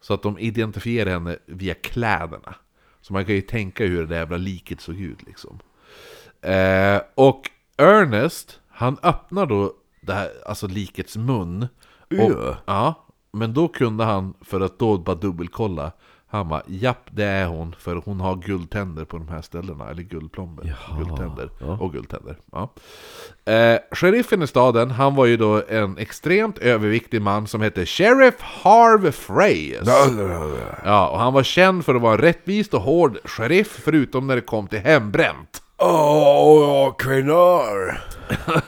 Så 0.00 0.14
att 0.14 0.22
de 0.22 0.38
identifierar 0.38 1.10
henne 1.10 1.38
via 1.46 1.74
kläderna. 1.74 2.54
Så 3.00 3.12
man 3.12 3.24
kan 3.24 3.34
ju 3.34 3.40
tänka 3.40 3.84
hur 3.84 4.00
det 4.00 4.06
där 4.06 4.16
jävla 4.16 4.36
liket 4.36 4.80
såg 4.80 5.00
ut 5.00 5.22
liksom. 5.26 5.58
Eh, 6.40 7.00
och 7.14 7.50
Ernest, 7.76 8.60
han 8.78 8.96
öppnar 9.02 9.46
då 9.46 9.72
det 10.00 10.12
här, 10.12 10.30
alltså 10.46 10.66
likets 10.66 11.16
mun. 11.16 11.68
Och, 12.10 12.30
Ö. 12.30 12.54
ja, 12.66 13.06
men 13.32 13.54
då 13.54 13.68
kunde 13.68 14.04
han, 14.04 14.34
för 14.40 14.60
att 14.60 14.78
då 14.78 14.98
bara 14.98 15.16
dubbelkolla, 15.16 15.92
han 16.26 16.48
bara 16.48 16.62
japp 16.66 17.08
det 17.10 17.24
är 17.24 17.46
hon, 17.46 17.74
för 17.78 18.02
hon 18.04 18.20
har 18.20 18.36
guldtänder 18.36 19.04
på 19.04 19.18
de 19.18 19.28
här 19.28 19.42
ställena, 19.42 19.90
eller 19.90 20.02
guldplomber. 20.02 20.76
Guldtänder 20.98 21.50
och 21.80 21.92
guldtänder. 21.92 22.36
Ja. 22.52 22.72
Eh, 23.52 23.78
sheriffen 23.92 24.42
i 24.42 24.46
staden, 24.46 24.90
han 24.90 25.14
var 25.14 25.26
ju 25.26 25.36
då 25.36 25.62
en 25.68 25.98
extremt 25.98 26.58
överviktig 26.58 27.22
man 27.22 27.46
som 27.46 27.60
hette 27.60 27.86
Sheriff 27.86 28.40
Harv 28.40 29.10
Freyes. 29.10 29.88
Ja, 30.84 31.08
och 31.08 31.18
han 31.18 31.32
var 31.32 31.42
känd 31.42 31.84
för 31.84 31.94
att 31.94 32.02
vara 32.02 32.12
en 32.14 32.20
rättvist 32.20 32.74
och 32.74 32.80
hård 32.82 33.18
sheriff, 33.24 33.80
förutom 33.84 34.26
när 34.26 34.34
det 34.34 34.42
kom 34.42 34.66
till 34.66 34.80
hembränt. 34.80 35.57
Åh, 35.78 36.94
kvinnor! 36.98 37.98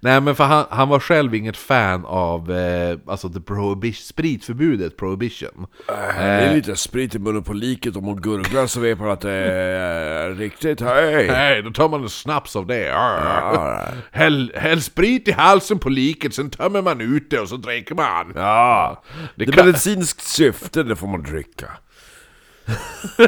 Nej 0.00 0.20
men 0.20 0.34
för 0.34 0.44
han, 0.44 0.64
han 0.70 0.88
var 0.88 1.00
själv 1.00 1.34
inget 1.34 1.56
fan 1.56 2.04
av 2.06 2.52
eh, 2.52 2.98
alltså 3.06 3.28
the 3.28 3.40
prohibition, 3.40 4.02
spritförbudet, 4.04 4.96
prohibition. 4.96 5.66
Det 5.86 5.92
är 6.22 6.54
lite 6.54 6.76
sprit 6.76 7.14
i 7.14 7.18
munnen 7.18 7.42
på 7.42 7.52
liket 7.52 7.96
och 7.96 8.02
man 8.02 8.16
gurglar 8.16 8.66
så 8.66 8.80
vet 8.80 8.98
man 8.98 9.10
att 9.10 9.20
det 9.20 9.30
är 9.32 10.30
riktigt 10.34 10.80
hej! 10.80 11.26
Nej, 11.26 11.62
då 11.62 11.70
tar 11.70 11.88
man 11.88 12.02
en 12.02 12.08
snaps 12.08 12.56
av 12.56 12.66
det. 12.66 12.94
Arr. 12.94 13.94
Häll, 14.12 14.52
häll 14.56 14.82
sprit 14.82 15.28
i 15.28 15.32
halsen 15.32 15.78
på 15.78 15.88
liket, 15.88 16.34
sen 16.34 16.50
tömmer 16.50 16.82
man 16.82 17.00
ut 17.00 17.30
det 17.30 17.40
och 17.40 17.48
så 17.48 17.56
dricker 17.56 17.94
man. 17.94 18.32
Ja, 18.34 19.02
Det 19.36 19.44
det 19.44 19.50
är 19.50 19.56
kan- 19.56 19.66
medicinskt 19.66 20.22
syfte, 20.22 20.82
det 20.82 20.96
får 20.96 21.06
man 21.06 21.22
dricka. 21.22 21.66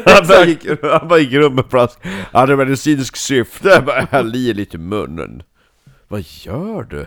Han, 0.06 0.26
bara 0.28 0.44
gick, 0.46 0.66
han 0.82 1.08
bara 1.08 1.18
gick 1.18 1.32
runt 1.32 1.54
med 1.54 1.64
flask. 1.70 1.98
Ja, 2.32 2.46
det 2.46 2.52
är 2.52 2.56
medicinskt 2.56 3.18
syfte, 3.18 3.68
jag 3.68 3.84
bara 3.84 4.00
häll 4.10 4.34
i 4.34 4.54
lite 4.54 4.76
i 4.76 4.80
munnen. 4.80 5.42
Vad 6.08 6.24
gör 6.26 6.82
du? 6.82 7.06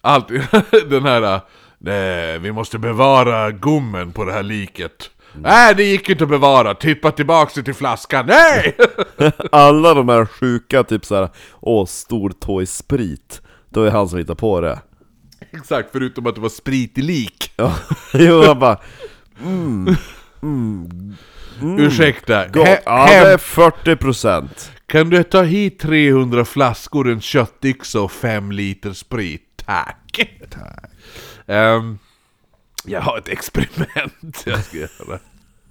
Alltid 0.00 0.42
den 0.90 1.02
här... 1.02 1.40
Nej, 1.78 2.38
vi 2.38 2.52
måste 2.52 2.78
bevara 2.78 3.50
gommen 3.50 4.12
på 4.12 4.24
det 4.24 4.32
här 4.32 4.42
liket. 4.42 5.10
Nej, 5.34 5.74
det 5.74 5.84
gick 5.84 6.08
inte 6.08 6.24
att 6.24 6.30
bevara. 6.30 6.74
Tippa 6.74 7.10
tillbaks 7.10 7.54
det 7.54 7.62
till 7.62 7.74
flaskan. 7.74 8.26
Nej! 8.26 8.76
Alla 9.52 9.94
de 9.94 10.08
här 10.08 10.26
sjuka, 10.26 10.84
typ 10.84 11.04
såhär, 11.04 11.28
åh, 11.60 11.86
stor 11.86 12.30
tå 12.30 12.62
i 12.62 12.66
sprit. 12.66 13.42
Då 13.68 13.82
är 13.82 13.90
han 13.90 14.08
som 14.08 14.18
hittar 14.18 14.34
på 14.34 14.60
det. 14.60 14.78
Exakt, 15.50 15.88
förutom 15.92 16.26
att 16.26 16.34
det 16.34 16.40
var 16.40 16.48
sprit 16.48 16.98
i 16.98 17.02
lik. 17.02 17.52
Ja, 17.56 17.74
jo, 18.14 18.42
han 18.46 18.58
bara, 18.58 18.78
Ursäkta, 21.64 22.46
gott. 22.48 22.66
he- 22.68 22.78
Ja, 22.86 23.06
det 23.06 23.14
är 23.32 23.38
40%. 23.38 24.70
kan 24.86 25.10
du 25.10 25.22
ta 25.22 25.42
hit 25.42 25.78
300 25.78 26.44
flaskor, 26.44 27.08
en 27.10 27.20
köttyxa 27.20 28.00
och 28.00 28.12
5 28.12 28.52
liter 28.52 28.92
sprit? 28.92 29.62
Tack! 29.66 30.20
Tack. 30.50 30.90
Ehm, 31.46 31.98
jag 32.84 33.00
har 33.00 33.18
ett 33.18 33.28
experiment 33.28 34.42
jag 34.46 34.64
ska 34.64 34.76
göra. 34.76 35.18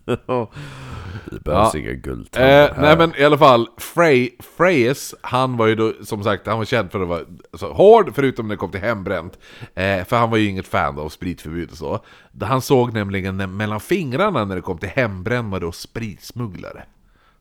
Det 0.05 1.43
behövs 1.43 1.73
Ja. 1.73 1.79
inga 1.79 1.91
guldtänder 1.93 2.69
Eh, 2.69 2.81
nej 2.81 2.97
men 2.97 3.15
i 3.15 3.23
alla 3.23 3.37
fall, 3.37 3.67
Frey, 3.77 4.29
Freyes, 4.57 5.15
han 5.21 5.57
var 5.57 5.67
ju 5.67 5.75
då 5.75 5.93
som 6.03 6.23
sagt, 6.23 6.47
han 6.47 6.57
var 6.57 6.65
känd 6.65 6.91
för 6.91 7.01
att 7.01 7.07
vara 7.07 7.21
så 7.53 7.73
hård, 7.73 8.11
förutom 8.15 8.47
när 8.47 8.55
det 8.55 8.57
kom 8.59 8.71
till 8.71 8.79
hembränt. 8.81 9.37
Eh, 9.75 10.03
för 10.05 10.15
han 10.15 10.29
var 10.29 10.37
ju 10.37 10.47
inget 10.49 10.67
fan 10.67 10.99
av 10.99 11.09
spritförbud 11.09 11.71
och 11.71 11.77
så. 11.77 11.99
Han 12.41 12.61
såg 12.61 12.93
nämligen 12.93 13.37
när- 13.37 13.47
mellan 13.47 13.79
fingrarna 13.79 14.45
när 14.45 14.55
det 14.55 14.61
kom 14.61 14.77
till 14.77 14.89
hembrännare 14.89 15.65
och 15.65 15.75
spritsmugglare. 15.75 16.83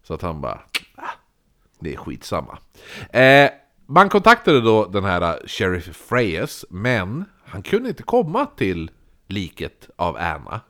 Så 0.02 0.14
att 0.14 0.22
han 0.22 0.40
bara, 0.40 0.60
ah, 0.96 1.02
det 1.80 1.92
är 1.92 1.96
skitsamma. 1.96 2.58
Eh, 3.10 3.50
man 3.86 4.08
kontaktade 4.08 4.60
då 4.60 4.86
den 4.86 5.04
här 5.04 5.22
eh, 5.22 5.34
Sheriff 5.46 5.96
Freyes, 5.96 6.64
men 6.70 7.24
han 7.44 7.62
kunde 7.62 7.88
inte 7.88 8.02
komma 8.02 8.46
till 8.46 8.90
liket 9.28 9.90
av 9.96 10.16
Anna. 10.16 10.60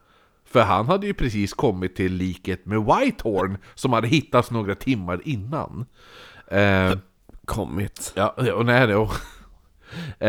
För 0.51 0.61
han 0.61 0.87
hade 0.87 1.07
ju 1.07 1.15
precis 1.15 1.55
kommit 1.55 1.97
till 1.97 2.13
liket 2.13 2.67
med 2.67 2.79
Whitehorn 2.79 3.59
som 3.75 3.93
hade 3.93 4.09
hittats 4.09 4.51
några 4.51 4.75
timmar 4.75 5.21
innan. 5.25 5.87
Eh, 6.51 6.93
Kommit. 7.45 8.13
ja, 8.17 8.35
och 8.55 8.67
nej, 8.67 8.87
det 8.87 9.09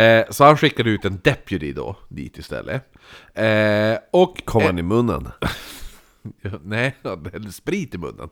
eh, 0.02 0.26
Så 0.30 0.44
han 0.44 0.58
skickade 0.58 0.90
ut 0.90 1.06
en 1.06 1.20
deputy 1.24 1.74
då, 1.74 1.96
dit 2.10 2.38
istället. 2.38 2.94
Eh, 3.34 3.98
och... 4.12 4.46
Kom 4.46 4.64
han 4.64 4.80
i 4.80 4.82
munnen? 4.82 5.28
Nej, 6.64 6.96
han 7.04 7.30
hällde 7.34 7.52
sprit 7.52 7.96
i 7.96 7.98
munnen. 7.98 8.30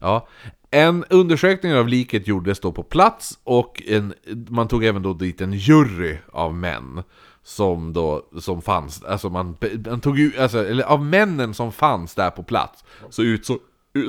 Ja. 0.00 0.28
En 0.70 1.04
undersökning 1.10 1.74
av 1.74 1.88
liket 1.88 2.28
gjordes 2.28 2.60
då 2.60 2.72
på 2.72 2.82
plats 2.82 3.38
och 3.44 3.82
en, 3.86 4.14
man 4.48 4.68
tog 4.68 4.84
även 4.84 5.02
då 5.02 5.14
dit 5.14 5.40
en 5.40 5.52
jury 5.52 6.16
av 6.32 6.54
män 6.54 7.02
som 7.44 7.92
då 7.92 8.26
som 8.40 8.62
fanns, 8.62 9.04
alltså 9.04 9.28
man, 9.28 9.56
man 9.86 10.00
tog 10.00 10.18
ju, 10.18 10.38
alltså, 10.38 10.66
eller 10.66 10.84
av 10.84 11.04
männen 11.04 11.54
som 11.54 11.72
fanns 11.72 12.14
där 12.14 12.30
på 12.30 12.42
plats 12.42 12.84
så 13.10 13.22
ut 13.22 13.46
så 13.46 13.58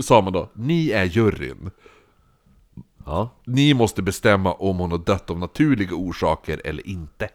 sa 0.01 0.21
man 0.21 0.33
då, 0.33 0.49
ni 0.53 0.89
är 0.89 1.03
juryn. 1.03 1.71
Ja. 3.05 3.29
Ni 3.45 3.73
måste 3.73 4.01
bestämma 4.01 4.53
om 4.53 4.77
hon 4.77 4.91
har 4.91 4.97
dött 4.97 5.29
av 5.29 5.39
naturliga 5.39 5.95
orsaker 5.95 6.61
eller 6.65 6.87
inte. 6.87 7.29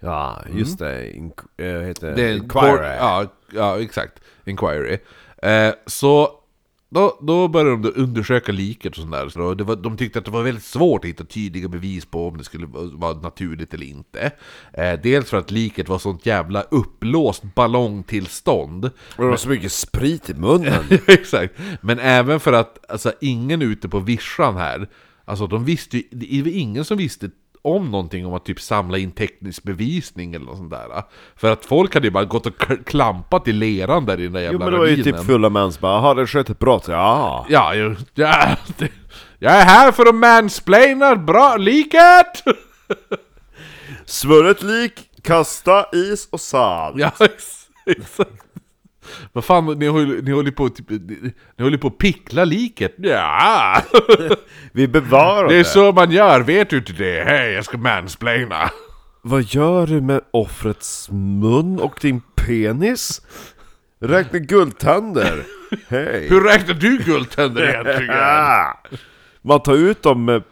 Ja, 0.00 0.42
just 0.54 0.78
det. 0.78 1.16
Inq 1.16 1.34
äh, 1.56 1.66
heter 1.66 2.16
Det 2.16 2.22
är 2.22 2.36
Inquiry. 2.36 2.96
Ja, 2.98 3.26
ja, 3.52 3.80
exakt. 3.80 4.20
Inquiry. 4.44 4.98
Eh, 5.42 5.74
så 5.86 6.30
då, 6.94 7.18
då 7.20 7.48
började 7.48 7.90
de 7.90 8.00
undersöka 8.00 8.52
liket 8.52 8.92
och 8.92 8.96
sånt 8.96 9.12
där. 9.12 9.28
Så 9.28 9.38
då, 9.38 9.54
det 9.54 9.64
var, 9.64 9.76
de 9.76 9.96
tyckte 9.96 10.18
att 10.18 10.24
det 10.24 10.30
var 10.30 10.42
väldigt 10.42 10.64
svårt 10.64 11.04
att 11.04 11.08
hitta 11.08 11.24
tydliga 11.24 11.68
bevis 11.68 12.04
på 12.06 12.28
om 12.28 12.38
det 12.38 12.44
skulle 12.44 12.66
vara 12.72 13.20
naturligt 13.20 13.74
eller 13.74 13.86
inte. 13.86 14.30
Eh, 14.72 15.00
dels 15.02 15.30
för 15.30 15.36
att 15.36 15.50
liket 15.50 15.88
var 15.88 15.98
sånt 15.98 16.26
jävla 16.26 16.62
uppblåst 16.62 17.42
ballongtillstånd. 17.54 18.84
Och 18.84 19.24
det 19.24 19.30
var 19.30 19.36
så 19.36 19.48
mycket 19.48 19.72
sprit 19.72 20.30
i 20.30 20.34
munnen. 20.34 20.84
Exakt. 21.06 21.54
Men 21.80 21.98
även 21.98 22.40
för 22.40 22.52
att 22.52 22.90
alltså, 22.90 23.12
ingen 23.20 23.62
ute 23.62 23.88
på 23.88 23.98
vischan 23.98 24.56
här, 24.56 24.88
alltså 25.24 25.46
de 25.46 25.64
visste 25.64 25.96
ju, 25.96 26.02
det 26.10 26.42
var 26.42 26.50
ingen 26.50 26.84
som 26.84 26.96
visste 26.96 27.30
om 27.64 27.90
någonting 27.90 28.26
om 28.26 28.34
att 28.34 28.44
typ 28.44 28.60
samla 28.60 28.98
in 28.98 29.10
teknisk 29.12 29.62
bevisning 29.62 30.34
eller 30.34 30.46
något 30.46 30.56
sånt 30.56 30.70
där. 30.70 30.88
För 31.36 31.52
att 31.52 31.64
folk 31.64 31.94
hade 31.94 32.06
ju 32.06 32.10
bara 32.10 32.24
gått 32.24 32.46
och 32.46 32.58
klampat 32.86 33.48
i 33.48 33.52
leran 33.52 34.06
där 34.06 34.20
i 34.20 34.22
den 34.24 34.32
där 34.32 34.40
Jo 34.40 34.44
jävla 34.44 34.58
men 34.58 34.72
det 34.72 34.78
var 34.78 34.86
ju 34.86 35.02
typ 35.02 35.24
fulla 35.26 35.48
män 35.50 35.72
som 35.72 35.80
bara 35.80 36.00
'Har 36.00 36.14
det 36.14 36.26
skett 36.26 36.50
ett 36.50 36.58
brott?' 36.58 36.88
Ja! 36.88 37.46
Ja, 37.48 37.74
ju, 37.74 37.96
ja, 38.14 38.56
det- 38.78 38.88
jag 39.38 39.52
är 39.52 39.64
här 39.64 39.92
för 39.92 40.06
att 40.08 40.14
mansplaina 40.14 41.16
bra 41.16 41.56
liket! 41.56 42.42
Svurret 44.06 44.62
lik, 44.62 44.92
kasta 45.22 45.86
is 45.92 46.28
och 46.32 46.40
salt! 46.40 46.96
Ja, 46.98 47.10
ex- 47.20 47.66
exakt. 47.86 48.41
Vad 49.32 49.44
fan, 49.44 49.66
ni 49.78 49.86
håller, 49.86 50.22
ni 50.22 50.30
håller 50.30 50.50
på 50.50 50.68
typ, 50.68 50.90
ni, 50.90 51.32
ni 51.58 51.64
håller 51.64 51.78
på 51.78 51.86
att 51.86 51.98
pickla 51.98 52.44
liket? 52.44 52.94
Ja! 52.98 53.82
Vi 54.72 54.88
bevarar 54.88 55.48
Det 55.48 55.54
det! 55.54 55.60
är 55.60 55.64
så 55.64 55.92
man 55.92 56.10
gör, 56.10 56.40
vet 56.40 56.70
du 56.70 56.76
inte 56.78 56.92
det? 56.92 57.24
Hej, 57.24 57.52
jag 57.52 57.64
ska 57.64 57.78
mansplaina! 57.78 58.70
Vad 59.22 59.42
gör 59.42 59.86
du 59.86 60.00
med 60.00 60.20
offrets 60.30 61.10
mun 61.10 61.80
och 61.80 61.98
din 62.00 62.20
penis? 62.34 63.22
Räkna 64.00 64.38
guldtänder! 64.38 65.44
Hej! 65.88 66.26
Hur 66.28 66.40
räknar 66.40 66.74
du 66.74 66.98
guldtänder 66.98 67.68
egentligen? 67.68 68.14
Man 69.42 69.62
tar 69.62 69.74
ut 69.74 70.02
dem 70.02 70.24
med... 70.24 70.42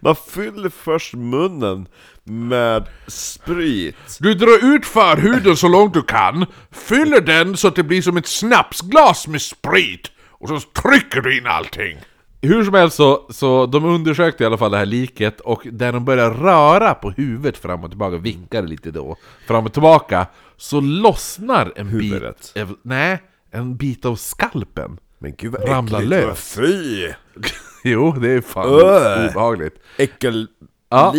Man 0.00 0.16
fyller 0.16 0.68
först 0.68 1.14
munnen 1.14 1.88
med 2.24 2.84
sprit. 3.06 3.96
Du 4.20 4.34
drar 4.34 4.74
ut 4.74 4.86
förhuden 4.86 5.56
så 5.56 5.68
långt 5.68 5.94
du 5.94 6.02
kan, 6.02 6.46
fyller 6.70 7.20
den 7.20 7.56
så 7.56 7.68
att 7.68 7.76
det 7.76 7.82
blir 7.82 8.02
som 8.02 8.16
ett 8.16 8.26
snapsglas 8.26 9.26
med 9.28 9.42
sprit, 9.42 10.10
och 10.30 10.48
så 10.48 10.60
trycker 10.60 11.20
du 11.20 11.38
in 11.38 11.46
allting. 11.46 11.98
Hur 12.42 12.64
som 12.64 12.74
helst 12.74 12.96
så, 12.96 13.26
så 13.30 13.66
de 13.66 13.84
undersökte 13.84 14.42
i 14.42 14.46
alla 14.46 14.58
fall 14.58 14.70
det 14.70 14.78
här 14.78 14.86
liket, 14.86 15.40
och 15.40 15.62
där 15.72 15.92
de 15.92 16.04
började 16.04 16.34
röra 16.34 16.94
på 16.94 17.10
huvudet 17.10 17.58
fram 17.58 17.84
och 17.84 17.90
tillbaka, 17.90 18.16
vickade 18.16 18.68
lite 18.68 18.90
då, 18.90 19.16
fram 19.46 19.66
och 19.66 19.72
tillbaka, 19.72 20.26
så 20.56 20.80
lossnar 20.80 21.72
en 21.76 21.88
Huvudet? 21.88 22.52
bit... 22.54 22.62
eh, 22.62 22.68
Nej, 22.82 23.22
en 23.50 23.76
bit 23.76 24.04
av 24.04 24.16
skalpen. 24.16 24.98
Men 25.18 25.34
gud 25.38 25.52
vad 25.52 25.68
Ramlar 25.68 25.98
äckligt! 25.98 26.10
lös. 26.26 26.54
Fy! 26.56 27.08
Jo, 27.84 28.12
det 28.12 28.30
är 28.30 28.40
fan 28.40 28.66
Öh. 28.68 29.28
obehagligt. 29.30 29.74
Äckellik! 29.98 30.50
Ja. 30.92 31.14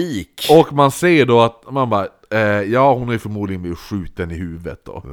Och 0.60 0.74
man 0.74 0.92
ser 0.92 1.26
då 1.26 1.42
att, 1.42 1.72
man 1.72 1.90
bara, 1.90 2.08
eh, 2.32 2.40
ja 2.62 2.94
hon 2.94 3.10
är 3.10 3.18
förmodligen 3.18 3.62
blivit 3.62 3.80
skjuten 3.80 4.32
i 4.32 4.36
huvudet 4.36 4.86
då. 4.86 5.04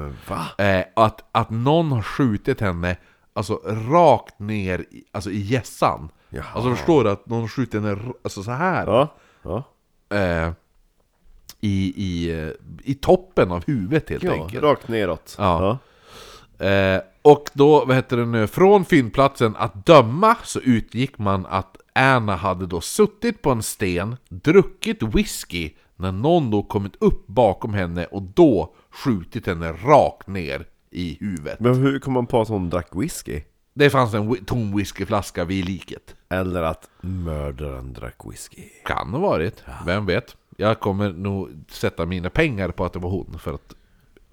Eh, 0.59 0.85
att, 0.97 1.25
att 1.33 1.51
någon 1.51 1.93
har 1.93 2.03
skjutit 2.03 2.61
henne, 2.61 2.97
alltså 3.33 3.61
rakt 3.91 4.39
ner 4.39 4.79
i, 4.91 5.05
alltså 5.13 5.31
i 5.31 5.41
hjässan. 5.41 6.09
Jaha. 6.29 6.45
Alltså 6.55 6.75
förstår 6.75 7.05
du 7.05 7.11
att 7.11 7.27
någon 7.27 7.49
skjuter 7.49 7.81
henne 7.81 7.99
alltså 8.25 8.43
så 8.43 8.51
här 8.51 8.87
Ja, 8.87 9.09
ja. 9.43 9.63
eh, 10.17 10.53
i, 11.61 11.93
i, 11.97 12.53
i 12.83 12.95
toppen 12.95 13.53
av 13.53 13.65
huvudet 13.67 14.11
helt 14.11 14.23
ja 14.23 14.33
enkelt. 14.33 14.63
rakt 14.65 14.89
neråt. 14.89 15.35
Ja. 15.39 15.79
Eh, 16.67 17.01
och 17.23 17.51
då, 17.53 17.85
vad 17.85 17.97
heter 17.97 18.17
det 18.17 18.27
nu, 18.27 18.47
från 18.47 18.85
fyndplatsen 18.85 19.57
att 19.59 19.87
döma 19.87 20.37
så 20.45 20.61
utgick 20.61 21.19
man 21.19 21.47
att 21.47 21.77
Anna 21.93 22.37
hade 22.37 22.67
då 22.67 22.81
suttit 22.81 23.43
på 23.43 23.51
en 23.51 23.63
sten, 23.63 24.17
druckit 24.29 25.03
whisky, 25.03 25.71
när 25.97 26.13
någon 26.13 26.51
då 26.51 26.63
kommit 26.63 26.97
upp 26.99 27.27
bakom 27.27 27.75
henne 27.75 28.05
och 28.05 28.23
då 28.23 28.75
skjutit 28.91 29.47
henne 29.47 29.73
rakt 29.73 30.27
ner 30.27 30.67
i 30.91 31.17
huvudet. 31.21 31.61
Men 31.61 31.75
hur 31.75 31.99
kom 31.99 32.13
man 32.13 32.27
på 32.27 32.41
att 32.41 32.49
hon 32.49 32.71
drack 32.71 32.89
whisky? 32.93 33.43
Det 33.75 33.91
fanns 33.91 34.15
en 34.15 34.45
tom 34.45 34.77
whiskyflaska 34.77 35.45
vid 35.45 35.65
liket. 35.65 36.15
Eller 36.29 36.63
att 36.63 36.91
mördaren 37.01 37.93
drack 37.93 38.17
whisky? 38.25 38.63
Kan 38.85 39.09
ha 39.11 39.19
varit, 39.19 39.65
vem 39.87 40.07
vet? 40.07 40.37
Jag 40.57 40.81
kommer 40.81 41.13
nog 41.13 41.49
sätta 41.69 42.07
mina 42.07 42.31
pengar 42.31 42.69
på 42.69 42.85
att 42.85 42.93
det 42.93 42.99
var 42.99 43.11
hon, 43.11 43.39
för 43.39 43.55
att... 43.55 43.75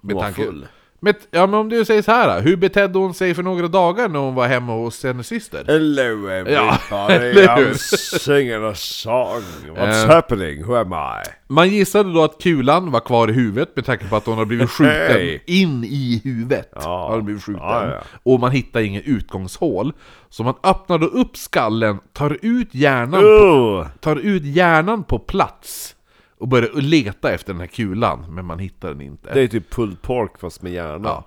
Hon 0.00 0.14
var 0.14 0.32
full. 0.32 0.66
Med, 1.00 1.16
ja 1.30 1.46
men 1.46 1.54
om 1.60 1.68
du 1.68 1.84
säger 1.84 2.02
så 2.02 2.12
här, 2.12 2.40
hur 2.40 2.56
betedde 2.56 2.98
hon 2.98 3.14
sig 3.14 3.34
för 3.34 3.42
några 3.42 3.68
dagar 3.68 4.08
när 4.08 4.18
hon 4.18 4.34
var 4.34 4.46
hemma 4.46 4.72
hos 4.72 5.04
hennes 5.04 5.26
syster? 5.26 5.64
Hello 5.66 6.30
Ja, 6.30 6.78
everybody, 7.10 7.64
hur? 7.64 7.72
I'm 7.72 8.18
singing 8.18 8.64
a 8.64 8.74
song. 8.74 9.42
What's 9.76 10.04
Eh. 10.04 10.10
happening? 10.14 10.64
Who 10.64 10.74
am 10.76 10.92
I? 10.92 11.28
Man 11.48 11.68
gissade 11.68 12.12
då 12.12 12.24
att 12.24 12.42
kulan 12.42 12.90
var 12.90 13.00
kvar 13.00 13.28
i 13.30 13.32
huvudet 13.32 13.76
med 13.76 13.84
tanke 13.84 14.08
på 14.08 14.16
att 14.16 14.26
hon 14.26 14.38
har 14.38 14.44
blivit 14.44 14.70
skjuten 14.78 14.96
Hej. 15.12 15.42
in 15.46 15.84
i 15.84 16.20
huvudet. 16.24 16.68
Ja. 16.74 16.80
Har 17.08 17.14
hon 17.14 17.24
blivit 17.24 17.42
skjuten. 17.44 17.62
Ja, 17.62 17.86
ja. 17.86 18.00
Och 18.22 18.40
man 18.40 18.50
hittar 18.50 18.80
ingen 18.80 19.02
utgångshål. 19.02 19.92
Så 20.28 20.42
man 20.42 20.54
öppnar 20.64 20.98
då 20.98 21.06
upp 21.06 21.36
skallen, 21.36 21.98
tar 22.12 22.38
ut 22.42 22.74
hjärnan, 22.74 23.20
på, 23.20 23.26
Oh. 23.26 23.86
tar 24.00 24.16
ut 24.16 24.44
hjärnan 24.44 25.04
på 25.04 25.18
plats 25.18 25.94
och 26.40 26.48
börjar 26.48 26.80
leta 26.80 27.32
efter 27.32 27.52
den 27.52 27.60
här 27.60 27.66
kulan, 27.66 28.24
men 28.28 28.44
man 28.44 28.58
hittar 28.58 28.88
den 28.88 29.00
inte. 29.00 29.34
Det 29.34 29.40
är 29.40 29.48
typ 29.48 29.70
pulled 29.70 30.02
pork 30.02 30.38
fast 30.38 30.62
med 30.62 30.72
hjärna. 30.72 31.08
ja. 31.08 31.24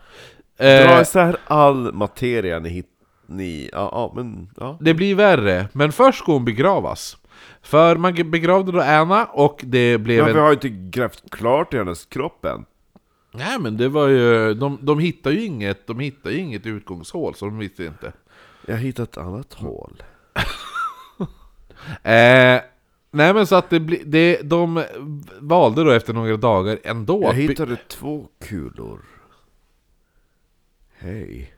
Dra 0.57 0.95
Eh, 0.95 1.01
isär 1.01 1.37
all 1.47 1.93
materia 1.93 2.59
ni 2.59 2.69
hit... 2.69 2.87
Ni... 3.27 3.69
Ja, 3.73 3.89
ja 3.91 4.13
men... 4.15 4.49
Ja. 4.57 4.77
det 4.81 4.93
blir 4.93 5.15
värre, 5.15 5.67
men 5.73 5.91
först 5.91 6.19
ska 6.19 6.31
hon 6.31 6.45
begravas. 6.45 7.17
För 7.61 7.95
man 7.95 8.31
begravde 8.31 8.71
då 8.71 8.81
Anna 8.81 9.25
och 9.25 9.61
det 9.63 9.97
blev 9.97 10.19
Men 10.19 10.29
en... 10.29 10.35
vi 10.35 10.39
har 10.41 10.47
ju 10.47 10.53
inte 10.53 10.69
grävt 10.69 11.23
klart 11.31 11.73
i 11.73 11.77
hennes 11.77 12.05
kropp 12.05 12.45
än. 12.45 12.65
Nej 13.33 13.59
men 13.59 13.77
det 13.77 13.89
var 13.89 14.07
ju, 14.07 14.53
de, 14.53 14.79
de 14.81 14.99
hittar 14.99 15.31
ju 15.31 15.43
inget, 15.45 15.87
de 15.87 15.99
hittar 15.99 16.29
ju 16.31 16.37
inget 16.37 16.65
utgångshål 16.65 17.35
så 17.35 17.45
de 17.45 17.57
visste 17.57 17.85
inte. 17.85 18.13
Jag 18.65 18.73
har 18.75 18.81
hittat 18.81 19.09
ett 19.09 19.17
annat 19.17 19.53
hål. 19.53 20.03
Eh, 22.03 22.61
nej 23.11 23.33
men 23.33 23.47
så 23.47 23.55
att 23.55 23.69
det, 23.69 23.79
bli, 23.79 24.01
det 24.05 24.41
de 24.43 24.83
valde 25.39 25.83
då 25.83 25.91
efter 25.91 26.13
några 26.13 26.37
dagar 26.37 26.79
ändå 26.83 27.23
Jag 27.23 27.33
hittade 27.33 27.75
två 27.87 28.27
kulor. 28.45 28.99
Hej. 30.99 31.53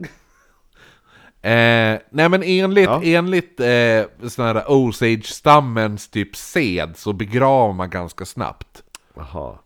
eh, 1.41 1.99
Nej 2.09 2.29
men 2.29 2.43
enligt, 2.43 2.85
Ja. 2.85 3.01
enligt 3.03 3.59
eh, 3.59 4.27
sån 4.29 4.45
här 4.45 4.63
Osage-stammens 4.71 6.09
typ 6.09 6.35
sed 6.35 6.93
så 6.97 7.13
begraver 7.13 7.73
man 7.73 7.89
ganska 7.89 8.25
snabbt. 8.25 8.83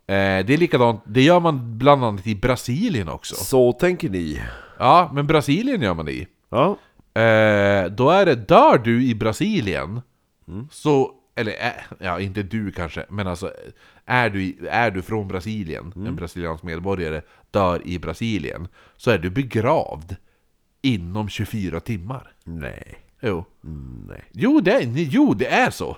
Eh, 0.07 0.45
det 0.45 0.53
är 0.53 0.57
likadant, 0.57 1.01
det 1.05 1.21
gör 1.21 1.39
man 1.39 1.77
bland 1.77 2.03
annat 2.03 2.27
i 2.27 2.35
Brasilien 2.35 3.09
också. 3.09 3.35
Så 3.35 3.71
tänker 3.73 4.09
ni? 4.09 4.41
Ja, 4.79 5.09
men 5.13 5.27
Brasilien 5.27 5.81
gör 5.81 5.93
man 5.93 6.05
det 6.05 6.11
i. 6.11 6.27
Ja. 6.49 6.77
Eh, 7.21 7.85
då 7.85 8.09
är 8.09 8.25
det, 8.25 8.35
dör 8.35 8.77
du 8.77 9.03
i 9.05 9.15
Brasilien, 9.15 10.01
så, 10.71 11.11
eller 11.37 11.53
ja, 11.99 12.19
inte 12.19 12.43
du 12.43 12.71
kanske, 12.71 13.05
men 13.09 13.27
alltså, 13.27 13.51
är 14.05 14.29
du, 14.29 14.67
är 14.69 14.91
du 14.91 15.01
från 15.01 15.27
Brasilien, 15.27 15.93
en 15.95 16.15
brasiliansk 16.15 16.63
medborgare, 16.63 17.21
dör 17.51 17.81
i 17.85 17.99
Brasilien, 17.99 18.67
så 18.97 19.11
är 19.11 19.17
du 19.17 19.29
begravd 19.29 20.15
inom 20.81 21.29
24 21.29 21.79
timmar. 21.79 22.31
Nej. 22.43 22.95
Jo. 23.21 23.45
Nej. 24.07 24.23
Jo, 24.31 24.59
det, 24.59 24.71
är- 24.73 24.83
jo, 24.95 25.33
det 25.33 25.47
är 25.47 25.69
så! 25.69 25.97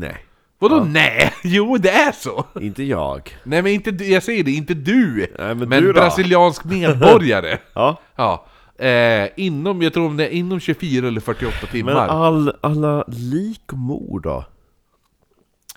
Nej. 0.00 0.16
Vadå 0.58 0.84
nej? 0.84 1.32
Jo, 1.44 1.76
det 1.78 1.90
är 1.90 2.12
så! 2.12 2.44
Inte 2.60 2.82
jag. 2.82 3.36
Nej 3.44 3.62
men 3.62 3.72
inte 3.72 4.04
jag 4.04 4.22
säger 4.22 4.44
det, 4.44 4.50
inte 4.50 4.74
du! 4.74 5.26
Nej, 5.38 5.54
men 5.54 5.68
men 5.68 5.82
du 5.82 5.92
brasiliansk 5.92 6.64
medborgare! 6.64 7.58
Ja. 7.74 8.00
ja. 8.16 8.46
Eh, 8.86 9.28
inom, 9.36 9.82
jag 9.82 9.92
tror 9.92 10.06
om 10.06 10.16
det 10.16 10.26
är 10.28 10.30
inom 10.30 10.60
24 10.60 11.08
eller 11.08 11.20
48 11.20 11.66
timmar. 11.66 11.92
Men 11.92 12.10
all, 12.10 12.52
alla 12.60 13.04
lik 13.08 13.72
och 13.72 13.78
mord 13.78 14.22
då? 14.22 14.44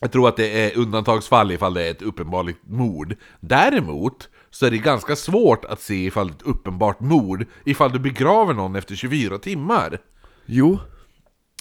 Jag 0.02 0.12
tror 0.12 0.28
att 0.28 0.38
det 0.38 0.66
är 0.66 0.78
undantagsfall 0.78 1.52
ifall 1.52 1.74
det 1.74 1.88
är 1.88 1.92
ett 1.92 2.02
uppenbart 2.02 2.46
mord. 2.68 3.16
Däremot 3.40 4.30
så 4.50 4.66
är 4.66 4.72
det 4.72 4.78
ganska 4.78 5.16
svårt 5.16 5.66
att 5.66 5.82
se 5.82 6.06
ifall 6.06 6.28
det 6.28 6.34
är 6.34 6.36
ett 6.36 6.42
uppenbart 6.42 7.00
mord 7.00 7.46
ifall 7.66 7.92
du 7.92 8.00
begraver 8.00 8.54
någon 8.54 8.76
efter 8.76 8.96
24 8.96 9.38
timmar. 9.38 9.98
Jo. 10.46 10.80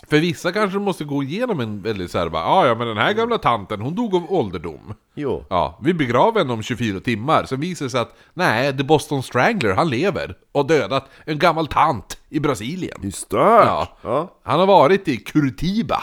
För 0.08 0.18
vissa 0.20 0.52
kanske 0.52 0.78
måste 0.78 1.04
gå 1.04 1.22
igenom 1.22 1.60
en 1.60 1.82
väldigt 1.82 2.10
såhär 2.10 2.28
bara, 2.28 2.44
"Ah, 2.44 2.66
ja 2.66 2.74
men 2.74 2.86
den 2.86 2.96
här 2.96 3.12
gamla 3.12 3.38
tanten 3.38 3.80
hon 3.80 3.94
dog 3.94 4.14
av 4.14 4.32
ålderdom. 4.32 4.94
Jo. 5.14 5.44
Ja, 5.50 5.78
vi 5.82 5.94
begraver 5.94 6.40
henne 6.40 6.52
om 6.52 6.62
24 6.62 7.00
timmar, 7.00 7.44
sen 7.44 7.60
visar 7.60 7.84
det 7.86 7.90
sig 7.90 8.00
att 8.00 8.16
nej, 8.34 8.76
The 8.76 8.84
Boston 8.84 9.22
Strangler, 9.22 9.74
han 9.74 9.90
lever 9.90 10.36
och 10.52 10.66
dödat 10.66 11.08
en 11.24 11.38
gammal 11.38 11.66
tant 11.66 12.18
i 12.28 12.40
Brasilien. 12.40 12.98
Det 13.02 13.06
är 13.06 13.10
stört. 13.12 13.66
Ja. 13.66 13.88
ja. 14.02 14.38
Han 14.42 14.58
har 14.60 14.66
varit 14.66 15.08
i 15.08 15.16
Curitiba 15.16 16.02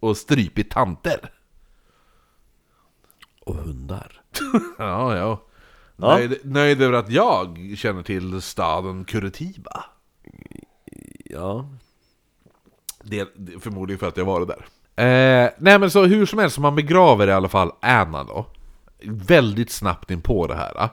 och 0.00 0.16
strypit 0.16 0.70
tanter. 0.70 1.30
Och 3.46 3.54
hundar. 3.54 4.12
Ja, 4.78 5.16
ja. 5.16 5.42
Ja. 5.96 6.14
Nöjd, 6.16 6.38
nöjd 6.44 6.82
över 6.82 6.98
att 6.98 7.10
jag 7.10 7.58
känner 7.76 8.02
till 8.02 8.42
staden 8.42 9.04
Curitiba. 9.04 9.84
Ja. 11.24 11.68
Det, 13.02 13.28
det, 13.36 13.60
förmodligen 13.60 13.98
för 13.98 14.08
att 14.08 14.16
jag 14.16 14.24
varit 14.24 14.48
där. 14.48 14.66
Eh, 15.04 15.50
nej 15.58 15.78
men 15.78 15.90
så 15.90 16.04
hur 16.04 16.26
som 16.26 16.38
helst, 16.38 16.58
man 16.58 16.74
begraver 16.76 17.28
i 17.28 17.32
alla 17.32 17.48
fall 17.48 17.72
Anna 17.80 18.24
då. 18.24 18.46
Väldigt 19.04 19.70
snabbt 19.70 20.10
in 20.10 20.20
på 20.20 20.46
det 20.46 20.54
här. 20.56 20.74
eh. 20.82 20.88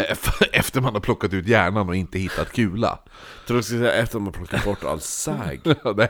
Efter- 0.10 0.48
Efter 0.52 0.80
man 0.80 0.92
har 0.94 1.00
plockat 1.00 1.32
ut 1.32 1.46
hjärnan 1.46 1.88
och 1.88 1.96
inte 1.96 2.18
hittat 2.18 2.52
kula. 2.52 2.98
Tror 3.46 3.56
du 3.56 3.62
skulle 3.62 3.80
säga 3.80 3.92
efter 4.02 4.18
man 4.18 4.32
plockat 4.32 4.64
bort 4.64 4.84
all 4.84 5.00
säg. 5.00 5.60
Ja, 5.84 6.06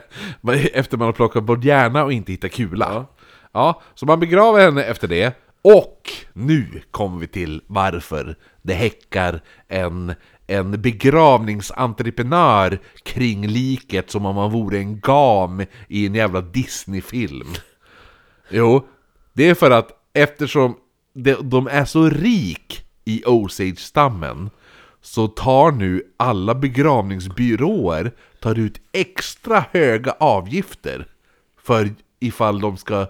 Efter 0.73 0.97
man 0.97 1.05
har 1.05 1.13
plockat 1.13 1.43
bort 1.43 1.63
hjärna 1.63 2.03
och 2.03 2.13
inte 2.13 2.31
hittat 2.31 2.51
kula. 2.51 3.05
Ja, 3.51 3.81
så 3.95 4.05
man 4.05 4.19
begraver 4.19 4.65
henne 4.65 4.83
efter 4.83 5.07
det. 5.07 5.42
Och 5.63 6.11
nu 6.33 6.81
kommer 6.91 7.19
vi 7.19 7.27
till 7.27 7.61
varför 7.67 8.35
det 8.61 8.73
häckar 8.73 9.41
en, 9.67 10.13
en 10.47 10.81
begravningsentreprenör 10.81 12.79
kring 13.03 13.47
liket 13.47 14.11
som 14.11 14.25
om 14.25 14.35
man 14.35 14.51
vore 14.51 14.77
en 14.77 14.99
gam 14.99 15.65
i 15.87 16.05
en 16.05 16.15
jävla 16.15 16.41
Disney-film. 16.41 17.47
Jo, 18.49 18.87
det 19.33 19.49
är 19.49 19.55
för 19.55 19.71
att 19.71 19.91
eftersom 20.13 20.75
de, 21.13 21.33
de 21.33 21.67
är 21.67 21.85
så 21.85 22.09
rik 22.09 22.85
i 23.05 23.23
Osage-stammen 23.25 24.49
så 25.01 25.27
tar 25.27 25.71
nu 25.71 26.03
alla 26.17 26.55
begravningsbyråer 26.55 28.11
tar 28.39 28.59
ut 28.59 28.81
extra 28.91 29.65
höga 29.71 30.15
avgifter 30.19 31.07
för 31.61 31.89
ifall 32.19 32.61
de 32.61 32.77
ska... 32.77 33.07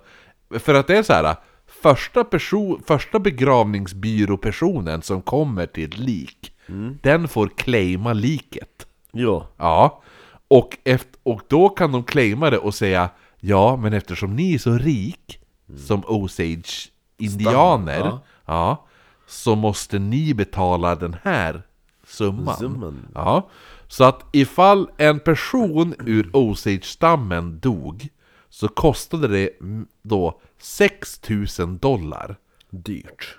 För 0.59 0.73
att 0.73 0.87
det 0.87 0.97
är 0.97 1.03
så 1.03 1.13
här. 1.13 1.35
Första, 1.83 2.23
person, 2.23 2.81
första 2.87 3.19
begravningsbyråpersonen 3.19 5.01
som 5.01 5.21
kommer 5.21 5.65
till 5.65 5.83
ett 5.83 5.97
lik, 5.97 6.53
den 7.01 7.27
får 7.27 7.47
claima 7.47 8.13
liket. 8.13 8.87
Ja. 9.11 9.47
Ja, 9.57 10.01
och, 10.47 10.77
efter, 10.83 11.19
och 11.23 11.41
då 11.47 11.69
kan 11.69 11.91
de 11.91 12.03
claima 12.03 12.49
det 12.49 12.57
och 12.57 12.75
säga 12.75 13.09
Ja, 13.45 13.75
men 13.75 13.93
eftersom 13.93 14.35
ni 14.35 14.53
är 14.53 14.57
så 14.57 14.77
rik 14.77 15.39
som 15.87 16.03
Osage-indianer 16.07 17.99
ja. 17.99 18.23
ja. 18.45 18.87
Så 19.27 19.55
måste 19.55 19.99
ni 19.99 20.33
betala 20.33 20.95
den 20.95 21.15
här 21.23 21.63
summan. 22.07 22.57
Summan. 22.57 23.07
Ja, 23.15 23.49
så 23.87 24.03
att 24.03 24.25
ifall 24.31 24.89
en 24.97 25.19
person 25.19 25.95
ur 26.05 26.29
Osage-stammen 26.33 27.59
dog 27.59 28.09
Så 28.53 28.67
kostade 28.67 29.27
det 29.27 29.59
mm, 29.59 29.87
då 30.01 30.41
6000 30.57 31.77
dollar 31.77 32.35
Dyrt. 32.69 33.37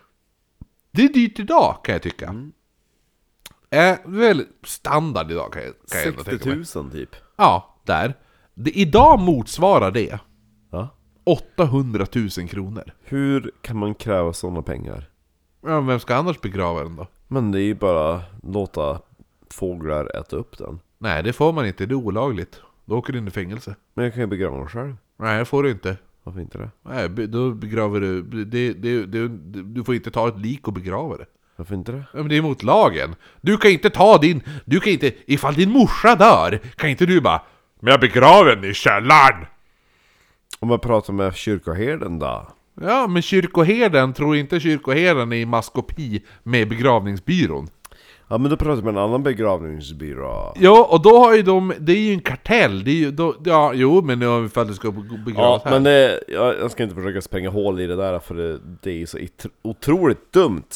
Det 0.90 1.04
är 1.04 1.08
dyrt 1.08 1.38
idag 1.38 1.76
kan 1.84 1.92
jag 1.92 2.02
tycka 2.02 2.50
Är 3.70 3.98
väl 4.04 4.46
standard 4.62 5.30
idag 5.30 5.52
kan 5.52 5.62
jag, 5.62 5.72
kan 5.90 6.00
jag 6.00 6.06
ändå 6.06 6.24
60 6.24 6.38
tänka 6.38 6.56
mig 6.56 6.66
000 6.74 6.90
typ. 6.90 7.16
Ja, 7.36 7.76
där. 7.84 8.14
Det, 8.54 8.70
idag 8.70 9.20
motsvarar 9.20 9.90
det 9.90 10.18
Ja. 10.70 10.88
800 11.24 12.06
000 12.14 12.30
kronor. 12.48 12.92
Hur 13.04 13.52
kan 13.60 13.76
man 13.76 13.94
kräva 13.94 14.32
sådana 14.32 14.62
pengar? 14.62 15.10
Ja, 15.60 15.80
vem 15.80 16.00
ska 16.00 16.14
annars 16.14 16.40
begrava 16.40 16.82
den 16.82 16.96
då? 16.96 17.06
Men 17.28 17.52
det 17.52 17.60
är 17.60 17.64
ju 17.66 17.74
bara 17.74 18.22
låta 18.42 19.00
fåglar 19.50 20.16
äta 20.16 20.36
upp 20.36 20.58
den. 20.58 20.80
Nej, 20.98 21.22
det 21.22 21.32
får 21.32 21.52
man 21.52 21.66
inte. 21.66 21.86
Det 21.86 21.92
är 21.92 21.96
olagligt. 21.96 22.60
Då 22.84 22.98
åker 22.98 23.12
du 23.12 23.18
in 23.18 23.28
i 23.28 23.30
fängelse. 23.30 23.76
Men 23.94 24.04
jag 24.04 24.14
kan 24.14 24.20
ju 24.22 24.26
begrava 24.26 24.56
den 24.56 24.68
själv. 24.68 24.96
Nej, 25.18 25.38
det 25.38 25.44
får 25.44 25.62
du 25.62 25.70
inte. 25.70 25.96
Varför 26.22 26.40
inte 26.40 26.58
det? 26.58 26.70
Nej, 26.82 27.08
be- 27.08 27.26
då 27.26 27.50
begraver 27.50 28.00
du... 28.00 28.22
Det, 28.22 28.72
det, 28.72 29.06
det, 29.06 29.28
du 29.64 29.84
får 29.84 29.94
inte 29.94 30.10
ta 30.10 30.28
ett 30.28 30.38
lik 30.38 30.66
och 30.68 30.72
begrava 30.74 31.16
det. 31.16 31.26
Varför 31.56 31.74
inte 31.74 31.92
det? 31.92 31.98
Ja, 32.12 32.18
Men 32.18 32.28
det 32.28 32.36
är 32.36 32.42
mot 32.42 32.62
lagen. 32.62 33.14
Du 33.40 33.56
kan 33.56 33.70
inte 33.70 33.90
ta 33.90 34.18
din... 34.18 34.42
Du 34.64 34.80
kan 34.80 34.92
inte... 34.92 35.12
Ifall 35.26 35.54
din 35.54 35.70
morsa 35.70 36.14
dör, 36.14 36.60
kan 36.76 36.90
inte 36.90 37.06
du 37.06 37.20
bara... 37.20 37.42
Men 37.80 37.90
jag 37.90 38.00
begraver 38.00 38.56
den 38.56 38.70
i 38.70 38.74
källaren! 38.74 39.46
Om 40.60 40.70
jag 40.70 40.82
pratar 40.82 41.12
med 41.12 41.34
kyrkoherden 41.36 42.18
då? 42.18 42.48
Ja, 42.80 43.06
men 43.06 43.22
kyrkoherden, 43.22 44.12
tror 44.12 44.36
inte 44.36 44.60
kyrkoherden 44.60 45.32
är 45.32 45.36
i 45.36 45.46
maskopi 45.46 46.24
med 46.42 46.68
begravningsbyrån? 46.68 47.68
Ja 48.34 48.38
men 48.38 48.50
då 48.50 48.56
pratar 48.56 48.74
jag 48.74 48.84
med 48.84 48.90
en 48.92 48.98
annan 48.98 49.22
begravningsbyrå. 49.22 50.54
Ja, 50.60 50.88
och 50.90 51.02
då 51.02 51.18
har 51.18 51.34
ju 51.34 51.42
de, 51.42 51.74
det 51.78 51.92
är 51.92 51.96
ju 51.96 52.12
en 52.12 52.20
kartell, 52.20 52.84
det 52.84 52.90
är 52.90 52.94
ju, 52.94 53.10
då, 53.10 53.36
ja, 53.44 53.72
jo 53.74 54.02
men 54.02 54.18
nu 54.18 54.46
ifall 54.46 54.66
det 54.66 54.74
ska 54.74 54.90
begravas 54.90 55.62
Ja 55.64 55.70
här. 55.70 55.70
men 55.70 55.82
det, 55.82 56.20
jag, 56.28 56.58
jag 56.58 56.70
ska 56.70 56.82
inte 56.82 56.94
försöka 56.94 57.20
spränga 57.20 57.50
hål 57.50 57.80
i 57.80 57.86
det 57.86 57.96
där 57.96 58.18
för 58.18 58.34
det, 58.34 58.60
det 58.82 58.90
är 58.90 58.94
ju 58.94 59.06
så 59.06 59.18
otroligt 59.62 60.32
dumt. 60.32 60.68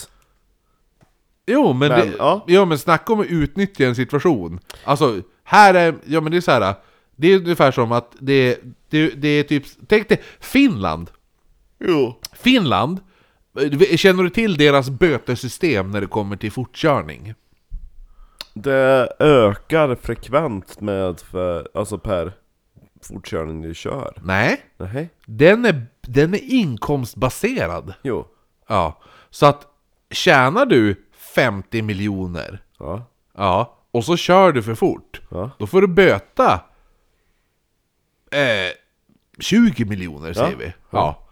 Jo 1.47 1.73
men, 1.73 1.89
Men, 1.89 2.01
det, 2.01 2.15
ja. 2.19 2.45
ja. 2.47 2.65
men 2.65 2.79
snacka 2.79 3.13
om 3.13 3.21
att 3.21 3.27
utnyttja 3.27 3.87
en 3.87 3.95
situation. 3.95 4.61
Alltså, 4.85 5.21
här 5.45 5.75
är, 5.75 5.95
ja 6.05 6.21
men 6.21 6.33
det 6.33 6.37
är 6.39 6.41
så 6.41 6.51
här. 6.51 6.75
Det 7.17 7.33
är 7.33 7.37
ungefär 7.37 7.71
som 7.71 7.93
att 7.93 8.13
det, 8.19 8.59
det, 8.91 9.09
det 9.09 9.29
är 9.29 9.43
typ, 9.43 9.65
tänk 9.89 10.09
dig 10.09 10.23
Finland. 10.41 11.11
Jo. 11.79 12.15
Finland, 12.33 13.01
eh, 13.61 13.97
känner 13.97 14.23
du 14.23 14.31
till 14.31 14.57
deras 14.57 14.91
bötesystem 14.91 15.91
när 15.91 16.01
det 16.01 16.07
kommer 16.07 16.37
till 16.37 16.53
fortkörning? 16.53 17.35
Det 18.63 19.13
ökar 19.19 19.95
frekvent 19.95 20.81
med, 20.81 21.21
för, 21.21 21.69
alltså 21.75 21.99
per 21.99 22.33
fortkörning 23.03 23.63
du 23.63 23.75
kör. 23.75 24.13
Nej, 24.23 24.61
Nej. 24.77 25.11
den 25.27 25.65
är, 25.65 25.87
den 26.01 26.35
är 26.35 26.43
inkomstbaserad. 26.53 27.95
Jo. 28.03 28.27
Ja, 28.69 28.99
så 29.31 29.47
att 29.47 29.67
tjänar 30.11 30.67
du 30.67 31.05
50 31.35 31.83
miljoner, 31.83 32.63
Ja. 32.79 33.05
ja, 33.37 33.79
och 33.91 34.05
så 34.05 34.17
kör 34.17 34.53
du 34.53 34.63
för 34.63 34.75
fort, 34.75 35.21
Ja. 35.31 35.51
då 35.59 35.67
får 35.67 35.81
du 35.81 35.87
böta 35.87 36.61
eh, 38.31 38.73
20 39.39 39.85
miljoner 39.85 40.33
säger 40.33 40.57
vi. 40.57 40.73
Ja. 40.91 41.28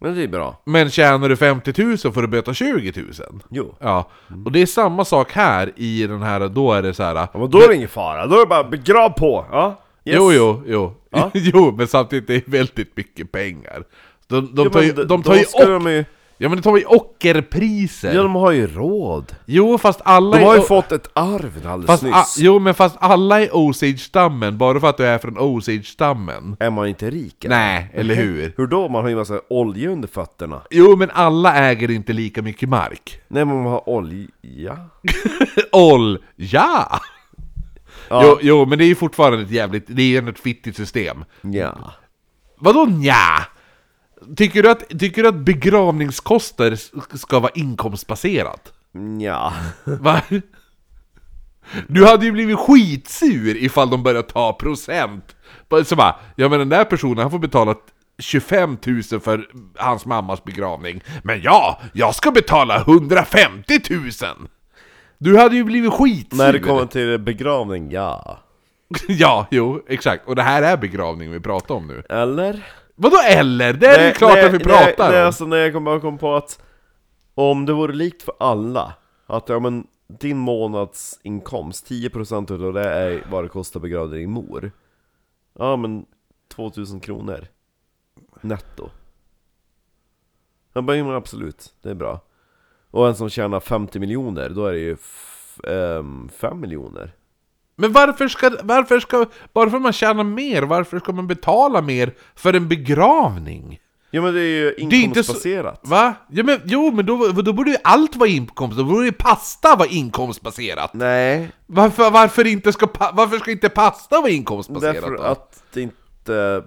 Men 0.00 0.14
det 0.14 0.22
är 0.22 0.28
bra. 0.28 0.62
Men 0.64 0.90
tjänar 0.90 1.28
du 1.28 1.36
50 1.36 1.82
000 1.82 1.98
får 1.98 2.22
du 2.22 2.28
böta 2.28 2.54
20 2.54 2.92
000. 2.96 3.12
Jo. 3.50 3.74
Ja, 3.80 4.10
och 4.44 4.52
det 4.52 4.62
är 4.62 4.66
samma 4.66 5.04
sak 5.04 5.32
här 5.32 5.72
i 5.76 6.06
den 6.06 6.22
här, 6.22 6.48
då 6.48 6.72
är 6.72 6.82
det 6.82 6.94
så 6.94 7.02
här. 7.02 7.14
Ja, 7.14 7.28
men 7.32 7.50
då 7.50 7.62
är 7.62 7.68
det 7.68 7.74
ingen 7.74 7.88
fara, 7.88 8.26
då 8.26 8.36
är 8.36 8.40
det 8.40 8.46
bara 8.46 8.64
begrav 8.64 9.08
på! 9.10 9.46
Ja. 9.52 9.80
Yes. 10.04 10.16
Jo, 10.18 10.32
jo, 10.32 10.62
jo. 10.66 10.94
Ja. 11.10 11.30
jo, 11.34 11.74
men 11.76 11.86
samtidigt 11.86 12.26
det 12.26 12.34
är 12.34 12.50
väldigt 12.50 12.96
mycket 12.96 13.32
pengar. 13.32 13.84
De, 14.26 14.54
de 14.54 14.64
Jo, 14.64 14.70
tar 14.70 14.82
ju, 14.82 14.92
de 14.92 15.22
tar 15.22 15.34
ju, 15.34 15.90
ju... 15.90 16.04
ja, 16.42 16.48
men 16.48 16.58
de 16.58 16.62
tar 16.62 16.76
ju 16.76 16.84
ockerpriser. 16.84 18.14
Ja, 18.14 18.22
de 18.22 18.34
har 18.34 18.50
ju 18.50 18.66
råd. 18.66 19.36
Jo, 19.46 19.78
fast 19.78 20.00
alla 20.04 20.36
De 20.38 20.44
har 20.44 20.56
ju 20.56 20.62
fått 20.62 20.92
ett 20.92 21.10
arv 21.12 21.66
alldeles 21.66 21.86
Fast, 21.86 22.02
nyss. 22.02 22.36
jo, 22.38 22.58
men 22.58 22.74
fast 22.74 22.96
alla 23.00 23.40
är 23.40 23.56
Osage-stammen, 23.56 24.58
bara 24.58 24.80
för 24.80 24.88
att 24.90 24.96
du 24.96 25.06
är 25.06 25.18
från 25.18 25.38
Osage-stammen. 25.38 26.56
Är 26.60 26.70
man 26.70 26.88
inte 26.88 27.10
rik? 27.10 27.46
Nej, 27.48 27.90
eller 27.94 28.14
hur? 28.14 28.52
Hur 28.56 28.66
då? 28.66 28.88
Man 28.88 29.02
har 29.02 29.08
ju 29.08 29.16
massa 29.16 29.40
olja 29.50 29.90
under 29.90 30.08
fötterna. 30.08 30.62
Jo, 30.70 30.96
men 30.96 31.10
alla 31.10 31.54
äger 31.54 31.90
inte 31.90 32.12
lika 32.12 32.42
mycket 32.42 32.68
mark. 32.68 33.20
Nej, 33.28 33.44
men 33.44 33.56
man 33.62 33.72
har 33.72 33.88
olja. 33.88 34.78
Oll, 35.72 36.18
ja! 36.36 37.00
Jo, 38.10 38.38
jo, 38.40 38.66
men 38.66 38.78
det 38.78 38.84
är 38.84 38.88
ju 38.88 38.94
fortfarande 38.94 39.42
ett 39.42 39.50
jävligt, 39.50 39.84
det 39.86 40.02
är 40.02 40.22
ju 40.22 40.28
ett 40.28 40.40
fittigt 40.40 40.76
system. 40.76 41.24
Ja. 41.40 41.92
Vadå 42.58 42.84
nja? 42.84 43.46
Tycker 44.36 44.62
du 44.62 44.70
att, 44.70 44.88
tycker 44.98 45.22
du 45.22 45.28
att 45.28 45.34
begravningskostnader 45.34 46.72
s- 46.72 46.90
ska 47.14 47.38
vara 47.40 47.52
inkomstbaserat? 47.54 48.72
Ja. 49.20 49.52
Va? 49.84 50.20
Du 51.88 52.06
hade 52.06 52.24
ju 52.26 52.32
blivit 52.32 52.58
skitsur 52.58 53.56
ifall 53.56 53.90
de 53.90 54.02
började 54.02 54.28
ta 54.28 54.52
procent. 54.52 55.36
Så 55.84 55.96
bara, 55.96 56.16
ja 56.36 56.48
men 56.48 56.58
den 56.58 56.68
där 56.68 56.84
personen 56.84 57.18
han 57.18 57.30
får 57.30 57.38
betala 57.38 57.74
25 58.18 58.76
000 58.86 59.02
för 59.20 59.48
hans 59.76 60.06
mammas 60.06 60.44
begravning. 60.44 61.00
Men 61.22 61.42
ja, 61.42 61.80
jag 61.92 62.14
ska 62.14 62.30
betala 62.30 62.80
150 62.80 63.80
000! 63.90 64.10
Du 65.18 65.38
hade 65.38 65.56
ju 65.56 65.64
blivit 65.64 65.92
skitsur! 65.92 66.36
När 66.36 66.52
det 66.52 66.58
kommer 66.58 66.86
till 66.86 67.18
begravning, 67.18 67.90
ja. 67.90 68.38
ja, 69.08 69.46
jo, 69.50 69.82
exakt. 69.88 70.28
Och 70.28 70.36
det 70.36 70.42
här 70.42 70.62
är 70.62 70.76
begravning 70.76 71.30
vi 71.30 71.40
pratar 71.40 71.74
om 71.74 71.86
nu. 71.86 72.02
Eller? 72.08 72.66
Vadå 73.02 73.16
eller? 73.28 73.72
Det 73.72 73.86
är 73.86 74.06
ju 74.06 74.12
klart 74.12 74.38
att 74.38 74.54
vi 74.54 74.58
pratar 74.58 74.84
nej, 74.98 75.10
nej, 75.10 75.20
om. 75.20 75.26
alltså 75.26 75.46
när 75.46 75.56
jag 75.56 75.72
kom, 75.72 75.84
bara 75.84 76.00
kom 76.00 76.18
på 76.18 76.34
att 76.34 76.62
om 77.34 77.66
det 77.66 77.72
vore 77.72 77.92
likt 77.92 78.22
för 78.22 78.34
alla, 78.40 78.94
att 79.26 79.48
ja 79.48 79.58
men 79.58 79.86
din 80.06 80.38
månadsinkomst, 80.38 81.90
10% 81.90 82.42
utav 82.42 82.72
det 82.72 82.88
är 82.88 83.24
vad 83.30 83.44
det 83.44 83.48
kostar 83.48 83.80
att 83.80 83.82
begrava 83.82 84.06
din 84.06 84.30
mor. 84.30 84.72
Ja 85.58 85.76
men 85.76 86.06
2000 86.48 87.00
kronor 87.00 87.46
netto. 88.40 88.90
Jag 90.72 90.84
bara, 90.84 91.04
men 91.04 91.14
absolut, 91.14 91.74
det 91.82 91.90
är 91.90 91.94
bra. 91.94 92.20
Och 92.90 93.08
en 93.08 93.14
som 93.14 93.30
tjänar 93.30 93.60
50 93.60 93.98
miljoner, 93.98 94.48
då 94.48 94.66
är 94.66 94.72
det 94.72 94.78
ju 94.78 94.96
5 96.32 96.60
miljoner. 96.60 97.14
Men 97.80 97.92
varför 97.92 98.28
ska, 98.28 98.50
varför 98.62 99.00
ska, 99.00 99.26
bara 99.52 99.70
för 99.70 99.76
att 99.76 99.82
man 99.82 99.92
tjänar 99.92 100.24
mer, 100.24 100.62
varför 100.62 100.98
ska 100.98 101.12
man 101.12 101.26
betala 101.26 101.80
mer 101.82 102.14
för 102.36 102.52
en 102.54 102.68
begravning? 102.68 103.78
Ja 104.10 104.22
men 104.22 104.34
det 104.34 104.40
är 104.40 104.44
ju 104.44 104.66
är 104.68 104.80
inte 104.80 104.96
så- 104.96 105.02
inkomstbaserat. 105.04 105.80
Va? 105.82 106.14
Ja, 106.30 106.42
men, 106.44 106.60
jo, 106.64 106.90
men 106.92 107.06
då, 107.06 107.28
då 107.28 107.52
borde 107.52 107.70
ju 107.70 107.76
allt 107.84 108.16
vara 108.16 108.28
inkomst, 108.28 108.76
då 108.78 108.84
borde 108.84 109.04
ju 109.06 109.12
pasta 109.12 109.76
vara 109.76 109.88
inkomstbaserat. 109.88 110.94
Nej, 110.94 111.50
Varför, 111.66 112.10
varför, 112.10 112.46
inte 112.46 112.72
ska, 112.72 112.88
varför 113.12 113.38
ska 113.38 113.50
inte 113.50 113.68
pasta 113.68 114.20
vara 114.20 114.30
inkomstbaserat 114.30 114.94
därför 114.94 115.10
då? 115.16 115.22
att 115.22 115.62
det 115.72 115.80
inte 115.82 116.64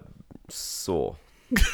så. 0.49 1.15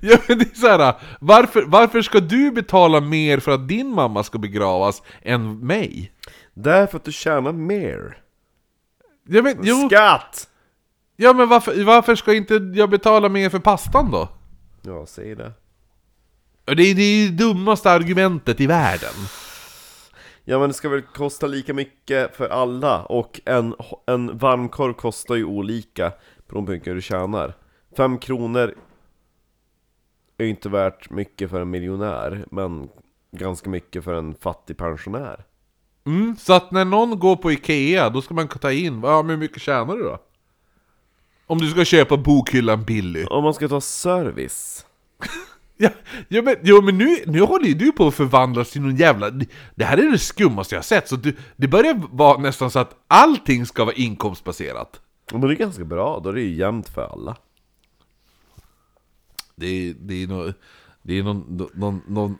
Ja, 0.00 0.16
men 0.26 0.38
det 0.38 0.44
är 0.44 0.60
så 0.60 0.68
här, 0.68 0.94
varför, 1.20 1.62
varför 1.66 2.02
ska 2.02 2.20
du 2.20 2.50
betala 2.50 3.00
mer 3.00 3.38
för 3.38 3.52
att 3.52 3.68
din 3.68 3.88
mamma 3.88 4.22
ska 4.24 4.38
begravas 4.38 5.02
än 5.22 5.58
mig? 5.66 6.12
Därför 6.62 6.96
att 6.96 7.04
du 7.04 7.12
tjänar 7.12 7.52
mer. 7.52 8.22
Ja, 9.28 9.42
men, 9.42 9.58
jo, 9.62 9.88
Skatt! 9.88 10.48
Ja 11.16 11.32
men 11.32 11.48
varför, 11.48 11.84
varför 11.84 12.14
ska 12.14 12.34
inte 12.34 12.54
jag 12.54 12.90
betala 12.90 13.28
mer 13.28 13.50
för 13.50 13.58
pastan 13.58 14.10
då? 14.10 14.28
Ja, 14.82 15.06
säg 15.06 15.34
det. 15.34 15.52
Det 16.64 16.82
är 16.82 16.94
det 16.94 17.02
är 17.02 17.24
ju 17.24 17.28
dummaste 17.28 17.90
argumentet 17.90 18.60
i 18.60 18.66
världen. 18.66 19.14
Ja 20.44 20.58
men 20.58 20.68
det 20.68 20.74
ska 20.74 20.88
väl 20.88 21.02
kosta 21.02 21.46
lika 21.46 21.74
mycket 21.74 22.36
för 22.36 22.48
alla 22.48 23.04
och 23.04 23.40
en, 23.44 23.74
en 24.06 24.38
varmkorv 24.38 24.92
kostar 24.92 25.34
ju 25.34 25.44
olika 25.44 26.12
beroende 26.48 26.66
på 26.66 26.72
hur 26.72 26.78
mycket 26.78 26.94
du 26.94 27.00
tjänar. 27.00 27.54
Fem 27.96 28.18
kronor 28.18 28.74
är 30.38 30.44
ju 30.44 30.50
inte 30.50 30.68
värt 30.68 31.10
mycket 31.10 31.50
för 31.50 31.60
en 31.60 31.70
miljonär, 31.70 32.44
men 32.50 32.88
ganska 33.30 33.70
mycket 33.70 34.04
för 34.04 34.14
en 34.14 34.34
fattig 34.34 34.76
pensionär. 34.76 35.44
Mm, 36.08 36.36
så 36.36 36.52
att 36.52 36.70
när 36.70 36.84
någon 36.84 37.18
går 37.18 37.36
på 37.36 37.52
Ikea, 37.52 38.10
då 38.10 38.22
ska 38.22 38.34
man 38.34 38.48
ta 38.48 38.72
in, 38.72 39.00
ja 39.02 39.22
men 39.22 39.30
hur 39.30 39.36
mycket 39.36 39.62
tjänar 39.62 39.96
du 39.96 40.02
då? 40.02 40.18
Om 41.46 41.58
du 41.58 41.70
ska 41.70 41.84
köpa 41.84 42.16
bokhyllan 42.16 42.84
Billy. 42.84 43.24
Om 43.24 43.44
man 43.44 43.54
ska 43.54 43.68
ta 43.68 43.80
service. 43.80 44.86
Ja, 45.80 45.90
ja 46.28 46.42
men, 46.42 46.56
jo, 46.62 46.82
men 46.82 46.98
nu, 46.98 47.16
nu 47.26 47.40
håller 47.40 47.66
ju 47.66 47.74
du 47.74 47.92
på 47.92 48.06
att 48.06 48.14
förvandlas 48.14 48.70
till 48.70 48.80
någon 48.80 48.96
jävla... 48.96 49.30
Det 49.74 49.84
här 49.84 49.98
är 49.98 50.10
det 50.12 50.18
skummaste 50.18 50.74
jag 50.74 50.84
sett, 50.84 51.08
så 51.08 51.16
du, 51.16 51.36
det 51.56 51.68
börjar 51.68 52.02
vara 52.10 52.38
nästan 52.38 52.70
så 52.70 52.78
att 52.78 52.94
allting 53.08 53.66
ska 53.66 53.84
vara 53.84 53.94
inkomstbaserat. 53.94 55.00
Men 55.32 55.40
det 55.40 55.48
är 55.48 55.54
ganska 55.54 55.84
bra, 55.84 56.20
då 56.24 56.28
är 56.28 56.34
det 56.34 56.40
ju 56.40 56.54
jämnt 56.54 56.88
för 56.88 57.02
alla. 57.12 57.36
Det 59.56 59.66
är, 59.66 59.94
det 59.98 60.22
är, 60.22 60.26
nå 60.26 60.52
det 61.02 61.18
är 61.18 61.22
någon, 61.22 61.68
någon, 61.74 62.00
någon 62.06 62.38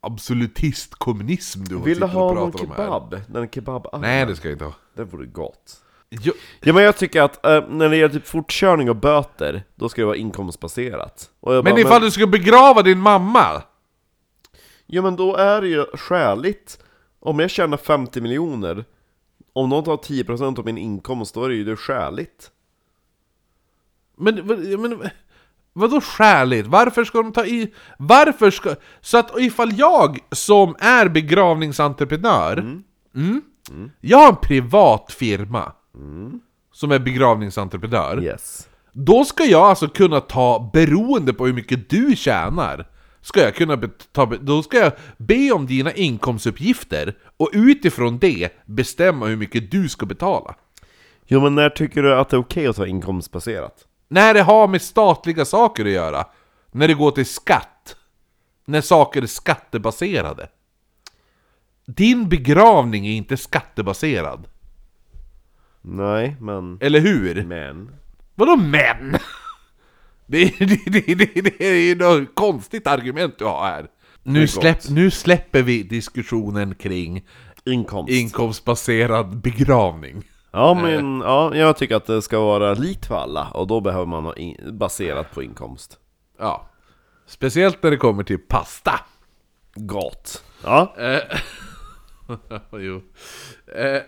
absolutist-kommunism 0.00 1.64
du 1.64 1.74
Vill 1.74 1.84
du 1.84 1.94
sitter 1.94 2.04
och 2.04 2.10
ha 2.10 2.34
någon 2.34 2.50
pratar 2.52 2.64
om 2.66 2.70
här. 2.70 2.84
kebab? 2.84 3.20
Den 3.28 3.48
kebab 3.48 3.86
Nej, 4.00 4.26
det 4.26 4.36
ska 4.36 4.48
jag 4.48 4.54
inte 4.54 4.64
ha. 4.64 4.74
Det 4.94 5.04
vore 5.04 5.26
gott. 5.26 5.80
Jo, 6.10 6.32
Ja 6.60 6.72
men 6.72 6.82
jag 6.84 6.96
tycker 6.96 7.22
att 7.22 7.46
eh, 7.46 7.68
när 7.68 7.88
det 7.88 7.96
gäller 7.96 8.14
typ 8.14 8.26
fortkörning 8.26 8.90
och 8.90 8.96
böter, 8.96 9.62
då 9.74 9.88
ska 9.88 10.02
det 10.02 10.06
vara 10.06 10.16
inkomstbaserat. 10.16 11.30
Men 11.40 11.64
bara, 11.64 11.80
ifall 11.80 12.02
du 12.02 12.10
ska 12.10 12.26
begrava 12.26 12.82
din 12.82 12.98
mamma? 12.98 13.62
Ja 14.86 15.02
men 15.02 15.16
då 15.16 15.36
är 15.36 15.60
det 15.60 15.68
ju 15.68 15.84
skäligt. 15.96 16.78
Om 17.20 17.38
jag 17.38 17.50
tjänar 17.50 17.76
50 17.76 18.20
miljoner, 18.20 18.84
om 19.52 19.68
någon 19.68 19.84
tar 19.84 19.96
10% 19.96 20.58
av 20.58 20.64
min 20.64 20.78
inkomst, 20.78 21.34
då 21.34 21.44
är 21.44 21.48
det 21.48 21.54
ju 21.54 21.76
skäligt. 21.76 22.50
Men, 24.16 24.46
vad- 24.46 24.58
men 24.80 25.10
vadå 25.78 26.00
skäligt? 26.00 26.68
Varför 26.68 27.04
ska 27.04 27.22
de 27.22 27.32
ta 27.32 27.46
i... 27.46 27.72
Varför 27.98 28.50
ska... 28.50 28.74
Så 29.00 29.18
att 29.18 29.38
ifall 29.38 29.78
jag 29.78 30.18
som 30.32 30.76
är 30.78 31.08
begravningsentreprenör 31.08 32.56
mm, 33.14 33.42
Jag 34.00 34.18
har 34.18 34.28
en 34.28 34.36
privat 34.36 35.12
firma 35.12 35.72
Som 36.72 36.92
är 36.92 36.98
begravningsentreprenör 36.98 38.22
Yes. 38.22 38.68
Då 38.92 39.24
ska 39.24 39.44
jag 39.44 39.62
alltså 39.62 39.88
kunna 39.88 40.20
ta, 40.20 40.70
beroende 40.72 41.32
på 41.32 41.46
hur 41.46 41.52
mycket 41.52 41.90
du 41.90 42.16
tjänar 42.16 42.88
Ska 43.20 43.40
jag 43.40 43.54
kunna 43.54 43.76
ta, 44.12 44.26
då 44.26 44.62
ska 44.62 44.78
jag 44.78 44.92
be 45.16 45.52
om 45.52 45.66
dina 45.66 45.92
inkomstuppgifter 45.92 47.16
Och 47.36 47.50
utifrån 47.52 48.18
det 48.18 48.48
bestämma 48.66 49.26
hur 49.26 49.36
mycket 49.36 49.70
du 49.70 49.88
ska 49.88 50.06
betala 50.06 50.54
Jo 51.26 51.40
men 51.40 51.54
när 51.54 51.70
tycker 51.70 52.02
du 52.02 52.14
att 52.14 52.28
det 52.28 52.36
är 52.36 52.40
okej 52.40 52.66
att 52.66 52.76
ta 52.76 52.86
inkomstbaserat? 52.86 53.87
När 54.08 54.34
det 54.34 54.42
har 54.42 54.68
med 54.68 54.82
statliga 54.82 55.44
saker 55.44 55.84
att 55.84 55.90
göra. 55.90 56.26
När 56.72 56.88
det 56.88 56.94
går 56.94 57.10
till 57.10 57.26
skatt. 57.26 57.96
När 58.64 58.80
saker 58.80 59.22
är 59.22 59.26
skattebaserade. 59.26 60.48
Din 61.86 62.28
begravning 62.28 63.06
är 63.06 63.12
inte 63.12 63.36
skattebaserad. 63.36 64.48
Nej, 65.82 66.36
men... 66.40 66.78
Eller 66.80 67.00
hur? 67.00 67.44
Men... 67.44 67.90
Vadå 68.34 68.56
men? 68.56 69.16
Det 70.30 70.42
är, 70.42 70.66
det, 70.66 70.90
det, 70.90 71.14
det, 71.14 71.40
det 71.40 71.66
är 71.68 71.74
ju 71.74 71.94
något 71.94 72.34
konstigt 72.34 72.86
argument 72.86 73.38
du 73.38 73.44
har 73.44 73.66
här. 73.66 73.86
Nu, 74.22 74.48
släpp, 74.48 74.88
nu 74.88 75.10
släpper 75.10 75.62
vi 75.62 75.82
diskussionen 75.82 76.74
kring 76.74 77.24
Inkomst. 77.64 78.12
inkomstbaserad 78.12 79.36
begravning. 79.40 80.24
Ja 80.58 80.74
men, 80.74 81.20
ja, 81.20 81.54
jag 81.54 81.76
tycker 81.76 81.96
att 81.96 82.06
det 82.06 82.22
ska 82.22 82.40
vara 82.40 82.74
likt 82.74 83.06
för 83.06 83.14
alla, 83.14 83.48
och 83.50 83.66
då 83.66 83.80
behöver 83.80 84.06
man 84.06 84.24
ha 84.24 84.34
in, 84.34 84.78
baserat 84.78 85.34
på 85.34 85.42
inkomst. 85.42 85.98
Ja. 86.38 86.68
Speciellt 87.26 87.82
när 87.82 87.90
det 87.90 87.96
kommer 87.96 88.24
till 88.24 88.38
pasta. 88.38 89.00
Gott. 89.74 90.44
Ja. 90.64 90.94
Eh, 90.98 91.38
jo. 92.72 93.02
Eh, 93.76 94.02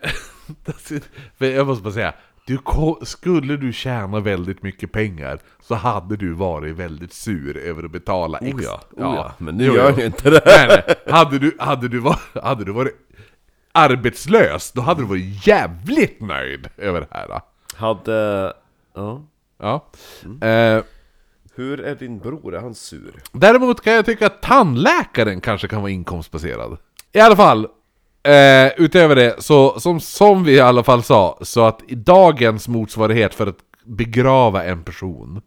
jag 1.50 1.66
måste 1.66 1.82
bara 1.82 1.94
säga, 1.94 2.14
du, 2.46 2.58
skulle 3.02 3.56
du 3.56 3.72
tjäna 3.72 4.20
väldigt 4.20 4.62
mycket 4.62 4.92
pengar 4.92 5.38
så 5.62 5.74
hade 5.74 6.16
du 6.16 6.32
varit 6.32 6.76
väldigt 6.76 7.12
sur 7.12 7.56
över 7.56 7.84
att 7.84 7.90
betala 7.90 8.38
Oh 8.38 8.48
extra. 8.48 8.80
ja, 8.96 9.06
oh 9.06 9.14
ja. 9.14 9.32
men 9.38 9.56
nu 9.56 9.64
Jo, 9.64 9.74
gör 9.74 9.90
jag 9.90 10.06
inte 10.06 10.30
det. 10.30 10.42
Nej, 10.46 10.66
nej. 10.68 11.14
Hade, 11.14 11.38
du, 11.38 11.56
hade, 11.58 11.88
du 11.88 11.98
var, 11.98 12.20
hade 12.42 12.64
du 12.64 12.72
varit 12.72 13.09
arbetslös, 13.72 14.72
då 14.72 14.80
hade 14.80 15.00
du 15.02 15.06
varit 15.06 15.46
jävligt 15.46 16.20
nöjd 16.20 16.68
över 16.76 17.00
det 17.00 17.06
här. 17.10 17.40
Hade... 17.76 18.52
Ja. 18.94 19.22
Ja. 19.58 19.86
Eh, 20.48 20.82
Hur 21.54 21.80
är 21.80 21.94
din 21.94 22.18
bror? 22.18 22.54
Är 22.54 22.60
han 22.60 22.74
sur? 22.74 23.22
Däremot 23.32 23.80
kan 23.80 23.92
jag 23.92 24.06
tycka 24.06 24.26
att 24.26 24.42
tandläkaren 24.42 25.40
kanske 25.40 25.68
kan 25.68 25.80
vara 25.82 25.90
inkomstbaserad. 25.90 26.78
I 27.12 27.20
alla 27.20 27.36
fall, 27.36 27.64
eh, 28.22 28.72
utöver 28.76 29.16
det, 29.16 29.42
så 29.42 29.80
som, 29.80 30.00
som 30.00 30.44
vi 30.44 30.52
i 30.52 30.60
alla 30.60 30.82
fall 30.82 31.02
sa, 31.02 31.38
så 31.42 31.64
att 31.66 31.80
i 31.88 31.94
dagens 31.94 32.68
motsvarighet 32.68 33.34
för 33.34 33.46
att 33.46 33.58
begrava 33.84 34.64
en 34.64 34.82
person, 34.84 35.42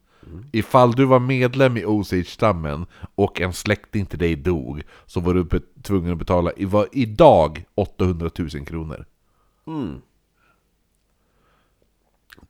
ifall 0.51 0.91
du 0.91 1.05
var 1.05 1.19
medlem 1.19 1.77
i 1.77 1.85
Osage-stammen 1.85 2.85
och 3.15 3.41
en 3.41 3.53
släkting 3.53 4.05
till 4.05 4.19
dig 4.19 4.35
dog, 4.35 4.83
så 5.05 5.19
var 5.19 5.33
du 5.33 5.61
tvungen 5.83 6.11
att 6.11 6.17
betala 6.17 6.51
i, 6.57 6.65
var, 6.65 6.87
idag 6.91 7.65
800 7.75 8.29
000 8.39 8.49
kronor. 8.49 9.05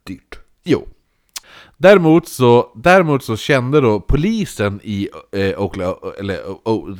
Dyrt. 0.04 0.38
Jo. 0.64 0.88
Däremot 1.76 2.28
så, 2.28 2.72
däremot 2.74 3.24
så 3.24 3.36
kände 3.36 3.80
då 3.80 4.00
polisen 4.00 4.80
i, 4.82 5.08
eh, 5.32 5.62
Oklahoma, 5.62 6.12
eller, 6.18 6.40
oh, 6.64 6.96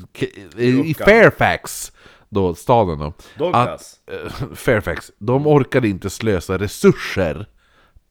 i 0.58 0.94
Fairfax, 0.94 1.92
då, 2.28 2.54
staden 2.54 2.98
då, 2.98 3.12
Douglas. 3.38 4.00
att, 4.06 4.14
eh, 4.14 4.48
Fairfax, 4.54 5.12
de 5.18 5.46
orkade 5.46 5.88
inte 5.88 6.10
slösa 6.10 6.58
resurser 6.58 7.46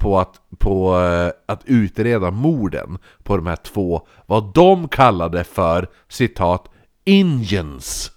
på 0.04 0.20
att, 0.20 0.42
på, 0.58 1.00
eh, 1.00 1.32
att 1.46 1.62
utreda 1.66 2.32
morden 2.32 2.98
på 3.24 3.38
de 3.38 3.48
här 3.48 3.56
två, 3.56 4.08
vad 4.26 4.54
de 4.54 4.88
kallade 4.88 5.44
för, 5.44 5.90
citat, 6.08 6.70
Indians. 7.04 8.12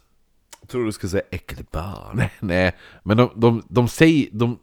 Jag 0.60 0.70
tror 0.70 0.84
du 0.84 0.92
skulle 0.92 1.10
säga 1.10 1.22
äckligt 1.30 1.70
barn. 1.70 2.16
Nej, 2.16 2.30
nej, 2.40 2.76
men 3.02 3.16
de, 3.16 3.30
de, 3.34 3.62
de 3.68 3.88
säger... 3.88 4.28
De, 4.32 4.58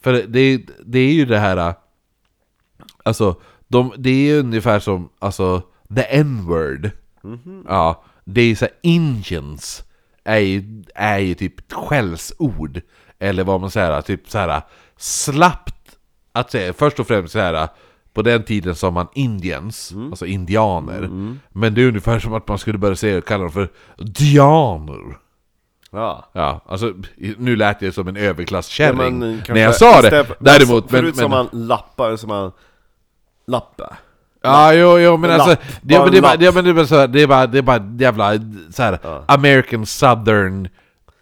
för 0.00 0.12
det, 0.12 0.66
det 0.86 0.98
är 0.98 1.12
ju 1.12 1.24
det 1.24 1.38
här... 1.38 1.74
Alltså, 3.02 3.40
de, 3.68 3.92
det 3.98 4.10
är 4.10 4.34
ju 4.34 4.40
ungefär 4.40 4.80
som 4.80 5.08
alltså, 5.18 5.62
the 5.94 6.02
n-word. 6.02 6.90
Ja, 7.68 8.04
det 8.24 8.40
är 8.40 8.46
ju 8.46 8.56
såhär, 8.56 8.74
Indians 8.82 9.84
är 10.24 10.38
ju, 10.38 10.84
är 10.94 11.18
ju 11.18 11.34
typ 11.34 11.72
skällsord. 11.72 12.80
Eller 13.18 13.44
vad 13.44 13.60
man 13.60 13.70
säger, 13.70 14.00
typ 14.00 14.30
såhär 14.30 14.62
slappt 14.96 15.77
att 16.38 16.50
säga. 16.50 16.72
Först 16.72 17.00
och 17.00 17.06
främst 17.06 17.32
såhär, 17.32 17.68
på 18.12 18.22
den 18.22 18.42
tiden 18.42 18.74
sa 18.74 18.90
man 18.90 19.08
Indians, 19.14 19.92
alltså 20.10 20.26
indianer. 20.26 21.10
Men 21.52 21.74
det 21.74 21.82
är 21.82 21.88
ungefär 21.88 22.18
som 22.18 22.34
att 22.34 22.48
man 22.48 22.58
skulle 22.58 22.78
börja 22.78 22.96
säga, 22.96 23.20
kalla 23.20 23.42
dem 23.42 23.52
för 23.52 23.68
dianer. 23.96 25.18
Ja. 25.90 26.30
Ja, 26.32 26.60
alltså 26.66 26.92
nu 27.38 27.56
lät 27.56 27.82
jag 27.82 27.94
som 27.94 28.08
en 28.08 28.16
överklasskärring 28.16 29.20
kanske 29.20 29.52
när 29.54 29.60
jag 29.60 29.74
sa 29.74 30.00
det. 30.00 30.06
istället- 30.06 30.36
Däremot, 30.40 30.90
men... 30.90 31.00
Förut 31.00 31.14
men 31.16 31.22
som 31.22 31.30
man 31.30 31.48
lappar, 31.52 32.16
som 32.16 32.28
man... 32.28 32.52
Lappa. 33.46 33.96
ja, 34.42 34.72
jo, 34.74 34.98
jo, 34.98 35.16
men 35.16 35.30
alltså... 35.30 35.56
Det, 35.82 35.94
Bara 35.94 36.02
men 36.04 36.12
det, 36.12 36.18
är 36.18 36.22
bara, 36.22 36.36
det, 36.36 36.54
men 36.54 36.64
det, 36.64 36.70
är 36.70 36.74
bara 36.74 36.86
så 36.86 36.96
här, 36.96 37.08
det 37.08 37.22
är 37.22 37.26
bara, 37.26 37.46
det 37.46 37.58
är 37.58 37.62
bara 37.62 37.82
jävla 37.98 38.32
så 38.70 38.82
här, 38.82 38.98
Ja. 39.02 39.24
American 39.28 39.86
Southern 39.86 40.68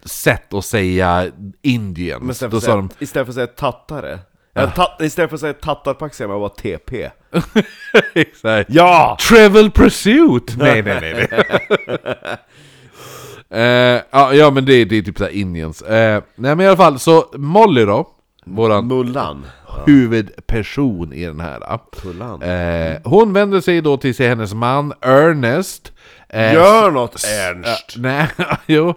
sätt 0.05 0.53
att 0.53 0.65
säga 0.65 1.31
sa 2.51 2.61
säga, 2.61 2.89
istället 2.99 3.25
för 3.25 3.31
att 3.31 3.35
säga 3.35 3.47
tattare. 3.47 4.19
Ja. 4.57 4.71
Ta, 4.71 5.05
istället 5.05 5.29
för 5.29 5.35
att 5.35 5.41
säga 5.41 5.53
tattarpack 5.53 6.13
säger 6.13 6.29
man 6.29 6.39
bara 6.39 6.49
TP. 6.49 7.09
Exakt. 8.13 8.69
Ja! 8.73 9.17
Travel 9.29 9.71
Pursuit! 9.71 10.55
Nej, 10.57 10.81
nej, 10.81 10.99
nej. 11.01 11.27
nej. 11.31 12.07
Eh, 13.49 14.01
ja, 14.11 14.33
ja, 14.33 14.51
men 14.51 14.65
det, 14.65 14.85
det 14.85 14.97
är 14.97 15.01
typ 15.01 15.17
såhär 15.17 15.31
Indians. 15.31 15.81
Eh, 15.81 16.23
nej, 16.35 16.55
men 16.55 16.61
i 16.65 16.67
alla 16.67 16.77
fall, 16.77 16.99
så 16.99 17.25
Molly 17.37 17.85
då, 17.85 18.07
våran 18.45 18.87
Mullan. 18.87 19.45
huvudperson 19.85 21.13
i 21.13 21.25
den 21.25 21.39
här. 21.39 21.79
Eh, 22.43 22.97
hon 23.03 23.33
vänder 23.33 23.61
sig 23.61 23.81
då 23.81 23.97
till 23.97 24.15
sig 24.15 24.27
hennes 24.27 24.53
man 24.53 24.93
Ernest. 25.01 25.91
Gör 26.33 26.91
något 26.91 27.23
Ernst! 27.25 27.95
Nej, 27.97 28.27
jo. 28.65 28.93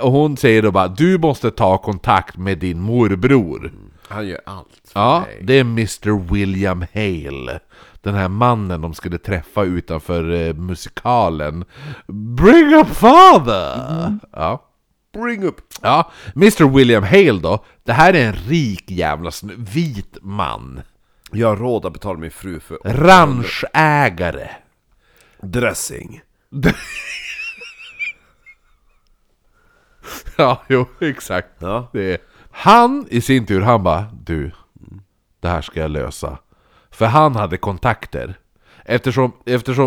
Och 0.00 0.12
hon 0.12 0.36
säger 0.36 0.62
då 0.62 0.70
bara 0.70 0.88
Du 0.88 1.18
måste 1.18 1.50
ta 1.50 1.78
kontakt 1.78 2.36
med 2.36 2.58
din 2.58 2.80
morbror. 2.80 3.72
Han 4.12 4.26
gör 4.26 4.40
allt 4.46 4.80
för 4.84 5.00
Ja, 5.00 5.20
mig. 5.26 5.38
det 5.42 5.54
är 5.54 5.60
Mr 5.60 6.32
William 6.32 6.80
Hale. 6.94 7.60
Den 8.00 8.14
här 8.14 8.28
mannen 8.28 8.80
de 8.80 8.94
skulle 8.94 9.18
träffa 9.18 9.62
utanför 9.64 10.30
eh, 10.32 10.54
musikalen 10.54 11.64
Bring 12.36 12.74
up 12.74 12.88
father! 12.88 14.18
Ja. 14.32 14.68
Bring 15.12 15.44
up! 15.44 15.56
ja, 15.82 16.10
Mr 16.36 16.64
William 16.76 17.02
Hale 17.02 17.32
då, 17.40 17.64
det 17.84 17.92
här 17.92 18.14
är 18.14 18.26
en 18.26 18.32
rik 18.32 18.90
jävla 18.90 19.30
snu- 19.30 19.54
vit 19.72 20.18
man. 20.22 20.80
Jag 21.32 21.48
har 21.48 21.56
råd 21.56 21.86
att 21.86 21.92
betala 21.92 22.18
min 22.18 22.30
fru 22.30 22.60
för 22.60 22.78
Ranchägare. 22.84 24.48
dressing. 25.42 26.20
Ja, 30.36 30.62
jo, 30.68 30.86
exakt. 31.00 31.48
Ja. 31.58 31.90
Det 31.92 32.12
är. 32.14 32.18
Han 32.52 33.06
i 33.10 33.20
sin 33.20 33.46
tur, 33.46 33.60
han 33.60 33.82
bara 33.82 34.04
Du, 34.24 34.50
det 35.40 35.48
här 35.48 35.62
ska 35.62 35.80
jag 35.80 35.90
lösa. 35.90 36.38
För 36.90 37.06
han 37.06 37.36
hade 37.36 37.56
kontakter. 37.56 38.38
Eftersom, 38.84 39.32
eftersom 39.46 39.84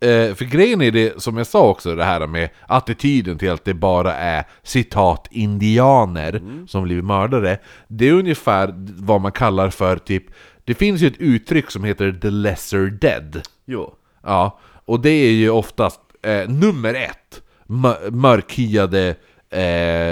eh, 0.00 0.34
för 0.34 0.44
grejen 0.44 0.82
är 0.82 0.90
det, 0.90 1.22
som 1.22 1.36
jag 1.36 1.46
sa 1.46 1.68
också, 1.68 1.94
det 1.94 2.04
här 2.04 2.26
med 2.26 2.48
attityden 2.68 3.38
till 3.38 3.50
att 3.50 3.64
det 3.64 3.74
bara 3.74 4.14
är 4.14 4.44
citat 4.62 5.28
indianer 5.30 6.42
som 6.66 6.84
blivit 6.84 7.04
mördare. 7.04 7.58
Det 7.88 8.08
är 8.08 8.12
ungefär 8.12 8.74
vad 8.96 9.20
man 9.20 9.32
kallar 9.32 9.70
för 9.70 9.96
typ, 9.96 10.24
det 10.64 10.74
finns 10.74 11.00
ju 11.00 11.06
ett 11.06 11.18
uttryck 11.18 11.70
som 11.70 11.84
heter 11.84 12.12
the 12.12 12.30
lesser 12.30 12.86
dead. 12.86 13.42
Jo. 13.64 13.94
Ja, 14.22 14.58
och 14.84 15.00
det 15.00 15.10
är 15.10 15.30
ju 15.32 15.50
oftast 15.50 16.00
eh, 16.22 16.48
nummer 16.48 16.94
ett, 16.94 17.42
mör- 17.66 18.10
mörkhyade 18.10 19.16
eh, 19.50 19.60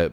eh, 0.03 0.11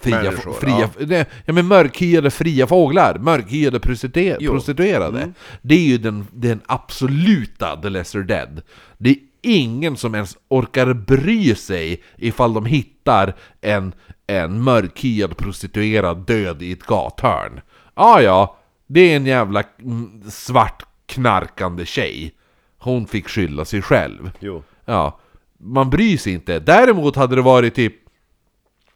fria, 0.00 0.22
Människor, 0.22 0.52
fria, 0.52 0.90
nej, 0.98 1.26
ja. 1.44 1.52
men 1.52 1.66
mörkhyade 1.66 2.30
fria 2.30 2.66
fåglar, 2.66 3.18
mörkhyade 3.18 3.78
prostituer- 3.78 4.48
prostituerade. 4.48 5.32
Det 5.62 5.74
är 5.74 5.88
ju 5.88 5.98
den, 5.98 6.26
den 6.32 6.60
absoluta 6.66 7.76
the 7.76 7.88
lesser 7.88 8.22
dead. 8.22 8.62
Det 8.98 9.10
är 9.10 9.16
ingen 9.42 9.96
som 9.96 10.14
ens 10.14 10.36
orkar 10.48 10.92
bry 10.92 11.54
sig 11.54 12.02
ifall 12.16 12.54
de 12.54 12.66
hittar 12.66 13.36
en, 13.60 13.92
en 14.26 14.62
mörkhyad 14.62 15.36
prostituerad 15.36 16.26
död 16.26 16.62
i 16.62 16.72
ett 16.72 16.82
gathörn. 16.82 17.60
Ah, 17.94 18.20
ja, 18.20 18.56
det 18.86 19.00
är 19.00 19.16
en 19.16 19.26
jävla 19.26 19.62
mm, 19.82 20.22
svart 20.30 20.82
knarkande 21.06 21.86
tjej. 21.86 22.34
Hon 22.78 23.06
fick 23.06 23.28
skylla 23.28 23.64
sig 23.64 23.82
själv. 23.82 24.30
Jo. 24.40 24.62
Ja, 24.84 25.20
man 25.58 25.90
bryr 25.90 26.16
sig 26.18 26.32
inte. 26.32 26.58
Däremot 26.58 27.16
hade 27.16 27.36
det 27.36 27.42
varit 27.42 27.74
typ... 27.74 27.94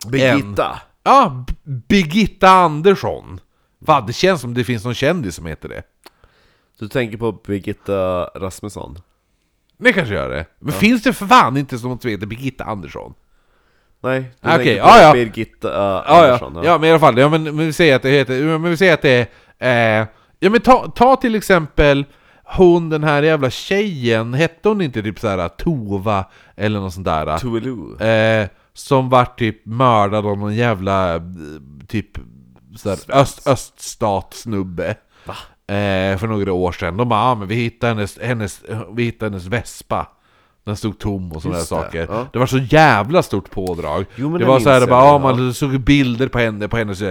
Birgitta. 0.07 0.81
Ja, 1.05 1.45
Birgitta 1.89 2.49
Andersson. 2.49 3.41
Fan, 3.87 4.07
det 4.07 4.13
känns 4.13 4.41
som 4.41 4.55
det 4.55 4.65
finns 4.65 4.85
någon 4.85 4.95
kändis 4.95 5.35
som 5.35 5.47
heter 5.47 5.69
det. 5.69 5.83
Du 6.79 6.89
tänker 6.89 7.19
på 7.19 7.33
Birgitta 7.33 8.25
Rasmusson? 8.25 8.99
Det 9.79 9.93
kanske 9.93 10.15
gör 10.15 10.29
det. 10.29 10.47
Men 10.59 10.73
finns 10.73 11.03
det 11.03 11.13
för 11.13 11.27
fan 11.27 11.57
inte 11.57 11.79
som 11.79 11.91
något 11.91 12.03
som 12.03 12.11
heter 12.11 12.27
Birgitta 12.27 12.65
Andersson? 12.65 13.15
Nej, 14.03 14.21
du 14.41 14.49
Okej, 14.49 14.65
tänker 14.65 14.83
på 14.83 14.89
ja, 14.89 15.03
ja. 15.03 15.13
Birgitta 15.13 15.69
uh, 15.69 15.75
Ja, 15.75 16.25
Andersson. 16.25 16.55
ja. 16.57 16.65
ja, 16.65 16.79
men 16.79 16.89
i 16.89 16.91
alla 16.91 17.01
fall. 17.01 17.19
Ja, 17.19 17.29
men, 17.29 17.43
men 17.43 17.59
vi 17.59 17.73
säger 17.73 17.97
att 17.97 18.03
det 18.03 18.11
heter... 18.11 18.35
ja, 18.35 18.59
Men 18.59 18.71
vi 18.71 18.77
säger 18.77 18.95
att 18.95 19.03
det 19.03 19.31
är... 19.59 20.01
Eh, 20.01 20.07
ja, 20.39 20.51
men 20.51 20.61
ta, 20.61 20.91
ta 20.91 21.17
till 21.17 21.35
exempel 21.35 22.05
hon, 22.45 22.91
den 22.91 23.05
här 23.05 23.23
jävla 23.23 23.51
tjejen, 23.51 24.35
hette 24.35 24.69
hon 24.69 24.81
inte 24.81 25.03
typ 25.03 25.19
såhär 25.21 25.49
Tova 25.49 26.25
eller 26.57 26.81
något 26.81 26.95
sånt 26.95 27.07
där? 27.07 27.39
Tuvalu. 27.39 28.07
Eh, 28.07 28.49
som 28.75 29.09
vart 29.09 29.39
typ 29.39 29.67
mördad 29.67 30.27
av 30.27 30.39
någon 30.39 30.55
jävla 30.55 31.15
eh, 31.15 31.23
typ 31.89 32.19
såhär, 32.77 32.99
öst, 33.09 33.47
öststat-snubbe. 33.47 34.97
Eh, 35.67 36.19
för 36.19 36.27
några 36.27 36.53
år 36.53 36.73
sedan. 36.73 36.97
De 36.97 37.09
bara, 37.09 37.21
ah, 37.21 37.35
men 37.35 37.49
vi 37.49 37.55
hittade 37.55 37.93
hennes, 37.93 38.19
hennes, 38.19 38.63
vi 38.95 39.05
hittade 39.05 39.31
hennes 39.31 39.47
vespa. 39.47 40.07
Den 40.65 40.77
stod 40.77 40.99
tom 40.99 41.33
och 41.33 41.43
sådana 41.43 41.59
där 41.59 41.65
saker. 41.65 42.07
ja. 42.11 42.27
Det 42.33 42.39
var 42.39 42.47
så 42.47 42.59
jävla 42.59 43.23
stort 43.23 43.51
pådrag. 43.51 44.07
Jo, 44.17 44.39
det 44.39 44.45
var 44.45 44.61
så 44.61 44.71
här, 44.71 44.87
bara, 44.87 45.03
ah, 45.03 45.13
ja. 45.13 45.19
man 45.19 45.55
såg 45.55 45.81
bilder 45.81 46.29
på 46.29 46.39
henne, 46.39 46.69
på 46.69 46.77
hennes 46.77 47.03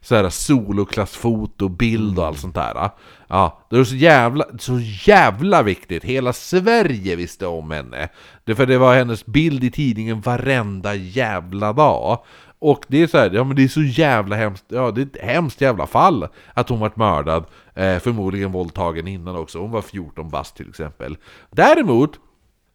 så 0.00 0.14
här, 0.14 0.28
soloklassfoto, 0.28 1.68
bild 1.68 2.18
och 2.18 2.26
allt 2.26 2.38
sånt 2.38 2.54
där. 2.54 2.90
Ja, 3.28 3.66
det 3.70 3.76
var 3.76 3.84
så 3.84 3.94
jävla, 3.94 4.44
så 4.58 4.80
jävla 5.06 5.62
viktigt. 5.62 6.04
Hela 6.04 6.32
Sverige 6.32 7.16
visste 7.16 7.46
om 7.46 7.70
henne. 7.70 8.08
Det, 8.44 8.54
för 8.54 8.66
det 8.66 8.78
var 8.78 8.94
hennes 8.94 9.26
bild 9.26 9.64
i 9.64 9.70
tidningen 9.70 10.20
varenda 10.20 10.94
jävla 10.94 11.72
dag. 11.72 12.18
Och 12.58 12.84
det 12.88 13.02
är 13.02 13.06
så 13.06 13.18
här, 13.18 13.30
ja 13.30 13.44
men 13.44 13.56
det 13.56 13.64
är 13.64 13.68
så 13.68 13.82
jävla 13.82 14.36
hemskt, 14.36 14.64
ja 14.68 14.90
det 14.90 15.00
är 15.00 15.06
ett 15.06 15.32
hemskt 15.32 15.60
jävla 15.60 15.86
fall 15.86 16.28
att 16.54 16.68
hon 16.68 16.80
vart 16.80 16.96
mördad, 16.96 17.44
eh, 17.74 17.98
förmodligen 17.98 18.52
våldtagen 18.52 19.08
innan 19.08 19.36
också, 19.36 19.58
hon 19.58 19.70
var 19.70 19.82
14 19.82 20.30
bast 20.30 20.56
till 20.56 20.68
exempel. 20.68 21.16
Däremot, 21.50 22.10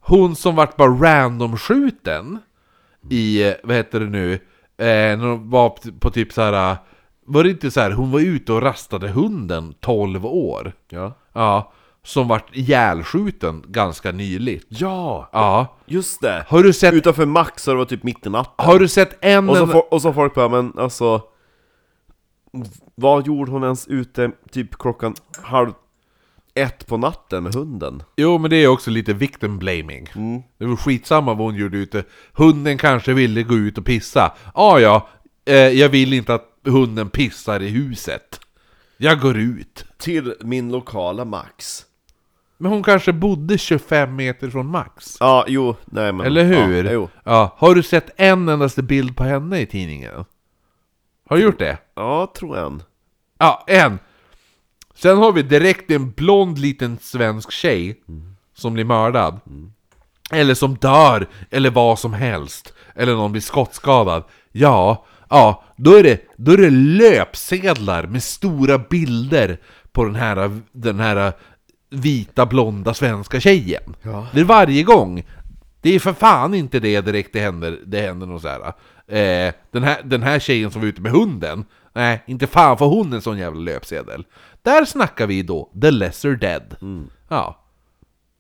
hon 0.08 0.36
som 0.36 0.56
vart 0.56 0.78
bara 0.78 0.90
random 0.90 1.58
skjuten 1.58 2.40
i, 3.10 3.48
eh, 3.48 3.54
vad 3.64 3.76
heter 3.76 4.00
det 4.00 4.06
nu, 4.10 4.34
eh, 4.34 4.40
när 5.18 5.28
hon 5.28 5.50
var 5.50 5.70
på 6.00 6.10
typ 6.10 6.34
så 6.34 6.42
här. 6.42 6.78
var 7.26 7.44
det 7.44 7.50
inte 7.50 7.72
så 7.72 7.80
här, 7.82 7.92
hon 7.92 8.12
var 8.12 8.20
ute 8.20 8.54
och 8.54 8.62
rastade 8.62 9.08
hunden 9.10 9.74
12 9.80 10.26
år. 10.26 10.74
Ja. 10.90 11.14
Ja, 11.34 11.72
som 12.04 12.28
vart 12.28 12.56
ihjälskjuten 12.56 13.64
ganska 13.68 14.12
nyligt. 14.12 14.66
Ja! 14.70 15.30
Ja, 15.34 15.78
Just 15.86 16.22
det! 16.22 16.46
har 16.48 16.64
du 16.64 16.74
sett, 16.74 16.94
Utanför 16.94 17.26
Max 17.26 17.64
så 17.64 17.72
det 17.72 17.78
var 17.78 17.86
typ 17.86 18.04
mitt 18.04 18.26
i 18.26 18.30
natten. 18.30 18.66
har 18.66 18.80
du 18.80 18.88
sett 18.88 19.18
en... 19.26 19.50
Och 19.50 19.58
så, 19.58 19.66
fo- 19.66 19.88
och 19.92 20.02
så 20.02 20.14
folk 20.14 20.36
bara, 20.36 20.50
men 20.50 20.74
alltså... 20.78 21.22
Vad 22.96 23.28
gjorde 23.28 23.52
hon 23.52 23.64
ens 23.64 23.88
ute 23.88 24.32
typ 24.52 24.78
klockan 24.78 25.14
halv 25.42 25.72
ett 26.64 26.88
på 26.88 26.98
natten 26.98 27.44
med 27.44 27.56
hunden? 27.56 28.04
Jo 28.16 28.38
men 28.38 28.50
det 28.50 28.56
är 28.56 28.68
också 28.68 28.92
lite 28.92 29.14
victim 29.14 29.60
blaming. 29.60 30.10
Mm. 30.16 30.42
Det 30.58 30.66
var 30.66 30.76
skitsamma 30.76 31.34
vad 31.34 31.46
hon 31.46 31.56
gjorde 31.56 31.78
ute. 31.78 32.04
Hunden 32.34 32.78
kanske 32.78 33.14
ville 33.14 33.44
gå 33.44 33.56
ut 33.56 33.78
och 33.78 33.86
pissa. 33.86 34.34
Ah, 34.54 34.80
ja, 34.80 35.10
eh, 35.46 35.56
jag 35.56 35.90
vill 35.90 36.14
inte 36.14 36.34
att 36.34 36.46
hunden 36.66 37.10
pissar 37.10 37.62
i 37.62 37.68
huset. 37.68 38.40
Jag 38.98 39.20
går 39.20 39.38
ut. 39.38 39.86
Till 39.98 40.34
min 40.42 40.72
lokala 40.72 41.26
Max. 41.26 41.86
Men 42.58 42.72
hon 42.72 42.84
kanske 42.84 43.14
bodde 43.14 43.58
25 43.58 44.16
meter 44.16 44.50
från 44.50 44.68
Max. 44.68 45.18
Ja, 45.20 45.46
jo, 45.48 45.76
nej 45.86 46.14
men... 46.14 46.26
Eller 46.26 46.44
hur? 46.44 46.84
Ja, 46.84 46.92
jo. 46.92 47.10
Ja, 47.24 47.56
har 47.58 47.76
du 47.76 47.84
sett 47.84 48.10
en 48.16 48.50
endaste 48.50 48.84
bild 48.84 49.16
på 49.16 49.24
henne 49.24 49.60
i 49.60 49.66
tidningen? 49.66 50.26
Har 51.30 51.38
du 51.38 51.44
gjort 51.44 51.60
det? 51.60 51.78
Ja, 51.96 52.34
tror 52.38 52.58
jag. 52.58 52.82
Ja, 53.38 53.64
en! 53.68 54.00
Sen 54.98 55.18
har 55.18 55.32
vi 55.32 55.42
direkt 55.42 55.92
en 55.92 56.12
blond 56.12 56.58
liten 56.58 56.98
svensk 57.02 57.52
tjej 57.52 58.02
som 58.56 58.74
blir 58.74 58.86
mördad. 58.86 59.40
Eller 60.32 60.54
som 60.54 60.76
dör, 60.76 61.28
eller 61.50 61.70
vad 61.70 62.00
som 62.00 62.14
helst. 62.14 62.74
Eller 62.96 63.14
någon 63.16 63.32
blir 63.32 63.42
skottskadad. 63.42 64.24
Ja, 64.52 65.06
ja, 65.30 65.64
då 65.78 65.96
är 65.96 66.04
det, 66.04 66.22
då 66.38 66.52
är 66.52 66.58
det 66.58 66.70
löpsedlar 66.70 68.08
med 68.08 68.24
stora 68.24 68.78
bilder 68.78 69.58
på 69.92 70.04
den 70.04 70.16
här, 70.16 70.60
den 70.72 71.00
här 71.00 71.34
vita 71.90 72.46
blonda 72.46 72.94
svenska 72.94 73.40
tjejen. 73.40 73.96
Ja. 74.02 74.28
Det 74.34 74.40
är 74.40 74.44
varje 74.44 74.84
gång. 74.84 75.24
Det 75.82 75.96
är 75.96 76.00
för 76.00 76.14
fan 76.14 76.54
inte 76.54 76.80
det 76.80 77.02
direkt 77.02 77.34
det 77.34 77.40
händer, 77.40 77.80
det 77.86 78.02
händer 78.02 78.28
något 78.28 78.42
så 78.42 78.48
här. 78.48 78.68
Eh, 79.08 79.54
den, 79.72 79.84
här, 79.84 80.02
den 80.04 80.24
här 80.24 80.40
tjejen 80.40 80.72
som 80.72 80.82
var 80.82 80.88
ute 80.88 81.02
med 81.02 81.12
hunden, 81.12 81.66
nej, 81.94 82.24
inte 82.28 82.48
fan 82.48 82.78
får 82.78 82.90
hon 82.90 83.14
en 83.14 83.22
sån 83.22 83.38
jävla 83.38 83.60
löpsedel. 83.60 84.26
Där 84.68 84.86
snackar 84.86 85.28
vi 85.28 85.44
då 85.44 85.70
the 85.82 85.92
lesser 85.92 86.36
dead. 86.36 86.76
Ja. 87.30 87.66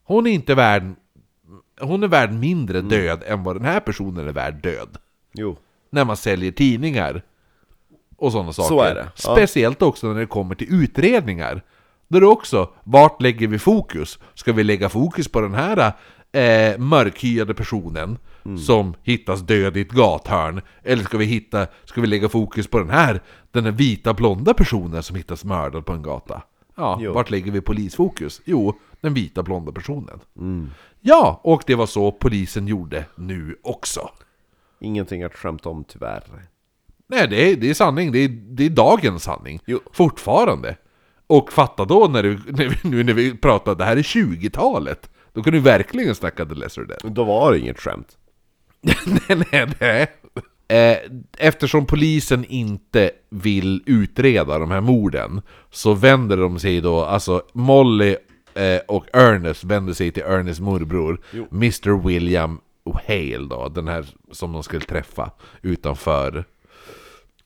Hon 0.03 0.27
är 0.27 0.31
inte 0.31 0.55
värd... 0.55 0.93
Hon 1.81 2.03
är 2.03 2.07
värd 2.07 2.33
mindre 2.33 2.81
död 2.81 3.23
än 3.25 3.43
vad 3.43 3.55
den 3.55 3.65
här 3.65 3.79
personen 3.79 4.27
är 4.27 4.31
värd 4.31 4.61
död. 4.63 4.97
Jo. 5.33 5.57
När 5.89 6.05
man 6.05 6.17
säljer 6.17 6.51
tidningar. 6.51 7.21
Och 8.17 8.31
sådana 8.31 8.53
saker. 8.53 8.67
Så 8.67 8.81
är 8.81 8.95
det, 8.95 9.07
ja. 9.23 9.35
Speciellt 9.35 9.81
också 9.81 10.07
när 10.07 10.19
det 10.19 10.25
kommer 10.25 10.55
till 10.55 10.83
utredningar. 10.83 11.61
Då 12.07 12.17
är 12.17 12.21
det 12.21 12.27
också, 12.27 12.69
vart 12.83 13.21
lägger 13.21 13.47
vi 13.47 13.59
fokus? 13.59 14.19
Ska 14.33 14.53
vi 14.53 14.63
lägga 14.63 14.89
fokus 14.89 15.27
på 15.27 15.41
den 15.41 15.53
här 15.53 15.93
eh, 16.31 16.77
mörkhyade 16.77 17.53
personen 17.53 18.17
Mm. 18.47 18.57
som 18.57 18.93
hittas 19.03 19.41
död 19.41 19.77
i 19.77 19.81
ett 19.81 19.91
gathörn? 19.91 20.61
Eller 20.83 21.03
ska 21.03 21.17
vi, 21.17 21.25
hitta, 21.25 21.67
ska 21.85 22.01
vi 22.01 22.07
lägga 22.07 22.29
fokus 22.29 22.67
på 22.67 22.79
den 22.79 22.89
här, 22.89 23.21
den 23.51 23.63
här 23.65 23.71
vita 23.71 24.13
blonda 24.13 24.53
personen 24.53 25.03
som 25.03 25.15
hittas 25.15 25.45
mördad 25.45 25.85
på 25.85 25.93
en 25.93 26.01
gata? 26.01 26.41
Ja, 26.75 26.99
Jo. 27.01 27.13
vart 27.13 27.29
lägger 27.29 27.51
vi 27.51 27.61
polisfokus? 27.61 28.41
Jo, 28.45 28.73
den 29.01 29.13
vita 29.13 29.43
blonda 29.43 29.71
personen. 29.71 30.19
Mm. 30.37 30.69
Ja, 31.01 31.39
och 31.43 31.63
det 31.67 31.75
var 31.75 31.85
så 31.85 32.11
polisen 32.11 32.67
gjorde 32.67 33.05
nu 33.15 33.57
också. 33.63 34.09
Ingenting 34.79 35.23
att 35.23 35.35
skämta 35.35 35.69
om 35.69 35.83
tyvärr. 35.83 36.23
Nej, 37.07 37.27
det 37.27 37.51
är, 37.51 37.55
det 37.55 37.69
är 37.69 37.73
sanning. 37.73 38.11
Det 38.11 38.19
är, 38.19 38.29
det 38.29 38.65
är 38.65 38.69
dagens 38.69 39.23
sanning. 39.23 39.59
Jo. 39.65 39.79
Fortfarande. 39.93 40.75
Och 41.27 41.51
fatta 41.53 41.85
då 41.85 42.07
när, 42.07 42.23
du, 42.23 42.39
när 42.47 42.67
vi, 42.67 42.89
nu 42.89 43.03
när 43.03 43.13
vi 43.13 43.37
pratar, 43.37 43.75
det 43.75 43.83
här 43.85 43.97
är 43.97 44.01
20-talet. 44.01 45.09
Då 45.33 45.43
kan 45.43 45.53
du 45.53 45.59
verkligen 45.59 46.15
snacka 46.15 46.45
The 46.45 46.55
Lesser 46.55 46.83
Dead. 46.83 47.13
Då 47.13 47.23
var 47.23 47.51
det 47.51 47.59
inget 47.59 47.79
skämt. 47.79 48.17
nej, 49.05 49.43
nej, 49.51 49.67
nej. 49.79 50.07
eh, 50.67 50.97
eftersom 51.37 51.85
polisen 51.85 52.45
inte 52.45 53.11
vill 53.29 53.83
utreda 53.85 54.59
de 54.59 54.71
här 54.71 54.81
morden 54.81 55.41
så 55.71 55.93
vänder 55.93 56.37
de 56.37 56.59
sig 56.59 56.81
då, 56.81 57.03
alltså 57.03 57.41
Molly 57.53 58.15
eh, 58.53 58.79
och 58.87 59.05
Ernest 59.13 59.63
vänder 59.63 59.93
sig 59.93 60.11
till 60.11 60.23
Ernests 60.23 60.61
morbror, 60.61 61.21
Mr 61.51 62.07
William 62.07 62.59
Hale 63.07 63.47
då, 63.49 63.69
den 63.69 63.87
här 63.87 64.05
som 64.31 64.53
de 64.53 64.63
skulle 64.63 64.85
träffa 64.85 65.31
utanför 65.61 66.45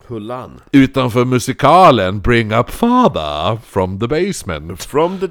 Hullan. 0.06 0.60
Utanför 0.72 1.24
musikalen 1.24 2.20
Bring 2.20 2.52
Up 2.52 2.70
Father 2.70 3.58
from 3.66 4.00
the 4.00 4.08
Basement 4.08 4.82
From 4.82 5.18
the, 5.18 5.28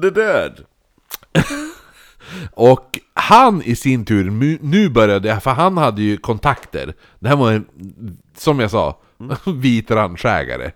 the 0.00 0.10
dead. 0.10 0.64
Och 2.52 2.98
han 3.14 3.62
i 3.62 3.76
sin 3.76 4.04
tur, 4.04 4.30
nu 4.62 4.88
började, 4.88 5.40
för 5.40 5.50
han 5.50 5.76
hade 5.76 6.02
ju 6.02 6.16
kontakter. 6.16 6.94
Det 7.18 7.28
här 7.28 7.36
var 7.36 7.52
en, 7.52 7.66
som 8.36 8.60
jag 8.60 8.70
sa, 8.70 8.98
vit 9.46 9.90
ranchägare 9.90 10.70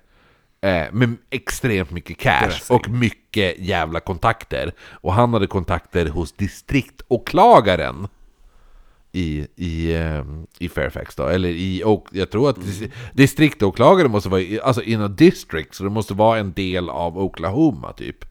eh, 0.61 0.93
Med 0.93 1.16
extremt 1.31 1.91
mycket 1.91 2.19
cash 2.19 2.61
och 2.69 2.89
mycket 2.89 3.59
jävla 3.59 4.01
kontakter. 4.01 4.73
Och 4.91 5.15
han 5.15 5.33
hade 5.33 5.47
kontakter 5.47 6.07
hos 6.07 6.33
distriktåklagaren 6.33 8.09
i, 9.12 9.47
i, 9.56 9.94
ehm, 9.97 10.47
i 10.59 10.68
Fairfax 10.68 11.14
då, 11.16 11.26
eller 11.26 11.48
i, 11.48 11.82
och 11.85 12.06
jag 12.12 12.30
tror 12.30 12.51
att 12.51 12.56
dis- 12.56 14.09
måste 14.09 14.28
vara, 14.28 14.40
i- 14.40 14.60
alltså 14.60 14.82
in 14.82 15.01
a 15.01 15.09
district, 15.09 15.74
så 15.74 15.85
det 15.85 15.90
måste 15.90 16.14
vara 16.14 16.39
en 16.39 16.52
del 16.52 16.89
av 16.90 17.18
Oklahoma 17.18 17.93
typ. 17.93 18.24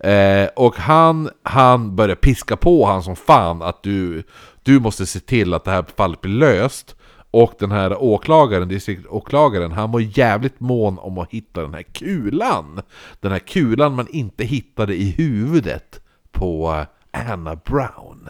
Eh, 0.00 0.46
och 0.56 0.76
han, 0.76 1.30
han 1.42 1.96
börjar 1.96 2.16
piska 2.16 2.56
på 2.56 2.86
han 2.86 3.02
som 3.02 3.16
fan 3.16 3.62
att 3.62 3.82
du, 3.82 4.22
du 4.62 4.80
måste 4.80 5.06
se 5.06 5.20
till 5.20 5.54
att 5.54 5.64
det 5.64 5.70
här 5.70 5.84
fallet 5.96 6.20
blir 6.20 6.32
löst. 6.34 6.96
Och 7.32 7.52
den 7.58 7.70
här 7.70 8.02
åklagaren, 8.02 8.68
distriktåklagaren, 8.68 9.72
han 9.72 9.92
var 9.92 10.18
jävligt 10.18 10.60
mån 10.60 10.98
om 10.98 11.18
att 11.18 11.30
hitta 11.30 11.62
den 11.62 11.74
här 11.74 11.82
kulan. 11.82 12.80
Den 13.20 13.32
här 13.32 13.38
kulan 13.38 13.94
man 13.94 14.06
inte 14.10 14.44
hittade 14.44 14.94
i 14.94 15.10
huvudet 15.10 16.00
på 16.32 16.84
eh, 17.12 17.30
Anna 17.32 17.56
Brown. 17.56 18.28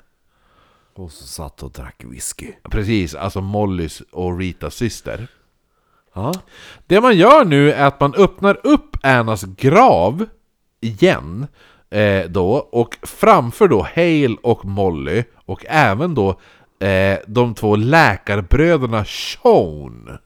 Och 0.95 1.13
så 1.13 1.25
satt 1.27 1.63
och 1.63 1.73
drack 1.73 2.05
whisky. 2.05 2.53
Precis, 2.71 3.15
alltså 3.15 3.41
Mollys 3.41 4.03
och 4.13 4.39
Ritas 4.39 4.75
syster. 4.75 5.29
Ja. 6.15 6.33
Det 6.87 7.01
man 7.01 7.17
gör 7.17 7.45
nu 7.45 7.73
är 7.73 7.87
att 7.87 8.01
man 8.01 8.15
öppnar 8.15 8.67
upp 8.67 8.97
Annas 9.03 9.45
grav 9.45 10.27
igen 10.81 11.47
eh, 11.91 12.25
då, 12.31 12.53
och 12.53 12.99
framför 13.03 13.69
då 13.69 13.83
Hale 13.83 14.37
och 14.43 14.65
Molly 14.65 15.25
och 15.35 15.65
även 15.69 16.15
då 16.15 16.41
eh, 16.87 17.19
de 17.27 17.55
två 17.55 17.77
läkarbröderna 17.77 19.05
Sean. 19.05 20.19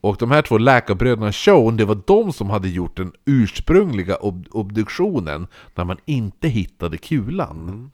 Och 0.00 0.16
de 0.16 0.30
här 0.30 0.42
två 0.42 0.58
läkarbröderna 0.58 1.32
Sean, 1.32 1.76
det 1.76 1.84
var 1.84 2.00
de 2.06 2.32
som 2.32 2.50
hade 2.50 2.68
gjort 2.68 2.96
den 2.96 3.12
ursprungliga 3.24 4.16
ob- 4.16 4.48
obduktionen 4.50 5.46
när 5.74 5.84
man 5.84 5.98
inte 6.04 6.48
hittade 6.48 6.98
kulan. 6.98 7.90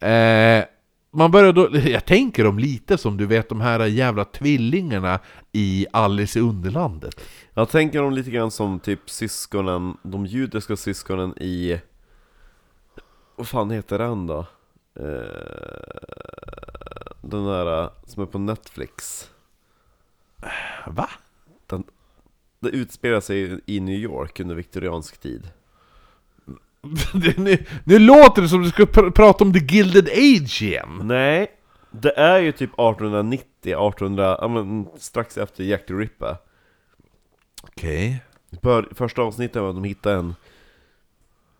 Eh, 0.00 0.64
man 1.14 1.30
börjar 1.30 1.52
då, 1.52 1.68
jag 1.88 2.04
tänker 2.04 2.44
dem 2.44 2.58
lite 2.58 2.98
som 2.98 3.16
du 3.16 3.26
vet 3.26 3.48
de 3.48 3.60
här 3.60 3.86
jävla 3.86 4.24
tvillingarna 4.24 5.20
i 5.52 5.86
Alice 5.92 6.38
i 6.38 6.42
Underlandet. 6.42 7.20
Jag 7.54 7.68
tänker 7.68 8.02
dem 8.02 8.12
lite 8.12 8.30
grann 8.30 8.50
som 8.50 8.80
typ 8.80 9.10
syskonen, 9.10 9.96
de 10.02 10.26
judiska 10.26 10.76
syskonen 10.76 11.38
i... 11.38 11.80
Vad 13.36 13.48
fan 13.48 13.70
heter 13.70 13.98
den 13.98 14.26
då? 14.26 14.46
Eh, 14.94 15.04
den 17.22 17.44
där 17.44 17.82
eh, 17.82 17.90
som 18.06 18.22
är 18.22 18.26
på 18.26 18.38
Netflix. 18.38 19.30
Va? 20.86 21.10
Den, 21.66 21.84
det 22.60 22.68
utspelar 22.68 23.20
sig 23.20 23.60
i 23.66 23.80
New 23.80 23.98
York 23.98 24.40
under 24.40 24.54
viktoriansk 24.54 25.20
tid. 25.20 25.50
Nu, 27.36 27.64
nu 27.84 27.98
låter 27.98 28.42
det 28.42 28.48
som 28.48 28.62
du 28.62 28.68
ska 28.68 28.86
pr 28.86 29.10
prata 29.10 29.44
om 29.44 29.52
the 29.52 29.58
Gilded 29.74 30.08
Age 30.08 30.62
igen! 30.62 31.00
Nej, 31.02 31.50
det 31.90 32.18
är 32.18 32.38
ju 32.38 32.52
typ 32.52 32.70
1890, 32.70 33.46
1800, 33.62 34.38
ja 34.40 34.48
men 34.48 34.86
strax 34.98 35.38
efter 35.38 35.64
Jack 35.64 35.86
the 35.86 35.94
Ripper. 35.94 36.36
Okej. 37.62 38.22
Bör, 38.62 38.88
första 38.94 39.22
avsnittet 39.22 39.62
var 39.62 39.68
att 39.68 39.74
de 39.74 39.84
hittade 39.84 40.16
en, 40.16 40.34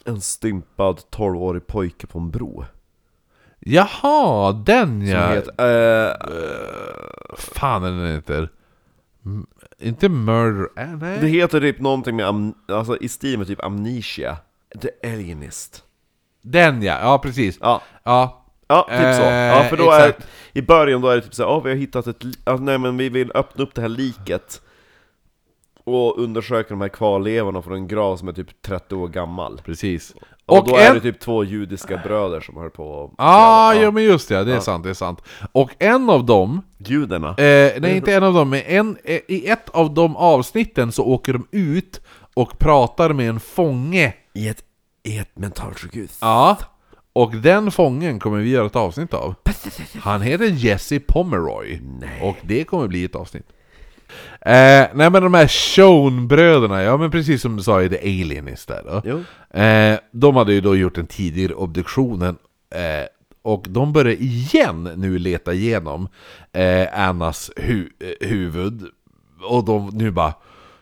en 0.05 0.21
stympad 0.21 1.01
12-årig 1.11 1.67
pojke 1.67 2.07
på 2.07 2.19
en 2.19 2.31
bro. 2.31 2.65
Jaha, 3.61 4.53
den 4.53 5.01
Som 5.01 5.09
ja! 5.09 5.29
heter, 5.29 5.51
eh, 6.09 6.15
Fan 7.37 7.85
är 7.85 7.91
den 7.91 8.15
heter? 8.15 8.49
M- 9.25 9.47
inte 9.79 10.09
Murder... 10.09 10.69
Äh, 10.77 10.97
nej. 10.97 11.19
Det 11.21 11.27
heter 11.27 11.61
typ 11.61 11.81
någonting 11.81 12.17
med, 12.17 12.27
am, 12.27 12.55
alltså 12.69 12.97
i 12.97 13.09
stil 13.09 13.39
med 13.39 13.47
typ 13.47 13.65
Amnesia 13.65 14.37
The 14.83 15.09
Alienist 15.13 15.83
Den 16.43 16.83
ja, 16.83 16.99
ja 17.03 17.19
precis. 17.19 17.59
Ja, 17.61 17.83
Ja. 18.05 18.45
ja 18.69 18.83
typ 18.83 18.97
så. 19.17 19.23
Ja, 19.23 19.63
Eh, 19.65 19.69
för 19.69 19.77
då 19.77 19.91
är, 19.91 20.09
exakt. 20.09 20.27
i 20.53 20.63
början 20.63 21.01
då 21.01 21.09
är 21.09 21.17
det 21.17 21.23
typ 21.23 21.35
så 21.35 21.43
ja 21.43 21.61
vi 21.61 21.71
har 21.71 21.77
hittat 21.77 22.07
ett, 22.07 22.23
ja, 22.45 22.57
nej 22.57 22.79
men 22.79 22.97
vi 22.97 23.09
vill 23.09 23.33
öppna 23.35 23.65
upp 23.65 23.75
det 23.75 23.83
här 23.83 23.89
liket 23.89 24.61
och 25.85 26.19
undersöka 26.19 26.69
de 26.69 26.81
här 26.81 26.89
kvarlevorna 26.89 27.63
från 27.63 27.75
en 27.75 27.89
grav 27.89 28.17
som 28.17 28.29
är 28.29 28.33
typ 28.33 28.63
30 28.63 28.95
år 28.95 29.09
gammal. 29.09 29.61
Precis. 29.65 30.15
Och, 30.47 30.59
Och 30.59 30.69
då 30.69 30.77
en- 30.77 30.83
är 30.83 30.95
det 30.95 31.01
typ 31.01 31.21
två 31.21 31.45
judiska 31.45 31.97
bröder 32.05 32.41
som 32.41 32.57
hör 32.57 32.69
på 32.69 32.85
och 32.85 33.15
Ah, 33.19 33.75
ja. 33.75 33.83
ja 33.83 33.91
men 33.91 34.03
just 34.05 34.29
det, 34.29 34.45
det 34.45 34.55
är 34.55 34.61
sant, 34.61 34.85
det 34.85 34.91
är 34.91 34.95
sant. 34.95 35.23
Och 35.53 35.71
en 35.79 36.11
av 36.11 36.25
dem, 36.27 36.63
Judarna. 36.79 37.29
eh, 37.29 37.73
nej 37.81 37.97
inte 37.97 38.15
en 38.15 38.23
av 38.23 38.35
dem, 38.35 38.51
men 38.51 38.61
en, 38.67 38.97
eh, 39.05 39.21
i 39.29 39.47
ett 39.49 39.69
av 39.71 39.95
de 39.95 40.17
avsnitten 40.17 40.93
så 40.93 41.05
åker 41.05 41.33
de 41.33 41.47
ut 41.51 42.01
och 42.35 42.59
pratar 42.59 43.13
med 43.13 43.29
en 43.29 43.41
fånge. 43.41 44.15
I 44.33 44.49
ett, 44.49 44.65
i 45.03 45.19
ett 45.19 45.39
mentalsjukhus. 45.39 46.19
Ja. 46.21 46.59
Och 47.13 47.37
den 47.37 47.71
fången 47.71 48.19
kommer 48.19 48.39
vi 48.39 48.51
göra 48.51 48.67
ett 48.67 48.77
avsnitt 48.77 49.15
av. 49.15 49.35
Han 50.01 50.23
heter 50.23 50.45
Jesse 50.45 51.01
Pomeroy. 51.01 51.81
Och 52.23 52.37
det 52.43 52.65
kommer 52.65 52.89
bli 52.89 53.05
ett 53.05 53.15
avsnitt. 53.15 53.47
Eh, 54.41 54.87
nej 54.95 55.11
men 55.11 55.13
de 55.13 55.35
här 55.35 55.47
Sean-bröderna, 55.47 56.83
ja 56.83 56.97
men 56.97 57.11
precis 57.11 57.43
som 57.43 57.57
du 57.57 57.63
sa 57.63 57.83
i 57.83 57.89
The 57.89 57.99
Alienist 57.99 58.69
där 58.69 58.83
då. 58.85 59.09
Eh, 59.61 59.99
de 60.13 60.37
hade 60.37 60.53
ju 60.53 60.61
då 60.61 60.77
gjort 60.77 60.95
den 60.95 61.07
tidigare 61.07 61.55
obduktionen 61.55 62.37
eh, 62.75 63.07
Och 63.43 63.67
de 63.69 63.93
börjar 63.93 64.17
igen 64.23 64.91
nu 64.97 65.19
leta 65.19 65.53
igenom 65.53 66.09
eh, 66.53 67.01
Annas 67.09 67.51
hu 67.57 67.89
eh, 68.01 68.29
huvud 68.29 68.83
Och 69.49 69.65
de 69.65 69.89
nu 69.93 70.11
bara 70.11 70.35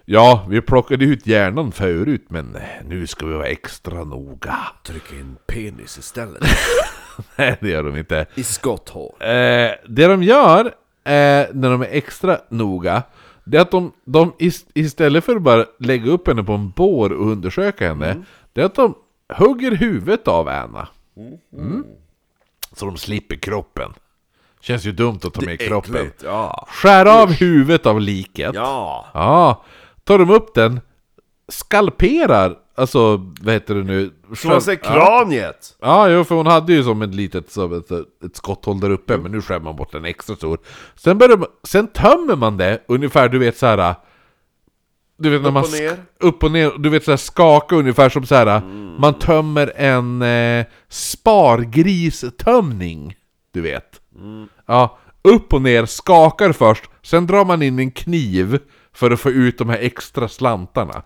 Ja, 0.04 0.46
vi 0.48 0.60
plockade 0.60 1.04
ut 1.04 1.26
hjärnan 1.26 1.72
förut 1.72 2.24
men 2.28 2.56
nu 2.84 3.06
ska 3.06 3.26
vi 3.26 3.34
vara 3.34 3.46
extra 3.46 4.04
noga 4.04 4.58
Trycka 4.86 5.14
in 5.14 5.36
penis 5.46 5.98
istället. 5.98 6.42
Nej 7.36 7.56
det 7.60 7.68
gör 7.68 7.82
de 7.82 7.96
inte 7.96 8.26
I 8.34 8.42
skotthål. 8.44 9.12
Eh, 9.20 9.28
det 9.88 10.06
de 10.06 10.22
gör 10.22 10.64
eh, 11.04 11.46
när 11.52 11.70
de 11.70 11.82
är 11.82 11.88
extra 11.90 12.38
noga 12.48 13.02
Det 13.44 13.56
är 13.56 13.60
att 13.62 13.70
de, 13.70 13.92
de 14.04 14.32
ist- 14.38 14.66
istället 14.74 15.24
för 15.24 15.36
att 15.36 15.42
bara 15.42 15.66
lägga 15.78 16.10
upp 16.10 16.28
henne 16.28 16.44
på 16.44 16.52
en 16.52 16.70
bår 16.70 17.12
och 17.12 17.26
undersöka 17.30 17.88
henne 17.88 18.22
Det 18.52 18.60
är 18.60 18.64
att 18.64 18.74
de 18.74 18.94
hugger 19.36 19.70
huvudet 19.72 20.28
av 20.28 20.48
Anna 20.48 20.88
mm. 21.56 21.84
Så 22.72 22.86
de 22.86 22.96
slipper 22.96 23.36
kroppen 23.36 23.92
Känns 24.60 24.84
ju 24.84 24.92
dumt 24.92 25.18
att 25.24 25.34
ta 25.34 25.40
med 25.40 25.60
kroppen 25.60 25.94
Äckligt, 25.96 26.22
ja. 26.24 26.66
Skär 26.70 27.22
av 27.22 27.32
huvudet 27.32 27.86
av 27.86 28.00
liket 28.00 28.54
Ja. 28.54 29.06
Ja, 29.14 29.64
tar 30.04 30.18
de 30.18 30.30
upp 30.30 30.54
den 30.54 30.80
Skalperar, 31.48 32.56
alltså 32.74 33.16
vad 33.42 33.54
heter 33.54 33.74
det 33.74 33.82
nu? 33.82 34.10
Man 34.44 34.62
ser 34.62 34.74
kraniet! 34.76 35.76
Ja, 35.80 36.08
jo, 36.08 36.24
för 36.24 36.34
hon 36.34 36.46
hade 36.46 36.72
ju 36.72 36.84
som 36.84 37.02
ett 37.02 37.14
litet 37.14 37.50
som 37.50 37.72
ett, 37.72 37.90
ett 38.24 38.36
skotthål 38.36 38.80
där 38.80 38.90
uppe, 38.90 39.18
men 39.18 39.32
nu 39.32 39.42
skär 39.42 39.60
man 39.60 39.76
bort 39.76 39.92
den 39.92 40.04
extra 40.04 40.36
stor. 40.36 40.58
Sen, 40.94 41.18
börjar 41.18 41.36
man, 41.36 41.48
sen 41.64 41.86
tömmer 41.86 42.36
man 42.36 42.56
det 42.56 42.82
ungefär, 42.88 43.28
du 43.28 43.38
vet 43.38 43.56
så 43.58 43.66
här. 43.66 43.94
Du 45.18 45.30
vet 45.30 45.42
när 45.42 45.48
Upp 45.48 45.54
man 45.54 45.64
och 45.64 45.72
ner. 45.72 45.96
upp 46.20 46.44
och 46.44 46.50
ner, 46.52 46.72
du 46.78 46.88
vet 46.88 47.04
så 47.04 47.10
här 47.12 47.16
skaka 47.16 47.76
ungefär 47.76 48.08
som 48.08 48.26
så 48.26 48.34
här. 48.34 48.60
Man 49.00 49.14
tömmer 49.14 49.72
en 49.76 50.22
eh, 50.22 50.66
spargristömning, 50.88 53.14
du 53.52 53.60
vet. 53.60 54.00
Ja, 54.66 54.98
upp 55.22 55.52
och 55.52 55.62
ner, 55.62 55.86
skakar 55.86 56.52
först, 56.52 56.84
sen 57.02 57.26
drar 57.26 57.44
man 57.44 57.62
in 57.62 57.78
en 57.78 57.90
kniv 57.90 58.58
för 58.94 59.10
att 59.10 59.20
få 59.20 59.30
ut 59.30 59.58
de 59.58 59.68
här 59.68 59.78
extra 59.78 60.28
slantarna. 60.28 61.02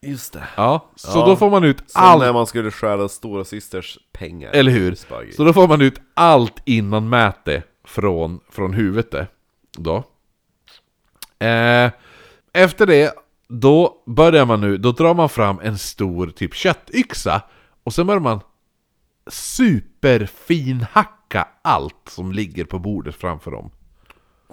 Just 0.00 0.32
det. 0.32 0.44
Ja, 0.56 0.90
så 0.96 1.18
Ja. 1.18 1.26
då 1.26 1.36
får 1.36 1.50
man 1.50 1.64
ut 1.64 1.90
Som 1.90 2.02
allt 2.02 2.22
när 2.22 2.32
man 2.32 2.46
skulle 2.46 2.70
stjäla 2.70 3.08
stora 3.08 3.44
systers 3.44 3.98
pengar. 4.12 4.50
Eller 4.52 4.72
hur? 4.72 4.94
Spaghetti. 4.94 5.36
Så 5.36 5.44
då 5.44 5.52
får 5.52 5.68
man 5.68 5.80
ut 5.80 6.00
allt 6.14 6.62
innan 6.64 7.08
mäte 7.08 7.62
från, 7.84 8.40
från 8.50 8.74
huvudet 8.74 9.30
då. 9.78 9.96
Eh, 11.46 11.90
efter 12.52 12.86
det, 12.86 13.14
då 13.48 14.02
börjar 14.06 14.46
man 14.46 14.60
nu, 14.60 14.76
då 14.76 14.92
drar 14.92 15.14
man 15.14 15.28
fram 15.28 15.60
en 15.62 15.78
stor 15.78 16.26
typ 16.30 16.54
köttyxa 16.54 17.42
och 17.84 17.94
sen 17.94 18.06
börjar 18.06 18.20
man 18.20 18.40
superfinhacka 19.30 21.48
allt 21.62 22.08
som 22.08 22.32
ligger 22.32 22.64
på 22.64 22.78
bordet 22.78 23.14
framför 23.16 23.50
dem. 23.50 23.70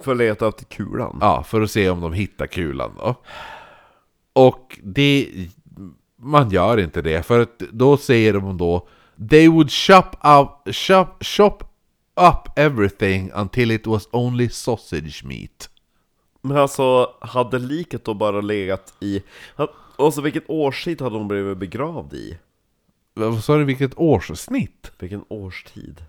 För 0.02 0.12
att 0.12 0.18
leta 0.18 0.48
efter 0.48 0.64
kulan? 0.64 1.18
Ja, 1.20 1.42
för 1.42 1.60
att 1.60 1.70
se 1.70 1.90
om 1.90 2.00
de 2.00 2.12
hittar 2.12 2.46
kulan 2.46 2.90
då. 2.98 3.14
Och 4.32 4.78
det... 4.82 5.28
Man 6.18 6.50
gör 6.50 6.78
inte 6.78 7.02
det, 7.02 7.22
för 7.22 7.40
att 7.40 7.58
då 7.58 7.96
säger 7.96 8.32
de 8.32 8.58
då 8.58 8.88
They 9.30 9.48
would 9.48 9.70
shop, 9.70 10.10
up, 10.24 10.74
shop, 10.74 11.06
shop 11.20 11.58
up 12.16 12.58
everything 12.58 13.30
until 13.34 13.70
it 13.70 13.86
was 13.86 14.08
only 14.12 14.48
sausage 14.48 15.24
meat. 15.24 15.70
Men 16.42 16.56
alltså, 16.56 17.10
hade 17.20 17.58
liket 17.58 18.04
då 18.04 18.14
bara 18.14 18.40
legat 18.40 18.94
i... 19.00 19.22
Och 19.96 20.14
så 20.14 20.20
vilket 20.20 20.50
årstid 20.50 21.00
hade 21.00 21.16
hon 21.16 21.28
blivit 21.28 21.58
begravd 21.58 22.14
i? 22.14 22.38
Vad 23.14 23.44
sa 23.44 23.56
du, 23.56 23.64
vilket 23.64 23.98
årssnitt? 23.98 24.92
Vilken 24.98 25.24
årstid? 25.28 26.04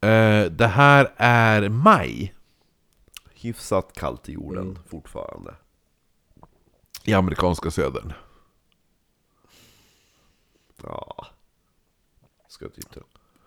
Eh, 0.00 0.44
det 0.44 0.66
här 0.66 1.12
är 1.16 1.68
maj 1.68 2.34
Hyfsat 3.46 3.92
kallt 3.92 4.28
i 4.28 4.32
jorden 4.32 4.78
fortfarande. 4.88 5.54
i 7.04 7.12
amerikanska 7.14 7.70
södern. 7.70 8.12
Ja. 10.82 11.26
Ska 12.48 12.64
jag 12.64 12.78
yttra, 12.78 13.02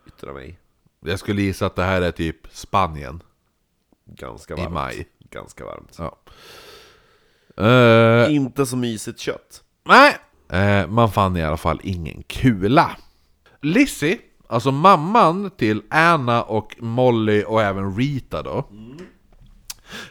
yttra 0.08 0.34
mig. 0.34 0.60
Jag 1.00 1.20
skulle 1.20 1.42
gissa 1.42 1.66
att 1.66 1.76
det 1.76 1.84
här 1.84 2.02
är 2.02 2.12
typ 2.12 2.38
Spanien 2.52 3.24
Ganska 4.06 4.54
i 4.54 4.58
varmt. 4.58 4.74
maj. 4.74 5.08
Ganska 5.20 5.66
varmt. 5.66 5.96
Ja. 5.98 6.18
Eh, 7.66 8.34
Inte 8.36 8.66
så 8.66 8.78
mysigt 8.78 9.20
kött. 9.20 9.64
Nej, 9.84 10.18
eh, 10.50 10.88
man 10.88 11.12
fann 11.12 11.38
i 11.38 11.44
alla 11.44 11.58
fall 11.58 11.80
ingen 11.84 12.24
kula. 12.24 12.98
Lizzie, 13.62 14.20
alltså 14.48 14.72
mamman 14.72 15.52
till 15.52 15.82
Anna 15.90 16.44
och 16.44 16.76
Molly 16.80 17.44
och 17.44 17.62
även 17.62 17.96
Rita 17.98 18.44
då. 18.44 18.70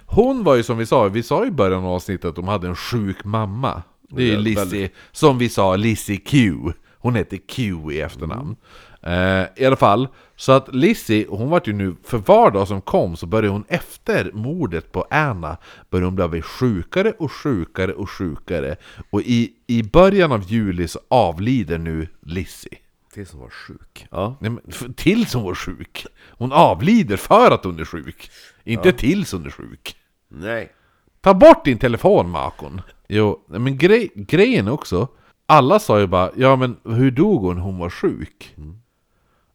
Hon 0.07 0.45
var 0.45 0.55
ju 0.55 0.63
som 0.63 0.79
vi 0.79 0.87
sa, 0.87 1.09
vi 1.09 1.23
sa 1.23 1.47
i 1.47 1.51
början 1.51 1.85
av 1.85 1.91
avsnittet 1.91 2.25
att 2.25 2.37
de 2.37 2.49
hade 2.49 2.69
en 2.69 2.77
sjuk 2.77 3.25
mamma. 3.25 3.83
Det 4.09 4.23
är 4.23 4.27
ju 4.27 4.37
Lizzie, 4.37 4.91
som 5.13 5.39
vi 5.39 5.49
sa, 5.49 5.77
Lizzie 5.77 6.17
Q. 6.17 6.57
Hon 6.99 7.15
heter 7.15 7.37
Q 7.37 7.93
i 7.93 8.01
efternamn. 8.01 8.57
Eh, 9.03 9.45
I 9.57 9.67
alla 9.67 9.77
fall, 9.77 10.09
så 10.37 10.53
att 10.53 10.75
Lizzie, 10.75 11.27
hon 11.29 11.51
vart 11.51 11.69
ju 11.69 11.73
nu, 11.73 11.97
för 12.05 12.19
var 12.19 12.51
dag 12.51 12.69
som 12.69 12.81
kom 12.81 13.17
så 13.17 13.27
började 13.27 13.49
hon 13.49 13.65
efter 13.69 14.31
mordet 14.35 14.93
på 14.93 15.07
Anna, 15.11 15.57
började 15.91 16.23
hon 16.23 16.31
bli 16.31 16.43
sjukare 16.43 17.13
och 17.19 17.33
sjukare 17.33 17.93
och 17.93 18.11
sjukare. 18.11 18.77
Och 19.11 19.21
i, 19.21 19.53
i 19.67 19.83
början 19.83 20.33
av 20.33 20.43
juli 20.43 20.89
så 20.89 21.01
avlider 21.09 21.79
nu 21.79 22.07
Lizzie. 22.23 22.79
Det 23.15 23.27
som 23.27 23.41
var 23.41 23.51
sjuk. 23.51 24.07
Ja. 24.11 24.37
Nej, 24.41 24.51
men, 24.51 24.95
tills 24.95 25.35
hon 25.35 25.43
var 25.43 25.55
sjuk. 25.55 26.07
Hon 26.31 26.53
avlider 26.53 27.17
för 27.17 27.51
att 27.51 27.65
hon 27.65 27.81
är 27.81 27.85
sjuk. 27.85 28.31
Inte 28.65 28.93
tills 28.93 29.33
hon 29.33 29.47
är 29.47 29.51
sjuk. 29.51 29.97
Nej. 30.29 30.73
Ta 31.21 31.35
bort 31.35 31.65
din 31.65 31.79
telefon 31.79 32.31
Makon! 32.31 32.81
Jo, 33.09 33.45
men 33.47 33.79
grej, 33.79 34.11
grejen 34.15 34.69
också, 34.69 35.09
alla 35.47 35.79
sa 35.79 36.01
ju 36.01 36.07
bara 36.07 36.31
ja 36.37 36.57
men 36.57 36.77
hur 36.85 37.11
dog 37.11 37.43
hon? 37.43 37.59
Hon 37.59 37.79
var 37.79 37.91
sjuk. 37.91 38.55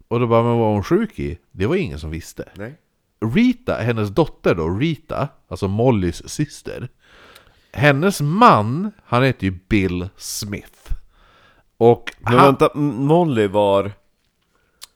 Och 0.08 0.20
då 0.20 0.28
bara, 0.28 0.44
men 0.44 0.52
vad 0.52 0.60
var 0.60 0.74
hon 0.74 0.84
sjuk 0.84 1.20
i? 1.20 1.40
Det 1.52 1.66
var 1.66 1.76
ingen 1.76 2.00
som 2.00 2.12
visste. 2.12 2.50
Nej. 2.56 2.78
Rita, 3.34 3.76
hennes 3.76 4.10
dotter 4.10 4.56
då, 4.56 4.70
Rita, 4.70 5.28
alltså 5.48 5.68
Mollys 5.68 6.30
syster. 6.30 6.90
Hennes 7.74 8.22
man, 8.22 8.92
han 9.06 9.24
heter 9.24 9.48
ju 9.48 9.60
Bill 9.68 10.10
Smith. 10.18 10.83
Och 11.92 12.12
Men 12.20 12.34
han, 12.34 12.46
vänta, 12.46 12.70
Molly 12.80 13.48
var... 13.48 13.92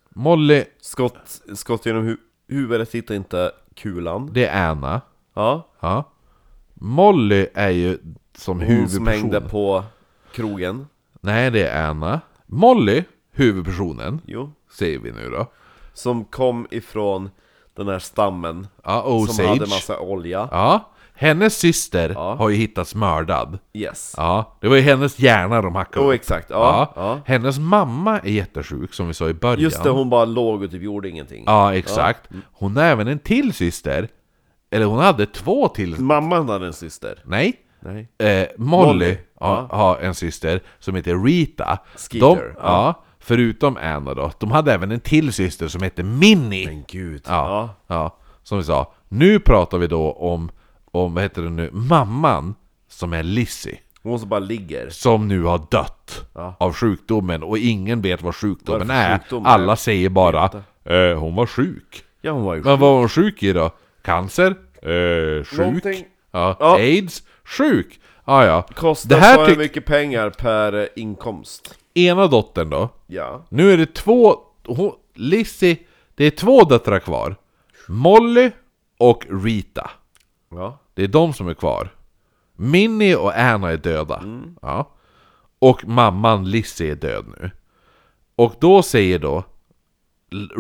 Molly, 0.10 0.64
Skott, 0.82 1.42
skott 1.56 1.86
genom 1.86 2.04
hu 2.04 2.18
huvudet 2.48 2.96
hittar 2.96 3.16
inte 3.16 3.52
kulan. 3.76 4.30
det 4.34 4.46
är 4.48 4.68
Anna. 4.70 5.02
Ja. 5.34 5.68
Ja. 5.80 6.04
Molly 6.74 7.48
är 7.54 7.70
ju 7.70 7.98
som 8.38 8.58
Hon 8.60 8.68
huvudperson. 8.68 8.96
som 8.98 9.08
hängde 9.08 9.42
på 9.42 9.84
krogen. 10.32 10.88
Nej, 11.22 11.52
det 11.52 11.68
är 11.68 11.88
Anna. 11.90 12.22
Molly, 12.46 13.04
huvudpersonen, 13.32 14.22
Jo. 14.26 14.52
säger 14.72 15.00
vi 15.00 15.12
nu 15.12 15.30
då. 15.30 15.46
Som 15.94 16.26
kom 16.26 16.68
ifrån 16.72 17.30
den 17.76 17.88
här 17.88 18.00
stammen. 18.00 18.68
Ja, 18.84 19.02
Som 19.02 19.12
Osage. 19.14 19.48
hade 19.48 19.60
massa 19.60 20.00
olja. 20.00 20.48
Ja. 20.52 20.90
Hennes 21.20 21.58
syster 21.58 22.10
Ja. 22.10 22.36
har 22.36 22.50
ju 22.50 22.56
hittats 22.56 22.96
mördad. 22.96 23.60
Yes. 23.74 24.14
Ja, 24.18 24.58
det 24.62 24.68
var 24.68 24.76
ju 24.76 24.82
hennes 24.82 25.20
hjärna 25.20 25.62
de 25.62 25.76
hackade 25.76 26.06
Jo 26.06 26.12
upp. 26.12 26.16
exakt, 26.16 26.50
ja. 26.50 26.94
ja. 26.96 27.20
Hennes 27.26 27.60
mamma 27.60 28.20
är 28.20 28.30
jättesjuk, 28.32 28.94
som 28.94 29.08
vi 29.08 29.14
sa 29.14 29.30
i 29.30 29.34
början. 29.34 29.60
Just 29.60 29.84
det, 29.84 29.90
hon 29.90 30.10
bara 30.10 30.26
låg 30.26 30.64
och 30.64 30.72
typ 30.72 30.82
gjorde 30.82 31.10
ingenting. 31.10 31.44
Ja, 31.46 31.76
exakt. 31.76 32.30
Hon 32.52 32.78
har 32.78 32.84
även 32.84 33.08
en 33.08 33.20
till 33.20 33.54
syster. 33.54 34.08
Eller 34.72 34.86
hon 34.86 35.00
hade 35.00 35.26
två 35.26 35.68
till... 35.68 36.00
Mamman 36.00 36.50
hade 36.50 36.66
en 36.68 36.74
syster. 36.74 37.20
Nej. 37.26 37.54
Nej. 37.80 38.10
Eh, 38.18 38.48
Molly, 38.58 38.88
Molly, 38.88 39.18
ja. 39.40 39.68
har 39.72 39.98
en 39.98 40.16
syster 40.16 40.62
som 40.80 40.96
heter 40.96 41.24
Rita. 41.26 41.80
Skeeter, 41.96 42.20
de, 42.20 42.38
ja. 42.38 42.54
ja. 42.62 43.04
Förutom 43.20 43.78
Anna 43.82 44.14
då. 44.14 44.32
De 44.40 44.52
hade 44.52 44.74
även 44.74 44.92
en 44.92 45.00
till 45.00 45.34
syster 45.34 45.68
som 45.68 45.82
hette 45.82 46.04
Minnie. 46.04 46.66
Men 46.66 46.84
gud. 46.88 47.22
Ja, 47.28 47.70
ja, 47.88 48.18
som 48.44 48.58
vi 48.58 48.64
sa. 48.64 48.94
Nu 49.08 49.40
pratar 49.40 49.78
vi 49.78 49.88
då 49.88 50.12
om, 50.12 50.52
om 50.92 51.14
vad 51.14 51.24
heter 51.24 51.42
det 51.42 51.50
nu, 51.50 51.70
mamman 51.74 52.56
som 52.90 53.14
är 53.14 53.24
Lizzie. 53.24 53.80
Hon 54.04 54.20
som 54.20 54.30
bara 54.30 54.40
ligger. 54.40 54.90
Som 54.90 55.28
nu 55.28 55.44
har 55.44 55.62
dött 55.72 56.26
Ja. 56.34 56.56
av 56.60 56.74
sjukdomen 56.74 57.44
och 57.44 57.58
ingen 57.58 58.02
vet 58.02 58.22
vad 58.22 58.36
sjukdomen 58.36 58.90
är. 58.90 59.18
sjukdom 59.20 59.46
är 59.46 59.50
Alla 59.50 59.76
säger 59.76 60.10
bara 60.10 60.44
eh, 60.86 61.20
hon 61.20 61.36
var 61.36 61.46
sjuk. 61.46 62.04
Ja, 62.22 62.32
hon 62.32 62.44
var 62.44 62.56
ju 62.56 62.62
Men 62.62 62.70
vad 62.70 62.80
var 62.80 63.00
hon 63.00 63.10
sjuk 63.10 63.44
i 63.44 63.54
då? 63.54 63.72
Cancer? 64.02 64.56
Eh, 64.82 65.44
sjuk? 65.44 65.60
Någonting. 65.60 66.06
Ja. 66.32 66.58
Ja. 66.60 66.76
AIDS? 66.78 67.24
Sjuk? 67.44 68.00
Ah, 68.24 68.44
ja. 68.46 68.62
Kostar 68.76 69.10
Det 69.10 69.16
här 69.22 69.36
så 69.36 69.42
här 69.42 69.48
tyck- 69.50 69.58
mycket 69.58 69.86
pengar 69.86 70.30
per 70.30 70.74
eh, 70.74 70.86
inkomst. 70.96 71.76
Ena 71.94 72.28
dottern 72.28 72.70
då? 72.70 72.90
Ja. 73.08 73.46
Nu 73.50 73.72
är 73.74 73.78
det 73.78 73.94
två... 73.94 74.36
Hon, 74.66 74.92
Lizzie, 75.14 75.78
det 76.16 76.26
är 76.26 76.32
två 76.32 76.64
döttrar 76.64 77.00
kvar. 77.00 77.36
Molly 77.88 78.52
och 78.98 79.26
Rita. 79.44 79.90
Ja. 80.50 80.80
Det 80.94 81.04
är 81.04 81.08
de 81.08 81.34
som 81.34 81.48
är 81.48 81.54
kvar. 81.54 81.96
Minnie 82.54 83.16
och 83.16 83.38
Anna 83.40 83.72
är 83.72 83.78
döda. 83.78 84.24
Ja. 84.62 84.92
Och 85.60 85.88
mamman 85.88 86.50
Lizzie 86.50 86.92
är 86.92 86.96
död 86.96 87.26
nu. 87.40 87.52
Och 88.36 88.56
då 88.60 88.84
säger 88.84 89.20
då 89.20 89.44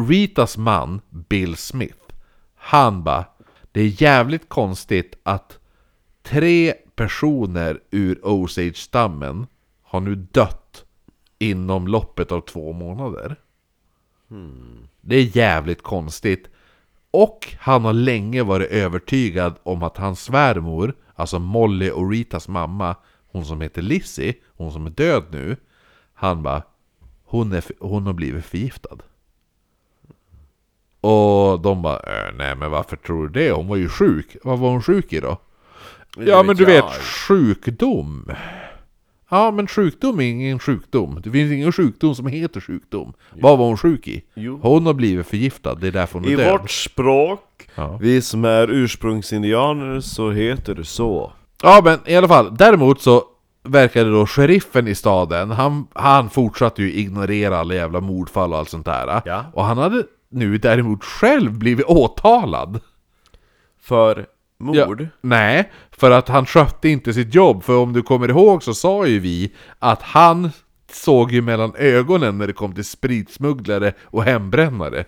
Ritas 0.07 0.57
man 0.57 1.01
Bill 1.09 1.55
Smith, 1.55 2.14
han 2.55 3.03
bara 3.03 3.26
Det 3.72 3.81
är 3.81 4.01
jävligt 4.01 4.49
konstigt 4.49 5.18
att 5.23 5.59
tre 6.23 6.73
personer 6.95 7.80
ur 7.91 8.26
Osage-stammen 8.26 9.47
har 9.81 9.99
nu 9.99 10.15
dött 10.15 10.85
inom 11.39 11.88
loppet 11.88 12.31
av 12.31 12.41
två 12.41 12.73
månader. 12.73 13.35
Det 15.01 15.15
är 15.15 15.38
jävligt 15.38 15.81
konstigt. 15.81 16.49
Och 17.11 17.55
han 17.59 17.85
har 17.85 17.93
länge 17.93 18.43
varit 18.43 18.71
övertygad 18.71 19.55
om 19.63 19.84
att 19.84 19.97
hans 19.97 20.23
svärmor, 20.23 20.93
alltså 21.15 21.39
Molly 21.39 21.91
och 21.91 22.11
Ritas 22.11 22.47
mamma, 22.47 22.95
hon 23.31 23.45
som 23.45 23.61
heter 23.61 23.81
Lizzie, 23.81 24.34
hon 24.57 24.71
som 24.71 24.85
är 24.85 24.89
död 24.89 25.23
nu, 25.31 25.57
han 26.13 26.43
bara 26.43 26.63
hon, 27.25 27.51
är, 27.51 27.63
hon 27.79 28.05
har 28.05 28.13
blivit 28.13 28.45
förgiftad. 28.45 28.97
Och 31.01 31.59
de 31.61 31.81
bara, 31.81 31.99
äh, 31.99 32.34
nej 32.38 32.55
men 32.55 32.71
varför 32.71 32.95
tror 32.95 33.27
du 33.27 33.45
det? 33.45 33.51
Hon 33.51 33.67
var 33.67 33.75
ju 33.75 33.89
sjuk. 33.89 34.38
Vad 34.43 34.59
var 34.59 34.69
hon 34.69 34.81
sjuk 34.81 35.13
i 35.13 35.19
då? 35.19 35.38
Ja 36.17 36.43
men 36.43 36.55
du 36.55 36.65
vet, 36.65 36.85
sjukdom. 37.27 38.31
Ja 39.30 39.52
men 39.52 39.68
sjukdom 39.68 40.20
är 40.20 40.24
ingen 40.24 40.60
sjukdom. 40.60 41.22
Det 41.24 41.32
finns 41.32 41.52
ingen 41.52 41.72
sjukdom 41.72 42.16
som 42.16 42.28
heter 42.28 42.62
sjukdom. 42.62 43.14
Vad 43.41 43.58
var 43.58 43.66
hon 43.66 43.78
sjuk 43.78 44.08
i? 44.08 44.24
Jo. 44.36 44.60
Hon 44.64 44.86
har 44.86 44.94
blivit 44.94 45.28
förgiftad, 45.28 45.76
det 45.76 45.88
är 45.88 45.91
därför 45.91 46.20
hon 46.20 46.26
är 46.28 46.32
I 46.32 46.36
död. 46.36 46.52
vårt 46.52 46.72
språk, 46.72 47.70
Ja. 47.76 47.98
vi 48.02 48.22
som 48.22 48.45
är 48.45 48.68
ursprungsindianer, 48.72 49.99
så 49.99 50.32
heter 50.32 50.76
det 50.76 50.86
så. 50.86 51.32
Ja 51.64 51.82
men 51.84 51.99
i 52.06 52.16
alla 52.16 52.28
fall, 52.28 52.58
däremot 52.58 53.02
så 53.02 53.24
verkade 53.64 54.12
då 54.12 54.26
sheriffen 54.28 54.88
i 54.88 54.95
staden, 54.95 55.52
han, 55.52 55.88
han 55.94 56.30
fortsatte 56.30 56.82
ju 56.82 56.94
ignorera 56.94 57.58
alla 57.58 57.74
jävla 57.74 58.02
mordfall 58.02 58.52
och 58.54 58.60
allt 58.60 58.70
sånt 58.70 58.86
där. 58.86 59.22
Ja. 59.26 59.45
Och 59.54 59.64
han 59.64 59.78
hade 59.78 60.04
nu 60.30 60.58
däremot 60.58 61.04
själv 61.04 61.52
blivit 61.58 61.86
åtalad. 61.86 62.80
För 63.82 64.26
mord? 64.60 64.76
Ja, 65.02 65.08
nej, 65.22 65.72
för 65.99 66.11
att 66.11 66.28
han 66.30 66.45
skötte 66.45 66.90
inte 66.90 67.14
sitt 67.14 67.34
jobb. 67.36 67.64
För 67.64 67.78
om 67.78 67.94
du 67.94 68.02
kommer 68.02 68.30
ihåg 68.30 68.64
så 68.64 68.74
sa 68.74 69.06
ju 69.07 69.19
vi 69.19 69.53
att 69.80 70.02
han 70.02 70.49
såg 70.91 71.32
ju 71.32 71.41
mellan 71.41 71.74
ögonen 71.76 72.38
när 72.38 72.48
det 72.48 72.53
kom 72.53 72.74
till 72.76 72.86
spritsmugglare 72.86 73.94
och 74.03 74.24
hembrännare. 74.24 75.06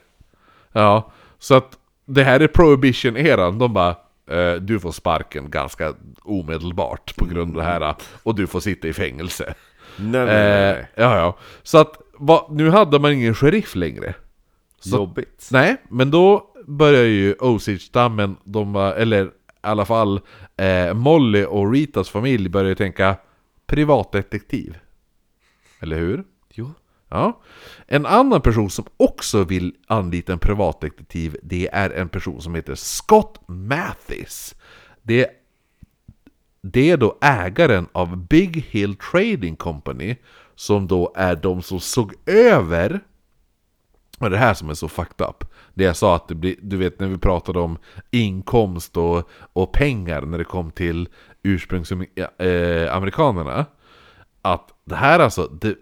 Ja, 0.71 1.11
så 1.39 1.55
att 1.55 1.77
det 2.05 2.23
här 2.23 2.39
är 2.39 2.47
prohibition-eran. 2.47 3.59
De 3.59 3.73
bara 3.73 3.95
eh, 4.31 4.53
du 4.53 4.79
får 4.79 4.91
sparken 4.91 5.49
ganska 5.49 5.93
omedelbart 6.23 7.15
på 7.15 7.25
grund 7.25 7.57
av 7.57 7.63
det 7.63 7.69
här 7.69 7.95
och 8.23 8.35
du 8.35 8.47
får 8.47 8.59
sitta 8.59 8.87
i 8.87 8.93
fängelse. 8.93 9.53
Nej, 9.97 10.11
nej, 10.11 10.25
nej, 10.25 10.69
Eh, 10.69 10.75
nej. 10.75 10.87
ja, 10.95 11.17
ja. 11.17 11.37
Så 11.63 11.77
att 11.77 12.01
va, 12.17 12.47
nu 12.49 12.69
hade 12.69 12.99
man 12.99 13.11
ingen 13.13 13.35
sheriff 13.35 13.75
längre. 13.75 14.13
Så, 14.79 14.95
Jobbigt. 14.95 15.47
Nej, 15.51 15.77
men 15.89 16.11
då 16.11 16.43
börjar 16.67 17.03
ju 17.03 17.35
Osage-stammen, 17.39 18.35
eller 18.97 19.29
alla 19.61 19.85
fall 19.85 20.21
eh, 20.59 20.93
Molly 20.93 21.45
och 21.45 21.71
Ritas 21.71 22.09
familj 22.09 22.49
börjar 22.49 22.75
tänka 22.75 23.17
privatdetektiv. 23.65 24.77
Eller 25.79 25.97
hur? 25.97 26.23
Jo. 26.53 26.71
Ja. 27.09 27.41
En 27.87 28.05
annan 28.05 28.41
person 28.41 28.69
som 28.69 28.85
också 28.97 29.43
vill 29.43 29.75
anlita 29.87 30.33
en 30.33 30.39
privatdetektiv, 30.39 31.37
det 31.43 31.69
är 31.71 31.89
en 31.89 32.09
person 32.09 32.41
som 32.41 32.55
heter 32.55 32.75
Scott 32.75 33.41
Mathis. 33.47 34.55
Det, 35.01 35.29
det 36.61 36.91
är 36.91 36.97
då 36.97 37.17
ägaren 37.21 37.87
av 37.91 38.17
Big 38.17 38.65
Hill 38.69 38.95
Trading 38.95 39.55
Company, 39.55 40.15
som 40.55 40.87
då 40.87 41.13
är 41.15 41.35
de 41.35 41.61
som 41.61 41.79
såg 41.79 42.13
över 42.25 42.99
och 44.19 44.29
det 44.29 44.37
här 44.37 44.53
som 44.53 44.69
är 44.69 44.73
så 44.73 44.87
fucked 44.87 45.27
up. 45.27 45.43
Det 45.73 45.83
jag 45.83 45.95
sa 45.95 46.15
att 46.15 46.27
det 46.27 46.35
blir, 46.35 46.55
du 46.61 46.77
vet 46.77 46.99
när 46.99 47.07
vi 47.07 47.17
pratade 47.17 47.59
om 47.59 47.77
inkomst 48.11 48.97
och, 48.97 49.29
och 49.53 49.71
pengar 49.71 50.21
när 50.21 50.37
det 50.37 50.43
kom 50.43 50.71
till 50.71 51.09
ursprungsamerikanerna. 51.43 53.65
Att 54.41 54.69
det 54.85 54.95
här 54.95 55.19
alltså, 55.19 55.47
the 55.47 55.73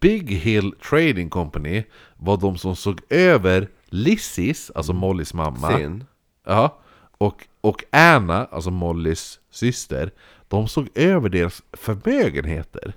Big 0.00 0.30
Hill 0.30 0.72
Trading 0.72 1.30
Company 1.30 1.84
var 2.16 2.36
de 2.36 2.58
som 2.58 2.76
såg 2.76 3.00
över 3.08 3.68
Lizzies, 3.86 4.70
alltså 4.74 4.92
Mollys 4.92 5.34
mamma. 5.34 5.78
Sin. 5.78 6.04
Ja, 6.46 6.78
och, 7.18 7.46
och 7.60 7.84
Anna, 7.90 8.44
alltså 8.44 8.70
Mollys 8.70 9.40
syster, 9.50 10.10
de 10.48 10.68
såg 10.68 10.88
över 10.94 11.28
deras 11.28 11.62
förmögenheter. 11.72 12.94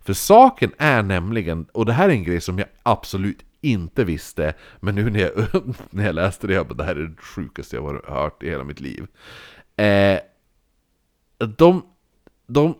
För 0.00 0.12
saken 0.12 0.72
är 0.78 1.02
nämligen, 1.02 1.66
och 1.72 1.86
det 1.86 1.92
här 1.92 2.08
är 2.08 2.12
en 2.12 2.24
grej 2.24 2.40
som 2.40 2.58
jag 2.58 2.68
absolut 2.82 3.44
inte 3.60 4.04
visste, 4.04 4.54
men 4.80 4.94
nu 4.94 5.10
när 5.10 5.20
jag, 5.20 5.32
när 5.90 6.06
jag 6.06 6.14
läste 6.14 6.46
det, 6.46 6.54
jag 6.54 6.66
bara, 6.66 6.74
det 6.74 6.84
här 6.84 6.96
är 6.96 7.06
det 7.06 7.22
sjukaste 7.22 7.76
jag 7.76 7.82
har 7.82 8.04
hört 8.06 8.42
i 8.42 8.50
hela 8.50 8.64
mitt 8.64 8.80
liv. 8.80 9.06
Eh, 9.76 10.18
de, 11.56 11.82
de, 12.46 12.74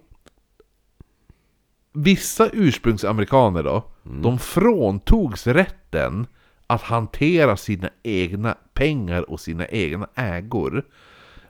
vissa 1.92 2.48
ursprungsamerikaner 2.52 3.62
då, 3.62 3.90
de 4.02 4.38
fråntogs 4.38 5.46
rätten 5.46 6.26
att 6.66 6.82
hantera 6.82 7.56
sina 7.56 7.90
egna 8.02 8.56
pengar 8.74 9.30
och 9.30 9.40
sina 9.40 9.66
egna 9.66 10.08
ägor. 10.14 10.84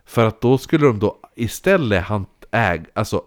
För 0.05 0.27
att 0.27 0.41
då 0.41 0.59
skulle 0.59 0.87
de 0.87 0.99
då 0.99 1.19
istället 1.35 2.05
äg, 2.51 2.85
alltså 2.95 3.23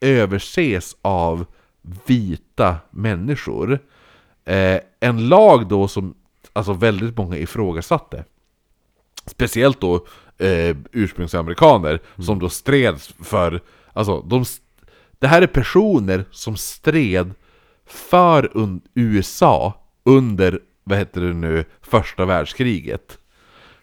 överses 0.00 0.96
av 1.02 1.46
vita 2.06 2.76
människor. 2.90 3.78
Eh, 4.48 4.80
en 5.00 5.28
lag 5.28 5.68
då 5.68 5.88
som 5.88 6.14
alltså 6.52 6.72
väldigt 6.72 7.16
många 7.16 7.36
ifrågasatte. 7.36 8.24
Speciellt 9.26 9.80
då 9.80 10.06
eh, 10.38 10.76
ursprungsamerikaner 10.92 12.00
som 12.18 12.38
då 12.38 12.48
stred 12.48 13.00
för, 13.24 13.60
alltså 13.92 14.20
de, 14.20 14.44
det 15.18 15.26
här 15.26 15.42
är 15.42 15.46
personer 15.46 16.24
som 16.30 16.56
stred 16.56 17.34
för 17.86 18.42
un- 18.54 18.80
USA 18.94 19.74
under, 20.04 20.60
vad 20.84 20.98
heter 20.98 21.20
det 21.20 21.34
nu, 21.34 21.64
första 21.82 22.24
världskriget. 22.24 23.18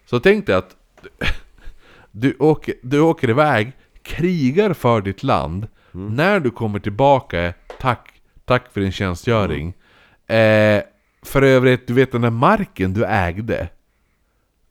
Så 0.05 0.19
tänk 0.19 0.45
dig 0.45 0.55
att 0.55 0.75
du 2.11 2.35
åker, 2.39 2.75
du 2.81 2.99
åker 2.99 3.29
iväg, 3.29 3.71
krigar 4.01 4.73
för 4.73 5.01
ditt 5.01 5.23
land, 5.23 5.67
när 5.91 6.39
du 6.39 6.51
kommer 6.51 6.79
tillbaka, 6.79 7.53
tack, 7.79 8.21
tack 8.45 8.73
för 8.73 8.81
din 8.81 8.91
tjänstgöring. 8.91 9.73
Eh, 10.27 10.83
för 11.25 11.41
övrigt, 11.41 11.87
du 11.87 11.93
vet 11.93 12.11
den 12.11 12.21
där 12.21 12.29
marken 12.29 12.93
du 12.93 13.05
ägde? 13.05 13.67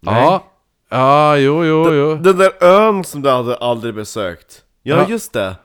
Ja, 0.01 0.45
ja, 0.91 1.37
jo, 1.39 1.65
jo, 1.65 1.95
jo. 1.95 2.15
Den 2.17 2.37
där 2.39 2.51
ön 2.65 3.05
som 3.05 3.23
du 3.23 3.31
hade 3.31 3.57
aldrig 3.57 3.95
besökt 3.95 4.63
Ja, 4.83 4.97
Ja. 4.97 5.07
just 5.09 5.33
det 5.33 5.57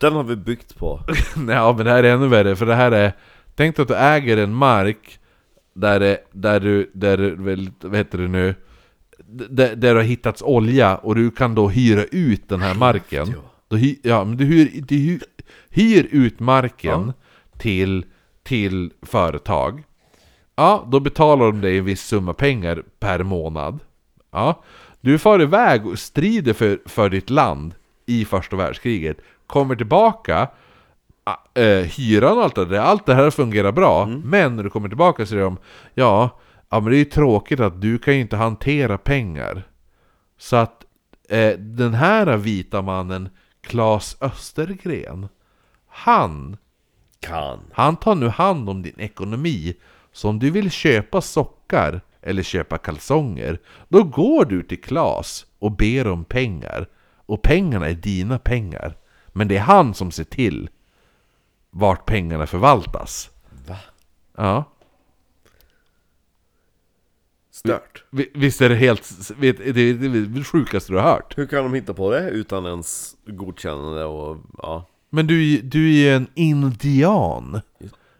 Den 0.00 0.12
har 0.12 0.22
vi 0.24 0.36
byggt 0.36 0.76
på 0.78 1.00
Nej, 1.36 1.74
men 1.74 1.84
det 1.84 1.90
här 1.90 2.04
är 2.04 2.14
ännu 2.14 2.28
värre, 2.28 2.56
för 2.56 2.66
det 2.66 2.74
här 2.74 2.92
är... 2.92 3.12
Tänk 3.54 3.78
att 3.78 3.88
du 3.88 3.94
äger 3.94 4.36
en 4.36 4.54
mark 4.54 5.18
där, 5.74 6.00
det- 6.00 6.18
där 6.32 6.60
du, 6.60 6.90
där 6.94 7.16
du, 7.16 7.34
vad 7.80 7.96
heter 7.96 8.18
det 8.18 8.28
nu? 8.28 8.54
Där, 9.28 9.76
där 9.76 9.94
det 9.94 10.00
har 10.00 10.02
hittats 10.06 10.42
olja 10.42 10.96
och 10.96 11.14
du 11.14 11.30
kan 11.30 11.54
då 11.54 11.68
hyra 11.68 12.04
ut 12.04 12.48
den 12.48 12.60
här 12.62 12.74
marken. 12.74 13.34
Hy, 13.70 13.96
ja, 14.02 14.24
men 14.24 14.36
du 14.36 14.44
hyr, 14.44 14.70
du 14.88 14.94
hyr, 14.96 15.20
hyr 15.70 16.08
ut 16.10 16.40
marken 16.40 17.12
till, 17.58 18.04
till 18.46 18.92
företag. 19.02 19.82
Ja, 20.56 20.84
då 20.88 21.00
betalar 21.00 21.46
de 21.46 21.60
dig 21.60 21.78
en 21.78 21.84
viss 21.84 22.02
summa 22.02 22.32
pengar 22.32 22.82
per 22.98 23.22
månad. 23.22 23.78
Ja, 24.30 24.62
du 25.00 25.18
far 25.18 25.42
iväg 25.42 25.86
och 25.86 25.98
strider 25.98 26.52
för, 26.52 26.80
för 26.86 27.10
ditt 27.10 27.30
land 27.30 27.74
i 28.06 28.24
första 28.24 28.56
världskriget. 28.56 29.16
Kommer 29.46 29.76
tillbaka, 29.76 30.48
eh, 31.54 31.64
hyran 31.66 32.38
och 32.38 32.44
allt 32.44 32.54
det 32.54 32.64
där, 32.64 32.78
allt 32.78 33.06
det 33.06 33.14
här 33.14 33.30
fungerar 33.30 33.72
bra. 33.72 34.06
Men 34.06 34.56
när 34.56 34.62
du 34.62 34.70
kommer 34.70 34.88
tillbaka 34.88 35.22
så 35.22 35.30
säger 35.30 35.42
de 35.42 35.56
ja, 35.94 36.40
ja, 36.70 36.80
men 36.80 36.90
det 36.90 36.96
är 36.96 36.98
ju 36.98 37.04
tråkigt 37.04 37.60
att 37.60 37.80
du 37.80 37.98
kan 37.98 38.14
ju 38.14 38.20
inte 38.20 38.36
hantera 38.36 38.98
pengar. 38.98 39.62
Så 40.38 40.56
att 40.56 40.84
eh, 41.28 41.58
den 41.58 41.94
här 41.94 42.36
vita 42.36 42.82
mannen, 42.82 43.28
Claes 43.60 44.16
Östergren, 44.20 45.28
han 45.88 46.56
Kan 47.20 47.60
han 47.72 47.96
tar 47.96 48.14
nu 48.14 48.28
hand 48.28 48.68
om 48.70 48.82
din 48.82 49.00
ekonomi. 49.00 49.76
Så 50.12 50.28
om 50.28 50.38
du 50.38 50.50
vill 50.50 50.70
köpa 50.70 51.20
sockar 51.20 52.00
eller 52.22 52.42
köpa 52.42 52.78
kalsonger, 52.78 53.60
då 53.88 54.02
går 54.04 54.44
du 54.44 54.62
till 54.62 54.80
Klas 54.82 55.46
och 55.58 55.72
ber 55.72 56.06
om 56.06 56.24
pengar. 56.24 56.88
Och 57.26 57.42
pengarna 57.42 57.88
är 57.88 57.94
dina 57.94 58.38
pengar. 58.38 58.96
Men 59.28 59.48
det 59.48 59.56
är 59.56 59.60
han 59.60 59.94
som 59.94 60.10
ser 60.10 60.24
till 60.24 60.68
vart 61.70 62.06
pengarna 62.06 62.46
förvaltas. 62.46 63.30
Va? 63.68 63.76
Ja. 64.36 64.64
Stört 67.50 68.04
Vi- 68.10 68.30
Visst 68.34 68.60
är 68.60 68.68
det 68.68 68.74
helt... 68.74 69.12
det 69.40 69.48
är 69.48 70.26
det 70.34 70.44
sjukaste 70.44 70.92
du 70.92 70.96
har 70.98 71.10
hört. 71.10 71.38
Hur 71.38 71.46
kan 71.46 71.62
de 71.64 71.74
hitta 71.74 71.94
på 71.94 72.10
det 72.10 72.30
utan 72.30 72.66
ens 72.66 73.16
godkännande 73.26 74.04
och 74.04 74.38
ja 74.58 74.86
Men 75.10 75.26
du, 75.26 75.60
du 75.60 75.88
är 75.88 75.92
ju 75.92 76.16
en 76.16 76.26
indian. 76.34 77.60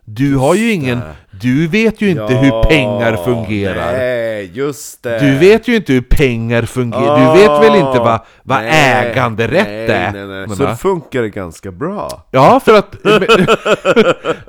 Du 0.05 0.37
har 0.37 0.55
ju 0.55 0.73
ingen... 0.73 1.01
Du 1.41 1.67
vet 1.69 2.01
ju 2.01 2.11
inte 2.11 2.35
hur 2.35 2.63
pengar 2.63 3.17
fungerar. 3.25 3.93
Nej, 3.93 4.51
just 4.55 5.03
det 5.03 5.19
Du 5.19 5.39
vet 5.39 5.69
ju 5.69 5.77
inte 5.77 5.93
hur 5.93 6.01
pengar 6.01 6.63
fungerar, 6.63 7.35
du 7.35 7.41
vet 7.41 7.51
väl 7.63 7.77
inte 7.81 7.99
vad, 7.99 8.21
vad 8.43 8.63
Nej, 8.63 9.11
äganderätt 9.11 9.67
nej, 9.67 9.87
är? 9.87 10.13
nej, 10.13 10.27
nej. 10.27 10.47
Men, 10.47 10.57
Så 10.57 10.67
det 10.67 10.77
funkar 10.77 11.23
ganska 11.25 11.71
bra 11.73 12.27
Ja, 12.31 12.61
för 12.65 12.79
att... 12.79 12.97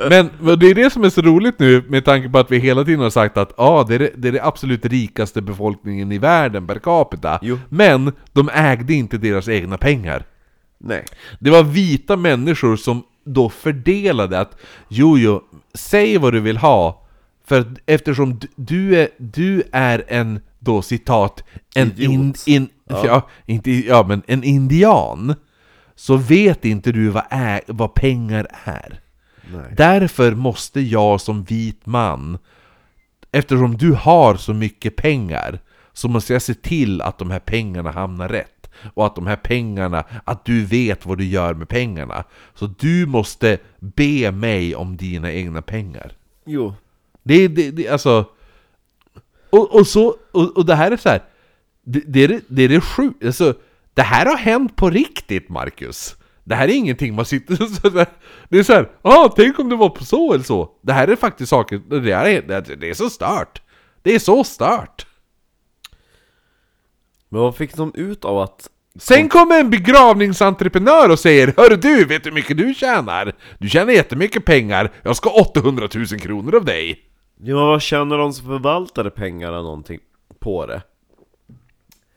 Men, 0.10 0.30
men 0.40 0.60
det 0.60 0.68
är 0.70 0.76
det 0.76 0.90
som 0.90 1.04
är 1.04 1.10
så 1.10 1.22
roligt 1.22 1.60
nu 1.60 1.84
med 1.90 2.06
tanke 2.06 2.30
på 2.30 2.38
att 2.40 2.52
vi 2.52 2.58
hela 2.60 2.84
tiden 2.84 3.00
har 3.00 3.10
sagt 3.10 3.38
att 3.38 3.54
ah, 3.60 3.84
det, 3.84 3.96
är, 3.96 4.00
det- 4.00 4.12
det 4.16 4.28
är 4.28 4.32
det 4.32 4.44
absolut 4.44 4.86
rikaste 4.86 5.42
befolkningen 5.42 6.12
i 6.12 6.18
världen 6.18 6.68
per 6.68 6.80
capita. 6.80 7.40
Jo. 7.42 7.60
Men 7.70 8.12
de 8.34 8.50
ägde 8.54 8.94
inte 8.94 9.18
deras 9.18 9.50
egna 9.50 9.78
pengar. 9.78 10.24
Nej 10.78 11.06
Det 11.40 11.50
var 11.50 11.64
vita 11.64 12.18
människor 12.18 12.76
som 12.76 13.04
då 13.26 13.50
fördelade 13.50 14.40
att 14.40 14.58
Jo, 14.88 15.18
jo, 15.18 15.44
säg 15.74 16.18
vad 16.18 16.34
du 16.34 16.40
vill 16.40 16.58
ha 16.58 17.08
För 17.48 17.60
att 17.60 17.68
eftersom 17.86 18.40
du- 18.40 18.48
du 18.56 19.00
är, 19.00 19.10
du 19.18 19.64
är 19.72 20.04
en, 20.08 20.40
då 20.60 20.82
citat, 20.82 21.44
en 21.76 21.88
Idiot. 21.92 22.12
in, 22.12 22.34
in, 22.56 22.70
ja. 22.88 23.28
inte, 23.46 23.72
ja 23.72 24.06
men 24.08 24.22
en 24.28 24.44
indian 24.44 25.36
Så 25.96 26.16
vet 26.18 26.66
inte 26.66 26.92
du 26.92 27.10
vad, 27.10 27.24
ä, 27.32 27.62
vad 27.68 27.94
pengar 27.94 28.48
är 28.64 29.00
Nej. 29.54 29.74
Därför 29.78 30.32
måste 30.36 30.82
jag 30.82 31.22
som 31.22 31.44
vit 31.44 31.86
man 31.86 32.38
Eftersom 33.32 33.78
du 33.78 33.94
har 33.94 34.36
så 34.36 34.54
mycket 34.54 34.96
pengar 34.96 35.60
Så 35.94 36.08
måste 36.08 36.34
jag 36.34 36.42
se 36.42 36.54
till 36.54 37.02
att 37.02 37.18
de 37.20 37.32
här 37.32 37.40
pengarna 37.40 37.92
hamnar 37.92 38.30
rätt 38.30 38.57
Och 38.94 39.06
att 39.06 39.16
de 39.16 39.28
här 39.28 39.36
pengarna, 39.36 40.04
att 40.24 40.46
du 40.46 40.66
vet 40.66 41.06
vad 41.06 41.18
du 41.18 41.26
gör 41.26 41.54
med 41.54 41.70
pengarna. 41.70 42.24
Så 42.54 42.68
du 42.80 43.06
måste 43.06 43.58
be 43.80 44.32
mig 44.32 44.76
om 44.76 44.98
dina 44.98 45.32
egna 45.32 45.62
pengar. 45.62 46.12
Jo. 46.46 46.74
Det 47.24 47.34
är, 47.34 47.50
det, 47.50 47.90
alltså 47.90 48.26
och, 49.50 49.76
och 49.76 49.88
så, 49.88 50.16
och, 50.32 50.58
och 50.58 50.66
det 50.66 50.76
här 50.76 50.92
är 50.92 50.98
så 50.98 51.10
här. 51.10 51.24
Det, 51.84 52.04
det 52.08 52.24
är 52.24 52.42
det, 52.48 52.64
är 52.64 52.70
det 52.70 52.82
sjukt, 52.82 53.26
alltså 53.26 53.54
Det 53.94 54.02
här 54.02 54.26
har 54.26 54.38
hänt 54.38 54.76
på 54.76 54.90
riktigt 54.90 55.50
Marcus. 55.50 56.16
Det 56.44 56.56
här 56.56 56.68
är 56.68 56.74
ingenting 56.74 57.16
man 57.16 57.26
sitter 57.26 57.56
så 57.56 57.90
där, 57.90 58.08
Det 58.50 58.60
är 58.60 58.64
så 58.64 58.74
här, 58.74 58.90
ah, 59.02 59.30
tänk 59.36 59.60
om 59.60 59.70
det 59.70 59.76
var 59.76 59.90
på 59.90 60.06
så 60.06 60.34
eller 60.34 60.44
så. 60.44 60.70
Det 60.82 60.94
här 60.94 61.08
är 61.08 61.16
faktiskt 61.16 61.50
saker, 61.50 61.82
det, 61.90 62.16
här 62.16 62.26
är, 62.26 62.42
det 62.78 62.90
är 62.90 62.94
så 62.94 63.10
stört. 63.10 63.62
Det 64.02 64.16
är 64.16 64.20
så 64.20 64.44
stört 64.44 65.08
Men 67.30 67.42
vad 67.42 67.56
fick 67.56 67.76
de 67.76 67.92
ut 67.96 68.26
av 68.26 68.38
att 68.40 68.70
Sen 69.00 69.30
kommer 69.30 69.60
en 69.60 69.70
begravningsentreprenör 69.70 71.10
och 71.12 71.20
säger 71.20 71.54
Hör 71.58 71.78
du, 71.78 72.06
vet 72.06 72.24
du 72.24 72.30
hur 72.30 72.36
mycket 72.36 72.58
du 72.58 72.74
tjänar? 72.74 73.34
Du 73.60 73.70
tjänar 73.70 73.94
jättemycket 73.94 74.46
pengar, 74.46 74.92
jag 75.04 75.16
ska 75.16 75.30
ha 75.30 75.42
800 75.42 75.88
000 75.96 76.06
kronor 76.06 76.56
av 76.56 76.66
dig 76.66 77.04
Ja, 77.40 77.56
men 77.56 77.66
vad 77.66 77.82
känner 77.82 78.18
de 78.18 78.34
som 78.34 78.46
förvaltade 78.48 79.10
pengarna 79.10 79.62
någonting 79.62 80.00
på 80.40 80.66
det? 80.66 80.82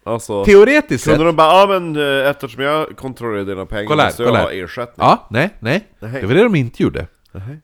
Alltså, 0.05 0.45
Teoretiskt 0.45 1.05
sett... 1.05 1.12
kunde 1.12 1.27
de 1.27 1.37
bara, 1.37 1.61
ja 1.61 1.66
men 1.81 1.97
eh, 1.97 2.31
eftersom 2.31 2.62
jag 2.62 2.97
kontrollerar 2.97 3.45
dina 3.45 3.66
pengar 3.66 3.87
Kolla 3.87 4.03
här, 4.03 4.09
måste 4.11 4.23
jag 4.23 4.28
kolla 4.28 4.43
ha 4.43 4.49
här. 4.51 4.65
ersättning. 4.65 5.07
Ja, 5.07 5.27
nej, 5.31 5.51
nej. 5.61 5.89
Nej. 6.01 6.20
Det 6.20 6.27
var 6.27 6.35
det 6.35 6.43
de 6.43 6.55
inte 6.55 6.82
gjorde. 6.82 7.07
Nej. 7.32 7.61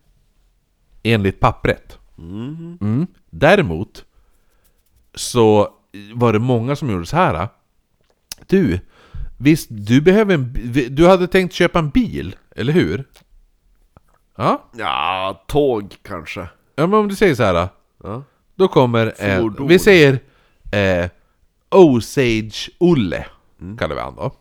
Enligt 1.02 1.40
pappret. 1.40 1.98
Mm. 2.18 3.06
Däremot 3.30 4.04
så 5.14 5.68
var 6.14 6.32
det 6.32 6.38
många 6.38 6.76
som 6.76 6.90
gjorde 6.90 7.06
så 7.06 7.16
här. 7.16 7.48
Du, 8.46 8.80
visst 9.36 9.68
du 9.70 10.00
behöver 10.00 10.34
en... 10.34 10.52
Du 10.90 11.06
hade 11.06 11.28
tänkt 11.28 11.52
köpa 11.54 11.78
en 11.78 11.90
bil, 11.90 12.36
eller 12.56 12.72
hur? 12.72 13.04
Ja? 14.36 14.70
Ja, 14.76 15.44
tåg 15.46 15.94
kanske. 16.02 16.48
Ja 16.76 16.86
men 16.86 16.98
om 16.98 17.08
du 17.08 17.14
säger 17.14 17.34
så 17.34 17.42
här. 17.42 17.68
Ja. 18.02 18.22
Då 18.54 18.68
kommer 18.68 19.38
Fordon. 19.40 19.68
vi 19.68 19.78
säger 19.78 20.18
eh, 20.72 21.10
Osage-Olle, 21.70 23.26
kallar 23.78 23.94
vi 23.94 24.00
han 24.00 24.16
då. 24.16 24.32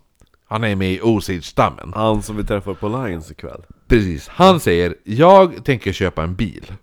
Han 0.48 0.64
är 0.64 0.76
med 0.76 0.92
i 0.94 1.02
Osage-stammen. 1.02 1.94
Han 1.96 2.22
som 2.24 2.38
vi 2.38 2.44
träffar 2.44 2.74
på 2.74 2.88
Lions 2.88 3.32
ikväll. 3.32 3.62
Precis, 3.88 4.28
han 4.28 4.60
säger 4.60 4.96
Jag 5.04 5.66
tänker 5.66 5.92
köpa 5.92 6.24
en 6.24 6.36
bil. 6.36 6.74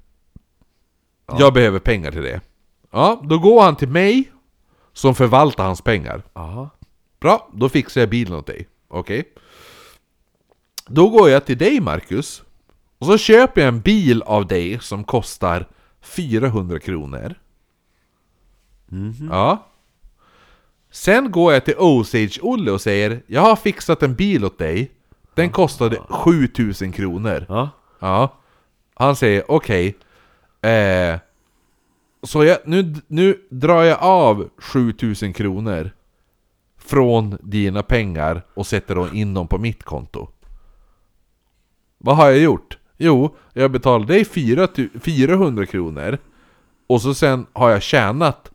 Jag 1.38 1.52
behöver 1.54 1.78
pengar 1.78 2.12
till 2.12 2.22
det. 2.22 2.40
Ja, 2.90 3.20
då 3.24 3.38
går 3.38 3.62
han 3.62 3.76
till 3.76 3.88
mig 3.88 4.31
som 4.92 5.14
förvaltar 5.14 5.64
hans 5.64 5.80
pengar. 5.80 6.22
Jaha. 6.34 6.70
Bra, 7.20 7.48
då 7.52 7.68
fixar 7.68 8.00
jag 8.00 8.10
bilen 8.10 8.34
åt 8.34 8.46
dig. 8.46 8.68
Okej? 8.88 9.24
Då 10.86 11.08
går 11.08 11.30
jag 11.30 11.46
till 11.46 11.58
dig 11.58 11.80
Marcus. 11.80 12.42
Och 12.98 13.06
så 13.06 13.18
köper 13.18 13.60
jag 13.60 13.68
en 13.68 13.80
bil 13.80 14.22
av 14.22 14.46
dig 14.46 14.78
som 14.80 15.04
kostar 15.04 15.66
400 16.00 16.78
kronor. 16.78 17.34
Ja. 19.30 19.66
Sen 20.90 21.30
går 21.30 21.52
jag 21.52 21.64
till 21.64 21.78
Osage-Olle 21.78 22.70
och 22.70 22.80
säger 22.80 23.22
Jag 23.26 23.40
har 23.40 23.56
fixat 23.56 24.02
en 24.02 24.14
bil 24.14 24.44
åt 24.44 24.58
dig. 24.58 24.90
Den 25.34 25.50
kostade 25.50 25.96
7000 25.96 26.92
kronor. 26.92 27.46
Ja. 27.48 27.70
Ja. 27.98 28.38
Han 28.94 29.16
säger 29.16 29.50
okej. 29.50 29.96
Eh, 30.62 31.18
så 32.22 32.44
jag, 32.44 32.58
nu, 32.64 32.94
nu 33.06 33.42
drar 33.50 33.82
jag 33.82 33.98
av 34.02 34.48
7000 34.58 35.32
kronor 35.32 35.90
från 36.78 37.38
dina 37.42 37.82
pengar 37.82 38.42
och 38.54 38.66
sätter 38.66 39.14
in 39.16 39.34
dem 39.34 39.48
på 39.48 39.58
mitt 39.58 39.82
konto. 39.82 40.28
Vad 41.98 42.16
har 42.16 42.30
jag 42.30 42.38
gjort? 42.38 42.78
Jo, 42.96 43.36
jag 43.52 43.70
betalar 43.70 44.06
dig 44.06 44.24
4 44.24 44.66
tu- 44.66 44.88
400 45.00 45.66
kronor 45.66 46.18
och 46.86 47.02
så 47.02 47.14
sen 47.14 47.46
har 47.52 47.70
jag 47.70 47.82
tjänat 47.82 48.50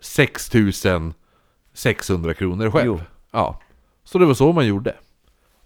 6600 0.00 2.34
kronor 2.34 2.70
själv. 2.70 2.86
Jo. 2.86 3.00
Ja. 3.30 3.60
Så 4.04 4.18
det 4.18 4.26
var 4.26 4.34
så 4.34 4.52
man 4.52 4.66
gjorde. 4.66 4.94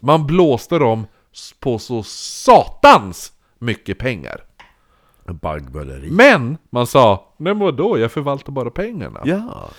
Man 0.00 0.26
blåste 0.26 0.78
dem 0.78 1.06
på 1.60 1.78
så 1.78 2.02
satans 2.02 3.32
mycket 3.58 3.98
pengar. 3.98 4.44
Baggböleri. 5.34 6.10
Men 6.10 6.58
man 6.70 6.86
sa, 6.86 7.34
nej 7.36 7.54
men 7.54 7.64
vadå, 7.64 7.98
jag 7.98 8.12
förvaltar 8.12 8.52
bara 8.52 8.70
pengarna. 8.70 9.20
Ja. 9.24 9.70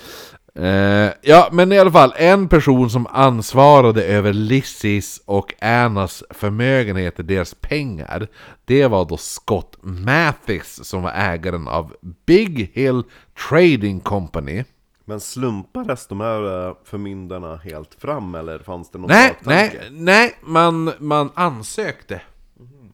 Eh, 0.55 1.09
ja, 1.21 1.49
men 1.51 1.71
i 1.71 1.79
alla 1.79 1.91
fall, 1.91 2.13
en 2.17 2.47
person 2.47 2.89
som 2.89 3.07
ansvarade 3.07 4.03
över 4.03 4.33
Lizzies 4.33 5.21
och 5.25 5.53
Annas 5.61 6.23
förmögenheter, 6.29 7.23
deras 7.23 7.53
pengar, 7.53 8.27
det 8.65 8.87
var 8.87 9.05
då 9.05 9.17
Scott 9.17 9.77
Mathis 9.81 10.79
som 10.83 11.03
var 11.03 11.11
ägaren 11.11 11.67
av 11.67 11.93
Big 12.25 12.71
Hill 12.73 13.03
Trading 13.49 13.99
Company. 13.99 14.63
Men 15.05 15.19
slumpades 15.19 16.07
de 16.07 16.21
här 16.21 16.67
eh, 16.67 16.75
förmyndarna 16.83 17.55
helt 17.55 17.93
fram 17.93 18.35
eller 18.35 18.59
fanns 18.59 18.91
det 18.91 18.97
någon 18.97 19.07
Nej, 19.07 19.29
baktanke? 19.29 19.77
nej, 19.77 19.91
nej, 19.91 20.35
man, 20.41 20.91
man 20.99 21.29
ansökte 21.33 22.21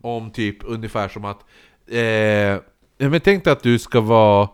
om 0.01 0.31
typ 0.31 0.57
ungefär 0.65 1.07
som 1.07 1.25
att 1.25 1.39
eh, 1.89 1.99
jag 2.97 3.11
men 3.11 3.21
tänkte 3.21 3.51
att 3.51 3.63
du 3.63 3.79
ska 3.79 4.01
vara 4.01 4.49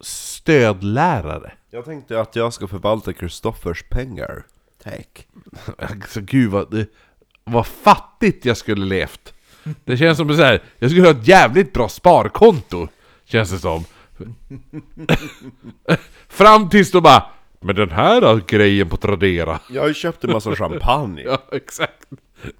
stödlärare. 0.00 1.52
Jag 1.70 1.84
tänkte 1.84 2.20
att 2.20 2.36
jag 2.36 2.52
ska 2.52 2.68
förvalta 2.68 3.12
Kristoffers 3.12 3.82
pengar. 3.82 4.44
Tack. 4.82 5.26
Alltså 5.78 6.20
gud 6.20 6.50
vad, 6.50 6.70
det, 6.70 6.86
vad 7.44 7.66
fattigt 7.66 8.44
jag 8.44 8.56
skulle 8.56 8.84
levt. 8.86 9.34
Det 9.84 9.96
känns 9.96 10.18
som 10.18 10.36
så 10.36 10.42
här, 10.42 10.62
jag 10.78 10.90
skulle 10.90 11.06
ha 11.06 11.10
ett 11.10 11.28
jävligt 11.28 11.72
bra 11.72 11.88
sparkonto. 11.88 12.88
Känns 13.24 13.50
det 13.50 13.58
som. 13.58 13.84
Fram 16.28 16.68
tills 16.68 16.90
då 16.90 17.00
bara, 17.00 17.26
med 17.60 17.76
den 17.76 17.90
här 17.90 18.40
grejen 18.46 18.88
på 18.88 18.96
Tradera. 18.96 19.60
Jag 19.70 19.82
har 19.82 19.88
ju 19.88 19.94
köpt 19.94 20.24
en 20.24 20.32
massa 20.32 20.56
champagne. 20.56 21.22
Ja, 21.26 21.38
exakt. 21.52 22.06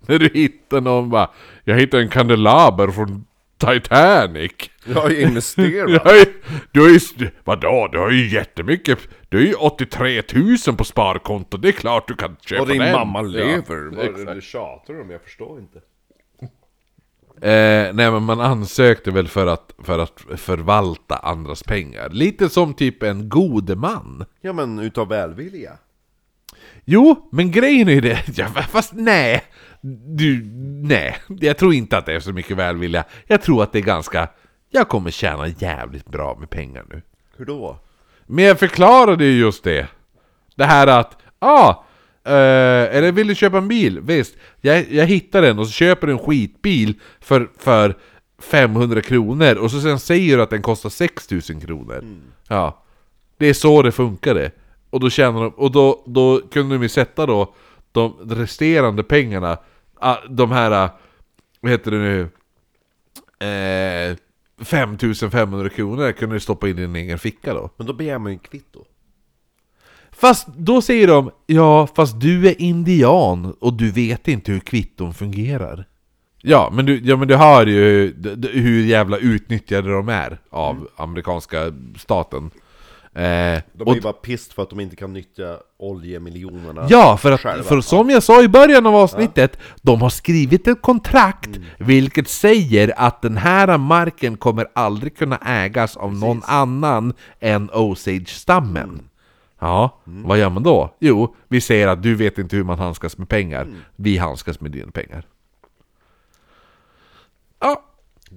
När 0.00 0.18
du 0.18 0.30
hittar 0.34 0.80
någon 0.80 1.10
bara, 1.10 1.30
jag 1.64 1.78
hittade 1.78 2.02
en 2.02 2.08
kandelaber 2.08 2.88
från 2.88 3.24
Titanic. 3.58 4.52
Jag 4.84 4.94
har 5.00 5.10
ju 5.10 5.20
investerat. 5.22 6.02
Du 6.02 6.08
har 6.10 6.14
ju, 6.16 6.24
du 6.72 6.80
har 6.80 6.88
ju, 6.88 7.30
vadå? 7.44 7.88
Du 7.92 7.98
har 7.98 8.10
ju 8.10 8.28
jättemycket, 8.28 8.98
du 9.28 9.36
har 9.36 9.44
ju 9.44 9.54
83 9.54 10.22
000 10.66 10.76
på 10.76 10.84
sparkonto, 10.84 11.56
det 11.56 11.68
är 11.68 11.72
klart 11.72 12.08
du 12.08 12.14
kan 12.14 12.36
köpa 12.40 12.62
Och 12.62 12.68
din 12.68 12.78
den. 12.78 12.92
mamma 12.92 13.18
Ja, 13.18 13.22
lever. 13.28 13.96
Vad 13.96 14.04
är 14.04 14.26
det 14.26 14.34
du 14.34 14.40
tjatar 14.40 15.00
om? 15.00 15.10
Jag 15.10 15.22
förstår 15.22 15.58
inte. 15.58 15.78
Eh, 17.40 17.94
nej 17.94 18.10
men 18.10 18.22
man 18.22 18.40
ansökte 18.40 19.10
väl 19.10 19.28
för 19.28 19.46
att, 19.46 19.74
för 19.84 19.98
att 19.98 20.20
förvalta 20.36 21.16
andras 21.16 21.62
pengar. 21.62 22.08
Lite 22.10 22.48
som 22.48 22.74
typ 22.74 23.02
en 23.02 23.28
god 23.28 23.76
man. 23.76 24.24
Ja 24.40 24.52
men 24.52 24.78
utav 24.78 25.08
välvilja. 25.08 25.72
Jo, 26.84 27.28
men 27.32 27.50
grejen 27.50 27.88
är 27.88 27.92
ju 27.92 28.00
det, 28.00 28.22
ja, 28.38 28.46
fast 28.46 28.92
nej. 28.94 29.42
Du, 30.06 30.44
nej. 30.82 31.16
Jag 31.28 31.56
tror 31.56 31.74
inte 31.74 31.98
att 31.98 32.06
det 32.06 32.14
är 32.14 32.20
så 32.20 32.32
mycket 32.32 32.56
välvilja. 32.56 33.04
Jag 33.26 33.42
tror 33.42 33.62
att 33.62 33.72
det 33.72 33.78
är 33.78 33.82
ganska, 33.82 34.28
jag 34.70 34.88
kommer 34.88 35.10
tjäna 35.10 35.48
jävligt 35.48 36.06
bra 36.06 36.36
med 36.40 36.50
pengar 36.50 36.84
nu. 36.90 37.02
Hur 37.36 37.44
då? 37.44 37.78
Men 38.26 38.44
jag 38.44 38.58
förklarade 38.58 39.24
ju 39.24 39.38
just 39.38 39.64
det. 39.64 39.86
Det 40.54 40.64
här 40.64 40.86
att, 40.86 41.16
ja, 41.40 41.84
ah, 42.24 42.30
eh, 42.30 42.96
eller 42.96 43.12
vill 43.12 43.28
du 43.28 43.34
köpa 43.34 43.58
en 43.58 43.68
bil? 43.68 44.00
Visst, 44.00 44.36
jag, 44.60 44.92
jag 44.92 45.06
hittar 45.06 45.42
den 45.42 45.58
och 45.58 45.66
så 45.66 45.72
köper 45.72 46.06
du 46.06 46.12
en 46.12 46.18
skitbil 46.18 46.94
för, 47.20 47.50
för 47.58 47.94
500 48.38 49.00
kronor 49.00 49.54
och 49.54 49.70
så 49.70 49.80
sen 49.80 49.98
säger 49.98 50.36
du 50.36 50.42
att 50.42 50.50
den 50.50 50.62
kostar 50.62 50.90
6000 50.90 51.60
kronor. 51.60 52.04
Ja, 52.48 52.84
det 53.36 53.46
är 53.46 53.54
så 53.54 53.82
det 53.82 53.92
funkade. 53.92 54.50
Och 54.90 55.00
då 55.00 55.10
tjänar 55.10 55.40
de, 55.40 55.48
och 55.48 55.70
då, 55.70 56.04
då 56.06 56.40
kunde 56.52 56.74
de 56.74 56.82
ju 56.82 56.88
sätta 56.88 57.26
då 57.26 57.54
de 57.92 58.16
resterande 58.30 59.02
pengarna, 59.02 59.58
de 60.28 60.50
här, 60.50 60.70
ah, 60.70 60.98
vad 61.60 61.72
heter 61.72 61.90
det 61.90 61.98
nu, 61.98 62.28
eh, 63.46 64.16
5500 64.64 65.68
kronor 65.68 66.12
kunde 66.12 66.36
du 66.36 66.40
stoppa 66.40 66.68
in 66.68 66.78
i 66.78 66.80
din 66.80 66.96
egen 66.96 67.18
ficka 67.18 67.54
då. 67.54 67.70
Men 67.76 67.86
då 67.86 67.92
begär 67.92 68.18
man 68.18 68.32
ju 68.32 68.38
kvitto. 68.38 68.84
Fast 70.12 70.46
då 70.46 70.82
säger 70.82 71.06
de 71.06 71.30
Ja, 71.46 71.86
fast 71.96 72.20
du 72.20 72.48
är 72.48 72.60
indian 72.62 73.54
och 73.60 73.72
du 73.72 73.90
vet 73.90 74.28
inte 74.28 74.52
hur 74.52 74.60
kvitton 74.60 75.14
fungerar. 75.14 75.86
Ja, 76.42 76.70
men 76.72 76.86
du, 76.86 77.00
ja, 77.04 77.16
men 77.16 77.28
du 77.28 77.36
hör 77.36 77.66
ju 77.66 78.14
hur 78.52 78.84
jävla 78.84 79.18
utnyttjade 79.18 79.92
de 79.92 80.08
är 80.08 80.38
av 80.50 80.88
amerikanska 80.96 81.72
staten. 81.96 82.50
Eh, 83.16 83.62
De 83.72 83.88
är 83.88 83.94
ju 83.94 84.00
bara 84.00 84.12
pist 84.12 84.52
för 84.52 84.62
att 84.62 84.70
de 84.70 84.80
inte 84.80 84.96
kan 84.96 85.12
nyttja 85.12 85.58
oljemiljonerna 85.78 86.86
ja, 86.90 87.16
för, 87.16 87.32
att, 87.32 87.40
själva. 87.40 87.64
för 87.64 87.80
som 87.80 88.10
jag 88.10 88.22
sa 88.22 88.42
i 88.42 88.48
början 88.48 88.86
av 88.86 88.94
avsnittet, 88.96 89.58
de 89.82 90.02
har 90.02 90.10
skrivit 90.10 90.68
ett 90.68 90.82
kontrakt 90.82 91.50
vilket 91.78 92.28
säger 92.28 92.94
att 92.96 93.22
den 93.22 93.36
här 93.36 93.78
marken 93.78 94.36
kommer 94.36 94.66
aldrig 94.74 95.16
kunna 95.16 95.36
ägas 95.36 95.96
av 95.96 96.14
någon 96.14 96.42
annan 96.46 97.14
än 97.40 97.70
Osage-stammen. 97.70 99.08
Ja, 99.58 100.00
vad 100.04 100.38
gör 100.38 100.50
man 100.50 100.62
då? 100.62 100.96
Jo, 101.00 101.36
vi 101.48 101.60
säger 101.60 101.88
att 101.88 102.02
du 102.02 102.14
vet 102.14 102.38
inte 102.38 102.56
hur 102.56 102.64
man 102.64 102.78
handskas 102.78 103.18
med 103.18 103.28
pengar. 103.28 103.66
Vi 103.96 104.16
handskas 104.16 104.60
med 104.60 104.70
dina 104.70 104.90
pengar. 104.90 105.26
Ja, 107.60 107.84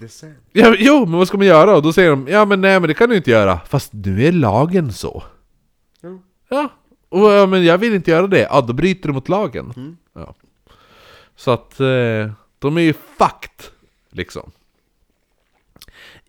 Sant. 0.07 0.37
ja, 0.51 0.75
jo, 0.79 0.99
men 1.05 1.17
vad 1.19 1.27
ska 1.27 1.37
man 1.37 1.47
göra? 1.47 1.75
Och 1.75 1.81
då 1.81 1.93
säger 1.93 2.09
de, 2.09 2.27
ja 2.27 2.45
men 2.45 2.61
nej 2.61 2.79
men 2.79 2.87
det 2.87 2.93
kan 2.93 3.09
du 3.09 3.15
inte 3.17 3.31
göra. 3.31 3.59
Fast 3.67 3.93
nu 3.93 4.23
är 4.25 4.31
lagen 4.31 4.93
så. 4.93 5.23
Jo. 6.01 6.21
Ja, 6.49 6.69
och, 7.09 7.31
ja, 7.31 7.45
men 7.45 7.63
jag 7.65 7.77
vill 7.77 7.93
inte 7.95 8.11
göra 8.11 8.27
det. 8.27 8.39
Ja, 8.41 8.61
då 8.61 8.73
bryter 8.73 9.07
du 9.09 9.13
mot 9.13 9.29
lagen. 9.29 9.97
Ja. 10.13 10.35
Så 11.35 11.51
att 11.51 11.79
eh, 11.79 12.31
de 12.59 12.77
är 12.77 12.81
ju 12.81 12.93
fucked, 12.93 13.65
liksom. 14.11 14.51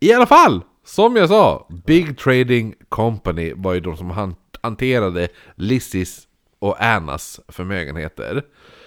I 0.00 0.12
alla 0.12 0.26
fall, 0.26 0.62
som 0.84 1.16
jag 1.16 1.28
sa, 1.28 1.66
Big 1.86 2.18
Trading 2.18 2.74
Company 2.88 3.52
var 3.56 3.74
ju 3.74 3.80
de 3.80 3.96
som 3.96 4.10
han- 4.10 4.34
hanterade 4.62 5.28
Lizzies 5.54 6.26
och 6.58 6.84
Annas 6.84 7.40
förmögenheter. 7.48 8.42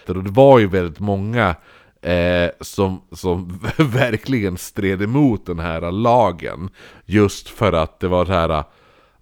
För 0.06 0.14
det 0.14 0.30
var 0.30 0.58
ju 0.58 0.66
väldigt 0.66 1.00
många 1.00 1.56
eh, 2.04 2.50
som, 2.60 3.02
som 3.12 3.60
verkligen 3.78 4.56
stred 4.58 5.02
emot 5.02 5.46
den 5.46 5.58
här 5.58 5.92
lagen. 5.92 6.70
Just 7.04 7.48
för 7.48 7.72
att 7.72 8.00
det 8.00 8.08
var 8.08 8.24
så 8.24 8.32
här, 8.32 8.64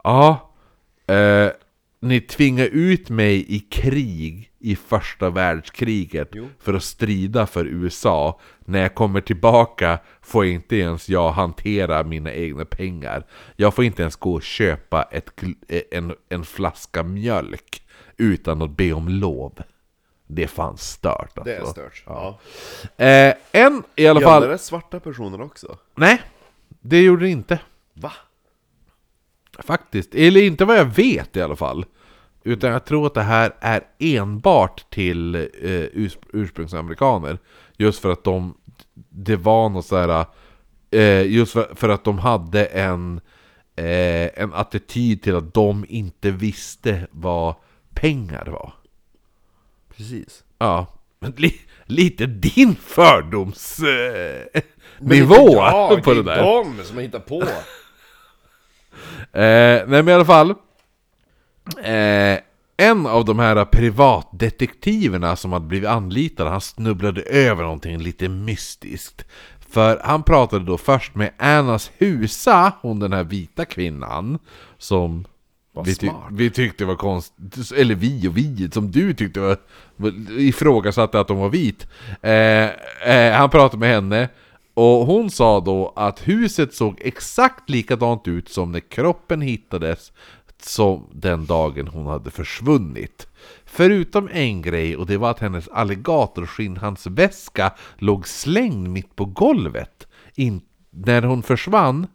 ja, 0.04 0.52
eh, 1.06 1.48
ni 2.00 2.20
tvingar 2.20 2.66
ut 2.66 3.10
mig 3.10 3.54
i 3.54 3.58
krig 3.58 4.50
i 4.58 4.76
första 4.76 5.30
världskriget 5.30 6.28
Jo. 6.32 6.48
för 6.58 6.74
att 6.74 6.82
strida 6.82 7.46
för 7.46 7.64
USA. 7.66 8.40
När 8.64 8.82
jag 8.82 8.94
kommer 8.94 9.20
tillbaka 9.20 9.98
får 10.22 10.44
inte 10.46 10.76
ens 10.76 11.08
jag 11.08 11.32
hantera 11.32 12.02
mina 12.04 12.32
egna 12.32 12.64
pengar. 12.64 13.26
Jag 13.56 13.74
får 13.74 13.84
inte 13.84 14.02
ens 14.02 14.16
gå 14.16 14.32
och 14.34 14.42
köpa 14.42 15.02
ett, 15.02 15.30
gl- 15.36 15.82
en, 15.90 16.14
en 16.28 16.44
flaska 16.44 17.02
mjölk 17.02 17.82
utan 18.16 18.62
att 18.62 18.76
be 18.76 18.92
om 18.92 19.08
lov. 19.08 19.58
Det 20.34 20.42
är 20.42 20.46
fan 20.46 20.76
stört 20.76 21.38
alltså. 21.38 21.42
Det 21.44 21.56
är 21.56 21.64
stört. 21.64 22.02
Ja. 22.06 22.38
Eh, 22.96 23.34
en 23.52 23.82
i 23.96 24.06
alla 24.06 24.20
fall... 24.20 24.42
Gäller 24.42 24.52
det 24.52 24.58
svarta 24.58 25.00
personer 25.00 25.40
också? 25.40 25.76
Nej, 25.94 26.22
det 26.80 27.02
gjorde 27.02 27.24
det 27.24 27.30
inte. 27.30 27.58
Va? 27.94 28.12
Faktiskt. 29.58 30.14
Eller 30.14 30.42
inte 30.42 30.64
vad 30.64 30.78
jag 30.78 30.84
vet 30.84 31.36
i 31.36 31.42
alla 31.42 31.56
fall. 31.56 31.84
Utan 32.44 32.70
jag 32.70 32.84
tror 32.84 33.06
att 33.06 33.14
det 33.14 33.22
här 33.22 33.54
är 33.60 33.82
enbart 33.98 34.90
till 34.90 35.34
eh, 35.34 35.40
urs 35.92 36.18
ursprungsamerikaner. 36.32 37.38
Just 37.76 38.02
för 38.02 38.12
att 38.12 38.24
de... 38.24 38.54
Det 39.08 39.36
var 39.36 39.68
något 39.68 39.86
sådär... 39.86 40.24
Eh, 40.90 41.22
just 41.22 41.52
för, 41.52 41.74
för 41.74 41.88
att 41.88 42.04
de 42.04 42.18
hade 42.18 42.64
en... 42.64 43.20
Eh, 43.76 44.40
en 44.42 44.52
attityd 44.54 45.22
till 45.22 45.36
att 45.36 45.54
de 45.54 45.84
inte 45.88 46.30
visste 46.30 47.06
vad 47.10 47.54
pengar 47.94 48.46
var. 48.46 48.72
Ja, 50.58 50.86
lite 51.86 52.26
din 52.26 52.74
fördoms... 52.74 53.78
Eh, 53.78 54.62
Men 54.98 55.18
nivå 55.18 55.34
inte 55.34 55.52
jag, 55.52 56.04
på 56.04 56.14
det 56.14 56.20
är 56.20 56.24
där. 56.24 56.42
de 56.42 56.84
som 56.84 56.96
har 56.96 57.02
hittat 57.02 57.26
på. 57.26 57.42
Eh, 59.34 59.82
nej 59.86 59.86
men 59.86 60.08
i 60.08 60.12
alla 60.12 60.24
fall. 60.24 60.50
Eh, 61.82 62.38
en 62.76 63.06
av 63.06 63.24
de 63.24 63.38
här 63.38 63.64
privatdetektiverna 63.64 65.36
som 65.36 65.52
hade 65.52 65.66
blivit 65.66 65.88
anlitade, 65.88 66.50
han 66.50 66.60
snubblade 66.60 67.22
över 67.22 67.62
någonting 67.62 67.98
lite 67.98 68.28
mystiskt. 68.28 69.24
För 69.70 70.00
han 70.04 70.22
pratade 70.22 70.64
då 70.64 70.78
först 70.78 71.14
med 71.14 71.30
Annas 71.38 71.90
Husa, 71.98 72.72
hon 72.82 73.00
den 73.00 73.12
här 73.12 73.24
vita 73.24 73.64
kvinnan, 73.64 74.38
som 74.78 75.24
Vad 75.72 75.86
vi, 75.86 75.94
ty- 75.94 76.08
smart. 76.08 76.24
vi 76.30 76.50
tyckte 76.50 76.84
var 76.84 76.94
konstigt, 76.94 77.72
eller 77.76 77.94
vi 77.94 78.28
och 78.28 78.36
vi, 78.36 78.70
som 78.72 78.90
du 78.90 79.14
tyckte 79.14 79.40
var, 79.40 79.56
ifrågasatte 80.38 81.20
att 81.20 81.28
de 81.28 81.38
var 81.38 81.48
vit. 81.48 81.86
Eh, 82.22 82.64
eh, 83.16 83.32
han 83.32 83.50
pratade 83.50 83.80
med 83.80 83.94
henne, 83.94 84.28
och 84.74 85.06
hon 85.06 85.30
sa 85.30 85.60
då 85.60 85.92
att 85.96 86.28
huset 86.28 86.74
såg 86.74 87.00
exakt 87.00 87.70
likadant 87.70 88.28
ut 88.28 88.48
som 88.48 88.72
när 88.72 88.80
kroppen 88.80 89.40
hittades 89.40 90.12
som 90.62 91.08
den 91.12 91.46
dagen 91.46 91.88
hon 91.88 92.06
hade 92.06 92.30
försvunnit. 92.30 93.26
Förutom 93.64 94.28
en 94.32 94.62
grej, 94.62 94.96
och 94.96 95.06
det 95.06 95.16
var 95.16 95.30
att 95.30 95.38
hennes 95.38 95.68
alligatorskinnhandsväska 95.68 97.72
låg 97.98 98.28
slängd 98.28 98.88
mitt 98.88 99.16
på 99.16 99.24
golvet. 99.24 100.06
In, 100.34 100.60
när 100.90 101.22
hon 101.22 101.42
försvann 101.42 102.06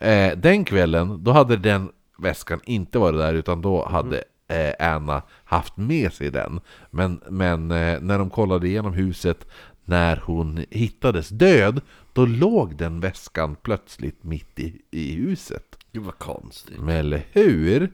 eh, 0.00 0.32
den 0.36 0.64
kvällen, 0.64 1.24
då 1.24 1.32
hade 1.32 1.56
den 1.56 1.88
väskan 2.18 2.60
inte 2.64 2.98
varit 2.98 3.18
där, 3.18 3.34
utan 3.34 3.62
då 3.62 3.86
hade 3.86 4.24
eh, 4.48 4.94
Anna 4.94 5.22
haft 5.44 5.76
med 5.76 6.12
sig 6.12 6.30
den. 6.30 6.60
Men, 6.90 7.20
men 7.30 7.70
eh, 7.70 8.00
när 8.00 8.18
de 8.18 8.30
kollade 8.30 8.68
igenom 8.68 8.92
huset 8.92 9.46
när 9.84 10.16
hon 10.24 10.64
hittades 10.70 11.28
död, 11.28 11.80
då 12.12 12.26
låg 12.26 12.76
den 12.76 13.00
väskan 13.00 13.56
plötsligt 13.62 14.24
mitt 14.24 14.58
i, 14.58 14.82
i 14.90 15.14
huset. 15.14 15.78
Gud 15.92 16.02
vad 16.02 16.18
konstigt. 16.18 16.80
Men 16.80 16.96
eller 16.96 17.26
hur? 17.32 17.92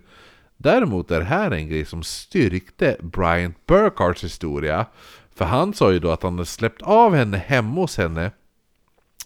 Däremot 0.56 1.10
är 1.10 1.18
det 1.18 1.24
här 1.24 1.50
en 1.50 1.68
grej 1.68 1.84
som 1.84 2.02
styrkte 2.02 2.96
Bryant 3.00 3.66
Burkharts 3.66 4.24
historia. 4.24 4.86
För 5.34 5.44
han 5.44 5.74
sa 5.74 5.92
ju 5.92 5.98
då 5.98 6.10
att 6.10 6.22
han 6.22 6.32
hade 6.32 6.46
släppt 6.46 6.82
av 6.82 7.14
henne 7.14 7.36
hemma 7.36 7.80
hos 7.80 7.96
henne 7.96 8.30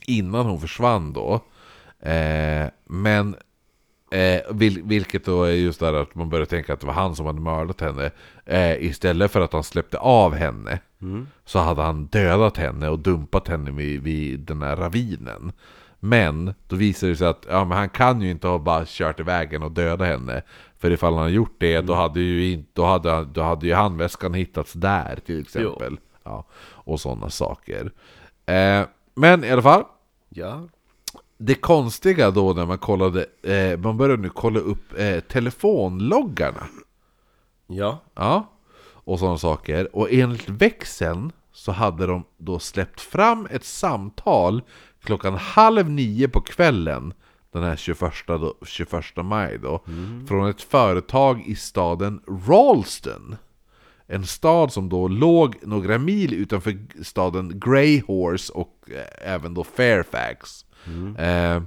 innan 0.06 0.47
hon 0.47 0.60
försvann 0.60 1.12
då. 1.12 1.35
Eh, 2.01 2.66
men 2.85 3.36
Eh, 4.10 4.40
vil, 4.54 4.82
vilket 4.82 5.24
då 5.24 5.42
är 5.42 5.52
just 5.52 5.80
där 5.80 5.92
att 5.92 6.14
man 6.14 6.28
börjar 6.30 6.46
tänka 6.46 6.72
att 6.72 6.80
det 6.80 6.86
var 6.86 6.94
han 6.94 7.16
som 7.16 7.26
hade 7.26 7.40
mördat 7.40 7.80
henne. 7.80 8.10
Eh, 8.44 8.84
istället 8.84 9.30
för 9.30 9.40
att 9.40 9.52
han 9.52 9.64
släppte 9.64 9.98
av 9.98 10.34
henne 10.34 10.78
så 11.44 11.58
hade 11.58 11.82
han 11.82 12.06
dödat 12.06 12.56
henne 12.56 12.88
och 12.88 12.98
dumpat 12.98 13.48
henne 13.48 13.70
vid, 13.70 14.02
vid 14.02 14.40
den 14.40 14.62
här 14.62 14.76
ravinen. 14.76 15.52
Men 16.00 16.54
då 16.68 16.76
visade 16.76 17.12
det 17.12 17.16
sig 17.16 17.28
att 17.28 17.46
ja, 17.50 17.64
men 17.64 17.78
han 17.78 17.88
kan 17.88 18.22
ju 18.22 18.30
inte 18.30 18.48
ha 18.48 18.58
bara 18.58 18.84
kört 18.86 19.20
i 19.20 19.22
vägen 19.22 19.62
och 19.62 19.72
dödat 19.72 20.08
henne. 20.08 20.42
För 20.78 20.90
ifall 20.90 21.12
han 21.12 21.22
hade 21.22 21.34
gjort 21.34 21.56
det 21.58 21.80
då 21.80 21.94
hade 21.94 22.20
ju, 22.20 22.52
inte, 22.52 22.70
då 22.72 22.84
hade, 22.84 23.24
då 23.24 23.42
hade 23.42 23.66
ju 23.66 23.74
handväskan 23.74 24.34
hittats 24.34 24.72
där 24.72 25.18
till 25.26 25.40
exempel. 25.40 25.98
Ja, 26.24 26.44
och 26.60 27.00
sådana 27.00 27.30
saker. 27.30 27.92
Eh, 28.46 28.82
men 29.14 29.44
i 29.44 29.50
alla 29.50 29.62
fall, 29.62 29.84
Ja. 30.28 30.68
Det 31.38 31.54
konstiga 31.54 32.30
då 32.30 32.52
när 32.52 32.66
man 32.66 32.78
kollade, 32.78 33.26
eh, 33.42 33.78
man 33.78 33.96
började 33.96 34.22
nu 34.22 34.28
kolla 34.28 34.60
upp 34.60 34.98
eh, 34.98 35.20
telefonloggarna. 35.20 36.66
Ja. 37.66 38.02
Ja, 38.14 38.52
och 38.92 39.18
sådana 39.18 39.38
saker. 39.38 39.96
Och 39.96 40.12
enligt 40.12 40.48
växeln 40.48 41.32
så 41.52 41.72
hade 41.72 42.06
de 42.06 42.24
då 42.36 42.58
släppt 42.58 43.00
fram 43.00 43.48
ett 43.50 43.64
samtal 43.64 44.62
klockan 45.02 45.34
halv 45.34 45.90
nio 45.90 46.28
på 46.28 46.40
kvällen 46.40 47.12
den 47.52 47.62
här 47.62 47.76
21, 47.76 48.12
då, 48.26 48.54
21 48.66 49.04
maj 49.16 49.58
då, 49.58 49.84
från 50.28 50.48
ett 50.48 50.62
företag 50.62 51.42
i 51.46 51.56
staden 51.56 52.20
Ralston. 52.48 53.36
En 54.06 54.26
stad 54.26 54.72
som 54.72 54.88
då 54.88 55.08
låg 55.08 55.56
några 55.62 55.98
mil 55.98 56.34
utanför 56.34 56.78
staden 57.02 57.60
Greyhorse 57.60 58.52
och 58.52 58.90
eh, 58.90 59.32
även 59.32 59.54
då 59.54 59.64
Fairfax. 59.64 60.65
Eh, 61.18 61.62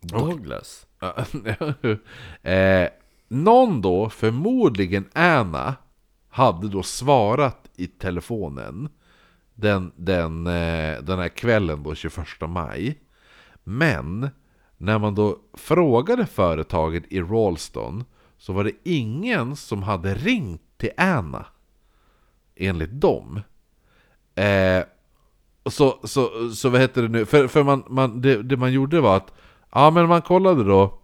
Douglas. 0.00 0.86
eh, 2.42 2.88
någon 3.28 3.80
då, 3.80 4.08
förmodligen 4.08 5.08
Anna, 5.12 5.74
hade 6.28 6.68
då 6.68 6.82
svarat 6.82 7.70
i 7.76 7.86
telefonen 7.86 8.88
den, 9.54 9.92
den, 9.96 10.46
eh, 10.46 11.02
den 11.02 11.18
här 11.18 11.28
kvällen 11.28 11.82
då, 11.82 11.94
21 11.94 12.26
maj. 12.40 12.98
Men 13.64 14.28
när 14.76 14.98
man 14.98 15.14
då 15.14 15.38
frågade 15.52 16.26
företaget 16.26 17.04
i 17.08 17.20
Ralston 17.20 18.04
så 18.38 18.52
var 18.52 18.64
det 18.64 18.72
ingen 18.84 19.56
som 19.56 19.82
hade 19.82 20.14
ringt 20.14 20.62
till 20.76 20.90
Anna. 20.96 21.46
Enligt 22.56 23.00
dem. 23.00 23.40
Eh, 24.34 24.82
så, 25.66 25.98
så, 26.04 26.50
så 26.50 26.68
vad 26.68 26.80
heter 26.80 27.02
det 27.02 27.08
nu? 27.08 27.24
För, 27.24 27.48
för 27.48 27.62
man, 27.62 27.84
man, 27.88 28.20
det, 28.20 28.42
det 28.42 28.56
man 28.56 28.72
gjorde 28.72 29.00
var 29.00 29.16
att 29.16 29.32
Ja 29.72 29.90
men 29.90 30.08
man 30.08 30.22
kollade 30.22 30.64
då 30.64 30.98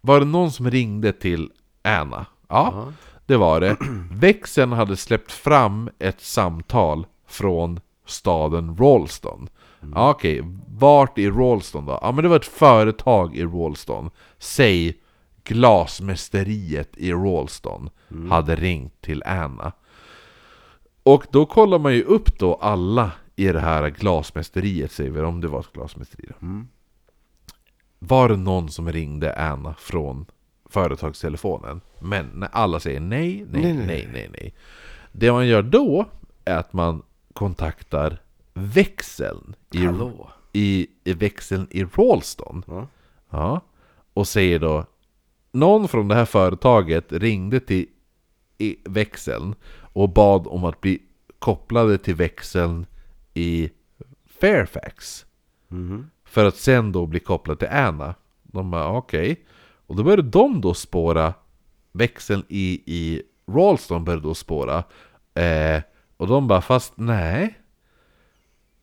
Var 0.00 0.20
det 0.20 0.26
någon 0.26 0.52
som 0.52 0.70
ringde 0.70 1.12
till 1.12 1.50
Anna? 1.82 2.26
Ja, 2.48 2.92
det 3.26 3.36
var 3.36 3.60
det. 3.60 3.76
Växeln 4.10 4.72
hade 4.72 4.96
släppt 4.96 5.32
fram 5.32 5.90
ett 5.98 6.20
samtal 6.20 7.06
från 7.26 7.80
staden 8.06 8.76
Ralston. 8.76 9.48
Ja 9.94 10.10
okej, 10.10 10.42
vart 10.78 11.18
i 11.18 11.30
Ralston 11.30 11.86
då? 11.86 11.98
Ja 12.02 12.12
men 12.12 12.22
det 12.22 12.28
var 12.28 12.36
ett 12.36 12.44
företag 12.44 13.36
i 13.36 13.44
Ralston. 13.44 14.10
Säg 14.38 14.98
Glasmästeriet 15.44 16.96
i 16.96 17.12
Ralston 17.12 17.90
Hade 18.30 18.56
ringt 18.56 19.00
till 19.00 19.22
Anna. 19.22 19.72
Och 21.02 21.24
då 21.30 21.46
kollar 21.46 21.78
man 21.78 21.94
ju 21.94 22.02
upp 22.02 22.38
då 22.38 22.54
alla 22.54 23.10
i 23.48 23.52
det 23.52 23.60
här 23.60 23.90
glasmästeriet, 23.90 24.92
säger 24.92 25.10
vi, 25.10 25.20
om 25.20 25.40
det 25.40 25.48
var 25.48 25.60
ett 25.60 25.72
glasmästeri 25.72 26.28
då. 26.40 26.46
Var 27.98 28.28
det 28.28 28.36
någon 28.36 28.68
som 28.68 28.92
ringde 28.92 29.34
Anna 29.34 29.74
från 29.74 30.26
företagstelefonen? 30.64 31.80
Men 32.00 32.26
när 32.26 32.48
alla 32.52 32.80
säger 32.80 33.00
nej, 33.00 33.46
nej, 33.50 33.62
nej, 33.62 33.86
nej, 33.86 34.08
nej, 34.12 34.30
nej. 34.32 34.54
Det 35.12 35.32
man 35.32 35.46
gör 35.46 35.62
då 35.62 36.06
är 36.44 36.56
att 36.56 36.72
man 36.72 37.02
kontaktar 37.32 38.22
växeln 38.54 39.54
i, 39.72 39.86
Hallå. 39.86 40.30
i, 40.52 40.86
i 41.04 41.12
växeln 41.12 41.66
i 41.70 41.84
Ralston. 41.84 42.64
Ja. 42.66 42.86
Ja. 43.30 43.60
Och 44.14 44.28
säger 44.28 44.58
då 44.58 44.84
Någon 45.52 45.88
från 45.88 46.08
det 46.08 46.14
här 46.14 46.24
företaget 46.24 47.12
ringde 47.12 47.60
till 47.60 47.86
växeln 48.84 49.54
och 49.92 50.08
bad 50.08 50.46
om 50.46 50.64
att 50.64 50.80
bli 50.80 51.02
kopplade 51.38 51.98
till 51.98 52.14
växeln 52.14 52.86
i 53.34 53.70
Fairfax. 54.26 55.26
För 56.24 56.44
att 56.44 56.56
sen 56.56 56.92
då 56.92 57.06
bli 57.06 57.20
kopplad 57.20 57.58
till 57.58 57.68
Anna. 57.68 58.14
De 58.42 58.70
bara 58.70 58.88
okej. 58.96 59.44
Och 59.86 59.96
då 59.96 60.02
började 60.02 60.22
de 60.22 60.60
då 60.60 60.74
spåra 60.74 61.34
växeln 61.92 62.44
i, 62.48 62.82
i 62.86 63.22
Ralston 63.48 64.04
började 64.04 64.22
då 64.22 64.34
spåra. 64.34 64.84
Eh, 65.34 65.82
och 66.16 66.26
de 66.26 66.48
bara 66.48 66.60
fast 66.60 66.92
nej. 66.96 67.58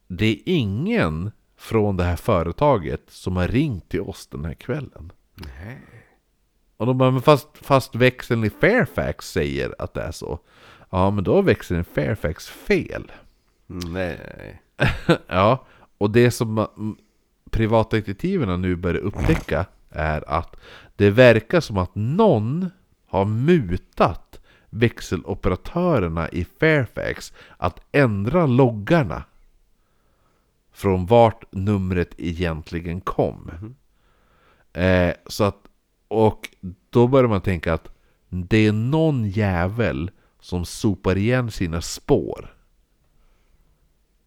Det 0.07 0.26
är 0.26 0.38
ingen 0.45 1.31
från 1.57 1.97
det 1.97 2.03
här 2.03 2.15
företaget 2.15 3.01
som 3.07 3.38
har 3.38 3.47
ringt 3.47 3.89
till 3.89 4.01
oss 4.01 4.27
den 4.27 4.45
här 4.45 4.53
kvällen. 4.53 5.11
Och 6.77 6.85
de 6.85 6.97
bara, 6.97 7.11
men 7.11 7.21
fast, 7.21 7.47
fast 7.53 7.95
växeln 7.95 8.43
i 8.43 8.49
Fairfax 8.49 9.31
säger 9.31 9.76
att 9.80 9.93
det 9.93 10.01
är 10.01 10.11
så. 10.11 10.39
Ja, 10.89 11.11
men 11.11 11.23
då 11.23 11.35
har 11.35 11.43
växeln 11.43 11.81
i 11.81 11.84
Fairfax 11.84 12.47
fel. 12.47 13.11
Nej. 13.71 14.61
ja, 15.27 15.65
och 15.97 16.11
det 16.11 16.31
som 16.31 16.57
mm, 16.57 16.95
privatdetektiverna 17.51 18.57
nu 18.57 18.75
börjar 18.75 19.01
upptäcka 19.01 19.65
är 19.89 20.29
att 20.29 20.55
det 20.95 21.09
verkar 21.09 21.59
som 21.59 21.77
att 21.77 21.95
någon 21.95 22.69
har 23.07 23.25
mutat 23.25 24.41
växeloperatörerna 24.69 26.29
i 26.29 26.45
Fairfax 26.59 27.33
att 27.57 27.79
ändra 27.91 28.45
loggarna 28.45 29.23
från 30.71 31.05
vart 31.05 31.43
numret 31.51 32.09
egentligen 32.17 33.01
kom. 33.01 33.75
Eh, 34.73 35.13
så 35.27 35.43
att, 35.43 35.57
och 36.07 36.49
då 36.89 37.07
börjar 37.07 37.29
man 37.29 37.41
tänka 37.41 37.73
att 37.73 37.91
det 38.29 38.67
är 38.67 38.71
någon 38.71 39.29
jävel 39.29 40.11
som 40.39 40.65
sopar 40.65 41.17
igen 41.17 41.51
sina 41.51 41.81
spår. 41.81 42.55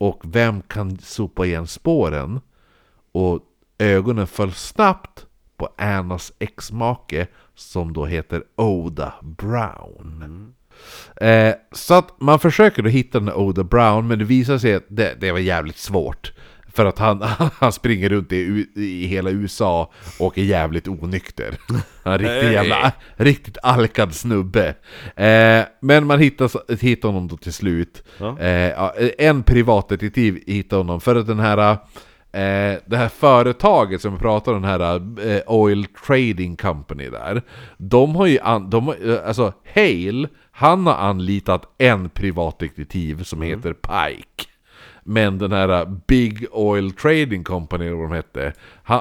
Och 0.02 0.20
vem 0.24 0.62
kan 0.62 0.98
sopa 0.98 1.46
igen 1.46 1.66
spåren? 1.66 2.40
Och 3.12 3.40
ögonen 3.78 4.26
föll 4.26 4.52
snabbt 4.52 5.26
på 5.56 5.68
Annas 5.78 6.32
exmake 6.38 7.26
som 7.54 7.92
då 7.92 8.06
heter 8.06 8.42
Oda 8.56 9.14
Brown. 9.22 10.54
Eh, 11.16 11.54
så 11.72 11.94
att 11.94 12.20
man 12.20 12.38
försöker 12.38 12.82
då 12.82 12.88
hitta 12.88 13.20
den 13.20 13.32
Oda 13.32 13.64
Brown 13.64 14.06
men 14.06 14.18
det 14.18 14.24
visar 14.24 14.58
sig 14.58 14.74
att 14.74 14.86
det, 14.88 15.14
det 15.20 15.32
var 15.32 15.38
jävligt 15.38 15.78
svårt. 15.78 16.32
För 16.74 16.84
att 16.86 16.98
han, 16.98 17.22
han 17.58 17.72
springer 17.72 18.08
runt 18.08 18.32
i, 18.32 18.66
i 18.74 19.06
hela 19.06 19.30
USA 19.30 19.92
och 20.18 20.38
är 20.38 20.42
jävligt 20.42 20.88
onykter. 20.88 21.54
Han 22.04 22.12
är 22.12 22.18
riktigt 22.18 22.42
Hey. 22.42 22.52
jävla, 22.52 22.92
riktigt 23.16 23.58
alkad 23.62 24.14
snubbe. 24.14 24.74
Eh, 25.16 25.64
men 25.80 26.06
man 26.06 26.18
hittar, 26.20 26.74
hittar 26.82 27.08
honom 27.08 27.28
då 27.28 27.36
till 27.36 27.52
slut. 27.52 28.02
Ja. 28.18 28.38
Eh, 28.38 28.90
en 29.18 29.42
privatdetektiv 29.42 30.42
hittar 30.46 30.76
honom 30.76 31.00
för 31.00 31.16
att 31.16 31.26
den 31.26 31.40
här 31.40 31.76
Eh, 32.34 32.78
det 32.86 32.96
här 32.96 33.08
företaget 33.08 34.00
som 34.02 34.12
vi 34.14 34.18
pratar 34.18 34.52
om, 34.54 34.62
den 34.62 34.70
här 34.70 34.94
eh, 35.30 35.42
Oil 35.46 35.86
Trading 36.06 36.56
Company 36.56 37.08
där 37.10 37.42
De 37.76 38.16
har 38.16 38.26
ju, 38.26 38.38
an, 38.38 38.70
de, 38.70 38.86
har- 38.86 39.10
eh, 39.10 39.28
alltså 39.28 39.52
Hale, 39.74 40.28
han 40.52 40.86
har 40.86 40.94
anlitat 40.94 41.74
en 41.78 42.08
privatdetektiv 42.08 43.22
som 43.22 43.42
heter 43.42 43.72
Pike 43.72 44.48
Men 45.02 45.38
den 45.38 45.52
här 45.52 45.86
Big 46.06 46.46
Oil 46.50 46.92
Trading 46.92 47.44
Company, 47.44 47.86
eller 47.86 47.96
vad 47.96 48.10
de 48.10 48.16
hette 48.16 48.52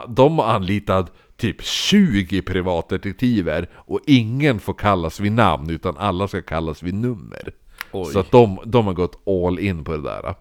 De 0.08 0.40
har 0.40 0.46
anlitat 0.46 1.14
typ 1.38 1.64
20 1.64 2.42
privatdetektiver 2.42 3.70
Och 3.76 4.00
ingen 4.08 4.60
får 4.60 4.74
kallas 4.74 5.20
vid 5.20 5.32
namn, 5.32 5.70
utan 5.70 5.98
alla 5.98 6.28
ska 6.28 6.42
kallas 6.42 6.84
vid 6.84 6.94
nummer 6.94 7.54
Oj. 7.92 8.14
Så 8.14 8.20
att 8.20 8.32
de, 8.32 8.60
de 8.66 8.88
har 8.88 8.94
gått 8.94 9.28
all 9.28 9.60
in 9.60 9.84
på 9.84 9.92
det 9.92 10.02
där 10.02 10.36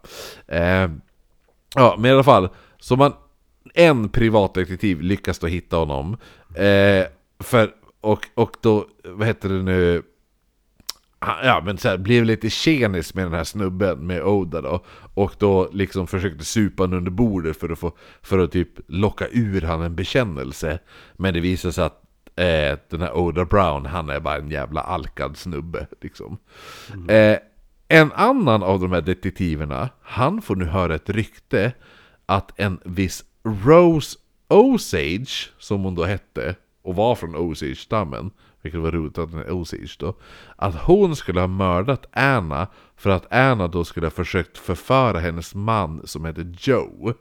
eh, 0.47 0.91
Ja, 1.74 1.95
men 1.99 2.11
i 2.11 2.15
alla 2.15 2.24
fall. 2.24 2.49
Så 2.78 2.97
man, 2.97 3.12
en 3.74 4.09
privatdetektiv 4.09 5.01
lyckas 5.01 5.39
då 5.39 5.47
hitta 5.47 5.77
honom. 5.77 6.16
Eh, 6.55 7.07
för, 7.39 7.70
och, 8.01 8.27
och 8.35 8.57
då, 8.61 8.87
vad 9.05 9.27
heter 9.27 9.49
det 9.49 9.62
nu? 9.62 10.03
Han- 11.22 11.47
Ja 11.47 11.62
men 11.64 11.78
så 11.78 11.88
här, 11.88 11.98
blev 11.98 12.24
lite 12.24 12.51
tjenis 12.51 13.14
med 13.14 13.24
den 13.24 13.32
här 13.34 13.44
snubben, 13.44 14.06
med 14.06 14.22
Oda 14.22 14.60
då. 14.60 14.84
Och 15.14 15.34
då 15.38 15.68
liksom 15.72 16.06
försökte 16.06 16.44
supa 16.44 16.82
honom 16.82 16.98
under 16.98 17.10
bordet 17.10 17.56
för 17.56 17.68
att 17.68 17.78
få, 17.78 17.92
för 18.22 18.38
att 18.38 18.52
typ 18.52 18.68
locka 18.86 19.26
ur 19.32 19.60
han 19.60 19.82
en 19.82 19.94
bekännelse. 19.97 20.78
Men 21.16 21.34
det 21.34 21.40
visade 21.40 21.72
sig 21.72 21.84
att 21.84 22.02
eh, 22.36 22.78
den 22.90 23.01
här 23.01 23.12
Oda 23.16 23.44
Brown, 23.44 23.86
han 23.86 24.10
är 24.10 24.20
bara 24.20 24.36
en 24.36 24.51
jävla 24.51 24.80
alkad 24.80 25.36
snubbe 25.36 25.86
liksom. 26.01 26.38
Eh, 27.09 27.38
en 27.88 28.12
annan 28.12 28.62
av 28.62 28.80
de 28.80 28.92
här 28.92 29.01
detektiverna, 29.01 29.88
han 30.02 30.42
får 30.42 30.56
nu 30.56 30.64
höra 30.64 30.94
ett 30.94 31.10
rykte 31.10 31.72
att 32.26 32.60
en 32.60 32.78
viss 32.84 33.24
Rose 33.64 34.18
Osage, 34.48 35.51
som 35.59 35.82
hon 35.84 35.94
då 35.94 36.05
hette, 36.05 36.55
och 36.82 36.94
var 36.97 37.14
från 37.14 37.36
Osage-stammen, 37.36 38.30
vilket 38.62 38.81
var 38.81 38.91
roligt 38.91 39.19
att 39.19 39.31
den 39.31 39.41
är 39.41 39.51
Osage 39.51 39.97
då, 39.99 40.15
att 40.57 40.74
hon 40.74 41.16
skulle 41.16 41.41
ha 41.41 41.47
mördat 41.47 42.07
Anna 42.12 42.66
för 42.97 43.11
att 43.11 43.32
Anna 43.32 43.69
då 43.69 43.85
skulle 43.85 44.07
ha 44.07 44.11
försökt 44.11 44.59
förföra 44.59 45.19
hennes 45.19 45.55
man 45.55 46.01
som 46.05 46.24
heter 46.24 46.55
Joe. 46.59 47.15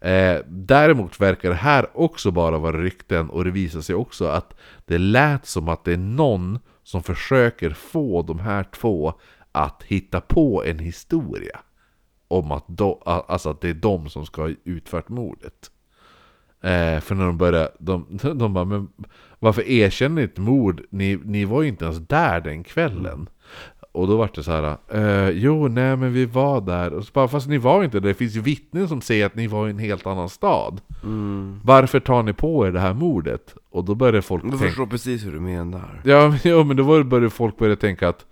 Eh, 0.00 0.40
däremot 0.46 1.20
verkar 1.20 1.48
det 1.48 1.54
här 1.54 1.86
också 1.94 2.30
bara 2.30 2.58
vara 2.58 2.82
rykten 2.82 3.30
och 3.30 3.44
det 3.44 3.50
visar 3.50 3.80
sig 3.80 3.94
också 3.94 4.26
att 4.26 4.54
det 4.84 4.98
lät 4.98 5.46
som 5.46 5.68
att 5.68 5.84
det 5.84 5.92
är 5.92 5.96
någon 5.96 6.58
som 6.82 7.02
försöker 7.02 7.70
få 7.70 8.22
de 8.22 8.38
här 8.38 8.64
två 8.64 9.14
att 9.52 9.82
hitta 9.82 10.20
på 10.20 10.64
en 10.64 10.78
historia. 10.78 11.60
Om 12.28 12.52
att, 12.52 12.64
do, 12.68 13.02
alltså 13.04 13.50
att 13.50 13.60
det 13.60 13.68
är 13.68 13.74
de 13.74 14.08
som 14.08 14.26
ska 14.26 14.42
ha 14.42 14.50
utfört 14.64 15.08
mordet. 15.08 15.70
Eh, 16.62 17.00
för 17.00 17.14
när 17.14 17.26
de 17.26 17.38
började, 17.38 17.72
de, 17.78 18.06
de 18.34 18.54
bara, 18.54 18.64
men 18.64 18.88
varför 19.38 19.68
erkänner 19.70 20.14
ni 20.16 20.22
ett 20.22 20.38
mord? 20.38 20.82
Ni, 20.90 21.18
ni 21.24 21.44
var 21.44 21.62
ju 21.62 21.68
inte 21.68 21.84
ens 21.84 21.98
där 21.98 22.40
den 22.40 22.64
kvällen. 22.64 23.28
Och 23.92 24.06
då 24.08 24.16
var 24.16 24.30
det 24.34 24.42
så 24.42 24.50
här, 24.52 24.76
eh, 24.92 25.28
jo 25.30 25.68
nej 25.68 25.96
men 25.96 26.12
vi 26.12 26.24
var 26.26 26.60
där. 26.60 26.92
Och 26.92 27.04
så 27.04 27.10
bara, 27.12 27.28
fast 27.28 27.48
ni 27.48 27.58
var 27.58 27.84
inte 27.84 28.00
där, 28.00 28.08
det 28.08 28.14
finns 28.14 28.36
ju 28.36 28.40
vittnen 28.40 28.88
som 28.88 29.00
säger 29.00 29.26
att 29.26 29.34
ni 29.34 29.46
var 29.46 29.66
i 29.66 29.70
en 29.70 29.78
helt 29.78 30.06
annan 30.06 30.28
stad. 30.28 30.80
Varför 31.62 32.00
tar 32.00 32.22
ni 32.22 32.32
på 32.32 32.66
er 32.66 32.72
det 32.72 32.80
här 32.80 32.94
mordet? 32.94 33.54
Och 33.70 33.84
då 33.84 33.94
började 33.94 34.22
folk 34.22 34.44
Jag 34.44 34.50
tänka... 34.50 34.66
förstår 34.66 34.86
precis 34.86 35.26
hur 35.26 35.32
du 35.32 35.40
menar. 35.40 36.00
Ja, 36.04 36.28
men- 36.44 36.52
ja 36.52 36.64
men 36.64 36.76
då 36.76 37.04
började 37.04 37.30
folk 37.30 37.58
börja 37.58 37.76
tänka 37.76 38.08
att 38.08 38.26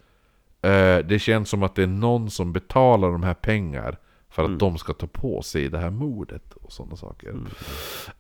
eh, 0.62 1.07
det 1.09 1.19
känns 1.23 1.48
som 1.48 1.62
att 1.62 1.74
det 1.74 1.82
är 1.82 1.86
någon 1.86 2.31
som 2.31 2.53
betalar 2.53 3.11
de 3.12 3.23
här 3.23 3.35
pengar 3.35 3.97
för 4.36 4.44
att 4.44 4.58
de 4.58 4.78
ska 4.78 4.92
ta 4.92 5.06
på 5.06 5.42
sig 5.42 5.68
det 5.68 5.78
här 5.78 5.90
mordet 5.90 6.52
och 6.62 6.72
sådana 6.72 6.96
saker. 6.96 7.34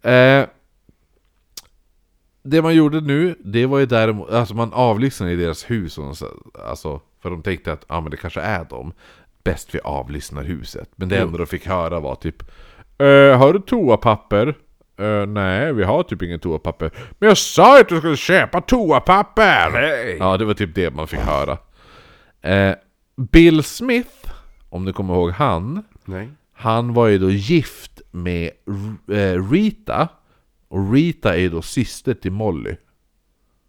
Eh, 0.02 0.46
det 2.42 2.62
man 2.62 2.74
gjorde 2.74 3.00
nu, 3.00 3.34
det 3.44 3.66
var 3.66 3.78
ju 3.78 3.86
däremot, 3.86 4.30
alltså 4.30 4.54
man 4.54 4.72
avlyssnade 4.72 5.32
i 5.32 5.36
deras 5.36 5.70
hus, 5.70 5.98
och 5.98 6.16
så, 6.16 6.26
alltså, 6.68 7.00
för 7.22 7.30
de 7.30 7.42
tänkte 7.42 7.72
att 7.72 7.84
ah, 7.86 8.00
men 8.00 8.10
det 8.10 8.16
kanske 8.16 8.40
är 8.40 8.64
dem. 8.64 8.92
Bäst 9.44 9.74
vi 9.74 9.80
avlyssnar 9.84 10.44
huset. 10.44 10.90
Men 10.96 11.08
det 11.08 11.18
enda 11.18 11.38
de 11.38 11.46
fick 11.46 11.66
höra 11.66 12.00
var 12.00 12.14
typ 12.14 12.42
eh, 12.98 13.38
Har 13.38 13.52
du 13.52 13.60
toapapper? 13.60 14.54
Eh, 14.98 15.26
nej, 15.26 15.72
vi 15.72 15.84
har 15.84 16.02
typ 16.02 16.22
ingen 16.22 16.40
toapapper. 16.40 16.90
Men 17.18 17.28
jag 17.28 17.38
sa 17.38 17.76
ju 17.76 17.80
att 17.80 17.88
du 17.88 17.98
skulle 17.98 18.16
köpa 18.16 18.60
toapapper! 18.60 19.70
Hej! 19.70 20.16
Ja, 20.18 20.36
det 20.36 20.44
var 20.44 20.54
typ 20.54 20.74
det 20.74 20.90
man 20.90 21.06
fick 21.06 21.20
höra. 21.20 21.58
Eh, 22.42 22.74
Bill 23.16 23.62
Smith, 23.62 24.30
om 24.70 24.84
du 24.84 24.92
kommer 24.92 25.14
ihåg 25.14 25.30
han, 25.30 25.84
Nej. 26.06 26.28
han 26.52 26.94
var 26.94 27.06
ju 27.06 27.18
då 27.18 27.30
gift 27.30 28.00
med 28.10 28.50
eh, 29.10 29.50
Rita. 29.50 30.08
Och 30.68 30.92
Rita 30.92 31.34
är 31.34 31.40
ju 31.40 31.48
då 31.48 31.62
syster 31.62 32.14
till 32.14 32.32
Molly. 32.32 32.76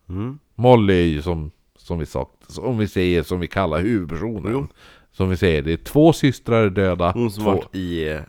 Mm. 0.09 0.39
Molly 0.55 0.93
är 0.93 1.07
ju 1.07 1.21
som, 1.21 1.51
som 1.75 1.99
vi 1.99 2.05
sagt, 2.05 2.51
som 2.51 2.77
vi 2.77 2.87
säger, 2.87 3.23
som 3.23 3.39
vi 3.39 3.47
kallar 3.47 3.79
huvudpersonen. 3.79 4.51
Jo. 4.51 4.67
Som 5.11 5.29
vi 5.29 5.37
säger, 5.37 5.61
det 5.61 5.73
är 5.73 5.77
två 5.77 6.13
systrar 6.13 6.69
döda. 6.69 7.11
Hon 7.11 7.31
som 7.31 7.43
två... 7.43 7.51
varit 7.51 7.75
i, 7.75 8.19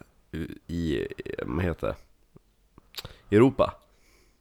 i, 0.67 1.07
vad 1.43 1.65
heter 1.65 1.87
det? 1.87 1.95
Europa. 3.37 3.75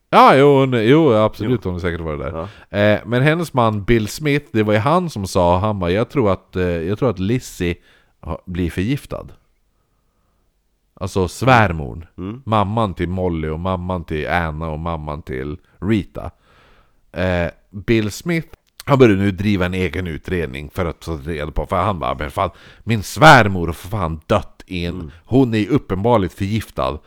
Ja, 0.10 0.36
jo, 0.36 0.76
jo 0.76 1.14
absolut, 1.14 1.64
hon 1.64 1.74
har 1.74 1.80
säkert 1.80 2.02
varit 2.02 2.20
där. 2.20 2.48
Ja. 2.70 2.78
Eh, 2.78 3.00
men 3.06 3.22
hennes 3.22 3.54
man 3.54 3.84
Bill 3.84 4.08
Smith, 4.08 4.46
det 4.52 4.64
var 4.64 4.74
ju 4.74 4.80
han 4.80 5.10
som 5.10 5.28
sa, 5.28 5.58
han 5.58 5.80
bara, 5.80 5.92
jag 5.92 6.10
tror 6.10 6.32
att, 6.32 6.56
eh, 6.56 6.64
jag 6.64 7.00
tror 7.00 7.10
att 7.10 7.20
Lizzie 7.20 7.76
blir 8.46 8.70
förgiftad. 8.70 9.28
Alltså 11.00 11.28
svärmor. 11.28 12.08
Mm. 12.18 12.42
Mamman 12.46 12.94
till 12.94 13.10
Molly 13.10 13.48
och 13.48 13.60
mamman 13.60 14.04
till 14.04 14.30
Anna 14.30 14.70
och 14.70 14.80
mamman 14.80 15.22
till 15.22 15.58
Rita. 15.80 16.32
Eh, 17.12 17.48
Bill 17.70 18.12
Smith, 18.12 18.48
han 18.86 19.00
började 19.00 19.22
nu 19.22 19.32
driva 19.32 19.66
en 19.66 19.74
egen 19.74 20.08
utredning 20.08 20.70
för 20.70 20.86
att 20.86 21.00
ta 21.00 21.12
reda 21.12 21.52
på, 21.52 21.66
för 21.66 21.76
han 21.76 22.00
bara, 22.00 22.16
men 22.16 22.32
fan, 22.32 22.50
min 22.84 23.04
svärmor 23.04 23.68
har 23.68 23.74
för 23.74 23.90
fan 23.90 24.22
dött 24.26 24.64
i 24.66 24.86
en, 24.86 25.12
hon 25.26 25.54
är 25.54 25.70
uppenbarligen 25.70 26.30
förgiftad. 26.30 27.00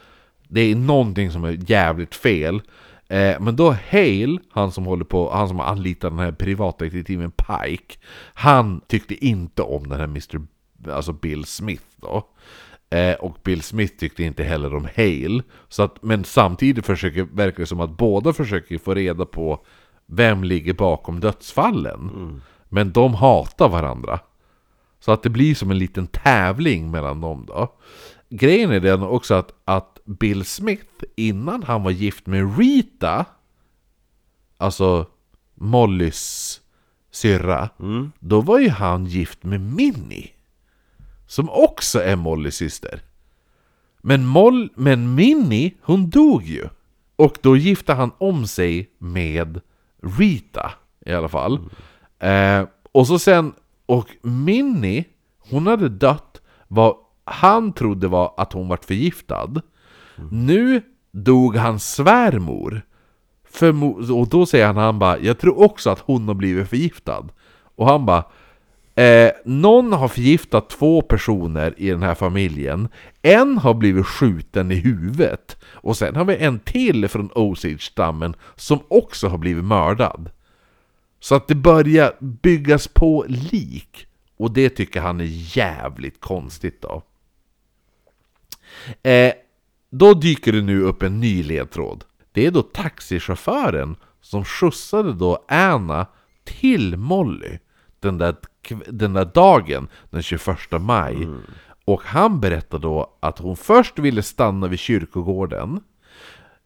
Det 0.48 0.60
är 0.60 0.74
någonting 0.74 1.30
som 1.30 1.44
är 1.44 1.70
jävligt 1.70 2.14
fel. 2.14 2.62
Eh, 3.08 3.40
men 3.40 3.56
då 3.56 3.76
Hale, 3.90 4.38
han 4.50 4.72
som 4.72 4.84
håller 4.84 5.04
på, 5.04 5.30
han 5.30 5.48
som 5.48 5.58
har 5.58 5.66
anlitat 5.66 6.10
den 6.10 6.18
här 6.18 6.32
privatdetektiven 6.32 7.30
Pike, 7.30 7.98
han 8.34 8.80
tyckte 8.86 9.26
inte 9.26 9.62
om 9.62 9.88
den 9.88 9.98
här 9.98 10.04
Mr. 10.04 10.40
Alltså 10.90 11.12
Bill 11.12 11.44
Smith 11.44 11.84
då. 11.96 12.26
Eh, 12.90 13.14
och 13.14 13.36
Bill 13.42 13.62
Smith 13.62 13.96
tyckte 13.96 14.22
inte 14.22 14.42
heller 14.42 14.74
om 14.74 14.88
Hale. 14.96 15.42
Så 15.68 15.82
att, 15.82 16.02
men 16.02 16.24
samtidigt 16.24 16.86
försöker, 16.86 17.22
verkar 17.22 17.58
det 17.58 17.66
som 17.66 17.80
att 17.80 17.96
båda 17.96 18.32
försöker 18.32 18.78
få 18.78 18.94
reda 18.94 19.26
på 19.26 19.64
vem 20.06 20.44
ligger 20.44 20.74
bakom 20.74 21.20
dödsfallen. 21.20 22.42
Men 22.68 22.92
de 22.92 23.14
hatar 23.14 23.68
varandra. 23.68 24.20
Så 25.00 25.12
att 25.12 25.22
det 25.22 25.30
blir 25.30 25.54
som 25.54 25.70
en 25.70 25.78
liten 25.78 26.06
tävling 26.06 26.90
mellan 26.90 27.20
dem 27.20 27.44
då. 27.48 27.74
Grejen 28.30 28.70
är 28.70 28.80
den 28.80 29.02
också 29.02 29.34
att, 29.34 29.52
att 29.64 30.00
Bill 30.04 30.44
Smith, 30.44 31.04
innan 31.16 31.62
han 31.62 31.82
var 31.82 31.90
gift 31.90 32.26
med 32.26 32.58
Rita, 32.58 33.24
alltså 34.56 35.06
Mollys 35.54 36.60
syrra, 37.10 37.68
då 38.18 38.40
var 38.40 38.58
ju 38.58 38.68
han 38.68 39.06
gift 39.06 39.44
med 39.44 39.60
Minnie. 39.60 40.30
Som 41.30 41.50
också 41.50 42.02
är 42.02 42.16
Mollys 42.16 42.56
syster. 42.56 43.02
Men, 44.00 44.26
Moll, 44.26 44.68
men 44.74 45.14
Minnie, 45.14 45.74
hon 45.82 46.10
dog 46.10 46.42
ju. 46.42 46.68
Och 47.16 47.38
då 47.40 47.56
gifte 47.56 47.92
han 47.92 48.10
om 48.18 48.46
sig 48.46 48.90
med 48.98 49.60
Rita 50.02 50.72
i 51.06 51.12
alla 51.12 51.28
fall. 51.28 51.58
Eh, 52.18 52.64
och 52.92 53.06
så 53.06 53.18
sen, 53.18 53.52
och 53.86 54.08
Minnie, 54.22 55.04
hon 55.38 55.66
hade 55.66 55.88
dött 55.88 56.40
vad 56.68 56.96
han 57.24 57.72
trodde 57.72 58.08
var 58.08 58.34
att 58.36 58.52
hon 58.52 58.68
vart 58.68 58.84
förgiftad. 58.84 59.62
Nu 60.30 60.82
dog 61.12 61.56
hans 61.56 61.92
svärmor. 61.92 62.82
Förmo- 63.52 64.20
och 64.20 64.28
då 64.28 64.46
säger 64.46 64.66
han, 64.66 64.76
han 64.76 64.98
bara, 64.98 65.18
jag 65.18 65.38
tror 65.38 65.60
också 65.60 65.90
att 65.90 66.00
hon 66.00 66.28
har 66.28 66.34
blivit 66.34 66.68
förgiftad. 66.68 67.28
Och 67.76 67.86
han 67.88 68.06
bara, 68.06 68.24
eh, 68.94 69.30
någon 69.44 69.92
har 69.92 70.08
förgiftat 70.08 70.70
två 70.70 71.02
personer 71.02 71.74
i 71.76 71.90
den 71.90 72.02
här 72.02 72.14
familjen. 72.14 72.88
En 73.22 73.58
har 73.58 73.74
blivit 73.74 74.06
skjuten 74.06 74.72
i 74.72 74.74
huvudet. 74.74 75.56
Och 75.64 75.96
sen 75.96 76.16
har 76.16 76.24
vi 76.24 76.36
en 76.36 76.58
till 76.58 77.08
från 77.08 77.30
Osage-stammen 77.34 78.34
som 78.56 78.78
också 78.88 79.28
har 79.28 79.38
blivit 79.38 79.64
mördad. 79.64 80.30
Så 81.20 81.34
att 81.34 81.48
det 81.48 81.54
börjar 81.54 82.12
byggas 82.20 82.88
på 82.88 83.24
lik. 83.28 84.06
Och 84.36 84.52
det 84.52 84.70
tycker 84.70 85.00
han 85.00 85.20
är 85.20 85.56
jävligt 85.56 86.20
konstigt 86.20 86.82
då. 86.82 87.02
Eh, 89.10 89.32
då 89.90 90.14
dyker 90.14 90.52
det 90.52 90.62
nu 90.62 90.82
upp 90.82 91.02
en 91.02 91.20
ny 91.20 91.42
ledtråd. 91.42 92.04
Det 92.32 92.46
är 92.46 92.50
då 92.50 92.62
taxichauffören 92.62 93.96
som 94.20 94.44
skjutsade 94.44 95.12
då 95.12 95.44
Anna 95.48 96.06
till 96.44 96.96
Molly 96.96 97.58
den 98.00 98.18
där, 98.18 98.36
den 98.86 99.12
där 99.12 99.24
dagen, 99.24 99.88
den 100.10 100.22
21 100.22 100.56
maj. 100.80 101.28
Och 101.84 102.02
han 102.04 102.40
berättar 102.40 102.78
då 102.78 103.16
att 103.20 103.38
hon 103.38 103.56
först 103.56 103.98
ville 103.98 104.22
stanna 104.22 104.68
vid 104.68 104.78
kyrkogården. 104.78 105.80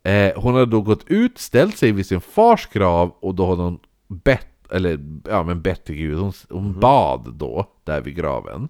Eh, 0.03 0.33
hon 0.37 0.55
hade 0.55 0.67
då 0.67 0.81
gått 0.81 1.05
ut, 1.07 1.39
ställt 1.39 1.79
sig 1.79 1.93
vid 1.93 2.07
sin 2.07 2.21
fars 2.21 2.69
grav 2.73 3.15
och 3.21 3.35
då 3.35 3.47
hade 3.47 3.63
hon 3.63 3.79
bett, 4.09 4.73
eller 4.73 5.21
ja 5.29 5.43
men 5.43 5.63
bett 5.63 5.85
till 5.85 5.95
Gud, 5.95 6.19
hon, 6.19 6.33
hon 6.51 6.81
bad 6.81 7.35
då 7.35 7.67
där 7.85 8.01
vid 8.01 8.17
graven. 8.17 8.69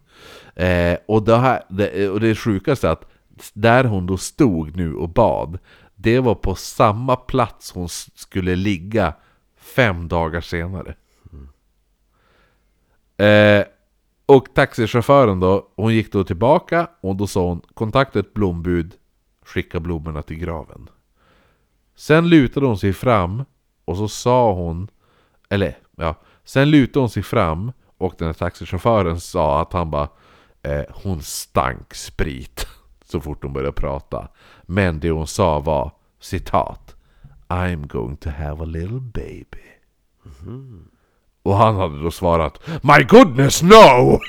Eh, 0.55 0.99
och, 1.09 1.23
det 1.23 1.37
här, 1.37 1.63
det, 1.69 2.09
och 2.09 2.21
det 2.21 2.35
sjukaste 2.35 2.89
är 2.89 2.93
att 2.93 3.11
där 3.53 3.85
hon 3.85 4.07
då 4.07 4.17
stod 4.17 4.77
nu 4.77 4.95
och 4.95 5.09
bad, 5.09 5.59
det 5.95 6.21
var 6.21 6.35
på 6.35 6.55
samma 6.55 7.17
plats 7.17 7.73
hon 7.73 7.89
skulle 8.15 8.57
ligga 8.57 9.15
fem 9.57 10.09
dagar 10.09 10.41
senare. 10.41 10.95
Eh, 13.17 13.65
och 14.27 14.55
taxichauffören 14.55 15.41
då, 15.41 15.69
hon 15.77 15.95
gick 15.95 16.13
då 16.13 16.25
tillbaka 16.25 16.89
och 17.01 17.17
då 17.17 17.27
sa 17.27 17.49
hon 17.49 17.61
kontakta 17.75 18.19
ett 18.19 18.35
blombud, 18.35 18.95
skicka 19.43 19.81
blommorna 19.81 20.23
till 20.23 20.37
graven. 20.37 20.89
Sen 21.97 22.29
lutade 22.29 22.67
hon 22.67 22.79
sig 22.79 22.93
fram 22.93 23.45
och 23.85 23.97
så 23.97 24.09
sa 24.09 24.53
hon, 24.53 24.89
eller 25.49 25.79
ja, 25.97 26.15
sen 26.45 26.71
lutade 26.71 27.01
hon 27.01 27.11
sig 27.11 27.23
fram 27.23 27.73
och 27.99 28.15
den 28.19 28.27
här 28.27 28.33
taxichauffören 28.33 29.21
sa 29.21 29.61
att 29.61 29.73
han 29.73 29.91
bara 29.91 30.09
eh, 30.63 30.85
hon 30.91 31.23
stank 31.23 31.95
sprit 31.95 32.67
så 33.05 33.21
fort 33.21 33.43
hon 33.43 33.53
började 33.53 33.73
prata. 33.73 34.29
Men 34.63 35.01
det 35.01 35.11
hon 35.11 35.27
sa 35.27 35.61
var 35.61 35.93
citat 36.21 36.97
I'm 37.49 37.87
going 37.87 38.17
to 38.17 38.31
have 38.31 38.63
a 38.63 38.67
little 38.67 39.01
baby. 39.01 39.65
Mhm. 40.23 40.89
Och 41.45 41.57
han 41.57 41.77
hade 41.77 42.03
då 42.03 42.11
svarat 42.11 42.61
My 42.83 43.05
goodness 43.09 43.63
no! 43.63 44.21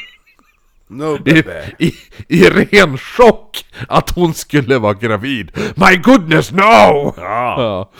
No 0.88 1.18
I, 1.30 1.44
i, 1.80 1.94
I 2.28 2.50
ren 2.50 2.98
chock 2.98 3.66
att 3.88 4.10
hon 4.10 4.34
skulle 4.34 4.80
vara 4.80 4.94
gravid. 4.94 5.52
My 5.76 5.98
goodness 5.98 6.52
no! 6.52 7.14
Ja, 7.18 7.18
Ja. 7.18 7.92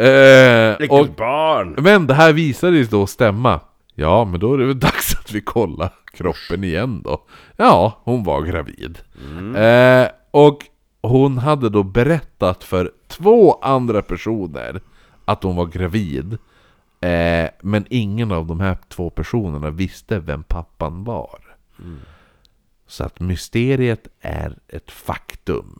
Eh, 0.00 0.90
och, 0.90 1.08
barn! 1.16 1.74
men 1.78 2.06
det 2.06 2.14
här 2.14 2.32
visade 2.32 2.76
sig 2.76 2.90
då 2.90 3.06
stämma. 3.06 3.60
Ja, 3.94 4.24
men 4.24 4.40
då 4.40 4.54
är 4.54 4.58
det 4.58 4.66
väl 4.66 4.78
dags 4.80 5.14
att 5.14 5.32
vi 5.32 5.40
kollar 5.40 5.90
kroppen 6.12 6.64
igen 6.64 7.02
då. 7.04 7.18
Ja, 7.56 8.02
hon 8.04 8.24
var 8.24 8.42
gravid. 8.42 8.98
Eh, 9.56 10.08
och 10.30 10.58
hon 11.02 11.38
hade 11.38 11.68
då 11.68 11.82
berättat 11.82 12.64
för 12.64 12.90
två 13.08 13.58
andra 13.62 14.02
personer 14.02 14.80
att 15.24 15.42
hon 15.42 15.56
var 15.56 15.66
gravid. 15.66 16.38
Eh, 17.04 17.50
men 17.60 17.86
ingen 17.90 18.32
av 18.32 18.46
de 18.46 18.60
här 18.60 18.78
två 18.88 19.10
personerna 19.10 19.70
visste 19.70 20.18
vem 20.18 20.42
pappan 20.42 21.04
var. 21.04 21.56
Så 22.86 23.04
att 23.04 23.20
mysteriet 23.20 24.08
är 24.20 24.58
ett 24.68 24.90
faktum. 24.90 25.78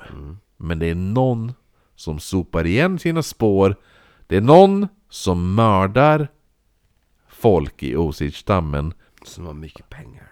Men 0.57 0.79
det 0.79 0.87
är 0.87 0.95
någon 0.95 1.53
som 1.97 2.19
sopar 2.19 2.67
igen 2.67 2.99
sina 2.99 3.23
spår. 3.23 3.77
Det 4.27 4.37
är 4.37 4.41
någon 4.41 4.89
som 5.09 5.55
mördar 5.55 6.29
folk 7.29 7.83
i 7.83 7.97
Osage-stammen. 7.97 8.93
Som 9.25 9.47
har 9.47 9.55
mycket 9.55 9.91
pengar. 9.91 10.31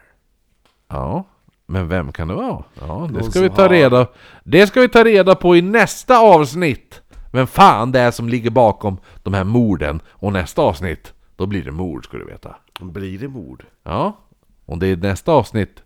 Ja, 0.89 1.25
men 1.67 1.89
vem 1.89 2.13
kan 2.13 2.29
det 2.29 2.35
vara? 2.35 2.65
Ja, 2.81 3.11
det 3.15 3.25
ska 3.25 3.41
vi 3.41 3.51
ta 3.51 3.69
reda 3.69 4.07
Det 4.45 4.67
ska 4.67 4.81
vi 4.81 4.89
ta 4.89 5.05
reda 5.05 5.35
på 5.35 5.57
i 5.57 5.63
nästa 5.63 6.19
avsnitt! 6.19 7.02
Vem 7.33 7.47
fan 7.47 7.93
det 7.93 8.01
är 8.01 8.11
som 8.11 8.29
ligger 8.29 8.51
bakom 8.51 8.99
de 9.23 9.35
här 9.35 9.45
morden. 9.45 10.01
Och 10.09 10.33
nästa 10.33 10.63
avsnitt, 10.63 11.13
då 11.37 11.47
blir 11.47 11.65
det 11.65 11.73
mord 11.73 12.05
ska 12.05 12.17
du 12.19 12.25
veta. 12.25 12.57
Blir 12.81 13.19
det 13.19 13.29
mord? 13.29 13.65
Ja, 13.83 14.19
och 14.65 14.79
det 14.79 14.87
är 14.87 14.97
nästa 14.97 15.33
avsnitt, 15.33 15.83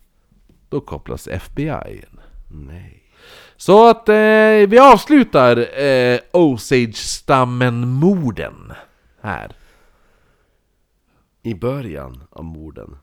då 0.69 0.81
kopplas 0.81 1.29
FBI 1.29 1.71
in. 1.91 2.21
Nej. 2.49 3.03
Så 3.57 3.89
att 3.91 4.09
eh, 4.09 4.15
vi 4.69 4.79
avslutar 4.79 5.81
eh, 5.81 6.19
Osage-stammen-morden 6.33 8.73
här. 9.21 9.53
I 11.43 11.55
början 11.55 12.23
av 12.31 12.45
morden. 12.45 12.97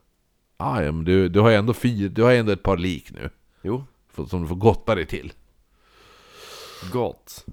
Ah, 0.57 0.82
ja, 0.82 0.91
men 0.91 1.06
du, 1.06 1.30
du 1.30 1.40
har 1.40 1.49
ju 1.49 1.56
ändå 1.56 1.74
fyra, 1.74 2.10
du 2.10 2.24
har 2.24 2.32
ändå 2.32 2.52
ett 2.52 2.64
par 2.64 2.78
lik 2.78 3.11
nu. 3.11 3.30
Jo, 3.61 3.84
Som 4.28 4.41
du 4.41 4.48
får 4.48 4.56
gotta 4.56 4.95
dig 4.95 5.06
till. 5.06 5.34
gott. 6.91 7.45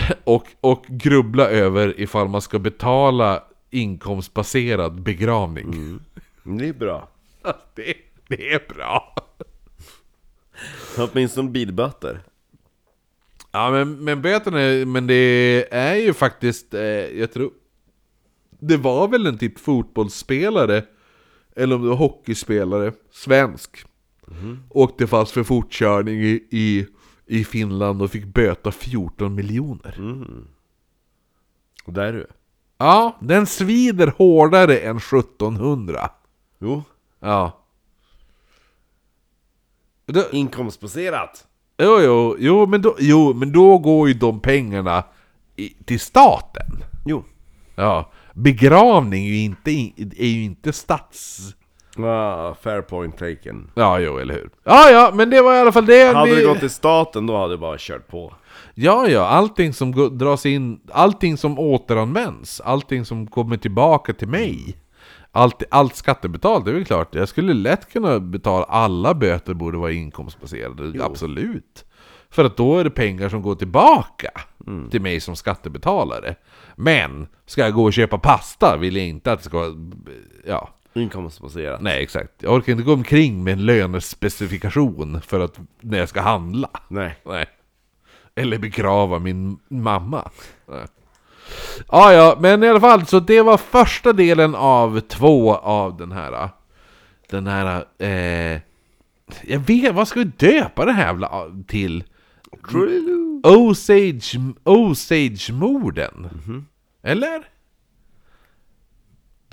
Och, 0.24 0.46
och 0.60 0.84
grubbla 0.88 1.48
över 1.48 2.00
ifall 2.00 2.28
man 2.28 2.42
ska 2.42 2.58
betala 2.58 3.42
inkomstbaserad 3.70 5.02
begravning. 5.02 5.98
Det 6.44 6.68
är 6.68 6.72
bra. 6.72 7.08
Det, 7.74 7.94
det 8.28 8.52
är 8.52 8.74
bra. 8.74 9.14
Åtminstone 10.98 11.50
bilböter. 11.50 12.20
Ja 13.50 13.70
men, 13.70 14.04
men 14.04 14.22
böterna, 14.22 14.86
men 14.86 15.06
det 15.06 15.66
är 15.70 15.94
ju 15.94 16.12
faktiskt, 16.12 16.74
eh, 16.74 16.82
jag 16.82 17.32
tror... 17.32 17.50
Det 18.58 18.76
var 18.76 19.08
väl 19.08 19.26
en 19.26 19.38
typ 19.38 19.58
fotbollsspelare, 19.58 20.84
eller 21.56 21.76
om 21.76 21.82
det 21.82 21.88
var 21.88 21.96
hockeyspelare, 21.96 22.92
svensk. 23.10 23.84
Åkte 24.68 25.06
fast 25.06 25.32
för 25.32 25.42
fortkörning 25.42 26.22
i, 26.22 26.48
i, 26.50 26.86
i 27.26 27.44
Finland 27.44 28.02
och 28.02 28.10
fick 28.10 28.24
böta 28.24 28.72
14 28.72 29.34
miljoner. 29.34 30.00
Och 31.84 31.92
där 31.92 32.04
är 32.04 32.12
du. 32.12 32.26
Ja, 32.78 33.16
den 33.20 33.46
svider 33.46 34.14
hårdare 34.18 34.78
än 34.78 34.96
1700. 34.96 36.10
Jo, 36.58 36.82
Ja. 37.20 37.58
Då, 40.06 40.24
inkomstbaserat. 40.32 41.46
jo, 41.78 42.00
jo, 42.00 42.36
jo, 42.38 42.66
men 42.66 42.82
då, 42.82 42.96
jo, 42.98 43.34
men 43.34 43.52
då 43.52 43.78
går 43.78 44.08
ju 44.08 44.14
de 44.14 44.40
pengarna 44.40 45.04
i, 45.56 45.68
till 45.68 46.00
staten. 46.00 46.84
Jo. 47.06 47.24
Ja, 47.74 48.12
begravning 48.34 49.24
är 49.24 49.28
ju 49.28 49.38
inte, 49.38 49.70
är 49.70 50.26
ju 50.26 50.42
inte 50.42 50.72
stats... 50.72 51.54
Ah, 51.98 52.54
fair 52.54 52.82
point 52.82 53.18
taken. 53.18 53.70
Ja, 53.74 53.98
jo, 54.00 54.18
eller 54.18 54.34
hur? 54.34 54.50
Ja, 54.64 54.90
ja, 54.90 55.10
men 55.14 55.30
det 55.30 55.42
var 55.42 55.54
i 55.54 55.58
alla 55.58 55.72
fall 55.72 55.86
det 55.86 56.14
Hade 56.14 56.30
vi... 56.30 56.40
det 56.40 56.46
gått 56.46 56.60
till 56.60 56.70
staten 56.70 57.26
då 57.26 57.38
hade 57.38 57.54
det 57.54 57.58
bara 57.58 57.76
kört 57.78 58.08
på. 58.08 58.34
Ja, 58.74 59.08
ja, 59.08 59.26
allting 59.26 59.72
som 59.72 60.18
dras 60.18 60.46
in, 60.46 60.80
allting 60.92 61.36
som 61.36 61.58
återanvänds, 61.58 62.60
allting 62.60 63.04
som 63.04 63.26
kommer 63.26 63.56
tillbaka 63.56 64.12
till 64.12 64.28
mig. 64.28 64.76
Allt, 65.32 65.62
allt 65.70 65.96
skattebetalt, 65.96 66.64
det 66.64 66.70
är 66.70 66.74
väl 66.74 66.84
klart. 66.84 67.14
Jag 67.14 67.28
skulle 67.28 67.54
lätt 67.54 67.92
kunna 67.92 68.20
betala, 68.20 68.64
alla 68.64 69.14
böter 69.14 69.54
borde 69.54 69.78
vara 69.78 69.92
inkomstbaserade, 69.92 71.04
absolut. 71.04 71.84
För 72.30 72.44
att 72.44 72.56
då 72.56 72.78
är 72.78 72.84
det 72.84 72.90
pengar 72.90 73.28
som 73.28 73.42
går 73.42 73.54
tillbaka 73.54 74.30
till 74.90 75.02
mig 75.02 75.20
som 75.20 75.36
skattebetalare. 75.36 76.34
Men, 76.76 77.26
ska 77.46 77.60
jag 77.60 77.74
gå 77.74 77.84
och 77.84 77.92
köpa 77.92 78.18
pasta 78.18 78.76
vill 78.76 78.96
jag 78.96 79.06
inte 79.06 79.32
att 79.32 79.38
det 79.38 79.44
ska 79.44 79.74
ja, 80.46 80.68
Inkomstbaserat. 80.94 81.80
nej 81.80 82.02
exakt. 82.02 82.32
Jag 82.38 82.52
orkar 82.54 82.72
inte 82.72 82.84
gå 82.84 82.92
omkring 82.92 83.44
med 83.44 83.52
en 83.52 83.66
lönespecifikation 83.66 85.20
för 85.20 85.40
att, 85.40 85.60
när 85.80 85.98
jag 85.98 86.08
ska 86.08 86.20
handla. 86.20 86.68
Nej. 86.88 87.16
Nej. 87.24 87.46
Eller 88.34 88.58
begrava 88.58 89.18
min 89.18 89.58
mamma. 89.68 90.30
Nej. 90.68 90.86
Ja, 91.88 92.12
ja, 92.12 92.38
men 92.40 92.62
i 92.62 92.68
alla 92.68 92.80
fall, 92.80 93.06
så 93.06 93.20
det 93.20 93.42
var 93.42 93.56
första 93.56 94.12
delen 94.12 94.54
av 94.54 95.00
två 95.00 95.54
av 95.54 95.96
den 95.96 96.12
här... 96.12 96.48
Den 97.30 97.46
här... 97.46 97.84
Eh, 97.98 98.60
jag 99.42 99.58
vet, 99.58 99.94
vad 99.94 100.08
ska 100.08 100.20
vi 100.20 100.24
döpa 100.24 100.84
det 100.84 100.92
här 100.92 101.06
jävla 101.06 101.44
till? 101.66 102.04
Osage... 103.42 104.38
Osage-morden? 104.64 106.28
Eller? 107.02 107.42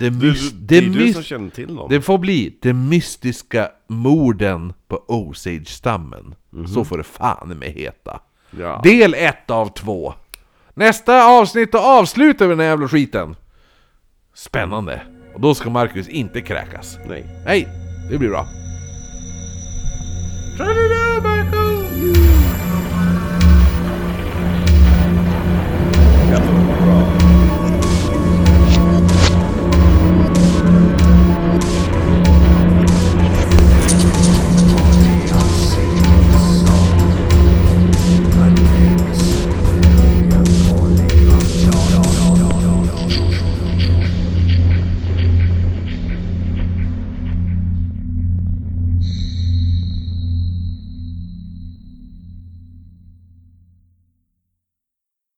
Det, 0.00 0.10
mys- 0.10 0.52
det, 0.52 0.78
är 0.78 0.82
du 0.82 1.12
som 1.12 1.22
känner 1.22 1.50
till 1.50 1.74
dem. 1.76 1.86
Det 1.90 2.00
får 2.00 2.18
bli 2.18 2.58
de 2.62 2.72
mystiska 2.72 3.68
morden 3.88 4.72
på 4.88 5.04
Osage-stammen. 5.08 6.34
Mm-hmm. 6.50 6.66
Så 6.66 6.78
mhm. 6.78 6.84
får 6.84 6.98
det 6.98 7.04
fan 7.04 7.48
med 7.48 7.68
heta. 7.68 8.20
Ja. 8.58 8.80
Del 8.84 9.14
1 9.14 9.50
av 9.50 9.66
2. 9.66 10.14
Nästa 10.74 11.24
avsnitt 11.24 11.74
och 11.74 11.80
avslutar 11.80 12.46
vi 12.46 12.50
den 12.50 12.60
här 12.60 12.66
jävla 12.66 12.88
skiten. 12.88 13.36
Spännande. 14.34 15.02
Och 15.34 15.40
då 15.40 15.54
ska 15.54 15.70
Marcus 15.70 16.08
inte 16.08 16.40
kräkas. 16.40 16.98
Nej. 17.08 17.26
Nej, 17.46 17.68
det 18.10 18.18
blir 18.18 18.28
bra. 18.28 18.46